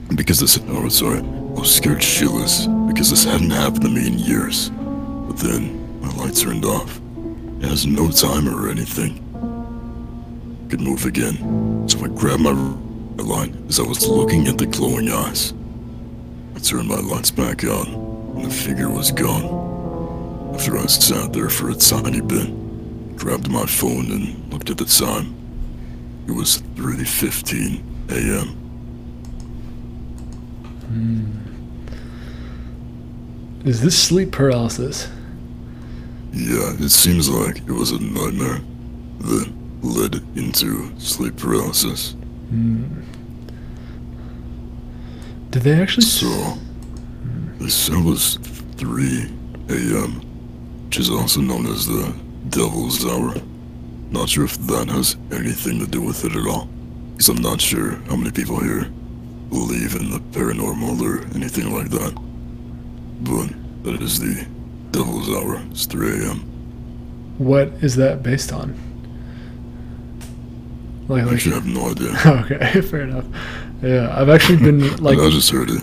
And 0.09 0.17
because 0.17 0.41
this, 0.41 0.59
oh 0.67 0.89
sorry, 0.89 1.19
I 1.19 1.21
was 1.21 1.73
scared 1.73 1.99
shitless 1.99 2.67
because 2.89 3.09
this 3.09 3.23
hadn't 3.23 3.51
happened 3.51 3.83
to 3.83 3.89
me 3.89 4.05
in 4.05 4.19
years. 4.19 4.69
But 4.69 5.37
then, 5.37 6.01
my 6.01 6.13
light 6.15 6.35
turned 6.35 6.65
off. 6.65 6.99
It 7.61 7.69
has 7.69 7.85
no 7.85 8.11
timer 8.11 8.53
or 8.53 8.69
anything. 8.69 9.13
I 10.65 10.69
could 10.69 10.81
move 10.81 11.05
again, 11.05 11.87
so 11.87 12.03
I 12.03 12.09
grabbed 12.09 12.41
my 12.41 12.51
light 13.23 13.55
as 13.69 13.79
I 13.79 13.83
was 13.83 14.05
looking 14.05 14.49
at 14.49 14.57
the 14.57 14.65
glowing 14.65 15.09
eyes. 15.09 15.53
I 16.53 16.59
turned 16.59 16.89
my 16.89 16.99
lights 16.99 17.31
back 17.31 17.63
on, 17.63 17.87
and 18.35 18.45
the 18.45 18.53
figure 18.53 18.89
was 18.89 19.09
gone. 19.09 19.72
After 20.53 20.77
I 20.77 20.85
sat 20.85 21.33
there 21.33 21.49
for 21.49 21.71
a 21.71 21.75
tiny 21.75 22.21
bit, 22.21 22.47
grabbed 23.17 23.49
my 23.49 23.65
phone 23.65 24.11
and 24.11 24.53
looked 24.53 24.69
at 24.69 24.77
the 24.77 24.85
time. 24.85 25.35
It 26.27 26.31
was 26.31 26.61
3.15 26.75 27.81
a.m. 28.11 28.47
Hmm. 30.87 31.43
Is 33.67 33.81
this 33.81 33.97
sleep 33.97 34.31
paralysis? 34.31 35.09
Yeah, 36.31 36.73
it 36.79 36.89
seems 36.89 37.29
like 37.29 37.57
it 37.57 37.71
was 37.71 37.91
a 37.91 37.99
nightmare 37.99 38.61
that 39.19 39.51
led 39.81 40.15
into 40.37 40.91
sleep 40.99 41.37
paralysis. 41.37 42.11
Hmm. 42.49 43.01
Did 45.49 45.63
they 45.63 45.81
actually? 45.81 46.05
So, 46.05 46.57
they 47.59 47.69
said 47.69 47.97
it 47.97 48.03
was 48.03 48.35
3 48.77 49.29
a.m., 49.69 50.21
which 50.93 50.99
is 50.99 51.09
also 51.09 51.41
known 51.41 51.65
as 51.65 51.87
the 51.87 52.13
Devil's 52.49 53.03
Hour. 53.03 53.33
Not 54.11 54.29
sure 54.29 54.45
if 54.45 54.55
that 54.67 54.89
has 54.89 55.17
anything 55.31 55.79
to 55.79 55.87
do 55.87 56.03
with 56.03 56.23
it 56.23 56.35
at 56.35 56.45
all, 56.45 56.69
because 57.13 57.29
I'm 57.29 57.41
not 57.41 57.59
sure 57.59 57.93
how 58.09 58.15
many 58.15 58.29
people 58.29 58.59
here 58.59 58.83
believe 59.49 59.95
in 59.95 60.11
the 60.11 60.19
paranormal 60.37 61.01
or 61.01 61.25
anything 61.35 61.73
like 61.73 61.89
that. 61.89 62.13
But 63.21 63.49
that 63.85 64.03
is 64.03 64.19
the 64.19 64.45
Devil's 64.91 65.29
Hour. 65.29 65.63
It's 65.71 65.87
3 65.87 66.25
a.m. 66.25 66.39
What 67.39 67.69
is 67.81 67.95
that 67.95 68.21
based 68.21 68.53
on? 68.53 68.75
Like, 71.07 71.25
like 71.25 71.33
Actually, 71.33 71.53
I 71.53 71.55
have 71.55 71.65
no 71.65 71.89
idea. 71.89 72.15
okay, 72.71 72.81
fair 72.87 73.01
enough. 73.01 73.25
Yeah, 73.81 74.15
I've 74.15 74.29
actually 74.29 74.59
been 74.59 74.95
like, 75.03 75.17
I 75.17 75.31
just 75.31 75.49
heard 75.49 75.71
it. 75.71 75.81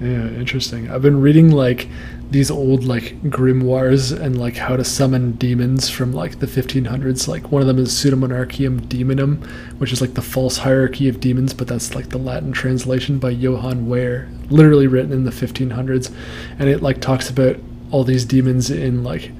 yeah, 0.00 0.28
interesting. 0.38 0.88
I've 0.88 1.02
been 1.02 1.20
reading 1.20 1.50
like 1.50 1.88
these 2.30 2.50
old 2.50 2.84
like 2.84 3.20
grimoires 3.22 4.18
and 4.18 4.38
like 4.38 4.56
how 4.56 4.76
to 4.76 4.84
summon 4.84 5.32
demons 5.32 5.88
from 5.88 6.12
like 6.12 6.40
the 6.40 6.46
1500s. 6.46 7.28
Like 7.28 7.52
one 7.52 7.62
of 7.62 7.68
them 7.68 7.78
is 7.78 7.90
Pseudomonarchium 7.90 8.80
Demonum, 8.82 9.44
which 9.78 9.92
is 9.92 10.00
like 10.00 10.14
the 10.14 10.22
false 10.22 10.58
hierarchy 10.58 11.08
of 11.08 11.20
demons, 11.20 11.54
but 11.54 11.68
that's 11.68 11.94
like 11.94 12.08
the 12.08 12.18
Latin 12.18 12.52
translation 12.52 13.18
by 13.18 13.30
Johann 13.30 13.88
Weyer, 13.88 14.28
literally 14.50 14.86
written 14.86 15.12
in 15.12 15.24
the 15.24 15.30
1500s, 15.30 16.12
and 16.58 16.68
it 16.68 16.82
like 16.82 17.00
talks 17.00 17.30
about 17.30 17.56
all 17.90 18.02
these 18.02 18.24
demons 18.24 18.70
in 18.70 19.04
like 19.04 19.30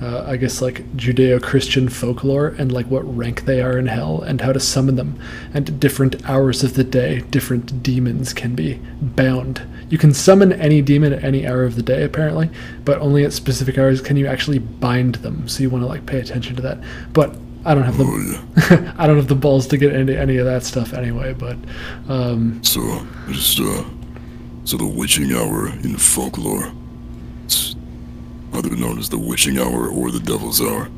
uh, 0.00 0.24
I 0.26 0.36
guess 0.36 0.62
like 0.62 0.84
Judeo-Christian 0.96 1.88
folklore 1.88 2.48
and 2.58 2.72
like 2.72 2.86
what 2.86 3.02
rank 3.16 3.44
they 3.44 3.60
are 3.60 3.78
in 3.78 3.86
hell 3.86 4.22
and 4.22 4.40
how 4.40 4.52
to 4.52 4.60
summon 4.60 4.96
them. 4.96 5.20
And 5.52 5.78
different 5.78 6.28
hours 6.28 6.62
of 6.62 6.74
the 6.74 6.84
day, 6.84 7.20
different 7.30 7.82
demons 7.82 8.32
can 8.32 8.54
be 8.54 8.80
bound. 9.00 9.62
You 9.90 9.98
can 9.98 10.14
summon 10.14 10.52
any 10.52 10.80
demon 10.82 11.12
at 11.12 11.22
any 11.24 11.46
hour 11.46 11.64
of 11.64 11.76
the 11.76 11.82
day 11.82 12.02
apparently, 12.04 12.48
but 12.84 12.98
only 13.00 13.24
at 13.24 13.32
specific 13.32 13.76
hours 13.76 14.00
can 14.00 14.16
you 14.16 14.26
actually 14.26 14.58
bind 14.58 15.16
them. 15.16 15.48
So 15.48 15.62
you 15.62 15.70
want 15.70 15.82
to 15.82 15.88
like 15.88 16.06
pay 16.06 16.20
attention 16.20 16.56
to 16.56 16.62
that. 16.62 16.78
But 17.12 17.36
I 17.64 17.74
don't 17.74 17.82
have 17.84 17.98
the 17.98 18.04
Oh, 18.04 18.70
yeah. 18.70 18.94
I 18.96 19.06
don't 19.06 19.16
have 19.16 19.28
the 19.28 19.34
balls 19.34 19.66
to 19.66 19.76
get 19.76 19.92
into 19.92 20.18
any 20.18 20.38
of 20.38 20.46
that 20.46 20.62
stuff 20.62 20.94
anyway. 20.94 21.34
But 21.34 21.58
um, 22.08 22.62
So, 22.64 23.06
just, 23.28 23.60
uh, 23.60 23.84
so 24.64 24.78
the 24.78 24.86
witching 24.86 25.32
hour 25.32 25.68
in 25.68 25.96
folklore, 25.98 26.72
either 28.52 28.74
known 28.76 28.98
as 28.98 29.08
the 29.08 29.18
witching 29.18 29.58
hour 29.58 29.88
or 29.88 30.10
the 30.10 30.20
devil's 30.20 30.60
hour, 30.60 30.88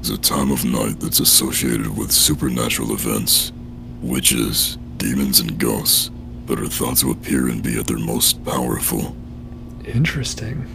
is 0.00 0.10
a 0.10 0.18
time 0.18 0.50
of 0.50 0.64
night 0.64 1.00
that's 1.00 1.20
associated 1.20 1.96
with 1.96 2.12
supernatural 2.12 2.92
events, 2.92 3.52
witches, 4.00 4.78
demons, 4.96 5.40
and 5.40 5.58
ghosts 5.58 6.10
that 6.46 6.60
are 6.60 6.68
thought 6.68 6.96
to 6.98 7.10
appear 7.10 7.48
and 7.48 7.62
be 7.62 7.78
at 7.78 7.86
their 7.86 7.98
most 7.98 8.42
powerful. 8.44 9.16
Interesting. 9.84 10.66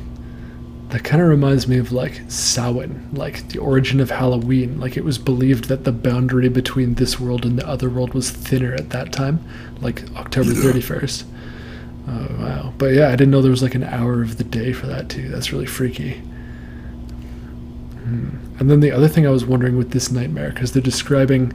That 0.89 1.03
kind 1.03 1.21
of 1.21 1.27
reminds 1.27 1.67
me 1.67 1.77
of 1.77 1.91
like 1.91 2.21
Samhain, 2.27 3.09
like 3.13 3.47
the 3.49 3.59
origin 3.59 3.99
of 3.99 4.11
Halloween. 4.11 4.79
Like 4.79 4.97
it 4.97 5.03
was 5.03 5.17
believed 5.17 5.65
that 5.65 5.83
the 5.85 5.91
boundary 5.91 6.49
between 6.49 6.95
this 6.95 7.19
world 7.19 7.45
and 7.45 7.57
the 7.57 7.67
other 7.67 7.89
world 7.89 8.13
was 8.13 8.29
thinner 8.29 8.73
at 8.73 8.91
that 8.91 9.11
time, 9.11 9.43
like 9.81 10.03
October 10.15 10.51
Yeah. 10.53 10.71
31st. 10.71 11.23
Oh, 12.07 12.27
wow. 12.37 12.73
But 12.77 12.93
yeah, 12.93 13.07
I 13.07 13.15
didn't 13.15 13.31
know 13.31 13.41
there 13.41 13.51
was 13.51 13.63
like 13.63 13.75
an 13.75 13.83
hour 13.83 14.21
of 14.21 14.37
the 14.37 14.43
day 14.43 14.73
for 14.73 14.87
that 14.87 15.09
too. 15.09 15.29
That's 15.29 15.53
really 15.53 15.65
freaky. 15.65 16.21
Hmm. 18.03 18.37
And 18.59 18.69
then 18.69 18.81
the 18.81 18.91
other 18.91 19.07
thing 19.07 19.25
I 19.25 19.29
was 19.31 19.45
wondering 19.45 19.77
with 19.77 19.91
this 19.91 20.11
nightmare, 20.11 20.49
because 20.49 20.73
they're 20.73 20.81
describing, 20.81 21.53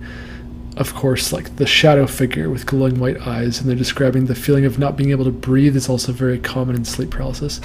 of 0.77 0.95
course, 0.95 1.33
like 1.33 1.57
the 1.57 1.67
shadow 1.67 2.07
figure 2.07 2.51
with 2.51 2.67
glowing 2.67 2.99
white 2.99 3.21
eyes, 3.27 3.61
and 3.61 3.69
they're 3.69 3.77
describing 3.77 4.27
the 4.27 4.35
feeling 4.35 4.65
of 4.65 4.79
not 4.79 4.97
being 4.97 5.11
able 5.11 5.25
to 5.27 5.31
breathe 5.31 5.77
is 5.77 5.89
also 5.89 6.13
very 6.13 6.39
common 6.39 6.77
in 6.77 6.85
sleep 6.85 7.11
paralysis. 7.11 7.61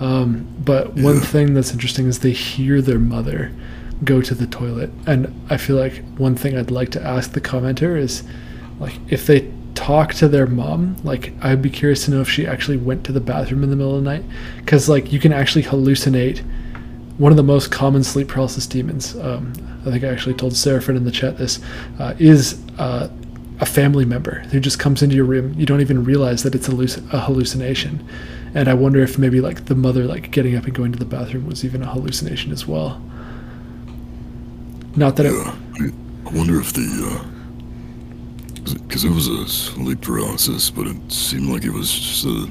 Um, 0.00 0.46
but 0.58 0.94
one 0.94 1.20
thing 1.20 1.54
that's 1.54 1.72
interesting 1.72 2.06
is 2.06 2.18
they 2.18 2.32
hear 2.32 2.82
their 2.82 2.98
mother 2.98 3.50
go 4.04 4.20
to 4.20 4.34
the 4.34 4.46
toilet, 4.46 4.90
and 5.06 5.32
I 5.48 5.56
feel 5.56 5.76
like 5.76 6.04
one 6.18 6.36
thing 6.36 6.58
I'd 6.58 6.70
like 6.70 6.90
to 6.90 7.02
ask 7.02 7.32
the 7.32 7.40
commenter 7.40 7.96
is, 7.98 8.24
like, 8.78 8.94
if 9.08 9.26
they 9.26 9.50
talk 9.76 10.14
to 10.14 10.26
their 10.26 10.46
mom, 10.46 10.96
like, 11.04 11.32
I'd 11.42 11.62
be 11.62 11.70
curious 11.70 12.04
to 12.06 12.10
know 12.10 12.20
if 12.20 12.28
she 12.28 12.46
actually 12.46 12.78
went 12.78 13.04
to 13.04 13.12
the 13.12 13.20
bathroom 13.20 13.62
in 13.62 13.70
the 13.70 13.76
middle 13.76 13.96
of 13.96 14.02
the 14.02 14.10
night, 14.10 14.24
because 14.58 14.88
like 14.88 15.12
you 15.12 15.20
can 15.20 15.32
actually 15.32 15.62
hallucinate 15.62 16.42
one 17.18 17.30
of 17.32 17.36
the 17.36 17.44
most 17.44 17.70
common 17.70 18.02
sleep 18.02 18.28
paralysis 18.28 18.66
demons, 18.66 19.16
um, 19.16 19.52
I 19.86 19.90
think 19.90 20.04
I 20.04 20.08
actually 20.08 20.34
told 20.34 20.52
Seraphin 20.54 20.96
in 20.96 21.04
the 21.04 21.12
chat 21.12 21.38
this, 21.38 21.60
uh, 21.98 22.14
is 22.18 22.60
uh, 22.78 23.08
a 23.60 23.66
family 23.66 24.04
member 24.04 24.40
who 24.50 24.60
just 24.60 24.78
comes 24.78 25.02
into 25.02 25.16
your 25.16 25.24
room. 25.24 25.54
You 25.54 25.64
don't 25.64 25.80
even 25.80 26.04
realize 26.04 26.42
that 26.42 26.54
it's 26.54 26.68
a, 26.68 26.72
halluc- 26.72 27.12
a 27.12 27.20
hallucination. 27.20 28.06
And 28.54 28.68
I 28.68 28.74
wonder 28.74 29.02
if 29.02 29.18
maybe 29.18 29.40
like 29.40 29.66
the 29.66 29.74
mother 29.74 30.04
like 30.04 30.30
getting 30.30 30.56
up 30.56 30.64
and 30.64 30.74
going 30.74 30.92
to 30.92 30.98
the 30.98 31.04
bathroom 31.06 31.46
was 31.46 31.64
even 31.64 31.82
a 31.82 31.86
hallucination 31.86 32.52
as 32.52 32.66
well. 32.66 33.00
Not 34.94 35.16
that 35.16 35.26
Yeah, 35.26 35.56
I, 35.80 36.28
I 36.28 36.36
wonder 36.36 36.60
if 36.60 36.72
the, 36.72 36.82
uh, 37.10 37.35
because 38.74 39.04
it 39.04 39.10
was 39.10 39.28
a 39.28 39.46
sleep 39.48 40.00
paralysis, 40.00 40.70
but 40.70 40.86
it 40.86 40.96
seemed 41.12 41.48
like 41.50 41.64
it 41.64 41.72
was 41.72 41.90
just 41.92 42.24
a 42.24 42.50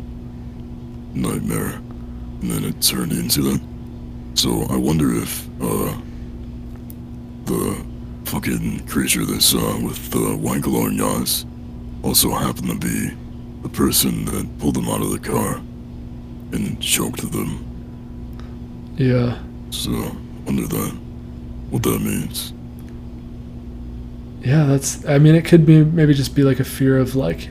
nightmare, 1.13 1.73
and 2.41 2.51
then 2.51 2.63
it 2.63 2.81
turned 2.81 3.11
into 3.11 3.41
that. 3.43 3.61
So 4.35 4.63
I 4.69 4.75
wonder 4.77 5.15
if, 5.15 5.47
uh, 5.61 5.95
the 7.45 7.85
fucking 8.25 8.85
creature 8.87 9.23
they 9.25 9.39
saw 9.39 9.79
with 9.83 10.09
the 10.11 10.35
white 10.35 10.61
glowing 10.61 10.99
eyes 11.01 11.45
also 12.03 12.31
happened 12.31 12.69
to 12.69 12.75
be 12.87 13.11
the 13.61 13.69
person 13.69 14.25
that 14.25 14.59
pulled 14.59 14.75
them 14.75 14.89
out 14.89 15.01
of 15.01 15.11
the 15.11 15.19
car 15.19 15.55
and 16.51 16.79
choked 16.81 17.31
them. 17.31 17.59
yeah. 18.97 19.37
So 19.71 19.91
under 20.47 20.67
that, 20.67 20.91
what 21.69 21.83
that 21.83 21.99
means. 21.99 22.53
Yeah, 24.45 24.65
that's. 24.65 25.03
I 25.05 25.17
mean, 25.17 25.33
it 25.33 25.43
could 25.43 25.65
be 25.65 25.83
maybe 25.83 26.13
just 26.13 26.35
be 26.35 26.43
like 26.43 26.59
a 26.59 26.63
fear 26.63 26.97
of 26.99 27.15
like 27.15 27.49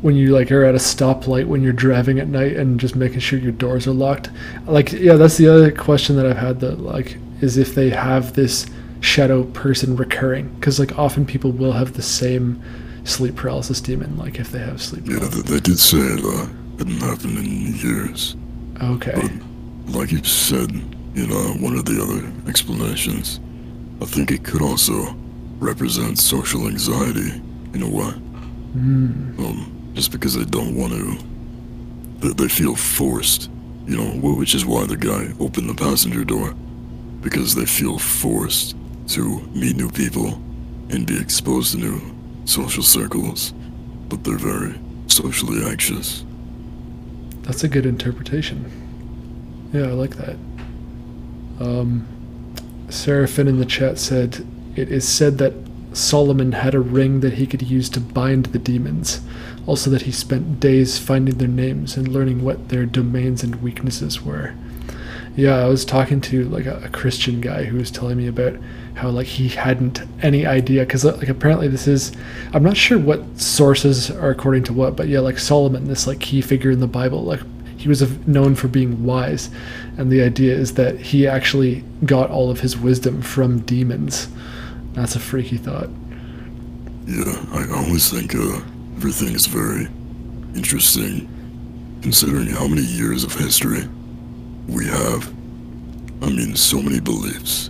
when 0.00 0.16
you 0.16 0.34
like 0.34 0.50
are 0.50 0.64
at 0.64 0.74
a 0.74 0.78
stoplight 0.78 1.46
when 1.46 1.62
you're 1.62 1.72
driving 1.72 2.18
at 2.18 2.26
night 2.26 2.56
and 2.56 2.80
just 2.80 2.96
making 2.96 3.20
sure 3.20 3.38
your 3.38 3.52
doors 3.52 3.86
are 3.86 3.92
locked. 3.92 4.30
Like, 4.66 4.92
yeah, 4.92 5.14
that's 5.14 5.36
the 5.36 5.46
other 5.48 5.70
question 5.70 6.16
that 6.16 6.26
I've 6.26 6.38
had. 6.38 6.60
That 6.60 6.80
like 6.80 7.18
is 7.42 7.58
if 7.58 7.74
they 7.74 7.90
have 7.90 8.32
this 8.32 8.66
shadow 9.00 9.44
person 9.44 9.94
recurring, 9.94 10.48
because 10.54 10.80
like 10.80 10.98
often 10.98 11.26
people 11.26 11.52
will 11.52 11.72
have 11.72 11.92
the 11.92 12.02
same 12.02 12.62
sleep 13.04 13.36
paralysis 13.36 13.80
demon. 13.80 14.16
Like 14.16 14.38
if 14.38 14.50
they 14.50 14.60
have 14.60 14.80
sleep. 14.80 15.06
Yeah, 15.06 15.18
paralysis. 15.18 15.42
they, 15.42 15.54
they 15.54 15.60
did 15.60 15.78
say 15.78 15.98
it 15.98 16.24
uh, 16.24 16.46
hadn't 16.78 17.00
happened 17.00 17.38
in 17.38 17.74
years. 17.76 18.36
Okay. 18.82 19.12
But 19.14 19.94
Like 19.94 20.12
you 20.12 20.24
said, 20.24 20.72
you 21.14 21.26
know, 21.26 21.54
one 21.60 21.76
of 21.76 21.84
the 21.84 22.02
other 22.02 22.48
explanations, 22.48 23.38
I 24.00 24.06
think 24.06 24.30
it 24.30 24.44
could 24.44 24.62
also 24.62 25.14
represent 25.62 26.18
social 26.18 26.66
anxiety 26.66 27.40
in 27.72 27.82
a 27.82 27.88
way. 27.88 28.12
Mm. 28.74 29.38
Um, 29.38 29.92
just 29.94 30.10
because 30.10 30.34
they 30.34 30.44
don't 30.44 30.74
want 30.74 30.92
to, 30.92 31.16
they, 32.18 32.34
they 32.34 32.48
feel 32.48 32.74
forced, 32.74 33.48
you 33.86 33.96
know, 33.96 34.10
which 34.36 34.54
is 34.54 34.66
why 34.66 34.84
the 34.86 34.96
guy 34.96 35.32
opened 35.38 35.68
the 35.68 35.74
passenger 35.74 36.24
door, 36.24 36.54
because 37.20 37.54
they 37.54 37.64
feel 37.64 37.98
forced 37.98 38.74
to 39.08 39.40
meet 39.54 39.76
new 39.76 39.88
people 39.88 40.34
and 40.90 41.06
be 41.06 41.18
exposed 41.18 41.72
to 41.72 41.78
new 41.78 42.00
social 42.44 42.82
circles, 42.82 43.52
but 44.08 44.24
they're 44.24 44.36
very 44.36 44.78
socially 45.06 45.64
anxious. 45.64 46.24
That's 47.42 47.64
a 47.64 47.68
good 47.68 47.86
interpretation. 47.86 48.70
Yeah, 49.72 49.82
I 49.82 49.92
like 49.92 50.16
that. 50.16 50.36
Um, 51.60 52.06
Seraphin 52.88 53.48
in 53.48 53.58
the 53.58 53.64
chat 53.64 53.98
said, 53.98 54.46
It 54.74 54.90
is 54.90 55.06
said 55.06 55.38
that 55.38 55.54
Solomon 55.92 56.52
had 56.52 56.74
a 56.74 56.80
ring 56.80 57.20
that 57.20 57.34
he 57.34 57.46
could 57.46 57.62
use 57.62 57.88
to 57.90 58.00
bind 58.00 58.46
the 58.46 58.58
demons. 58.58 59.20
Also, 59.66 59.90
that 59.90 60.02
he 60.02 60.12
spent 60.12 60.58
days 60.58 60.98
finding 60.98 61.38
their 61.38 61.48
names 61.48 61.96
and 61.96 62.08
learning 62.08 62.42
what 62.42 62.68
their 62.68 62.86
domains 62.86 63.44
and 63.44 63.62
weaknesses 63.62 64.22
were. 64.22 64.54
Yeah, 65.36 65.56
I 65.56 65.68
was 65.68 65.84
talking 65.84 66.20
to 66.22 66.44
like 66.48 66.66
a, 66.66 66.82
a 66.84 66.88
Christian 66.88 67.40
guy 67.40 67.64
who 67.64 67.78
was 67.78 67.90
telling 67.90 68.18
me 68.18 68.26
about 68.26 68.56
how 68.94 69.08
like 69.08 69.26
he 69.26 69.48
hadn't 69.48 70.02
any 70.22 70.44
idea 70.44 70.84
because 70.84 71.04
like 71.04 71.28
apparently 71.28 71.68
this 71.68 71.88
is 71.88 72.12
I'm 72.52 72.62
not 72.62 72.76
sure 72.76 72.98
what 72.98 73.40
sources 73.40 74.10
are 74.10 74.30
according 74.30 74.64
to 74.64 74.74
what, 74.74 74.94
but 74.96 75.08
yeah, 75.08 75.20
like 75.20 75.38
Solomon, 75.38 75.86
this 75.86 76.06
like 76.06 76.20
key 76.20 76.42
figure 76.42 76.70
in 76.70 76.80
the 76.80 76.86
Bible, 76.86 77.22
like 77.22 77.40
he 77.78 77.88
was 77.88 78.02
known 78.26 78.54
for 78.54 78.68
being 78.68 79.04
wise, 79.04 79.50
and 79.96 80.10
the 80.10 80.22
idea 80.22 80.54
is 80.54 80.74
that 80.74 81.00
he 81.00 81.26
actually 81.26 81.82
got 82.04 82.30
all 82.30 82.50
of 82.50 82.60
his 82.60 82.76
wisdom 82.76 83.22
from 83.22 83.60
demons. 83.60 84.28
That's 84.92 85.16
a 85.16 85.20
freaky 85.20 85.56
thought. 85.56 85.88
Yeah, 87.06 87.34
I 87.52 87.66
always 87.74 88.10
think 88.10 88.34
uh, 88.34 88.60
everything 88.96 89.34
is 89.34 89.46
very 89.46 89.88
interesting, 90.54 91.28
considering 92.02 92.48
how 92.48 92.68
many 92.68 92.82
years 92.82 93.24
of 93.24 93.34
history 93.34 93.88
we 94.68 94.86
have. 94.86 95.28
I 96.22 96.26
mean, 96.26 96.54
so 96.54 96.80
many 96.80 97.00
beliefs. 97.00 97.68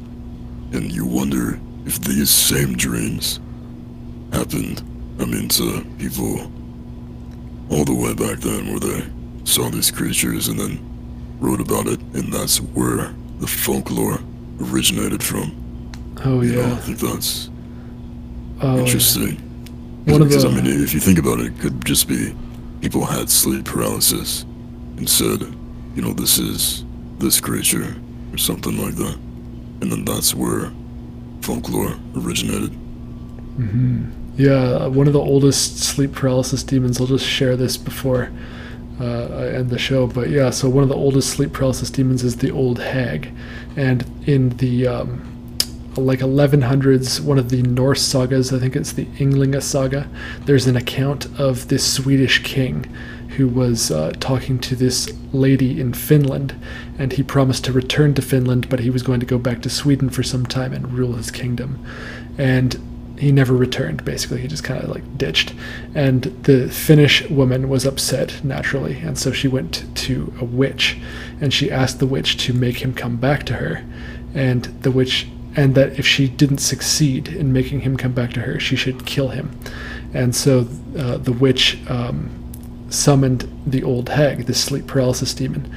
And 0.73 0.91
you 0.91 1.07
wonder 1.07 1.61
if 1.87 2.01
these 2.01 2.29
same 2.29 2.77
dreams 2.77 3.41
happened, 4.33 4.83
I 5.21 5.25
mean, 5.25 5.49
to 5.51 5.85
people 5.99 6.51
all 7.71 7.85
the 7.85 7.95
way 7.95 8.15
back 8.15 8.41
then 8.41 8.69
where 8.69 8.81
they 8.81 9.07
saw 9.45 9.71
these 9.71 9.91
creatures 9.91 10.49
and 10.49 10.59
then 10.59 10.79
wrote 11.41 11.61
about 11.61 11.87
it, 11.87 12.01
and 12.15 12.33
that's 12.33 12.59
where 12.61 13.15
the 13.39 13.47
folklore 13.47 14.19
originated 14.61 15.23
from. 15.23 15.62
Oh, 16.25 16.41
You 16.41 16.53
know, 16.57 16.61
yeah. 16.67 16.73
I 16.73 16.77
think 16.77 16.99
that's 16.99 17.51
Oh, 18.61 18.77
yeah. 18.77 18.83
interesting. 18.85 19.37
One 20.05 20.23
of 20.23 20.29
because 20.29 20.43
the- 20.45 20.51
I 20.51 20.55
mean, 20.55 20.67
if 20.67 20.95
you 20.95 21.01
think 21.01 21.19
about 21.19 21.41
it, 21.41 21.47
it 21.47 21.59
could 21.61 21.85
just 21.85 22.09
be 22.09 22.33
people 22.81 23.05
had 23.05 23.31
sleep 23.31 23.65
paralysis 23.65 24.45
and 24.97 25.09
said, 25.09 25.41
you 25.97 26.03
know, 26.03 26.13
this 26.13 26.39
is 26.39 26.85
this 27.19 27.41
creature 27.41 27.97
or 28.33 28.39
something 28.39 28.77
like 28.83 28.95
that, 28.97 29.17
and 29.81 29.91
then 29.93 30.05
that's 30.05 30.35
where 30.35 30.71
folklore 31.41 31.95
originated. 32.17 32.73
Yeah, 34.37 34.87
one 34.87 35.07
of 35.07 35.13
the 35.13 35.21
oldest 35.21 35.79
sleep 35.79 36.13
paralysis 36.13 36.63
demons. 36.63 37.01
I'll 37.01 37.07
just 37.07 37.27
share 37.27 37.57
this 37.57 37.77
before 37.77 38.31
uh, 39.01 39.27
I 39.27 39.49
end 39.49 39.71
the 39.71 39.79
show. 39.79 40.07
But 40.07 40.31
yeah, 40.31 40.51
so 40.51 40.69
one 40.69 40.83
of 40.83 40.89
the 40.89 40.95
oldest 40.97 41.31
sleep 41.31 41.53
paralysis 41.53 41.91
demons 41.91 42.25
is 42.25 42.37
the 42.37 42.51
Old 42.51 42.79
Hag, 42.81 43.31
and 43.77 44.05
in 44.27 44.51
the 44.57 44.87
um, 44.87 45.23
like 45.97 46.21
1100s, 46.21 47.21
one 47.21 47.39
of 47.39 47.51
the 47.51 47.63
Norse 47.63 48.03
sagas, 48.03 48.53
I 48.53 48.59
think 48.59 48.77
it's 48.77 48.93
the 48.93 49.07
Ynglinga 49.07 49.63
saga. 49.63 50.09
There's 50.45 50.67
an 50.67 50.77
account 50.77 51.27
of 51.39 51.69
this 51.69 51.93
Swedish 51.93 52.43
king 52.43 52.85
who 53.37 53.49
was 53.49 53.91
uh, 53.91 54.13
talking 54.21 54.59
to 54.61 54.77
this 54.77 55.11
lady 55.33 55.81
in 55.81 55.95
Finland, 55.95 56.55
and 56.99 57.13
he 57.13 57.23
promised 57.23 57.65
to 57.65 57.73
return 57.73 58.15
to 58.15 58.23
Finland, 58.23 58.69
but 58.69 58.81
he 58.81 58.91
was 58.91 59.03
going 59.03 59.21
to 59.21 59.27
go 59.27 59.39
back 59.39 59.63
to 59.63 59.71
Sweden 59.71 60.11
for 60.11 60.23
some 60.23 60.45
time 60.45 60.73
and 60.73 60.93
rule 60.93 61.15
his 61.15 61.31
kingdom. 61.31 61.85
And 62.37 62.79
he 63.23 63.31
never 63.31 63.55
returned 63.55 64.05
basically 64.05 64.41
he 64.41 64.49
just 64.49 64.65
kind 64.65 64.83
of 64.83 64.91
like 64.91 65.17
ditched 65.17 65.55
and 65.95 66.25
the 66.43 66.69
finnish 66.69 67.29
woman 67.31 67.69
was 67.69 67.87
upset 67.87 68.43
naturally 68.45 68.99
and 68.99 69.17
so 69.17 69.31
she 69.31 69.47
went 69.47 69.85
to 69.95 70.35
a 70.41 70.45
witch 70.45 70.99
and 71.41 71.55
she 71.55 71.71
asked 71.71 72.01
the 72.01 72.07
witch 72.07 72.37
to 72.37 72.53
make 72.53 72.79
him 72.79 72.93
come 72.93 73.17
back 73.17 73.45
to 73.45 73.55
her 73.55 73.85
and 74.35 74.65
the 74.83 74.91
witch 74.91 75.29
and 75.57 75.75
that 75.75 75.99
if 75.99 76.07
she 76.07 76.29
didn't 76.29 76.59
succeed 76.59 77.29
in 77.29 77.53
making 77.53 77.81
him 77.81 77.97
come 77.97 78.13
back 78.13 78.33
to 78.33 78.41
her 78.41 78.59
she 78.59 78.77
should 78.77 79.05
kill 79.07 79.29
him 79.29 79.59
and 80.15 80.35
so 80.35 80.67
uh, 80.99 81.17
the 81.19 81.33
witch 81.33 81.79
um, 81.89 82.31
summoned 82.93 83.49
the 83.67 83.83
old 83.83 84.09
hag, 84.11 84.47
the 84.47 84.55
sleep 84.55 84.87
paralysis 84.87 85.35
demon. 85.35 85.73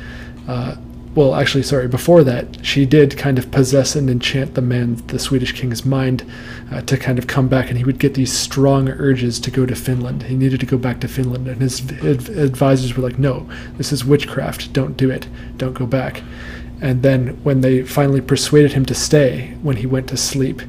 Uh, 0.48 0.76
well, 1.16 1.34
actually, 1.34 1.64
sorry, 1.64 1.88
before 1.88 2.26
that, 2.26 2.66
she 2.66 2.86
did 2.86 3.18
kind 3.18 3.40
of 3.40 3.50
possess 3.50 3.96
and 3.96 4.10
enchant 4.10 4.54
the 4.54 4.62
man, 4.62 4.96
the 5.08 5.18
Swedish 5.18 5.54
king's 5.54 5.86
mind, 5.86 6.30
uh, 6.72 6.82
to 6.82 6.98
kind 6.98 7.18
of 7.18 7.26
come 7.26 7.48
back, 7.48 7.70
and 7.70 7.78
he 7.78 7.86
would 7.86 8.00
get 8.00 8.16
these 8.16 8.34
strong 8.34 8.90
urges 8.90 9.40
to 9.40 9.50
go 9.50 9.66
to 9.66 9.76
Finland. 9.76 10.24
He 10.24 10.36
needed 10.36 10.60
to 10.60 10.66
go 10.66 10.78
back 10.78 11.00
to 11.02 11.08
Finland, 11.08 11.48
and 11.48 11.62
his 11.62 11.80
adv- 11.80 12.38
advisors 12.38 12.98
were 12.98 13.04
like, 13.04 13.18
no, 13.18 13.50
this 13.78 13.94
is 13.94 14.04
witchcraft, 14.04 14.74
don't 14.74 14.98
do 14.98 15.10
it, 15.10 15.28
don't 15.56 15.74
go 15.74 15.86
back. 15.86 16.22
And 16.86 17.02
then 17.02 17.30
when 17.42 17.62
they 17.62 17.82
finally 17.82 18.22
persuaded 18.22 18.74
him 18.74 18.86
to 18.86 18.94
stay, 18.94 19.56
when 19.64 19.78
he 19.78 19.88
went 19.88 20.08
to 20.10 20.18
sleep, 20.18 20.62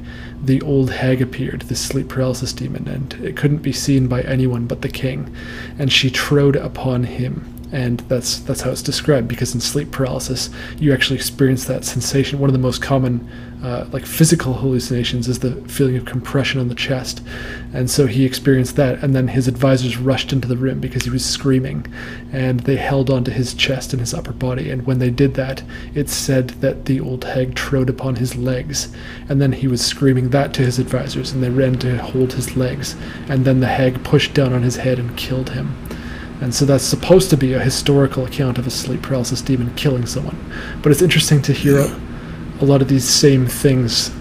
the 0.43 0.59
old 0.63 0.89
hag 0.89 1.21
appeared, 1.21 1.61
the 1.61 1.75
sleep 1.75 2.09
paralysis 2.09 2.53
demon, 2.53 2.87
and 2.87 3.13
it 3.23 3.37
couldn't 3.37 3.59
be 3.59 3.71
seen 3.71 4.07
by 4.07 4.23
anyone 4.23 4.65
but 4.65 4.81
the 4.81 4.89
king. 4.89 5.31
And 5.77 5.93
she 5.93 6.09
trode 6.09 6.55
upon 6.55 7.03
him. 7.03 7.53
And 7.71 7.99
that's 8.09 8.39
that's 8.39 8.61
how 8.61 8.71
it's 8.71 8.81
described 8.81 9.27
because 9.27 9.53
in 9.53 9.61
sleep 9.61 9.91
paralysis 9.91 10.49
you 10.79 10.91
actually 10.91 11.17
experience 11.17 11.65
that 11.65 11.85
sensation. 11.85 12.39
One 12.39 12.49
of 12.49 12.53
the 12.53 12.67
most 12.67 12.81
common 12.81 13.29
uh, 13.63 13.85
like 13.91 14.05
physical 14.05 14.53
hallucinations 14.53 15.27
is 15.27 15.39
the 15.39 15.55
feeling 15.67 15.97
of 15.97 16.05
compression 16.05 16.59
on 16.59 16.67
the 16.67 16.75
chest, 16.75 17.21
and 17.73 17.89
so 17.89 18.05
he 18.05 18.23
experienced 18.23 18.75
that. 18.75 19.03
And 19.03 19.15
then 19.15 19.27
his 19.29 19.47
advisors 19.47 19.97
rushed 19.97 20.31
into 20.31 20.47
the 20.47 20.57
room 20.57 20.79
because 20.79 21.03
he 21.03 21.09
was 21.09 21.25
screaming, 21.25 21.85
and 22.31 22.59
they 22.61 22.75
held 22.75 23.09
onto 23.09 23.31
his 23.31 23.53
chest 23.53 23.93
and 23.93 23.99
his 23.99 24.13
upper 24.13 24.33
body. 24.33 24.69
And 24.69 24.85
when 24.85 24.99
they 24.99 25.09
did 25.09 25.33
that, 25.35 25.63
it 25.95 26.09
said 26.09 26.49
that 26.61 26.85
the 26.85 26.99
old 26.99 27.23
hag 27.23 27.55
trode 27.55 27.89
upon 27.89 28.15
his 28.15 28.35
legs, 28.35 28.93
and 29.27 29.41
then 29.41 29.51
he 29.51 29.67
was 29.67 29.83
screaming 29.83 30.29
that 30.29 30.53
to 30.55 30.61
his 30.61 30.77
advisors, 30.77 31.31
and 31.31 31.43
they 31.43 31.49
ran 31.49 31.79
to 31.79 31.97
hold 31.97 32.33
his 32.33 32.55
legs. 32.55 32.95
And 33.27 33.43
then 33.43 33.59
the 33.59 33.67
hag 33.67 34.03
pushed 34.03 34.33
down 34.33 34.53
on 34.53 34.61
his 34.61 34.77
head 34.77 34.99
and 34.99 35.17
killed 35.17 35.49
him. 35.49 35.75
And 36.41 36.53
so 36.53 36.65
that's 36.65 36.83
supposed 36.83 37.31
to 37.31 37.37
be 37.37 37.53
a 37.53 37.59
historical 37.59 38.25
account 38.25 38.59
of 38.59 38.67
a 38.67 38.69
sleep 38.69 39.01
paralysis 39.01 39.41
demon 39.41 39.73
killing 39.73 40.05
someone. 40.05 40.37
But 40.83 40.91
it's 40.91 41.01
interesting 41.01 41.41
to 41.41 41.53
hear 41.53 41.79
a, 41.79 41.99
a 42.61 42.65
lot 42.65 42.81
of 42.81 42.87
these 42.87 43.07
same 43.07 43.45
things, 43.47 44.11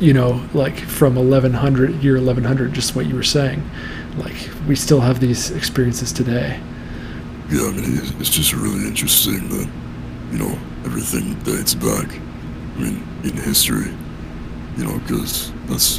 you 0.00 0.12
know, 0.12 0.42
like 0.54 0.78
from 0.78 1.14
1100, 1.16 2.02
year 2.02 2.14
1100, 2.16 2.72
just 2.72 2.96
what 2.96 3.06
you 3.06 3.14
were 3.14 3.22
saying. 3.22 3.62
Like, 4.18 4.36
we 4.68 4.74
still 4.74 5.00
have 5.00 5.20
these 5.20 5.50
experiences 5.50 6.12
today. 6.12 6.58
Yeah, 7.50 7.66
I 7.66 7.72
mean, 7.72 7.94
it's- 7.96 8.12
it's 8.20 8.30
just 8.30 8.52
really 8.52 8.86
interesting 8.86 9.48
that, 9.50 9.68
you 10.32 10.38
know, 10.38 10.58
everything 10.84 11.36
dates 11.44 11.74
back. 11.74 12.08
I 12.76 12.80
mean, 12.82 13.02
in 13.24 13.36
history, 13.36 13.88
you 14.76 14.84
know, 14.84 14.98
because 15.06 15.52
that's 15.68 15.98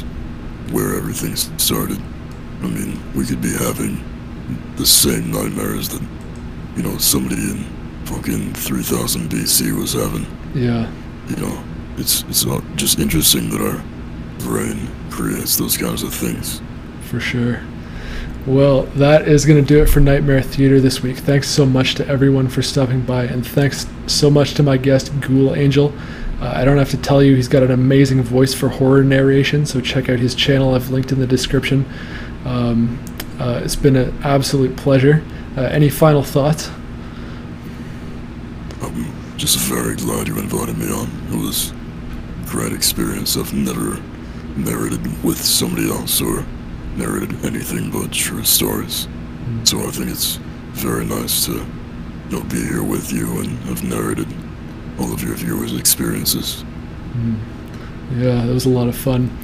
where 0.70 0.94
everything 0.96 1.36
started. 1.58 1.98
I 2.62 2.66
mean, 2.66 2.98
we 3.14 3.24
could 3.24 3.40
be 3.40 3.50
having 3.52 4.00
the 4.76 4.86
same 4.86 5.30
nightmares 5.30 5.88
that, 5.90 6.02
you 6.76 6.82
know, 6.82 6.96
somebody 6.98 7.40
in 7.42 7.64
fucking 8.04 8.52
3000 8.54 9.28
BC 9.30 9.72
was 9.72 9.92
having. 9.92 10.26
Yeah. 10.54 10.86
You 11.36 11.46
know, 11.46 11.64
it's 11.96 12.22
it's 12.24 12.44
not 12.44 12.62
just 12.76 12.98
interesting 12.98 13.50
that 13.50 13.60
our 13.60 13.82
brain 14.40 14.88
creates 15.10 15.56
those 15.56 15.76
kinds 15.76 16.02
of 16.02 16.12
things. 16.12 16.60
For 17.02 17.20
sure. 17.20 17.60
Well, 18.46 18.82
that 18.96 19.28
is 19.28 19.46
going 19.46 19.64
to 19.64 19.66
do 19.66 19.80
it 19.80 19.86
for 19.88 20.00
Nightmare 20.00 20.42
Theatre 20.42 20.80
this 20.80 21.00
week. 21.00 21.16
Thanks 21.18 21.48
so 21.48 21.64
much 21.64 21.94
to 21.96 22.08
everyone 22.08 22.48
for 22.48 22.60
stopping 22.60 23.02
by, 23.02 23.24
and 23.24 23.46
thanks 23.46 23.86
so 24.08 24.30
much 24.30 24.54
to 24.54 24.64
my 24.64 24.76
guest, 24.76 25.12
Ghoul 25.20 25.54
Angel. 25.54 25.94
Uh, 26.40 26.52
I 26.56 26.64
don't 26.64 26.76
have 26.76 26.90
to 26.90 26.96
tell 26.96 27.22
you, 27.22 27.36
he's 27.36 27.46
got 27.46 27.62
an 27.62 27.70
amazing 27.70 28.20
voice 28.22 28.52
for 28.52 28.68
horror 28.68 29.04
narration, 29.04 29.64
so 29.64 29.80
check 29.80 30.08
out 30.08 30.18
his 30.18 30.34
channel. 30.34 30.74
I've 30.74 30.90
linked 30.90 31.12
in 31.12 31.20
the 31.20 31.26
description. 31.26 31.86
Um, 32.44 32.98
uh, 33.38 33.60
it's 33.62 33.76
been 33.76 33.94
an 33.94 34.12
absolute 34.24 34.76
pleasure. 34.76 35.22
Uh, 35.56 35.62
any 35.62 35.88
final 35.88 36.24
thoughts? 36.24 36.68
Just 39.36 39.58
very 39.58 39.96
glad 39.96 40.28
you 40.28 40.38
invited 40.38 40.78
me 40.78 40.92
on. 40.92 41.08
It 41.32 41.44
was 41.44 41.72
a 41.72 42.46
great 42.46 42.72
experience. 42.72 43.36
I've 43.36 43.52
never 43.52 44.00
narrated 44.56 45.24
with 45.24 45.42
somebody 45.42 45.90
else 45.90 46.20
or 46.20 46.44
narrated 46.96 47.44
anything 47.44 47.90
but 47.90 48.12
true 48.12 48.44
stories. 48.44 49.06
Hmm. 49.06 49.64
So 49.64 49.80
I 49.80 49.90
think 49.90 50.10
it's 50.10 50.36
very 50.72 51.04
nice 51.04 51.46
to 51.46 51.52
you 51.52 51.64
know, 52.30 52.42
be 52.44 52.62
here 52.62 52.82
with 52.82 53.12
you 53.12 53.40
and 53.40 53.58
have 53.64 53.82
narrated 53.82 54.28
all 54.98 55.12
of 55.12 55.22
your 55.22 55.34
viewers' 55.34 55.76
experiences. 55.76 56.62
Hmm. 56.62 57.34
Yeah, 58.18 58.44
that 58.44 58.52
was 58.52 58.66
a 58.66 58.70
lot 58.70 58.88
of 58.88 58.96
fun. 58.96 59.36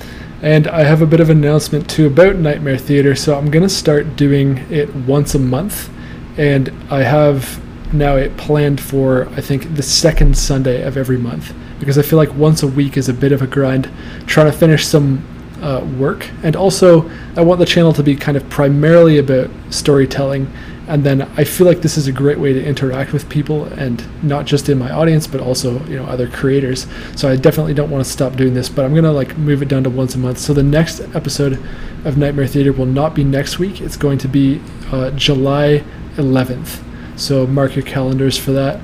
And 0.43 0.69
I 0.69 0.85
have 0.85 1.02
a 1.02 1.06
bit 1.06 1.20
of 1.20 1.31
an 1.31 1.39
announcement 1.39 1.90
too 1.90 2.06
about 2.06 2.36
Nightmare 2.36 2.78
Theatre. 2.78 3.16
So 3.16 3.36
I'm 3.36 3.51
going 3.51 3.62
to 3.62 3.69
start 3.69 4.16
doing 4.16 4.59
it 4.70 4.94
once 4.94 5.35
a 5.35 5.39
month. 5.39 5.90
And 6.36 6.73
I 6.90 7.02
have 7.02 7.60
now 7.93 8.16
it 8.16 8.36
planned 8.36 8.81
for, 8.81 9.28
I 9.31 9.40
think, 9.40 9.74
the 9.74 9.82
second 9.82 10.36
Sunday 10.36 10.82
of 10.82 10.97
every 10.97 11.19
month. 11.19 11.55
Because 11.78 11.98
I 11.98 12.02
feel 12.02 12.19
like 12.19 12.35
once 12.35 12.62
a 12.62 12.66
week 12.66 12.97
is 12.97 13.09
a 13.09 13.15
bit 13.15 13.32
of 13.32 13.43
a 13.43 13.47
grind. 13.47 13.90
Trying 14.27 14.51
to 14.51 14.56
finish 14.56 14.86
some 14.86 15.24
uh, 15.62 15.85
work. 15.98 16.28
And 16.43 16.56
also, 16.56 17.10
I 17.36 17.43
want 17.43 17.60
the 17.60 17.66
channel 17.66 17.93
to 17.94 18.02
be 18.02 18.16
kind 18.16 18.36
of 18.36 18.48
primarily 18.51 19.19
about 19.19 19.51
storytelling. 19.70 20.51
And 20.86 21.05
then 21.05 21.23
I 21.36 21.44
feel 21.44 21.66
like 21.66 21.82
this 21.82 21.98
is 21.98 22.06
a 22.06 22.12
great 22.12 22.39
way 22.39 22.55
to 22.55 22.65
interact 22.65 23.12
with 23.12 23.28
people, 23.28 23.65
and 23.65 24.02
not 24.23 24.47
just 24.47 24.70
in 24.70 24.78
my 24.78 24.90
audience, 24.90 25.27
but 25.27 25.39
also 25.39 25.85
you 25.85 25.97
know 25.97 26.06
other 26.06 26.28
creators. 26.28 26.86
So 27.15 27.28
I 27.28 27.36
definitely 27.36 27.74
don't 27.74 27.90
want 27.90 28.02
to 28.02 28.10
stop 28.10 28.36
doing 28.36 28.55
this, 28.55 28.70
but 28.70 28.86
I'm 28.86 28.94
gonna 28.94 29.12
like 29.12 29.36
move 29.36 29.60
it 29.60 29.69
down 29.69 29.85
to 29.85 29.90
once 29.90 30.15
a 30.15 30.19
month. 30.19 30.39
So 30.39 30.55
the 30.55 30.62
next 30.62 31.01
episode 31.15 31.62
of 32.06 32.16
Nightmare 32.16 32.47
Theatre 32.47 32.73
will 32.73 32.86
not 32.86 33.15
be 33.15 33.23
next 33.23 33.59
week. 33.59 33.82
It's 33.82 33.98
going 33.98 34.16
to 34.19 34.28
be 34.28 34.62
uh, 34.90 35.10
July 35.10 35.85
11th. 36.16 36.88
So 37.19 37.47
mark 37.47 37.77
your 37.77 37.85
calendars 37.85 38.39
for 38.39 38.53
that. 38.53 38.81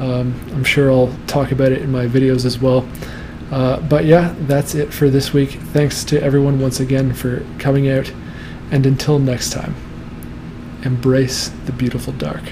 Um, 0.00 0.38
I'm 0.52 0.64
sure 0.64 0.90
I'll 0.90 1.14
talk 1.26 1.52
about 1.52 1.72
it 1.72 1.80
in 1.80 1.90
my 1.90 2.06
videos 2.06 2.44
as 2.44 2.58
well. 2.58 2.86
Uh, 3.50 3.80
but 3.80 4.04
yeah, 4.04 4.34
that's 4.40 4.74
it 4.74 4.92
for 4.92 5.08
this 5.08 5.32
week. 5.32 5.50
Thanks 5.50 6.04
to 6.04 6.20
everyone 6.20 6.60
once 6.60 6.80
again 6.80 7.14
for 7.14 7.46
coming 7.58 7.88
out. 7.88 8.12
And 8.70 8.84
until 8.84 9.18
next 9.18 9.52
time, 9.52 9.74
embrace 10.82 11.48
the 11.66 11.72
beautiful 11.72 12.12
dark. 12.12 12.42